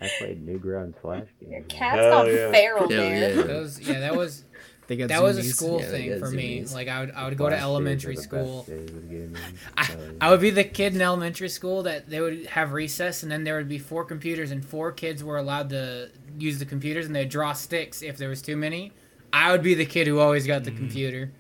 I 0.01 0.11
played 0.19 0.45
Newgrounds 0.45 1.01
Flash 1.01 1.27
games. 1.39 1.53
Your 1.53 1.61
games. 1.61 1.73
cat's 1.73 1.97
Hell 2.01 2.11
gone 2.25 2.35
yeah. 2.35 2.51
feral, 2.51 2.89
Hell 2.91 2.99
man. 2.99 3.37
yeah. 3.37 3.43
Those 3.45 3.79
yeah, 3.81 4.01
that 4.01 4.17
was 4.17 4.45
They 4.87 4.97
got 4.97 5.09
that 5.09 5.23
was 5.23 5.39
a 5.39 5.45
school 5.45 5.81
Yeah, 5.81 5.87
thing 5.87 6.11
got 6.11 6.19
for 6.19 6.31
me. 6.31 6.65
Like 6.65 6.89
I 6.89 7.01
would 7.01 7.11
I 7.13 7.29
would 7.29 7.39
go 7.39 7.49
to 7.49 7.59
elementary 7.59 8.17
school. 8.17 8.59
best 8.59 8.69
days 8.69 8.91
of 8.91 9.09
gaming. 9.09 9.37
I, 9.77 9.97
I 10.21 10.31
would 10.31 10.41
be 10.41 10.51
the 10.51 10.65
kid 10.65 10.95
in 10.95 11.01
elementary 11.01 11.49
school 11.49 11.85
that 11.85 12.09
they 12.11 12.21
would 12.21 12.47
have 12.47 12.73
recess 12.73 13.23
and 13.23 13.31
then 13.31 13.45
there 13.45 13.57
would 13.57 13.69
be 13.69 13.79
four 13.79 14.05
computers 14.05 14.51
and 14.51 14.65
four 14.65 14.93
kids 14.93 15.23
were 15.23 15.39
allowed 15.39 15.71
to 15.71 16.11
use 16.39 16.59
the 16.59 16.65
computers 16.67 17.07
and 17.07 17.15
they'd 17.15 17.29
draw 17.29 17.53
sticks 17.53 18.03
if 18.03 18.17
there 18.17 18.29
was 18.29 18.43
too 18.43 18.57
many. 18.57 18.93
I 19.33 19.53
would 19.53 19.63
be 19.63 19.75
the 19.75 19.87
kid 19.87 20.07
who 20.07 20.19
always 20.19 20.47
got 20.47 20.65
the 20.65 20.73
mm. 20.73 20.77
computer. 20.77 21.33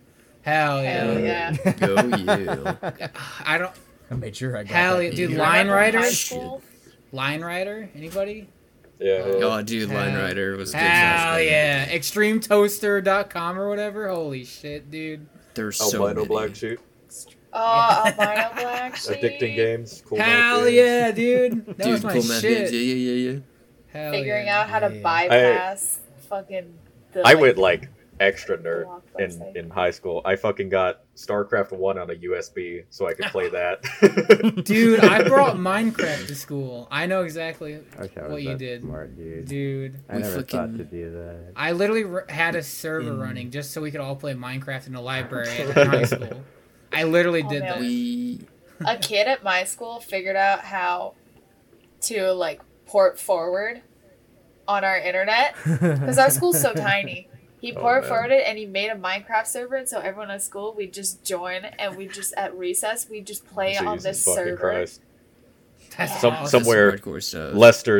Hell 0.42 0.82
yeah. 0.82 0.90
Hell 0.90 1.20
yeah. 1.20 1.72
Go 1.78 1.94
you. 2.16 3.08
I 3.44 3.58
don't 3.58 3.72
I 4.10 4.14
made 4.14 4.36
sure 4.36 4.56
I 4.56 4.62
got 4.62 4.72
Hell 4.72 5.02
yeah, 5.02 5.10
dude. 5.10 5.32
Line 5.32 5.68
Remember 5.68 6.06
in 6.06 6.12
school? 6.12 6.62
Line 7.12 7.42
Rider? 7.42 7.88
Anybody? 7.94 8.48
Yeah. 9.02 9.22
Oh, 9.26 9.62
dude, 9.62 9.90
Line 9.90 10.14
Rider 10.14 10.56
was 10.56 10.72
good. 10.72 10.80
Hell 10.80 11.32
last 11.34 11.44
yeah. 11.44 11.86
Extremetoaster.com 11.88 13.58
or 13.58 13.68
whatever. 13.68 14.08
Holy 14.08 14.44
shit, 14.44 14.90
dude. 14.90 15.26
There's 15.54 15.76
so 15.76 16.02
Albino 16.08 16.14
many. 16.14 16.26
Black 16.28 16.54
Sheep. 16.54 16.78
Oh, 17.52 18.02
albino 18.06 18.50
black 18.62 18.96
sheep. 18.96 19.20
Addicting 19.20 19.54
games. 19.54 20.02
Cool 20.06 20.18
Hell 20.18 20.64
games. 20.64 20.74
yeah, 20.74 21.10
dude. 21.10 21.66
That 21.76 21.78
Dude, 21.78 21.92
was 21.92 22.04
my 22.04 22.12
cool 22.14 22.22
math 22.24 22.40
shit. 22.40 22.72
Yeah, 22.72 22.78
yeah, 22.78 22.94
yeah, 22.94 23.30
yeah. 23.32 23.38
Hell 23.92 24.12
Figuring 24.12 24.46
yeah. 24.46 24.60
out 24.60 24.70
how 24.70 24.78
to 24.78 24.94
Yeah. 24.94 25.02
bypass 25.02 25.98
fucking. 26.30 26.72
The, 27.12 27.20
I 27.20 27.32
like, 27.32 27.40
went 27.40 27.58
like 27.58 27.88
extra 28.20 28.56
nerd 28.56 29.01
in, 29.18 29.52
in 29.54 29.70
high 29.70 29.90
school. 29.90 30.22
I 30.24 30.36
fucking 30.36 30.68
got 30.70 31.02
StarCraft 31.16 31.72
1 31.72 31.98
on 31.98 32.10
a 32.10 32.14
USB 32.14 32.84
so 32.88 33.06
I 33.06 33.14
could 33.14 33.26
play 33.26 33.48
that. 33.50 33.82
Dude, 34.64 35.00
I 35.00 35.28
brought 35.28 35.56
Minecraft 35.56 36.26
to 36.28 36.34
school. 36.34 36.88
I 36.90 37.06
know 37.06 37.22
exactly 37.22 37.74
I 37.98 38.02
wish 38.02 38.10
I 38.16 38.22
was 38.22 38.32
what 38.32 38.42
you 38.42 38.56
did. 38.56 38.82
smart, 38.82 39.16
dude. 39.16 39.46
Dude. 39.48 40.00
I 40.08 40.16
We 40.16 40.22
never 40.22 40.42
thought 40.42 40.76
to 40.78 40.84
do 40.84 41.10
that. 41.12 41.52
I 41.56 41.72
literally 41.72 42.04
r- 42.04 42.26
had 42.28 42.54
a 42.54 42.62
server 42.62 43.14
running 43.14 43.50
just 43.50 43.72
so 43.72 43.80
we 43.82 43.90
could 43.90 44.00
all 44.00 44.16
play 44.16 44.34
Minecraft 44.34 44.86
in 44.86 44.92
the 44.94 45.00
library 45.02 45.48
at 45.50 45.86
high 45.88 46.04
school. 46.04 46.42
I 46.92 47.04
literally 47.04 47.42
Oh, 47.44 47.48
did 47.50 47.62
man. 47.62 47.80
that. 48.80 48.94
A 48.94 48.96
kid 48.98 49.28
at 49.28 49.44
my 49.44 49.64
school 49.64 50.00
figured 50.00 50.36
out 50.36 50.60
how 50.60 51.14
to 52.02 52.32
like 52.32 52.60
port 52.86 53.18
forward 53.20 53.80
on 54.66 54.84
our 54.84 54.98
internet 54.98 55.54
because 55.64 56.18
our 56.18 56.30
school's 56.30 56.60
so 56.60 56.72
tiny. 56.72 57.28
He 57.62 57.72
Oh, 57.72 57.80
port 57.80 58.02
man. 58.02 58.08
forwarded 58.10 58.40
and 58.42 58.58
he 58.58 58.66
made 58.66 58.90
a 58.90 58.96
Minecraft 58.96 59.46
server, 59.46 59.76
and 59.76 59.88
so 59.88 60.00
everyone 60.00 60.30
at 60.32 60.42
school 60.42 60.74
we 60.76 60.86
just 60.88 61.24
join 61.24 61.64
and 61.64 61.96
we 61.96 62.08
just 62.08 62.34
at 62.36 62.54
recess 62.58 63.08
we 63.08 63.20
just 63.22 63.46
play 63.46 63.76
on 63.78 63.96
Jesus 63.98 64.02
this 64.18 64.24
fucking 64.24 64.44
server. 64.44 64.56
Christ. 64.56 65.00
That's 65.96 66.20
Some- 66.20 66.32
awesome. 66.34 66.60
somewhere- 66.64 66.90
That's 66.90 67.02
some 67.02 67.12
hardcore 67.12 67.22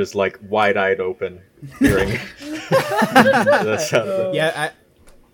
stuff. 0.03 0.15
Like 0.17 0.39
wide-eyed 0.43 1.01
open 1.01 1.41
hearing 1.79 2.19
that 2.71 3.87
sound. 3.89 4.35
Yeah, 4.35 4.53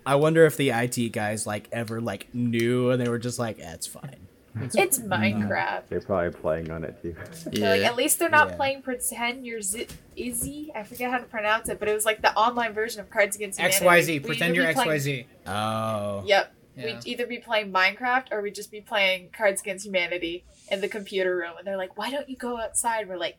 I 0.05 0.11
I 0.13 0.15
wonder 0.15 0.45
if 0.45 0.57
the 0.57 0.69
IT 0.71 1.09
guys 1.11 1.45
like 1.47 1.67
ever 1.71 1.99
like 2.01 2.27
knew 2.33 2.91
and 2.91 3.01
they 3.01 3.09
were 3.09 3.19
just 3.19 3.39
like, 3.39 3.59
eh, 3.59 3.73
it's 3.73 3.87
fine. 3.87 4.27
It's 4.55 4.99
Minecraft. 4.99 5.83
They're 5.89 6.01
probably 6.01 6.31
playing 6.31 6.71
on 6.71 6.83
it 6.83 7.01
too. 7.01 7.15
They're 7.51 7.69
like, 7.71 7.81
Yeah. 7.81 7.87
at 7.87 7.95
least 7.95 8.19
they're 8.19 8.29
not 8.29 8.49
Yeah. 8.49 8.55
playing 8.55 8.81
pretend 8.81 9.45
you're 9.45 9.61
zi- 9.61 9.87
Izzy. 10.15 10.71
I 10.75 10.83
forget 10.83 11.11
how 11.11 11.17
to 11.19 11.25
pronounce 11.25 11.69
it, 11.69 11.79
but 11.79 11.87
it 11.87 11.93
was 11.93 12.03
like 12.05 12.21
the 12.21 12.33
online 12.35 12.73
version 12.73 12.99
of 13.01 13.09
Cards 13.09 13.35
Against 13.35 13.59
Humanity. 13.59 13.85
XYZ. 13.85 14.19
Pretend 14.25 14.55
you're 14.55 14.67
be 14.67 14.73
playing- 14.73 14.89
XYZ. 14.89 15.25
Oh. 15.47 16.23
Yep. 16.25 16.53
Yeah. 16.75 16.85
We'd 16.85 16.99
either 17.05 17.25
be 17.27 17.37
playing 17.37 17.71
Minecraft 17.71 18.31
or 18.31 18.41
we'd 18.41 18.55
just 18.55 18.71
be 18.71 18.81
playing 18.81 19.29
Cards 19.31 19.61
Against 19.61 19.85
Humanity 19.85 20.43
in 20.71 20.81
the 20.81 20.87
computer 20.87 21.35
room. 21.35 21.53
And 21.57 21.65
they're 21.67 21.77
like, 21.77 21.97
why 21.97 22.09
don't 22.09 22.29
you 22.29 22.37
go 22.37 22.57
outside? 22.59 23.07
We're 23.09 23.17
like, 23.17 23.37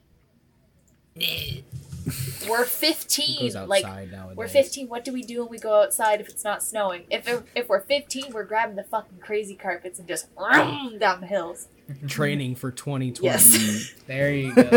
we're 2.49 2.65
15. 2.67 3.53
Like, 3.67 3.85
nowadays? 3.85 4.37
we're 4.37 4.49
15. 4.49 4.89
What 4.89 5.05
do 5.05 5.13
we 5.13 5.23
do 5.23 5.43
when 5.43 5.51
we 5.51 5.59
go 5.59 5.81
outside 5.83 6.21
if 6.21 6.29
it's 6.29 6.45
not 6.45 6.63
snowing? 6.63 7.05
If, 7.11 7.29
if 7.55 7.69
we're 7.69 7.81
15, 7.81 8.33
we're 8.33 8.45
grabbing 8.45 8.77
the 8.77 8.85
fucking 8.85 9.19
crazy 9.19 9.55
carpets 9.55 9.99
and 9.99 10.09
just 10.09 10.29
down 10.39 11.21
the 11.21 11.27
hills. 11.27 11.69
Mm-hmm. 11.91 12.07
Training 12.07 12.55
for 12.55 12.71
2020. 12.71 13.27
Yes. 13.27 13.93
There 14.07 14.33
you 14.35 14.55
go. 14.55 14.63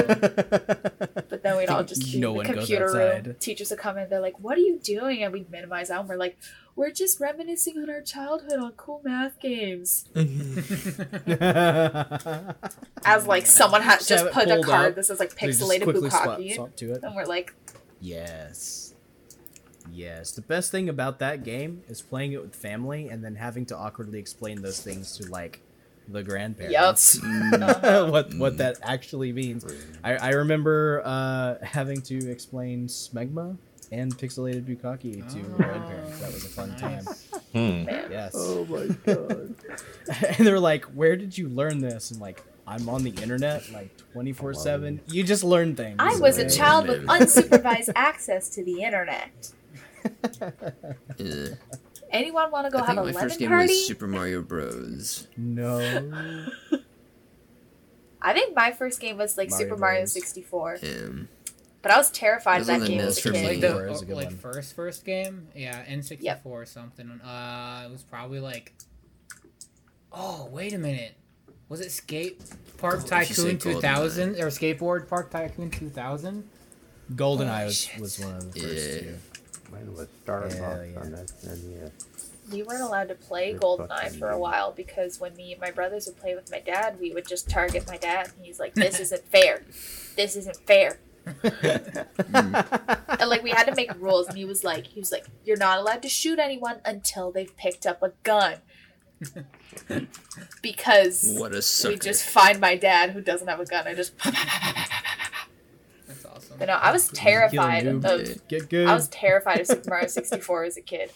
But 1.29 1.41
then 1.41 1.57
we'd 1.57 1.69
all 1.69 1.83
just 1.83 2.11
be 2.11 2.19
No 2.19 2.29
in 2.31 2.35
one 2.37 2.45
the 2.47 2.53
goes 2.53 2.67
computer 2.67 2.85
room. 2.93 3.17
outside. 3.17 3.39
Teachers 3.39 3.69
would 3.71 3.79
come 3.79 3.97
in. 3.97 4.07
They're 4.09 4.19
like, 4.21 4.39
"What 4.39 4.55
are 4.57 4.61
you 4.61 4.77
doing?" 4.83 5.23
And 5.23 5.33
we'd 5.33 5.49
minimize 5.49 5.89
out. 5.89 6.01
And 6.01 6.09
we're 6.09 6.15
like, 6.17 6.37
"We're 6.75 6.91
just 6.91 7.19
reminiscing 7.19 7.77
on 7.79 7.89
our 7.89 8.01
childhood 8.01 8.59
on 8.59 8.71
cool 8.73 9.01
math 9.03 9.39
games." 9.39 10.05
As 13.05 13.27
like 13.27 13.45
someone 13.47 13.81
had 13.81 13.97
Just 13.97 14.09
just 14.09 14.31
put 14.31 14.47
a 14.47 14.61
card 14.61 14.89
out. 14.91 14.95
that 14.95 15.05
says 15.05 15.19
like 15.19 15.35
pixelated 15.35 15.83
quickly 15.83 16.09
swap, 16.09 16.39
bukkake, 16.39 16.55
swap 16.55 16.75
to 16.77 16.93
it. 16.93 17.03
and 17.03 17.15
we're 17.15 17.25
like, 17.25 17.53
Yes. 17.99 18.93
Yes. 19.91 20.31
The 20.31 20.41
best 20.41 20.71
thing 20.71 20.87
about 20.89 21.19
that 21.19 21.43
game 21.43 21.81
is 21.87 22.01
playing 22.01 22.33
it 22.33 22.41
with 22.41 22.55
family 22.55 23.09
and 23.09 23.23
then 23.23 23.35
having 23.35 23.65
to 23.67 23.77
awkwardly 23.77 24.19
explain 24.19 24.61
those 24.61 24.79
things 24.81 25.17
to 25.17 25.25
like 25.29 25.61
the 26.07 26.23
grandparents. 26.23 27.19
Yup. 27.21 28.09
what 28.09 28.33
what 28.35 28.57
that 28.57 28.77
actually 28.81 29.31
means. 29.31 29.65
I, 30.03 30.15
I 30.15 30.29
remember 30.31 31.01
uh, 31.05 31.55
having 31.63 32.01
to 32.03 32.29
explain 32.29 32.87
smegma 32.87 33.57
and 33.91 34.17
pixelated 34.17 34.65
bukkake 34.65 35.31
to 35.33 35.39
Oh, 35.39 35.55
grandparents. 35.55 36.19
That 36.19 36.33
was 36.33 36.45
a 36.45 36.49
fun 36.49 36.75
time. 36.77 37.05
Hmm. 37.53 37.87
Yes. 38.11 38.33
Oh 38.35 38.65
my 38.65 38.87
god. 39.05 39.55
and 40.37 40.47
they're 40.47 40.59
like, 40.59 40.85
"Where 40.85 41.15
did 41.15 41.37
you 41.37 41.47
learn 41.49 41.79
this?" 41.79 42.11
I'm 42.11 42.19
like, 42.19 42.41
"I'm 42.65 42.89
on 42.89 43.03
the 43.03 43.11
internet, 43.21 43.71
like 43.71 43.95
24 44.13 44.55
seven. 44.55 44.99
You 45.07 45.23
just 45.23 45.43
learn 45.43 45.75
things." 45.75 45.97
I 45.99 46.15
was 46.17 46.37
a 46.37 46.49
child 46.49 46.87
with 46.87 47.05
unsupervised 47.05 47.91
access 47.95 48.49
to 48.49 48.63
the 48.63 48.81
internet. 48.81 49.51
Yeah. 52.13 52.19
Anyone 52.19 52.51
want 52.51 52.65
to 52.67 52.71
go 52.71 52.77
I 52.77 52.85
have 52.85 52.87
think 52.87 52.99
a 52.99 53.01
my 53.01 53.05
lemon 53.07 53.21
first 53.21 53.39
game 53.39 53.49
party? 53.49 53.67
was 53.73 53.87
Super 53.87 54.07
Mario 54.07 54.41
Bros. 54.41 55.27
No. 55.35 55.79
I 58.21 58.33
think 58.33 58.55
my 58.55 58.71
first 58.71 58.99
game 59.01 59.17
was 59.17 59.37
like 59.37 59.49
Mario 59.49 59.65
Super 59.65 59.77
Mario 59.77 60.05
64, 60.05 60.77
Um, 60.83 61.27
but 61.81 61.91
I 61.91 61.97
was 61.97 62.09
terrified 62.11 62.61
of 62.61 62.67
Those 62.67 62.79
that 62.79 62.87
game 62.87 62.97
NES 62.99 63.07
as 63.07 63.17
a 63.17 63.21
for 63.21 63.29
me. 63.31 63.39
kid. 63.39 63.47
Like 63.47 63.61
Yeah. 63.61 63.71
the 63.85 63.91
Is 63.91 64.01
a 64.01 64.05
good 64.05 64.15
like 64.15 64.25
one. 64.27 64.37
first 64.37 64.75
first 64.75 65.03
game, 65.05 65.47
yeah, 65.55 65.83
N64 65.85 66.45
or 66.45 66.65
something. 66.65 67.09
Uh, 67.21 67.83
it 67.87 67.91
was 67.91 68.03
probably 68.03 68.39
like. 68.39 68.73
Oh 70.15 70.47
wait 70.51 70.73
a 70.73 70.77
minute, 70.77 71.15
was 71.69 71.81
it 71.81 71.91
Skate 71.91 72.39
Park 72.77 73.01
Oh, 73.11 73.17
if 73.17 73.29
you 73.29 73.35
say 73.35 73.43
Tycoon 73.55 73.57
2000 73.57 74.35
or 74.39 74.47
Skateboard 74.47 75.07
Park 75.09 75.31
Tycoon 75.31 75.69
2000? 75.71 76.47
GoldenEye 77.15 77.61
Oh, 77.63 77.65
was, 77.65 77.89
was 77.99 78.19
one 78.19 78.35
of 78.37 78.53
the 78.53 78.59
first 78.61 78.73
Yeah. 78.87 78.99
two. 79.01 79.15
Mine 79.73 79.93
was 79.93 80.07
Starbucks 80.25 80.57
Hell 80.57 80.85
yeah. 80.85 80.99
on 80.99 81.11
that 81.11 81.31
NES. 81.43 81.91
We 82.51 82.63
weren't 82.63 82.81
allowed 82.81 83.07
to 83.09 83.15
play 83.15 83.53
Good 83.53 83.61
GoldenEye 83.61 84.19
for 84.19 84.29
a 84.29 84.37
while 84.37 84.71
because 84.71 85.19
when 85.19 85.35
me 85.35 85.53
and 85.53 85.61
my 85.61 85.71
brothers 85.71 86.05
would 86.07 86.17
play 86.17 86.35
with 86.35 86.51
my 86.51 86.59
dad, 86.59 86.99
we 86.99 87.11
would 87.11 87.27
just 87.27 87.49
target 87.49 87.87
my 87.87 87.97
dad, 87.97 88.31
and 88.35 88.45
he's 88.45 88.59
like, 88.59 88.73
"This 88.75 88.99
isn't 88.99 89.25
fair. 89.29 89.63
This 90.15 90.35
isn't 90.35 90.57
fair." 90.67 90.99
And 93.19 93.29
like 93.29 93.43
we 93.43 93.51
had 93.51 93.67
to 93.67 93.75
make 93.75 93.93
rules, 93.99 94.27
and 94.27 94.37
he 94.37 94.43
was 94.43 94.63
like, 94.63 94.87
"He 94.87 94.99
was 94.99 95.11
like, 95.11 95.25
you're 95.45 95.55
not 95.55 95.79
allowed 95.79 96.01
to 96.01 96.09
shoot 96.09 96.39
anyone 96.39 96.81
until 96.83 97.31
they've 97.31 97.55
picked 97.55 97.85
up 97.85 98.03
a 98.03 98.11
gun." 98.23 98.57
because 100.61 101.35
what 101.37 101.53
a 101.53 101.61
sucker. 101.61 101.93
we 101.93 101.99
just 101.99 102.25
find 102.25 102.59
my 102.59 102.75
dad 102.75 103.11
who 103.11 103.21
doesn't 103.21 103.47
have 103.47 103.61
a 103.61 103.65
gun 103.65 103.87
and 103.87 103.95
just. 103.95 104.13
That's 106.57 106.61
awesome. 106.61 106.61
You 106.61 106.67
know, 106.67 106.73
I 106.73 106.91
was 106.91 107.07
terrified 107.09 107.83
noob. 107.83 108.05
of 108.05 108.47
Get 108.47 108.69
good. 108.69 108.87
I 108.87 108.93
was 108.93 109.07
terrified 109.09 109.59
of 109.59 109.67
Super 109.67 109.89
Mario 109.89 110.07
64 110.07 110.63
as 110.65 110.77
a 110.77 110.81
kid. 110.81 111.11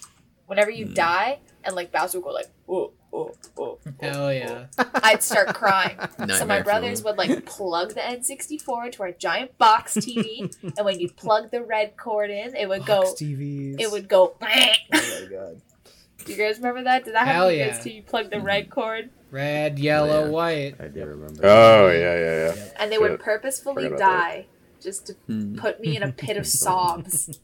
Whenever 0.45 0.71
you 0.71 0.87
hmm. 0.87 0.93
die 0.93 1.39
and 1.63 1.75
like 1.75 1.91
Bowser 1.91 2.19
would 2.19 2.25
go 2.25 2.33
like, 2.33 2.47
oh, 2.69 2.91
oh, 3.13 3.33
oh, 3.57 3.79
Hell 3.99 4.33
yeah. 4.33 4.67
I'd 4.95 5.21
start 5.21 5.53
crying. 5.53 5.97
so 6.29 6.45
my 6.45 6.61
brothers 6.61 7.01
fuel. 7.01 7.11
would 7.11 7.17
like 7.17 7.45
plug 7.45 7.93
the 7.93 8.01
N64 8.01 8.85
into 8.85 9.03
our 9.03 9.11
giant 9.11 9.57
box 9.57 9.95
TV, 9.95 10.55
and 10.63 10.85
when 10.85 10.99
you 10.99 11.09
plug 11.09 11.51
the 11.51 11.61
red 11.61 11.97
cord 11.97 12.29
in, 12.29 12.55
it 12.55 12.67
would 12.67 12.85
go. 12.85 13.01
Box 13.01 13.21
TVs. 13.21 13.79
It 13.79 13.91
would 13.91 14.07
go. 14.07 14.35
Oh 14.41 15.21
my 15.21 15.27
god. 15.29 15.61
Do 16.25 16.33
you 16.33 16.37
guys 16.37 16.57
remember 16.57 16.83
that? 16.83 17.05
Did 17.05 17.15
that 17.15 17.27
Hell 17.27 17.43
happen 17.43 17.49
to 17.49 17.53
you 17.53 17.59
yeah. 17.59 17.69
guys 17.71 17.83
too? 17.83 17.89
You 17.91 18.01
plug 18.03 18.29
the 18.29 18.39
red 18.39 18.69
cord, 18.69 19.09
Red, 19.31 19.79
yellow, 19.79 20.25
Yeah. 20.25 20.29
white. 20.29 20.75
I 20.79 20.87
do 20.87 21.05
remember. 21.05 21.45
Oh 21.45 21.89
yeah, 21.91 22.17
yeah, 22.17 22.55
yeah. 22.55 22.69
and 22.79 22.91
they 22.91 22.97
would 22.97 23.19
purposefully 23.19 23.83
Forgot 23.83 23.99
that. 23.99 24.05
die 24.05 24.45
just 24.81 25.07
to 25.07 25.15
Mm, 25.29 25.57
put 25.57 25.79
me 25.79 25.95
in 25.95 26.03
a 26.03 26.07
pit 26.07 26.37
of 26.37 26.45
sobs. 26.47 27.39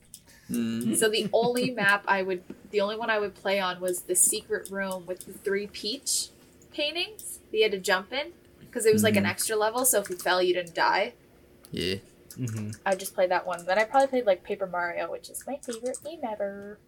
mm. 0.49 0.95
So 0.97 1.09
the 1.09 1.27
only 1.33 1.71
map 1.71 2.03
I 2.07 2.21
would, 2.23 2.43
the 2.71 2.81
only 2.81 2.95
one 2.97 3.09
I 3.09 3.19
would 3.19 3.35
play 3.35 3.59
on 3.59 3.79
was 3.81 4.03
the 4.03 4.15
secret 4.15 4.69
room 4.69 5.05
with 5.05 5.25
the 5.25 5.33
three 5.33 5.67
peach 5.67 6.29
paintings 6.73 7.39
that 7.51 7.57
you 7.57 7.63
had 7.63 7.71
to 7.73 7.79
jump 7.79 8.11
in 8.13 8.33
because 8.59 8.85
it 8.85 8.93
was 8.93 9.03
like 9.03 9.15
an 9.15 9.23
Mhm. 9.23 9.29
extra 9.29 9.55
level. 9.55 9.85
So 9.85 9.99
if 10.01 10.09
you 10.09 10.15
fell, 10.17 10.41
you 10.41 10.53
didn't 10.53 10.75
die. 10.75 11.13
Yeah. 11.71 11.95
hmm 12.35 12.71
I 12.85 12.95
just 12.95 13.13
played 13.13 13.31
that 13.31 13.45
one. 13.45 13.65
Then 13.65 13.79
I 13.79 13.83
probably 13.85 14.07
played 14.07 14.25
like 14.25 14.43
Paper 14.43 14.67
Mario, 14.67 15.09
which 15.11 15.29
is 15.29 15.43
my 15.47 15.57
favorite 15.65 15.97
game 16.03 16.21
ever. 16.29 16.79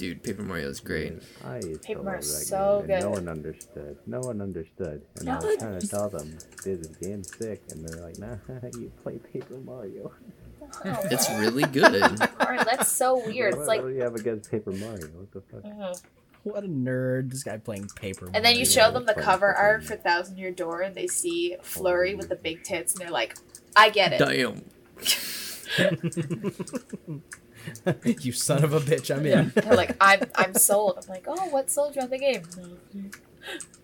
Dude, 0.00 0.22
Paper 0.22 0.42
Mario 0.42 0.68
is 0.70 0.80
great. 0.80 1.12
I 1.44 1.56
used 1.56 1.82
Paper 1.82 2.02
Mario 2.02 2.20
is 2.20 2.46
so 2.48 2.82
good. 2.86 3.02
No 3.02 3.10
one 3.10 3.28
understood. 3.28 3.98
No 4.06 4.20
one 4.20 4.40
understood. 4.40 5.02
And 5.16 5.26
No 5.26 5.32
I 5.32 5.34
was 5.36 5.44
one 5.44 5.58
trying 5.58 5.78
to 5.78 5.86
tell 5.86 6.08
them, 6.08 6.38
this 6.64 6.66
is 6.66 6.86
game's 6.96 7.36
sick. 7.36 7.60
And 7.68 7.86
they're 7.86 8.00
like, 8.02 8.18
nah, 8.18 8.36
you 8.78 8.90
play 9.02 9.18
Paper 9.18 9.58
Mario. 9.58 10.10
Oh, 10.62 10.98
It's 11.10 11.28
really 11.32 11.64
good. 11.64 12.02
Alright, 12.40 12.64
that's 12.64 12.90
so 12.90 13.18
weird. 13.26 13.52
What, 13.52 13.60
It's 13.60 13.68
like, 13.68 13.82
what 13.82 13.88
do 13.90 13.94
you 13.94 14.00
have 14.00 14.14
against 14.14 14.50
Paper 14.50 14.72
Mario? 14.72 15.06
What 15.08 15.32
the 15.32 15.40
fuck? 15.42 15.64
mhm. 15.64 16.02
What 16.44 16.64
a 16.64 16.68
nerd. 16.68 17.30
This 17.30 17.42
guy 17.42 17.58
playing 17.58 17.88
paper. 17.96 18.30
and 18.32 18.42
then 18.42 18.56
you 18.56 18.64
show 18.64 18.90
them 18.90 19.04
the 19.04 19.12
cover 19.12 19.52
art 19.54 19.84
for 19.84 19.96
Thousand 19.96 20.38
Year 20.38 20.50
Door, 20.50 20.80
and 20.80 20.94
they 20.94 21.06
see 21.08 21.56
Flurrie 21.62 22.16
with 22.16 22.30
the 22.30 22.36
big 22.36 22.62
tits, 22.64 22.94
and 22.94 23.02
they're 23.02 23.10
like, 23.10 23.36
"I 23.76 23.90
get 23.90 24.14
it." 24.14 24.18
Damn. 24.18 24.62
you 28.20 28.32
son 28.32 28.64
of 28.64 28.72
a 28.72 28.80
bitch, 28.80 29.14
I'm 29.14 29.26
in. 29.26 29.52
They're 29.54 29.74
like, 29.76 29.96
"I'm 30.00 30.20
I'm 30.34 30.54
sold." 30.54 30.98
I'm 31.02 31.08
like, 31.08 31.24
"Oh, 31.28 31.48
what 31.50 31.70
sold 31.70 31.96
you 31.96 32.02
on 32.02 32.10
the 32.10 32.18
game?" 32.18 32.42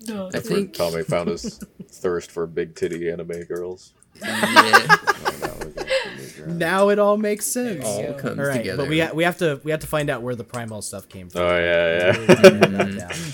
No. 0.07 0.27
I 0.29 0.31
That's 0.31 0.49
think. 0.49 0.79
where 0.79 0.91
Tommy 0.91 1.03
found 1.03 1.29
his 1.31 1.61
thirst 1.89 2.31
for 2.31 2.47
big 2.47 2.75
titty 2.75 3.11
anime 3.11 3.43
girls. 3.45 3.95
Yeah. 4.23 4.31
That 4.41 5.57
was 5.59 5.77
actually 5.77 6.43
great. 6.45 6.57
Now 6.57 6.89
it 6.91 6.99
all 6.99 7.17
makes 7.17 7.47
sense. 7.47 7.83
There 7.85 8.01
you 8.03 8.07
All 8.09 8.13
go. 8.15 8.19
comes 8.19 8.39
All 8.39 8.47
right, 8.47 8.59
together. 8.59 8.83
but 8.83 8.89
we 8.89 9.01
ha- 9.01 9.13
we 9.15 9.25
have 9.25 9.39
to 9.39 9.61
we 9.65 9.71
have 9.71 9.81
to 9.81 9.87
find 9.87 10.09
out 10.11 10.23
where 10.23 10.35
the 10.35 10.45
primal 10.45 10.81
stuff 10.83 11.09
came 11.09 11.29
from. 11.29 11.43
Oh 11.43 11.59
yeah, 11.59 11.97
yeah. 11.97 12.13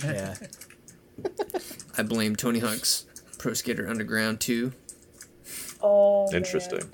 Mm. 0.02 0.04
yeah. 0.04 1.28
I 1.98 2.02
blame 2.02 2.34
Tony 2.36 2.58
Hawk's 2.58 3.04
Pro 3.38 3.52
Skater 3.54 3.88
Underground 3.88 4.40
2, 4.40 4.72
Oh. 5.82 6.32
Interesting. 6.32 6.88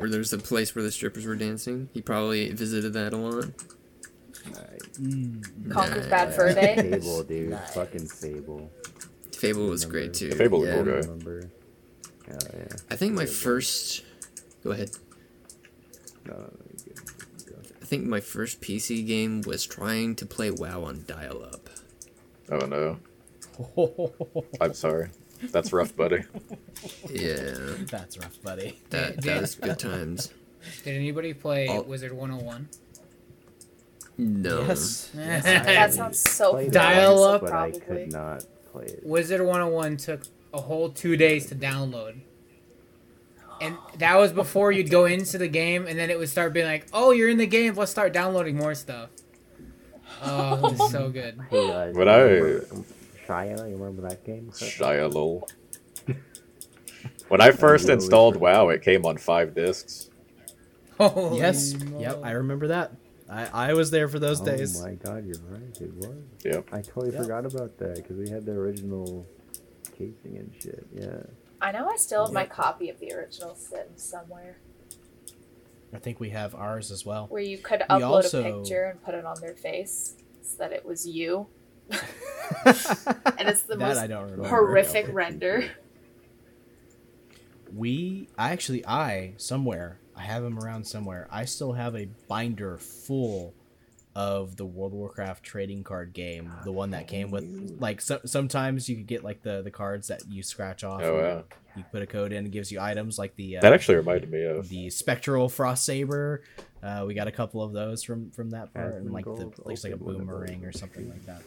Where 0.00 0.10
there's 0.10 0.32
a 0.32 0.38
place 0.38 0.74
where 0.74 0.82
the 0.82 0.90
strippers 0.90 1.26
were 1.26 1.36
dancing. 1.36 1.88
He 1.92 2.00
probably 2.00 2.50
visited 2.50 2.92
that 2.94 3.12
a 3.12 3.16
lot. 3.16 3.44
Mm. 5.00 5.70
Conker's 5.70 6.04
Nah. 6.04 6.10
Bad 6.10 6.34
Fur 6.34 6.52
Day. 6.54 6.76
Fable, 6.90 7.22
dude. 7.22 7.50
Nice. 7.50 7.74
Fucking 7.74 8.06
Fable. 8.06 8.70
Fable 9.34 9.68
was 9.68 9.84
great 9.84 10.12
too. 10.12 10.32
Fable 10.32 10.60
was 10.60 10.68
yeah. 10.68 10.74
cool, 10.76 10.84
guy. 10.84 10.90
Remember? 10.92 11.50
Hell 12.26 12.38
yeah. 12.54 12.76
I 12.90 12.96
think 12.96 13.14
my 13.14 13.26
first. 13.26 14.04
Go 14.62 14.72
ahead. 14.72 14.90
No, 16.26 16.34
no, 16.34 16.40
no, 16.40 16.50
good. 16.84 17.46
Good. 17.46 17.72
I 17.80 17.84
think 17.84 18.04
my 18.04 18.20
first 18.20 18.60
PC 18.60 19.06
game 19.06 19.40
was 19.42 19.64
trying 19.64 20.16
to 20.16 20.26
play 20.26 20.50
WoW 20.50 20.84
on 20.84 21.04
dial 21.06 21.42
up. 21.42 21.70
Oh 22.50 22.66
no. 22.66 22.98
I'm 24.60 24.74
sorry. 24.74 25.10
That's 25.42 25.72
rough, 25.72 25.94
buddy. 25.96 26.24
Yeah. 27.10 27.54
That's 27.90 28.18
rough, 28.18 28.40
buddy. 28.42 28.78
That, 28.90 29.14
Yeah. 29.24 29.34
that 29.34 29.40
was 29.42 29.54
good 29.54 29.78
times. 29.78 30.32
Did 30.84 30.94
anybody 30.96 31.32
play 31.34 31.66
All- 31.68 31.82
Wizard 31.84 32.12
101? 32.12 32.68
No. 34.18 34.62
Yes. 34.66 35.10
yes 35.14 35.44
That 35.44 35.94
sounds 35.94 36.18
so 36.20 36.52
Played 36.52 36.72
Dial 36.72 37.24
up. 37.24 37.40
but 37.40 37.52
I 37.52 37.70
Probably. 37.70 37.80
could 37.80 38.12
not 38.12 38.44
play 38.70 38.84
it. 38.84 39.00
Wizard 39.04 39.40
101 39.40 39.96
took 39.96 40.20
a 40.52 40.60
whole 40.60 40.90
two 40.90 41.16
days 41.16 41.46
to 41.46 41.54
download. 41.54 42.20
And 43.62 43.76
that 43.98 44.16
was 44.18 44.32
before 44.32 44.72
you'd 44.72 44.90
go 44.90 45.04
into 45.04 45.36
the 45.38 45.48
game, 45.48 45.86
and 45.86 45.98
then 45.98 46.08
it 46.10 46.18
would 46.18 46.30
start 46.30 46.54
being 46.54 46.64
like, 46.66 46.86
"Oh, 46.94 47.10
you're 47.12 47.28
in 47.28 47.36
the 47.36 47.46
game. 47.46 47.74
Let's 47.74 47.90
start 47.90 48.14
downloading 48.14 48.56
more 48.56 48.74
stuff." 48.74 49.10
Oh, 50.22 50.54
it 50.54 50.78
was 50.78 50.90
so 50.90 51.08
good. 51.12 51.38
Hey 51.50 51.68
guys, 51.68 51.94
But 51.94 52.06
you 52.06 52.10
I- 52.10 52.20
remember 52.22 52.66
Shia, 53.30 53.68
you 53.70 53.76
remember 53.76 54.08
that 54.08 54.24
game? 54.24 54.50
Shia 54.52 55.12
lol. 55.12 55.48
When 57.28 57.40
I 57.40 57.50
first 57.52 57.84
really 57.84 57.94
installed 57.94 58.34
forgot. 58.34 58.66
WoW, 58.66 58.68
it 58.70 58.82
came 58.82 59.06
on 59.06 59.16
five 59.18 59.54
discs. 59.54 60.10
Oh 60.98 61.36
Yes. 61.36 61.74
moly. 61.74 62.02
Yep. 62.02 62.20
I 62.24 62.30
remember 62.32 62.68
that. 62.68 62.92
I 63.28 63.68
I 63.70 63.72
was 63.74 63.90
there 63.90 64.08
for 64.08 64.18
those 64.18 64.40
oh 64.40 64.44
days. 64.44 64.80
Oh 64.80 64.84
my 64.86 64.94
god, 64.94 65.24
you're 65.24 65.36
right. 65.48 65.80
It 65.80 65.94
was. 65.94 66.16
Yep. 66.44 66.68
I 66.72 66.80
totally 66.82 67.12
Yeah. 67.12 67.22
forgot 67.22 67.46
about 67.46 67.78
that 67.78 67.96
because 67.96 68.16
we 68.16 68.28
had 68.28 68.44
the 68.44 68.52
original 68.52 69.26
casing 69.96 70.36
and 70.36 70.52
shit. 70.60 70.86
Yeah. 70.92 71.22
I 71.62 71.72
know 71.72 71.88
I 71.88 71.96
still 71.96 72.24
have 72.24 72.34
my 72.34 72.46
copy 72.46 72.88
of 72.90 72.98
the 73.00 73.12
original 73.12 73.54
sitting 73.54 73.96
somewhere 73.96 74.56
I 75.92 75.98
think 75.98 76.18
we 76.20 76.30
have 76.30 76.54
ours 76.54 76.90
as 76.90 77.04
well. 77.06 77.26
where 77.28 77.42
you 77.42 77.58
could 77.58 77.80
We 77.88 77.96
upload 77.96 78.10
also- 78.10 78.40
a 78.40 78.58
picture 78.60 78.84
and 78.84 79.02
put 79.02 79.14
it 79.14 79.24
on 79.24 79.36
their 79.40 79.54
face 79.54 80.14
so 80.42 80.56
that 80.58 80.72
it 80.72 80.84
was 80.84 81.06
you. 81.06 81.46
And 82.66 83.48
it's 83.48 83.62
the 83.62 83.76
that 83.76 83.78
most 83.78 83.98
I 83.98 84.06
don't 84.06 84.24
remember. 84.24 84.48
horrific 84.48 85.06
Yeah. 85.06 85.12
render. 85.14 85.64
We 87.74 88.28
I 88.36 88.50
actually 88.50 88.84
I 88.86 89.34
somewhere 89.36 89.98
I 90.16 90.22
have 90.22 90.42
them 90.42 90.58
around 90.58 90.86
somewhere. 90.86 91.28
I 91.30 91.44
still 91.44 91.72
have 91.72 91.94
a 91.96 92.06
binder 92.28 92.76
full 92.78 93.54
of 94.16 94.56
the 94.56 94.66
World 94.66 94.92
of 94.92 94.98
Warcraft 94.98 95.44
trading 95.44 95.84
card 95.84 96.12
game, 96.12 96.52
the 96.64 96.72
one 96.72 96.90
that 96.90 97.06
came 97.06 97.30
with 97.30 97.76
like 97.78 98.00
so, 98.00 98.20
sometimes 98.24 98.88
you 98.88 98.96
could 98.96 99.06
get 99.06 99.22
like 99.22 99.42
the 99.42 99.62
the 99.62 99.70
cards 99.70 100.08
that 100.08 100.22
you 100.28 100.42
scratch 100.42 100.82
off. 100.82 101.02
Oh, 101.02 101.16
and 101.16 101.24
wow. 101.26 101.44
You 101.76 101.84
put 101.92 102.02
a 102.02 102.06
code 102.06 102.32
in, 102.32 102.46
it 102.46 102.50
gives 102.50 102.72
you 102.72 102.80
items 102.80 103.16
like 103.16 103.36
the 103.36 103.58
uh, 103.58 103.60
That 103.60 103.72
actually 103.72 103.94
reminded 103.94 104.28
me 104.32 104.42
of. 104.44 104.68
the 104.68 104.90
spectral 104.90 105.48
frost 105.48 105.84
saber. 105.86 106.42
Uh, 106.82 107.04
we 107.06 107.14
got 107.14 107.28
a 107.28 107.32
couple 107.32 107.62
of 107.62 107.72
those 107.72 108.02
from 108.02 108.32
from 108.32 108.50
that 108.50 108.74
part, 108.74 108.94
and 108.96 109.08
Asmongold 109.08 109.12
like 109.12 109.24
the 109.56 109.68
looks 109.68 109.84
like 109.84 109.92
a 109.92 109.94
opened 109.94 110.06
one 110.06 110.14
of 110.16 110.20
boomerang 110.26 110.64
or 110.64 110.72
something 110.72 111.08
like 111.08 111.24
that. 111.26 111.42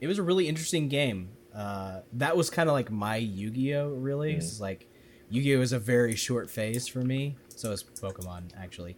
It 0.00 0.06
was 0.06 0.18
a 0.18 0.22
really 0.22 0.48
interesting 0.48 0.88
game. 0.88 1.30
Uh, 1.54 2.00
that 2.14 2.36
was 2.36 2.50
kind 2.50 2.68
of 2.68 2.74
like 2.74 2.90
my 2.90 3.16
Yu-Gi-Oh. 3.16 3.88
Really, 3.88 4.34
Mhm. 4.34 4.38
it's 4.38 4.60
like 4.60 4.88
Yu-Gi-Oh 5.30 5.60
is 5.62 5.72
a 5.72 5.78
very 5.78 6.14
short 6.14 6.50
phase 6.50 6.86
for 6.86 7.00
me. 7.00 7.36
So 7.48 7.72
is 7.72 7.82
Pokemon 7.82 8.50
actually, 8.56 8.96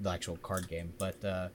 the 0.00 0.10
actual 0.10 0.36
card 0.38 0.68
game. 0.68 0.92
But 0.98 1.24
uh, 1.24 1.48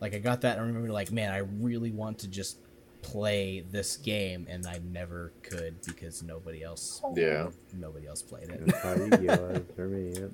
like 0.00 0.14
I 0.14 0.18
got 0.18 0.40
that, 0.40 0.52
and 0.58 0.64
I 0.64 0.66
remember 0.66 0.90
like, 0.92 1.12
man, 1.12 1.32
I 1.32 1.38
really 1.38 1.92
want 1.92 2.18
to 2.20 2.28
just 2.28 2.58
play 3.02 3.60
this 3.70 3.96
game, 3.98 4.46
and 4.48 4.66
I 4.66 4.80
never 4.90 5.32
could 5.42 5.76
because 5.86 6.22
nobody 6.22 6.62
else, 6.64 7.02
Yeah. 7.14 7.50
nobody 7.72 8.06
else 8.08 8.22
played 8.22 8.48
it. 8.50 8.66
That's 8.66 8.78
how 8.82 8.94
Yu-Gi-Oh 8.94 9.62
for 9.76 9.86
me. 9.86 10.12
Yep. 10.18 10.30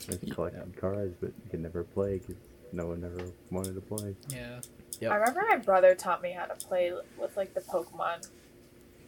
Just 0.00 0.30
collecting 0.32 0.72
cards, 0.80 1.14
but 1.20 1.32
you 1.44 1.50
can 1.50 1.62
never 1.62 1.84
play 1.84 2.18
because 2.18 2.36
no 2.72 2.86
one 2.86 3.04
ever 3.04 3.30
wanted 3.50 3.74
to 3.74 3.80
play. 3.80 4.14
Yeah. 4.30 4.60
Yep. 5.00 5.12
I 5.12 5.16
remember 5.16 5.44
my 5.48 5.56
brother 5.56 5.94
taught 5.94 6.22
me 6.22 6.32
how 6.32 6.46
to 6.46 6.54
play 6.54 6.92
with 7.18 7.36
like 7.36 7.54
the 7.54 7.60
Pokemon 7.60 8.28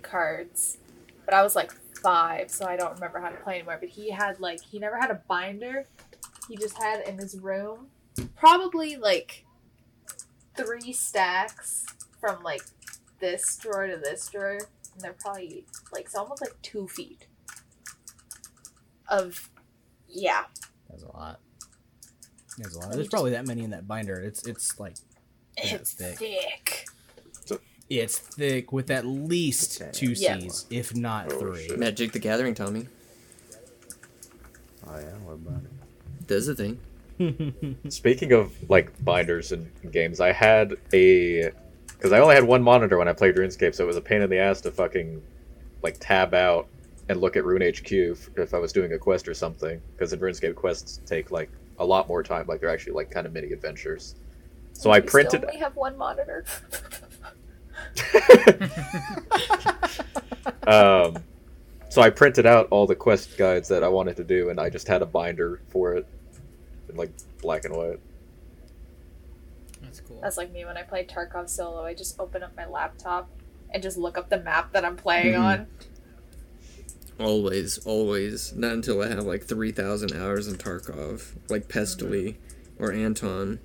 cards, 0.02 0.78
but 1.24 1.34
I 1.34 1.42
was 1.42 1.56
like 1.56 1.72
five, 1.72 2.50
so 2.50 2.66
I 2.66 2.76
don't 2.76 2.94
remember 2.94 3.18
how 3.18 3.28
to 3.28 3.36
play 3.36 3.56
anymore. 3.56 3.78
But 3.80 3.90
he 3.90 4.10
had 4.10 4.38
like 4.40 4.60
he 4.62 4.78
never 4.78 4.98
had 4.98 5.10
a 5.10 5.20
binder; 5.28 5.86
he 6.48 6.56
just 6.56 6.80
had 6.80 7.06
in 7.08 7.18
his 7.18 7.38
room 7.38 7.88
probably 8.36 8.96
like 8.96 9.44
three 10.56 10.92
stacks 10.92 11.86
from 12.20 12.42
like 12.42 12.62
this 13.20 13.56
drawer 13.56 13.86
to 13.86 13.96
this 13.96 14.28
drawer, 14.28 14.58
and 14.94 15.00
they're 15.00 15.16
probably 15.20 15.64
like 15.92 16.04
it's 16.04 16.14
almost 16.14 16.40
like 16.40 16.54
two 16.62 16.86
feet 16.86 17.26
of 19.08 19.50
yeah. 20.08 20.44
That's 20.88 21.02
a 21.02 21.12
lot. 21.12 21.40
There's 22.58 22.74
a 22.74 22.78
lot. 22.80 22.92
There's 22.92 23.08
probably 23.08 23.32
that 23.32 23.46
many 23.46 23.64
in 23.64 23.70
that 23.70 23.88
binder. 23.88 24.20
It's 24.20 24.46
it's 24.46 24.78
like 24.78 24.94
It's 25.62 25.92
thick. 25.92 26.18
thick. 26.18 26.86
it's 27.88 28.18
thick 28.18 28.72
with 28.72 28.90
at 28.90 29.04
least 29.04 29.82
Okay. 29.82 29.90
two 29.92 30.12
Yeah. 30.12 30.38
C's, 30.38 30.66
if 30.70 30.94
not 30.94 31.32
Oh, 31.32 31.38
three. 31.40 31.66
shit. 31.68 31.78
Magic 31.78 32.12
the 32.12 32.18
Gathering, 32.20 32.54
Tommy. 32.54 32.86
Oh 34.86 34.96
yeah, 34.98 35.12
what 35.24 35.34
about 35.34 35.62
it? 35.64 36.26
Does 36.26 36.46
the 36.46 36.54
thing. 36.54 36.78
Speaking 37.90 38.32
of 38.32 38.52
like 38.70 38.92
binders 39.04 39.52
and 39.52 39.70
games, 39.92 40.20
I 40.20 40.32
had 40.32 40.76
a 40.92 41.50
because 41.90 42.12
I 42.12 42.20
only 42.20 42.34
had 42.34 42.44
one 42.44 42.62
monitor 42.62 42.96
when 42.96 43.08
I 43.08 43.12
played 43.12 43.34
RuneScape, 43.36 43.74
so 43.74 43.84
it 43.84 43.86
was 43.86 43.96
a 43.96 44.00
pain 44.00 44.22
in 44.22 44.30
the 44.30 44.38
ass 44.38 44.60
to 44.62 44.70
fucking 44.70 45.20
like 45.82 45.96
tab 46.00 46.32
out 46.34 46.66
and 47.08 47.20
look 47.20 47.36
at 47.36 47.44
Rune 47.44 47.60
HQ 47.62 47.90
if, 47.92 48.30
if 48.38 48.54
I 48.54 48.58
was 48.58 48.72
doing 48.72 48.92
a 48.92 48.98
quest 48.98 49.26
or 49.28 49.34
something. 49.34 49.80
Because 49.92 50.12
in 50.12 50.20
RuneScape, 50.20 50.54
quests 50.54 51.00
take 51.04 51.30
like 51.30 51.50
a 51.78 51.84
lot 51.84 52.08
more 52.08 52.22
time. 52.22 52.46
Like 52.46 52.60
they're 52.60 52.70
actually 52.70 52.92
like 52.92 53.10
kind 53.10 53.26
of 53.26 53.32
mini 53.34 53.52
adventures. 53.52 54.14
So 54.72 54.90
I 54.90 55.00
printed. 55.00 55.40
Still 55.40 55.50
only 55.50 55.60
have 55.60 55.76
one 55.76 55.96
monitor. 55.96 56.44
um, 60.66 61.16
so 61.88 62.02
I 62.02 62.10
printed 62.10 62.46
out 62.46 62.68
all 62.70 62.86
the 62.86 62.94
quest 62.94 63.36
guides 63.36 63.68
that 63.68 63.82
I 63.82 63.88
wanted 63.88 64.16
to 64.16 64.24
do, 64.24 64.50
and 64.50 64.60
I 64.60 64.70
just 64.70 64.88
had 64.88 65.02
a 65.02 65.06
binder 65.06 65.60
for 65.68 65.94
it, 65.94 66.06
in 66.88 66.96
like 66.96 67.10
black 67.42 67.64
and 67.64 67.74
white. 67.76 68.00
That's 69.82 70.00
cool. 70.00 70.20
That's 70.22 70.36
like 70.36 70.52
me 70.52 70.64
when 70.64 70.76
I 70.76 70.82
play 70.82 71.04
Tarkov 71.04 71.48
solo. 71.48 71.84
I 71.84 71.94
just 71.94 72.18
open 72.20 72.42
up 72.42 72.52
my 72.56 72.66
laptop 72.66 73.28
and 73.70 73.82
just 73.82 73.96
look 73.96 74.18
up 74.18 74.28
the 74.28 74.40
map 74.40 74.72
that 74.72 74.84
I'm 74.84 74.96
playing 74.96 75.34
Mhm. 75.34 75.40
on. 75.40 75.66
Always, 77.18 77.78
always. 77.78 78.52
Not 78.54 78.72
until 78.72 79.02
I 79.02 79.08
have 79.08 79.24
like 79.26 79.44
3,000 79.44 80.12
hours 80.14 80.48
in 80.48 80.56
Tarkov, 80.56 81.34
like 81.48 81.68
Pestily 81.68 82.36
or 82.78 82.92
Anton. 82.92 83.60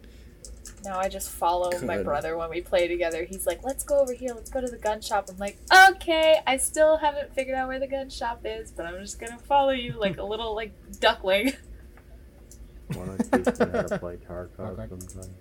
Now 0.86 1.00
I 1.00 1.10
just 1.10 1.30
follow 1.32 1.72
my 1.82 2.02
brother 2.04 2.38
when 2.38 2.50
we 2.50 2.62
play 2.62 2.88
together. 2.88 3.24
He's 3.26 3.46
like, 3.48 3.64
"Let's 3.64 3.84
go 3.84 4.00
over 4.00 4.14
here. 4.14 4.34
Let's 4.36 4.50
go 4.52 4.62
to 4.62 4.68
the 4.68 4.78
gun 4.78 5.02
shop." 5.02 5.28
I'm 5.30 5.38
like, 5.38 5.58
"Okay." 5.92 6.40
I 6.46 6.58
still 6.58 6.98
haven't 6.98 7.34
figured 7.34 7.56
out 7.58 7.68
where 7.68 7.80
the 7.80 7.88
gun 7.88 8.10
shop 8.10 8.42
is, 8.46 8.72
but 8.72 8.86
I'm 8.86 9.00
just 9.02 9.20
gonna 9.20 9.40
follow 9.40 9.72
you 9.72 9.94
like 10.00 10.18
a 10.18 10.24
little 10.24 10.54
like 10.56 10.74
duckling. 11.00 11.54
Why 12.94 13.06
not 13.06 13.20
teach 13.20 13.60
me 13.60 13.66
how 13.74 13.82
to 13.82 14.00
play 14.00 14.18
Tarkov 14.18 14.60
Okay. 14.60 14.88
sometime? 15.10 15.34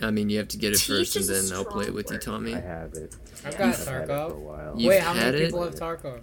I 0.00 0.10
mean, 0.12 0.30
you 0.30 0.38
have 0.38 0.48
to 0.48 0.56
get 0.58 0.72
it 0.72 0.78
Teach 0.78 0.86
first 0.86 1.16
and 1.16 1.24
then 1.26 1.56
I'll 1.56 1.64
play 1.64 1.86
it 1.86 1.94
with 1.94 2.10
you, 2.10 2.18
Tommy. 2.18 2.54
I 2.54 2.60
have 2.60 2.94
it. 2.94 3.16
I've 3.44 3.52
Yeah. 3.54 3.58
got 3.58 3.68
I've 3.68 3.74
had 3.78 3.80
it 3.80 3.84
for 3.84 4.02
a 4.02 4.06
Tarkov. 4.06 4.36
while. 4.36 4.74
You've 4.76 4.88
Wait, 4.88 5.00
how 5.02 5.12
had 5.12 5.34
many 5.34 5.38
it? 5.38 5.46
people 5.46 5.62
have 5.64 5.74
Tarkov? 5.74 6.20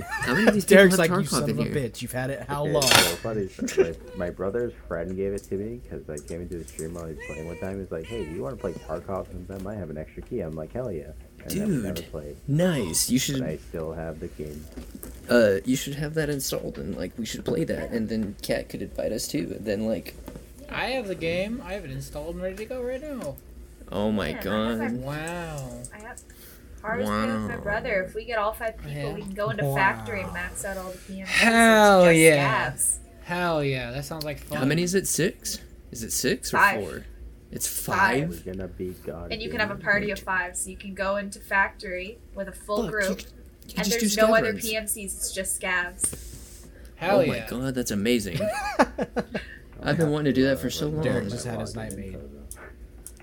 How 0.00 0.34
many 0.34 0.46
of 0.48 0.54
these 0.54 0.64
people 0.64 0.88
Derek's 0.88 0.92
have 0.92 0.98
like, 0.98 1.10
Tarkov 1.10 1.20
you 1.22 1.26
son 1.26 1.50
of 1.50 1.58
a 1.58 1.62
here? 1.64 1.74
bitch 1.74 2.00
you've 2.02 2.12
had 2.12 2.30
it 2.30 2.42
how 2.48 2.62
Okay, 2.64 2.72
long? 2.72 2.82
So 2.82 3.16
funny. 3.16 3.48
so, 3.48 3.82
like, 3.82 4.16
my 4.16 4.30
brother's 4.30 4.72
friend 4.86 5.14
gave 5.16 5.32
it 5.32 5.42
to 5.44 5.54
me 5.56 5.80
because 5.82 6.08
I 6.08 6.16
came 6.26 6.40
into 6.42 6.58
the 6.58 6.64
stream 6.64 6.94
while 6.94 7.06
he 7.06 7.14
was 7.14 7.24
playing 7.26 7.46
one 7.46 7.58
time. 7.58 7.78
He's 7.80 7.90
like, 7.92 8.04
"Hey, 8.06 8.24
do 8.24 8.30
you 8.30 8.42
want 8.42 8.56
to 8.56 8.60
play 8.60 8.72
Tarkov 8.72 9.26
sometime? 9.30 9.60
I 9.60 9.62
might 9.72 9.78
have 9.78 9.90
an 9.90 9.98
extra 9.98 10.22
key." 10.22 10.40
I'm 10.40 10.54
like, 10.54 10.72
"Hell 10.72 10.90
yeah!" 10.90 11.12
And 11.44 11.50
then 11.52 11.82
never 11.82 11.94
Dude. 11.96 12.10
played. 12.10 12.36
Nice. 12.48 13.10
You 13.10 13.20
But 13.38 13.48
I 13.48 13.56
still 13.68 13.92
have 13.92 14.20
the 14.20 14.28
game. 14.28 14.64
uh, 15.30 15.56
you 15.64 15.76
should 15.76 15.94
have 15.96 16.14
that 16.14 16.28
installed 16.30 16.78
and 16.78 16.96
like 16.96 17.12
we 17.18 17.24
should 17.26 17.44
play 17.44 17.64
that, 17.64 17.90
and 17.90 18.08
then 18.08 18.36
Cat 18.42 18.68
could 18.68 18.82
invite 18.82 19.12
us 19.12 19.28
too. 19.28 19.52
And 19.56 19.64
then 19.64 19.86
like, 19.86 20.14
I 20.70 20.86
have 20.90 21.06
the 21.06 21.14
game. 21.14 21.62
I 21.64 21.74
have 21.74 21.84
it 21.84 21.90
installed 21.90 22.34
and 22.34 22.42
ready 22.42 22.56
to 22.56 22.64
go 22.64 22.82
right 22.82 23.00
now. 23.00 23.36
oh 23.92 24.10
my 24.12 24.30
Yeah, 24.30 24.34
I 24.34 24.76
have 24.76 24.78
god. 24.78 24.92
Wow. 24.94 25.70
I 26.84 26.96
have 26.96 27.04
hard 27.06 27.30
with 27.42 27.50
my 27.50 27.56
brother. 27.56 28.02
If 28.04 28.14
we 28.14 28.24
get 28.24 28.38
all 28.38 28.52
five 28.52 28.76
people, 28.78 28.92
Yeah. 28.92 29.12
we 29.14 29.22
can 29.22 29.34
go 29.34 29.50
into 29.50 29.64
Wow. 29.64 29.74
factory 29.74 30.22
and 30.22 30.32
max 30.32 30.64
out 30.64 30.76
all 30.76 30.90
the 30.90 30.98
PMs. 30.98 31.26
Hell 31.26 32.04
just 32.04 32.16
yeah. 32.18 32.70
scavs. 32.72 32.96
Hell 33.24 33.64
yeah, 33.64 33.90
that 33.90 34.04
sounds 34.04 34.24
like 34.24 34.38
fun. 34.40 34.58
How 34.58 34.64
many 34.64 34.82
is 34.82 34.94
it? 34.94 35.06
Six? 35.06 35.58
Is 35.90 36.02
it 36.02 36.12
six 36.12 36.52
or 36.54 36.58
Five. 36.58 36.80
four? 36.80 37.04
It's 37.50 37.66
Five. 37.66 37.96
five. 38.30 38.44
We're 38.46 38.52
gonna 38.54 38.68
be 38.68 38.94
God. 39.06 39.32
And 39.32 39.40
you 39.42 39.50
can 39.50 39.58
have 39.60 39.70
a 39.70 39.74
party 39.76 40.10
of 40.10 40.18
five, 40.18 40.56
so 40.56 40.70
you 40.70 40.76
can 40.76 40.94
go 40.94 41.16
into 41.16 41.38
factory 41.40 42.18
with 42.34 42.48
a 42.48 42.52
full 42.52 42.82
Fuck, 42.84 42.90
group, 42.92 43.20
you- 43.20 43.26
you 43.68 43.74
and 43.78 43.86
there's 43.86 44.16
no 44.16 44.28
scav 44.28 44.38
other 44.38 44.52
runs. 44.52 44.64
PMCs. 44.64 45.04
It's 45.16 45.32
just 45.34 45.60
scavs. 45.60 46.66
Hell 46.96 47.18
oh 47.18 47.20
yeah. 47.20 47.32
my 47.32 47.46
god, 47.48 47.74
that's 47.74 47.90
amazing. 47.90 48.38
I've 49.82 49.96
been 49.96 50.10
wanting 50.10 50.26
to 50.26 50.32
do 50.32 50.44
that 50.46 50.58
for 50.58 50.70
so 50.70 50.88
long. 50.88 51.02
Derek 51.04 51.28
just 51.28 51.46
had 51.46 51.60
his 51.60 51.74
night 51.76 51.94
made. 51.96 52.18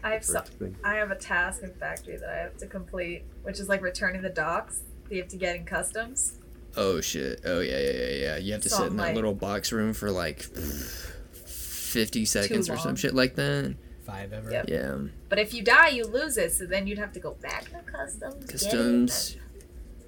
I 0.06 0.11
have 0.11 0.23
some. 0.23 0.44
I 0.84 0.95
have 0.95 1.10
a 1.11 1.15
task 1.15 1.64
in 1.64 1.72
factory 1.73 2.15
that 2.18 2.30
I 2.30 2.36
have 2.38 2.57
to 2.57 2.68
complete, 2.68 3.23
which 3.44 3.60
is 3.60 3.68
like 3.68 3.82
returning 3.82 4.22
the 4.22 4.30
docks. 4.30 4.84
that 5.10 5.15
You 5.15 5.22
have 5.22 5.30
to 5.32 5.38
get 5.38 5.56
in 5.56 5.65
customs. 5.65 6.38
Oh 6.77 7.02
shit. 7.02 7.41
Oh 7.45 7.60
yeah, 7.60 7.80
yeah, 7.80 7.91
yeah, 7.91 8.10
yeah. 8.15 8.38
You 8.38 8.53
have 8.53 8.61
to 8.61 8.69
So 8.69 8.76
sit 8.77 8.84
I'm 8.86 8.91
in 8.91 8.98
that 8.98 9.03
like- 9.07 9.15
little 9.15 9.34
box 9.34 9.72
room 9.72 9.94
for 9.94 10.11
like 10.11 10.41
fifty 10.44 12.23
seconds 12.26 12.69
or 12.69 12.77
some 12.77 12.95
shit 12.95 13.14
like 13.15 13.36
that. 13.36 13.76
Five 14.06 14.32
ever. 14.34 14.52
Yep. 14.52 14.69
Yeah. 14.69 14.98
But 15.30 15.40
if 15.40 15.53
you 15.56 15.64
die, 15.64 15.88
you 15.88 16.06
lose 16.06 16.38
it. 16.38 16.52
So 16.53 16.65
then 16.68 16.86
you'd 16.86 16.99
have 16.99 17.11
to 17.14 17.19
go 17.19 17.32
back 17.41 17.64
to 17.72 17.80
customs. 17.91 18.36
get 18.36 18.44
it, 18.45 18.52
Customs. 18.52 19.38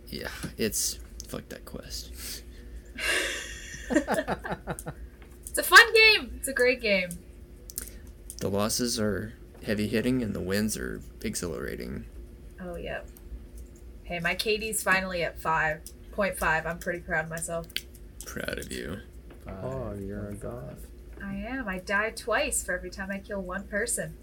Yeah, 0.09 0.27
it's 0.57 0.99
fuck 1.27 1.49
that 1.49 1.65
quest. 1.65 2.11
It's 3.89 5.57
a 5.57 5.63
fun 5.63 5.93
game. 5.93 6.33
It's 6.37 6.47
a 6.47 6.53
great 6.53 6.81
game. 6.81 7.09
The 8.39 8.49
losses 8.49 8.99
are 8.99 9.33
heavy 9.67 9.87
hitting 9.87 10.23
and 10.23 10.33
the 10.33 10.39
wins 10.41 10.77
are 10.77 11.01
exhilarating. 11.21 12.05
Oh 12.63 12.75
yeah. 12.75 13.01
Hey, 14.03 14.19
my 14.19 14.33
KD's 14.33 14.81
finally 14.81 15.21
at 15.23 15.37
five 15.39 15.81
point 16.13 16.37
five. 16.37 16.65
I'm 16.65 16.79
pretty 16.79 16.99
proud 16.99 17.25
of 17.25 17.29
myself. 17.29 17.67
Proud 18.25 18.57
of 18.57 18.71
you. 18.71 18.97
Five, 19.45 19.63
Oh, 19.63 19.93
you're 19.99 20.29
a 20.29 20.33
god. 20.35 20.77
I 21.23 21.33
am. 21.35 21.67
I 21.67 21.79
die 21.79 22.11
twice 22.11 22.63
for 22.63 22.73
every 22.75 22.89
time 22.89 23.11
I 23.11 23.19
kill 23.19 23.41
one 23.41 23.63
person. 23.63 24.15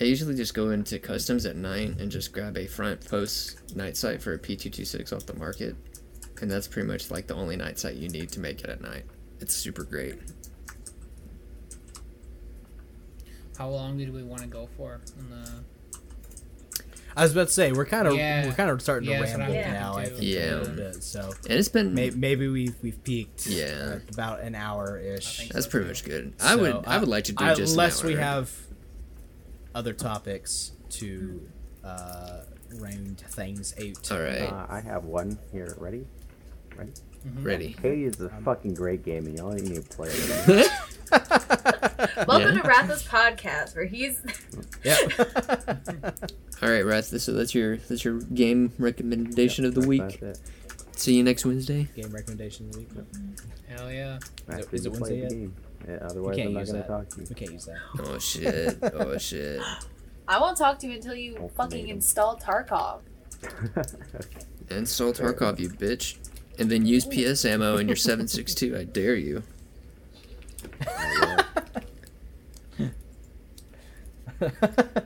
I 0.00 0.04
usually 0.04 0.34
just 0.34 0.54
go 0.54 0.70
into 0.70 0.98
customs 0.98 1.46
at 1.46 1.56
night 1.56 1.98
and 2.00 2.10
just 2.10 2.32
grab 2.32 2.56
a 2.58 2.66
front 2.66 3.04
post 3.08 3.76
night 3.76 3.96
sight 3.96 4.20
for 4.20 4.34
a 4.34 4.38
P226 4.38 5.12
off 5.12 5.24
the 5.24 5.34
market. 5.34 5.76
And 6.42 6.50
that's 6.50 6.66
pretty 6.66 6.88
much 6.88 7.10
like 7.12 7.28
the 7.28 7.34
only 7.34 7.56
night 7.56 7.78
sight 7.78 7.94
you 7.94 8.08
need 8.08 8.28
to 8.30 8.40
make 8.40 8.62
it 8.62 8.68
at 8.70 8.80
night. 8.80 9.04
It's 9.40 9.54
super 9.54 9.84
great. 9.84 10.18
How 13.58 13.68
long 13.68 13.96
did 13.98 14.12
we 14.12 14.22
want 14.22 14.42
to 14.42 14.48
go 14.48 14.68
for? 14.76 15.00
On 15.18 15.30
the... 15.30 15.50
I 17.16 17.22
was 17.22 17.30
about 17.32 17.46
to 17.46 17.52
say 17.52 17.70
we're 17.70 17.84
kind 17.84 18.08
of 18.08 18.16
Yeah. 18.16 18.46
we're 18.46 18.54
kind 18.54 18.70
of 18.70 18.82
starting 18.82 19.08
Yeah, 19.08 19.18
to 19.18 19.38
ramble 19.38 19.54
now. 19.54 19.94
I 19.96 20.06
think 20.06 20.20
too. 20.20 20.26
a 20.38 20.58
little 20.58 20.74
bit. 20.74 21.02
So 21.04 21.30
And 21.48 21.58
it's 21.58 21.68
been 21.68 21.94
may, 21.94 22.10
maybe 22.10 22.48
we've 22.48 22.74
we've 22.82 23.02
peaked. 23.04 23.46
Yeah. 23.46 23.98
at 24.04 24.10
about 24.12 24.40
an 24.40 24.56
hour 24.56 24.98
ish. 24.98 25.48
that's 25.50 25.66
so, 25.66 25.70
pretty 25.70 25.84
too. 25.84 25.90
much 25.90 26.04
good. 26.04 26.32
I 26.40 26.56
would 26.56 26.84
I 26.86 26.98
would 26.98 27.08
like 27.08 27.24
to 27.24 27.32
do 27.32 27.44
just 27.54 27.60
an 27.60 27.66
unless 27.70 28.02
we 28.02 28.14
have 28.14 28.50
other 29.76 29.92
topics 29.92 30.72
to 30.90 31.40
uh, 31.84 32.40
round 32.80 33.20
things 33.20 33.74
out. 33.78 34.10
All 34.12 34.20
right. 34.20 34.52
Uh, 34.52 34.66
I 34.68 34.80
have 34.80 35.04
one 35.04 35.38
here. 35.52 35.74
Ready? 35.78 36.06
Ready? 36.76 36.92
Mhm. 37.26 37.44
ready. 37.44 37.76
Katie 37.80 38.04
is 38.04 38.20
a 38.20 38.28
fucking 38.44 38.74
great 38.74 39.04
game, 39.04 39.26
and 39.26 39.38
y'all 39.38 39.52
need 39.52 39.74
to 39.76 39.80
play 39.82 40.08
it. 40.10 40.70
Welcome 42.28 42.56
Yeah. 42.56 42.62
to 42.62 42.68
Ratha's 42.68 43.02
podcast, 43.04 43.74
where 43.76 43.84
he's 43.86 44.20
Yep. 44.84 45.12
All 46.62 46.70
right, 46.70 46.82
Rats. 46.84 47.22
So 47.22 47.32
that's 47.32 47.54
your 47.54 47.76
that's 47.76 48.04
your 48.04 48.20
game 48.20 48.72
recommendation 48.78 49.64
of 49.64 49.74
the 49.74 49.86
week. 49.86 50.20
See 50.96 51.14
you 51.14 51.22
next 51.22 51.44
Wednesday. 51.44 51.88
Game 51.96 52.12
recommendation 52.12 52.66
of 52.66 52.72
the 52.72 52.78
week. 52.80 52.88
Hell 53.68 53.90
yeah. 53.92 54.18
After 54.48 54.76
is 54.76 54.84
it 54.86 54.92
you 54.92 54.92
Wednesday 54.92 55.16
the 55.16 55.22
yet? 55.22 55.30
game. 55.30 55.54
Yeah, 55.88 55.98
otherwise, 56.02 56.38
I'm 56.38 56.52
not 56.54 56.66
gonna 56.66 56.78
that. 56.78 56.88
talk 56.88 57.08
to 57.10 57.20
you. 57.20 57.26
We 57.28 57.34
can't 57.34 57.52
use 57.52 57.64
that. 57.66 57.76
Oh 58.00 58.18
shit. 58.18 58.78
Oh 58.94 59.18
shit. 59.18 59.60
I 60.26 60.40
won't 60.40 60.56
talk 60.56 60.78
to 60.80 60.86
you 60.86 60.94
until 60.94 61.14
you 61.14 61.32
Ultimatum. 61.32 61.56
fucking 61.56 61.88
install 61.88 62.38
Tarkov. 62.38 63.00
Install 64.70 65.12
Tarkov, 65.12 65.58
you 65.58 65.68
bitch. 65.68 66.16
And 66.58 66.70
then 66.70 66.86
use 66.86 67.04
PS 67.04 67.44
ammo 67.44 67.76
in 67.78 67.88
your 67.88 67.96
762. 67.96 68.76
I 68.78 68.84
dare 68.84 69.16
you. 69.16 69.42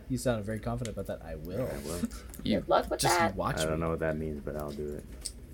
You 0.08 0.16
sounded 0.18 0.44
very 0.46 0.58
confident 0.58 0.96
about 0.96 1.06
that. 1.20 1.26
I 1.26 1.34
will. 1.36 1.60
I 1.68 1.78
will. 1.86 2.00
You 2.44 2.60
Good 2.60 2.68
luck 2.68 2.88
with 2.90 3.00
Just 3.00 3.18
that. 3.18 3.34
watch 3.34 3.58
I 3.58 3.64
don't 3.64 3.74
me. 3.74 3.80
know 3.80 3.90
what 3.90 3.98
that 3.98 4.16
means, 4.16 4.40
but 4.44 4.56
I'll 4.56 4.70
do 4.70 4.94
it. 4.94 5.04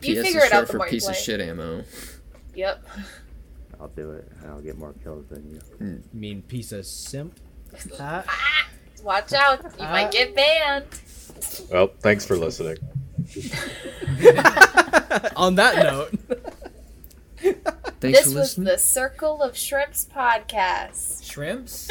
You 0.02 0.14
PS 0.16 0.22
figure 0.26 0.40
is 0.40 0.44
it 0.46 0.52
out 0.52 0.58
short 0.58 0.66
the 0.66 0.72
for 0.72 0.76
more 0.78 0.86
you 0.86 0.90
piece 0.92 1.06
of 1.08 1.14
play. 1.14 1.22
shit 1.22 1.40
ammo. 1.40 1.82
Yep. 2.54 2.84
I'll 3.80 3.88
do 3.88 4.10
it, 4.12 4.30
and 4.42 4.50
I'll 4.50 4.60
get 4.60 4.76
more 4.78 4.92
kills 5.02 5.26
than 5.28 5.50
you. 5.50 5.60
You 5.80 6.02
mean 6.12 6.42
piece 6.42 6.72
of 6.72 6.84
simp? 6.86 7.40
Ah, 7.98 8.22
Watch 9.02 9.32
out. 9.32 9.62
You 9.78 9.84
might 9.86 10.10
get 10.12 10.36
banned. 10.36 10.84
Well, 11.72 11.88
thanks 12.00 12.24
for 12.26 12.36
listening. 12.36 12.76
on 15.36 15.54
that 15.56 15.76
note, 15.78 16.12
Thanks 18.00 18.20
this 18.24 18.32
for 18.32 18.38
was 18.38 18.54
the 18.56 18.78
Circle 18.78 19.42
of 19.42 19.56
Shrimps 19.56 20.06
podcast. 20.06 21.30
Shrimps? 21.30 21.88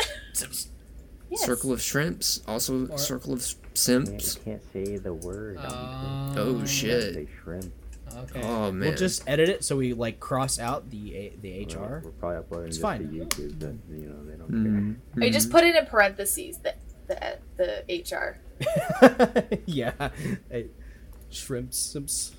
Yes. 1.29 1.45
Circle 1.45 1.71
of 1.73 1.81
Shrimps. 1.81 2.41
Also, 2.47 2.87
Or- 2.87 2.97
Circle 2.97 3.33
of 3.33 3.39
Can't, 3.39 3.77
Simps. 3.77 4.35
can't 4.35 4.61
say 4.73 4.97
the 4.97 5.13
word. 5.13 5.57
Um, 5.57 6.33
Oh, 6.37 6.65
shit. 6.65 7.27
Shrimp. 7.43 7.71
Okay. 8.15 8.41
Oh, 8.43 8.71
man. 8.71 8.89
we'll 8.89 8.95
just 8.97 9.23
edit 9.27 9.49
it 9.49 9.63
so 9.63 9.75
we 9.75 9.93
like 9.93 10.19
cross 10.19 10.59
out 10.59 10.91
the 10.91 11.31
the 11.41 11.65
We're, 11.75 11.85
HR. 11.85 12.01
we're 12.05 12.11
probably 12.11 12.37
uploading 12.37 12.67
It's 12.67 12.77
fine. 12.77 12.99
to 12.99 13.05
YouTube, 13.05 13.57
but 13.59 13.73
you 13.95 14.07
know 14.07 14.23
they 14.23 14.35
don't 14.37 14.51
Mhm. 14.51 14.95
Or 15.19 15.25
you 15.25 15.31
just 15.33 15.49
put 15.49 15.63
it 15.63 15.75
in 15.75 15.85
parentheses, 15.87 16.59
the, 16.59 16.75
the, 17.07 17.39
the 17.57 18.03
HR. 18.15 18.37
yeah, 19.65 19.93
Hey, 20.51 20.67
shrimp 21.31 21.73
simps. 21.73 22.33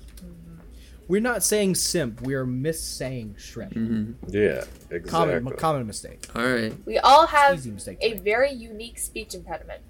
We're 1.07 1.21
not 1.21 1.43
saying 1.43 1.75
simp. 1.75 2.21
We 2.21 2.33
are 2.33 2.45
missaying 2.45 3.35
shrimp. 3.37 3.73
Mhm. 3.73 4.15
Yeah, 4.29 4.63
exactly. 4.89 4.99
Common 5.01 5.49
common 5.51 5.87
mistake. 5.87 6.25
All 6.35 6.43
right. 6.43 6.73
We 6.85 6.97
all 6.97 7.27
have 7.27 7.55
Easy 7.59 7.71
mistake. 7.71 7.97
a 8.01 8.13
very 8.19 8.51
unique 8.51 8.97
speech 8.97 9.35
impediment. 9.35 9.81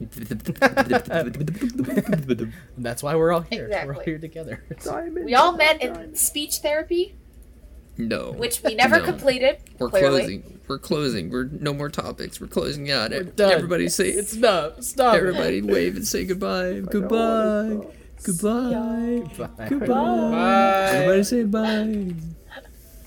And 0.00 0.10
that's 2.78 3.02
why 3.02 3.14
we're 3.16 3.32
all 3.32 3.42
here. 3.42 3.68
We're 3.84 3.94
all 3.94 4.00
here 4.00 4.18
together. 4.18 4.64
care. 4.82 5.10
We 5.12 5.34
all 5.34 5.56
met 5.56 5.82
in 5.82 6.14
speech 6.14 6.56
therapy, 6.58 7.16
no. 7.98 8.32
which 8.32 8.62
we 8.62 8.74
never 8.74 8.98
No. 9.00 9.04
completed. 9.04 9.58
We're 9.78 9.90
clearly. 9.90 10.20
closing. 10.20 10.60
We're 10.68 10.78
closing. 10.78 11.30
We're 11.30 11.44
no 11.44 11.74
more 11.74 11.90
topics. 11.90 12.40
We're 12.40 12.46
closing 12.46 12.90
out. 12.90 13.10
We're 13.10 13.24
done. 13.24 13.52
Everybody 13.52 13.90
say 13.90 14.08
It's 14.08 14.32
stop. 14.36 14.82
Stop. 14.82 15.16
Everybody 15.16 15.60
wave 15.60 15.96
and 15.96 16.06
say 16.06 16.24
goodbye. 16.24 16.80
Goodbye. 16.80 17.80
Goodbye. 18.22 19.22
Bye. 19.38 19.68
Goodbye. 19.68 20.90
Everybody 20.92 21.24
say 21.24 21.44
bye. 21.44 22.14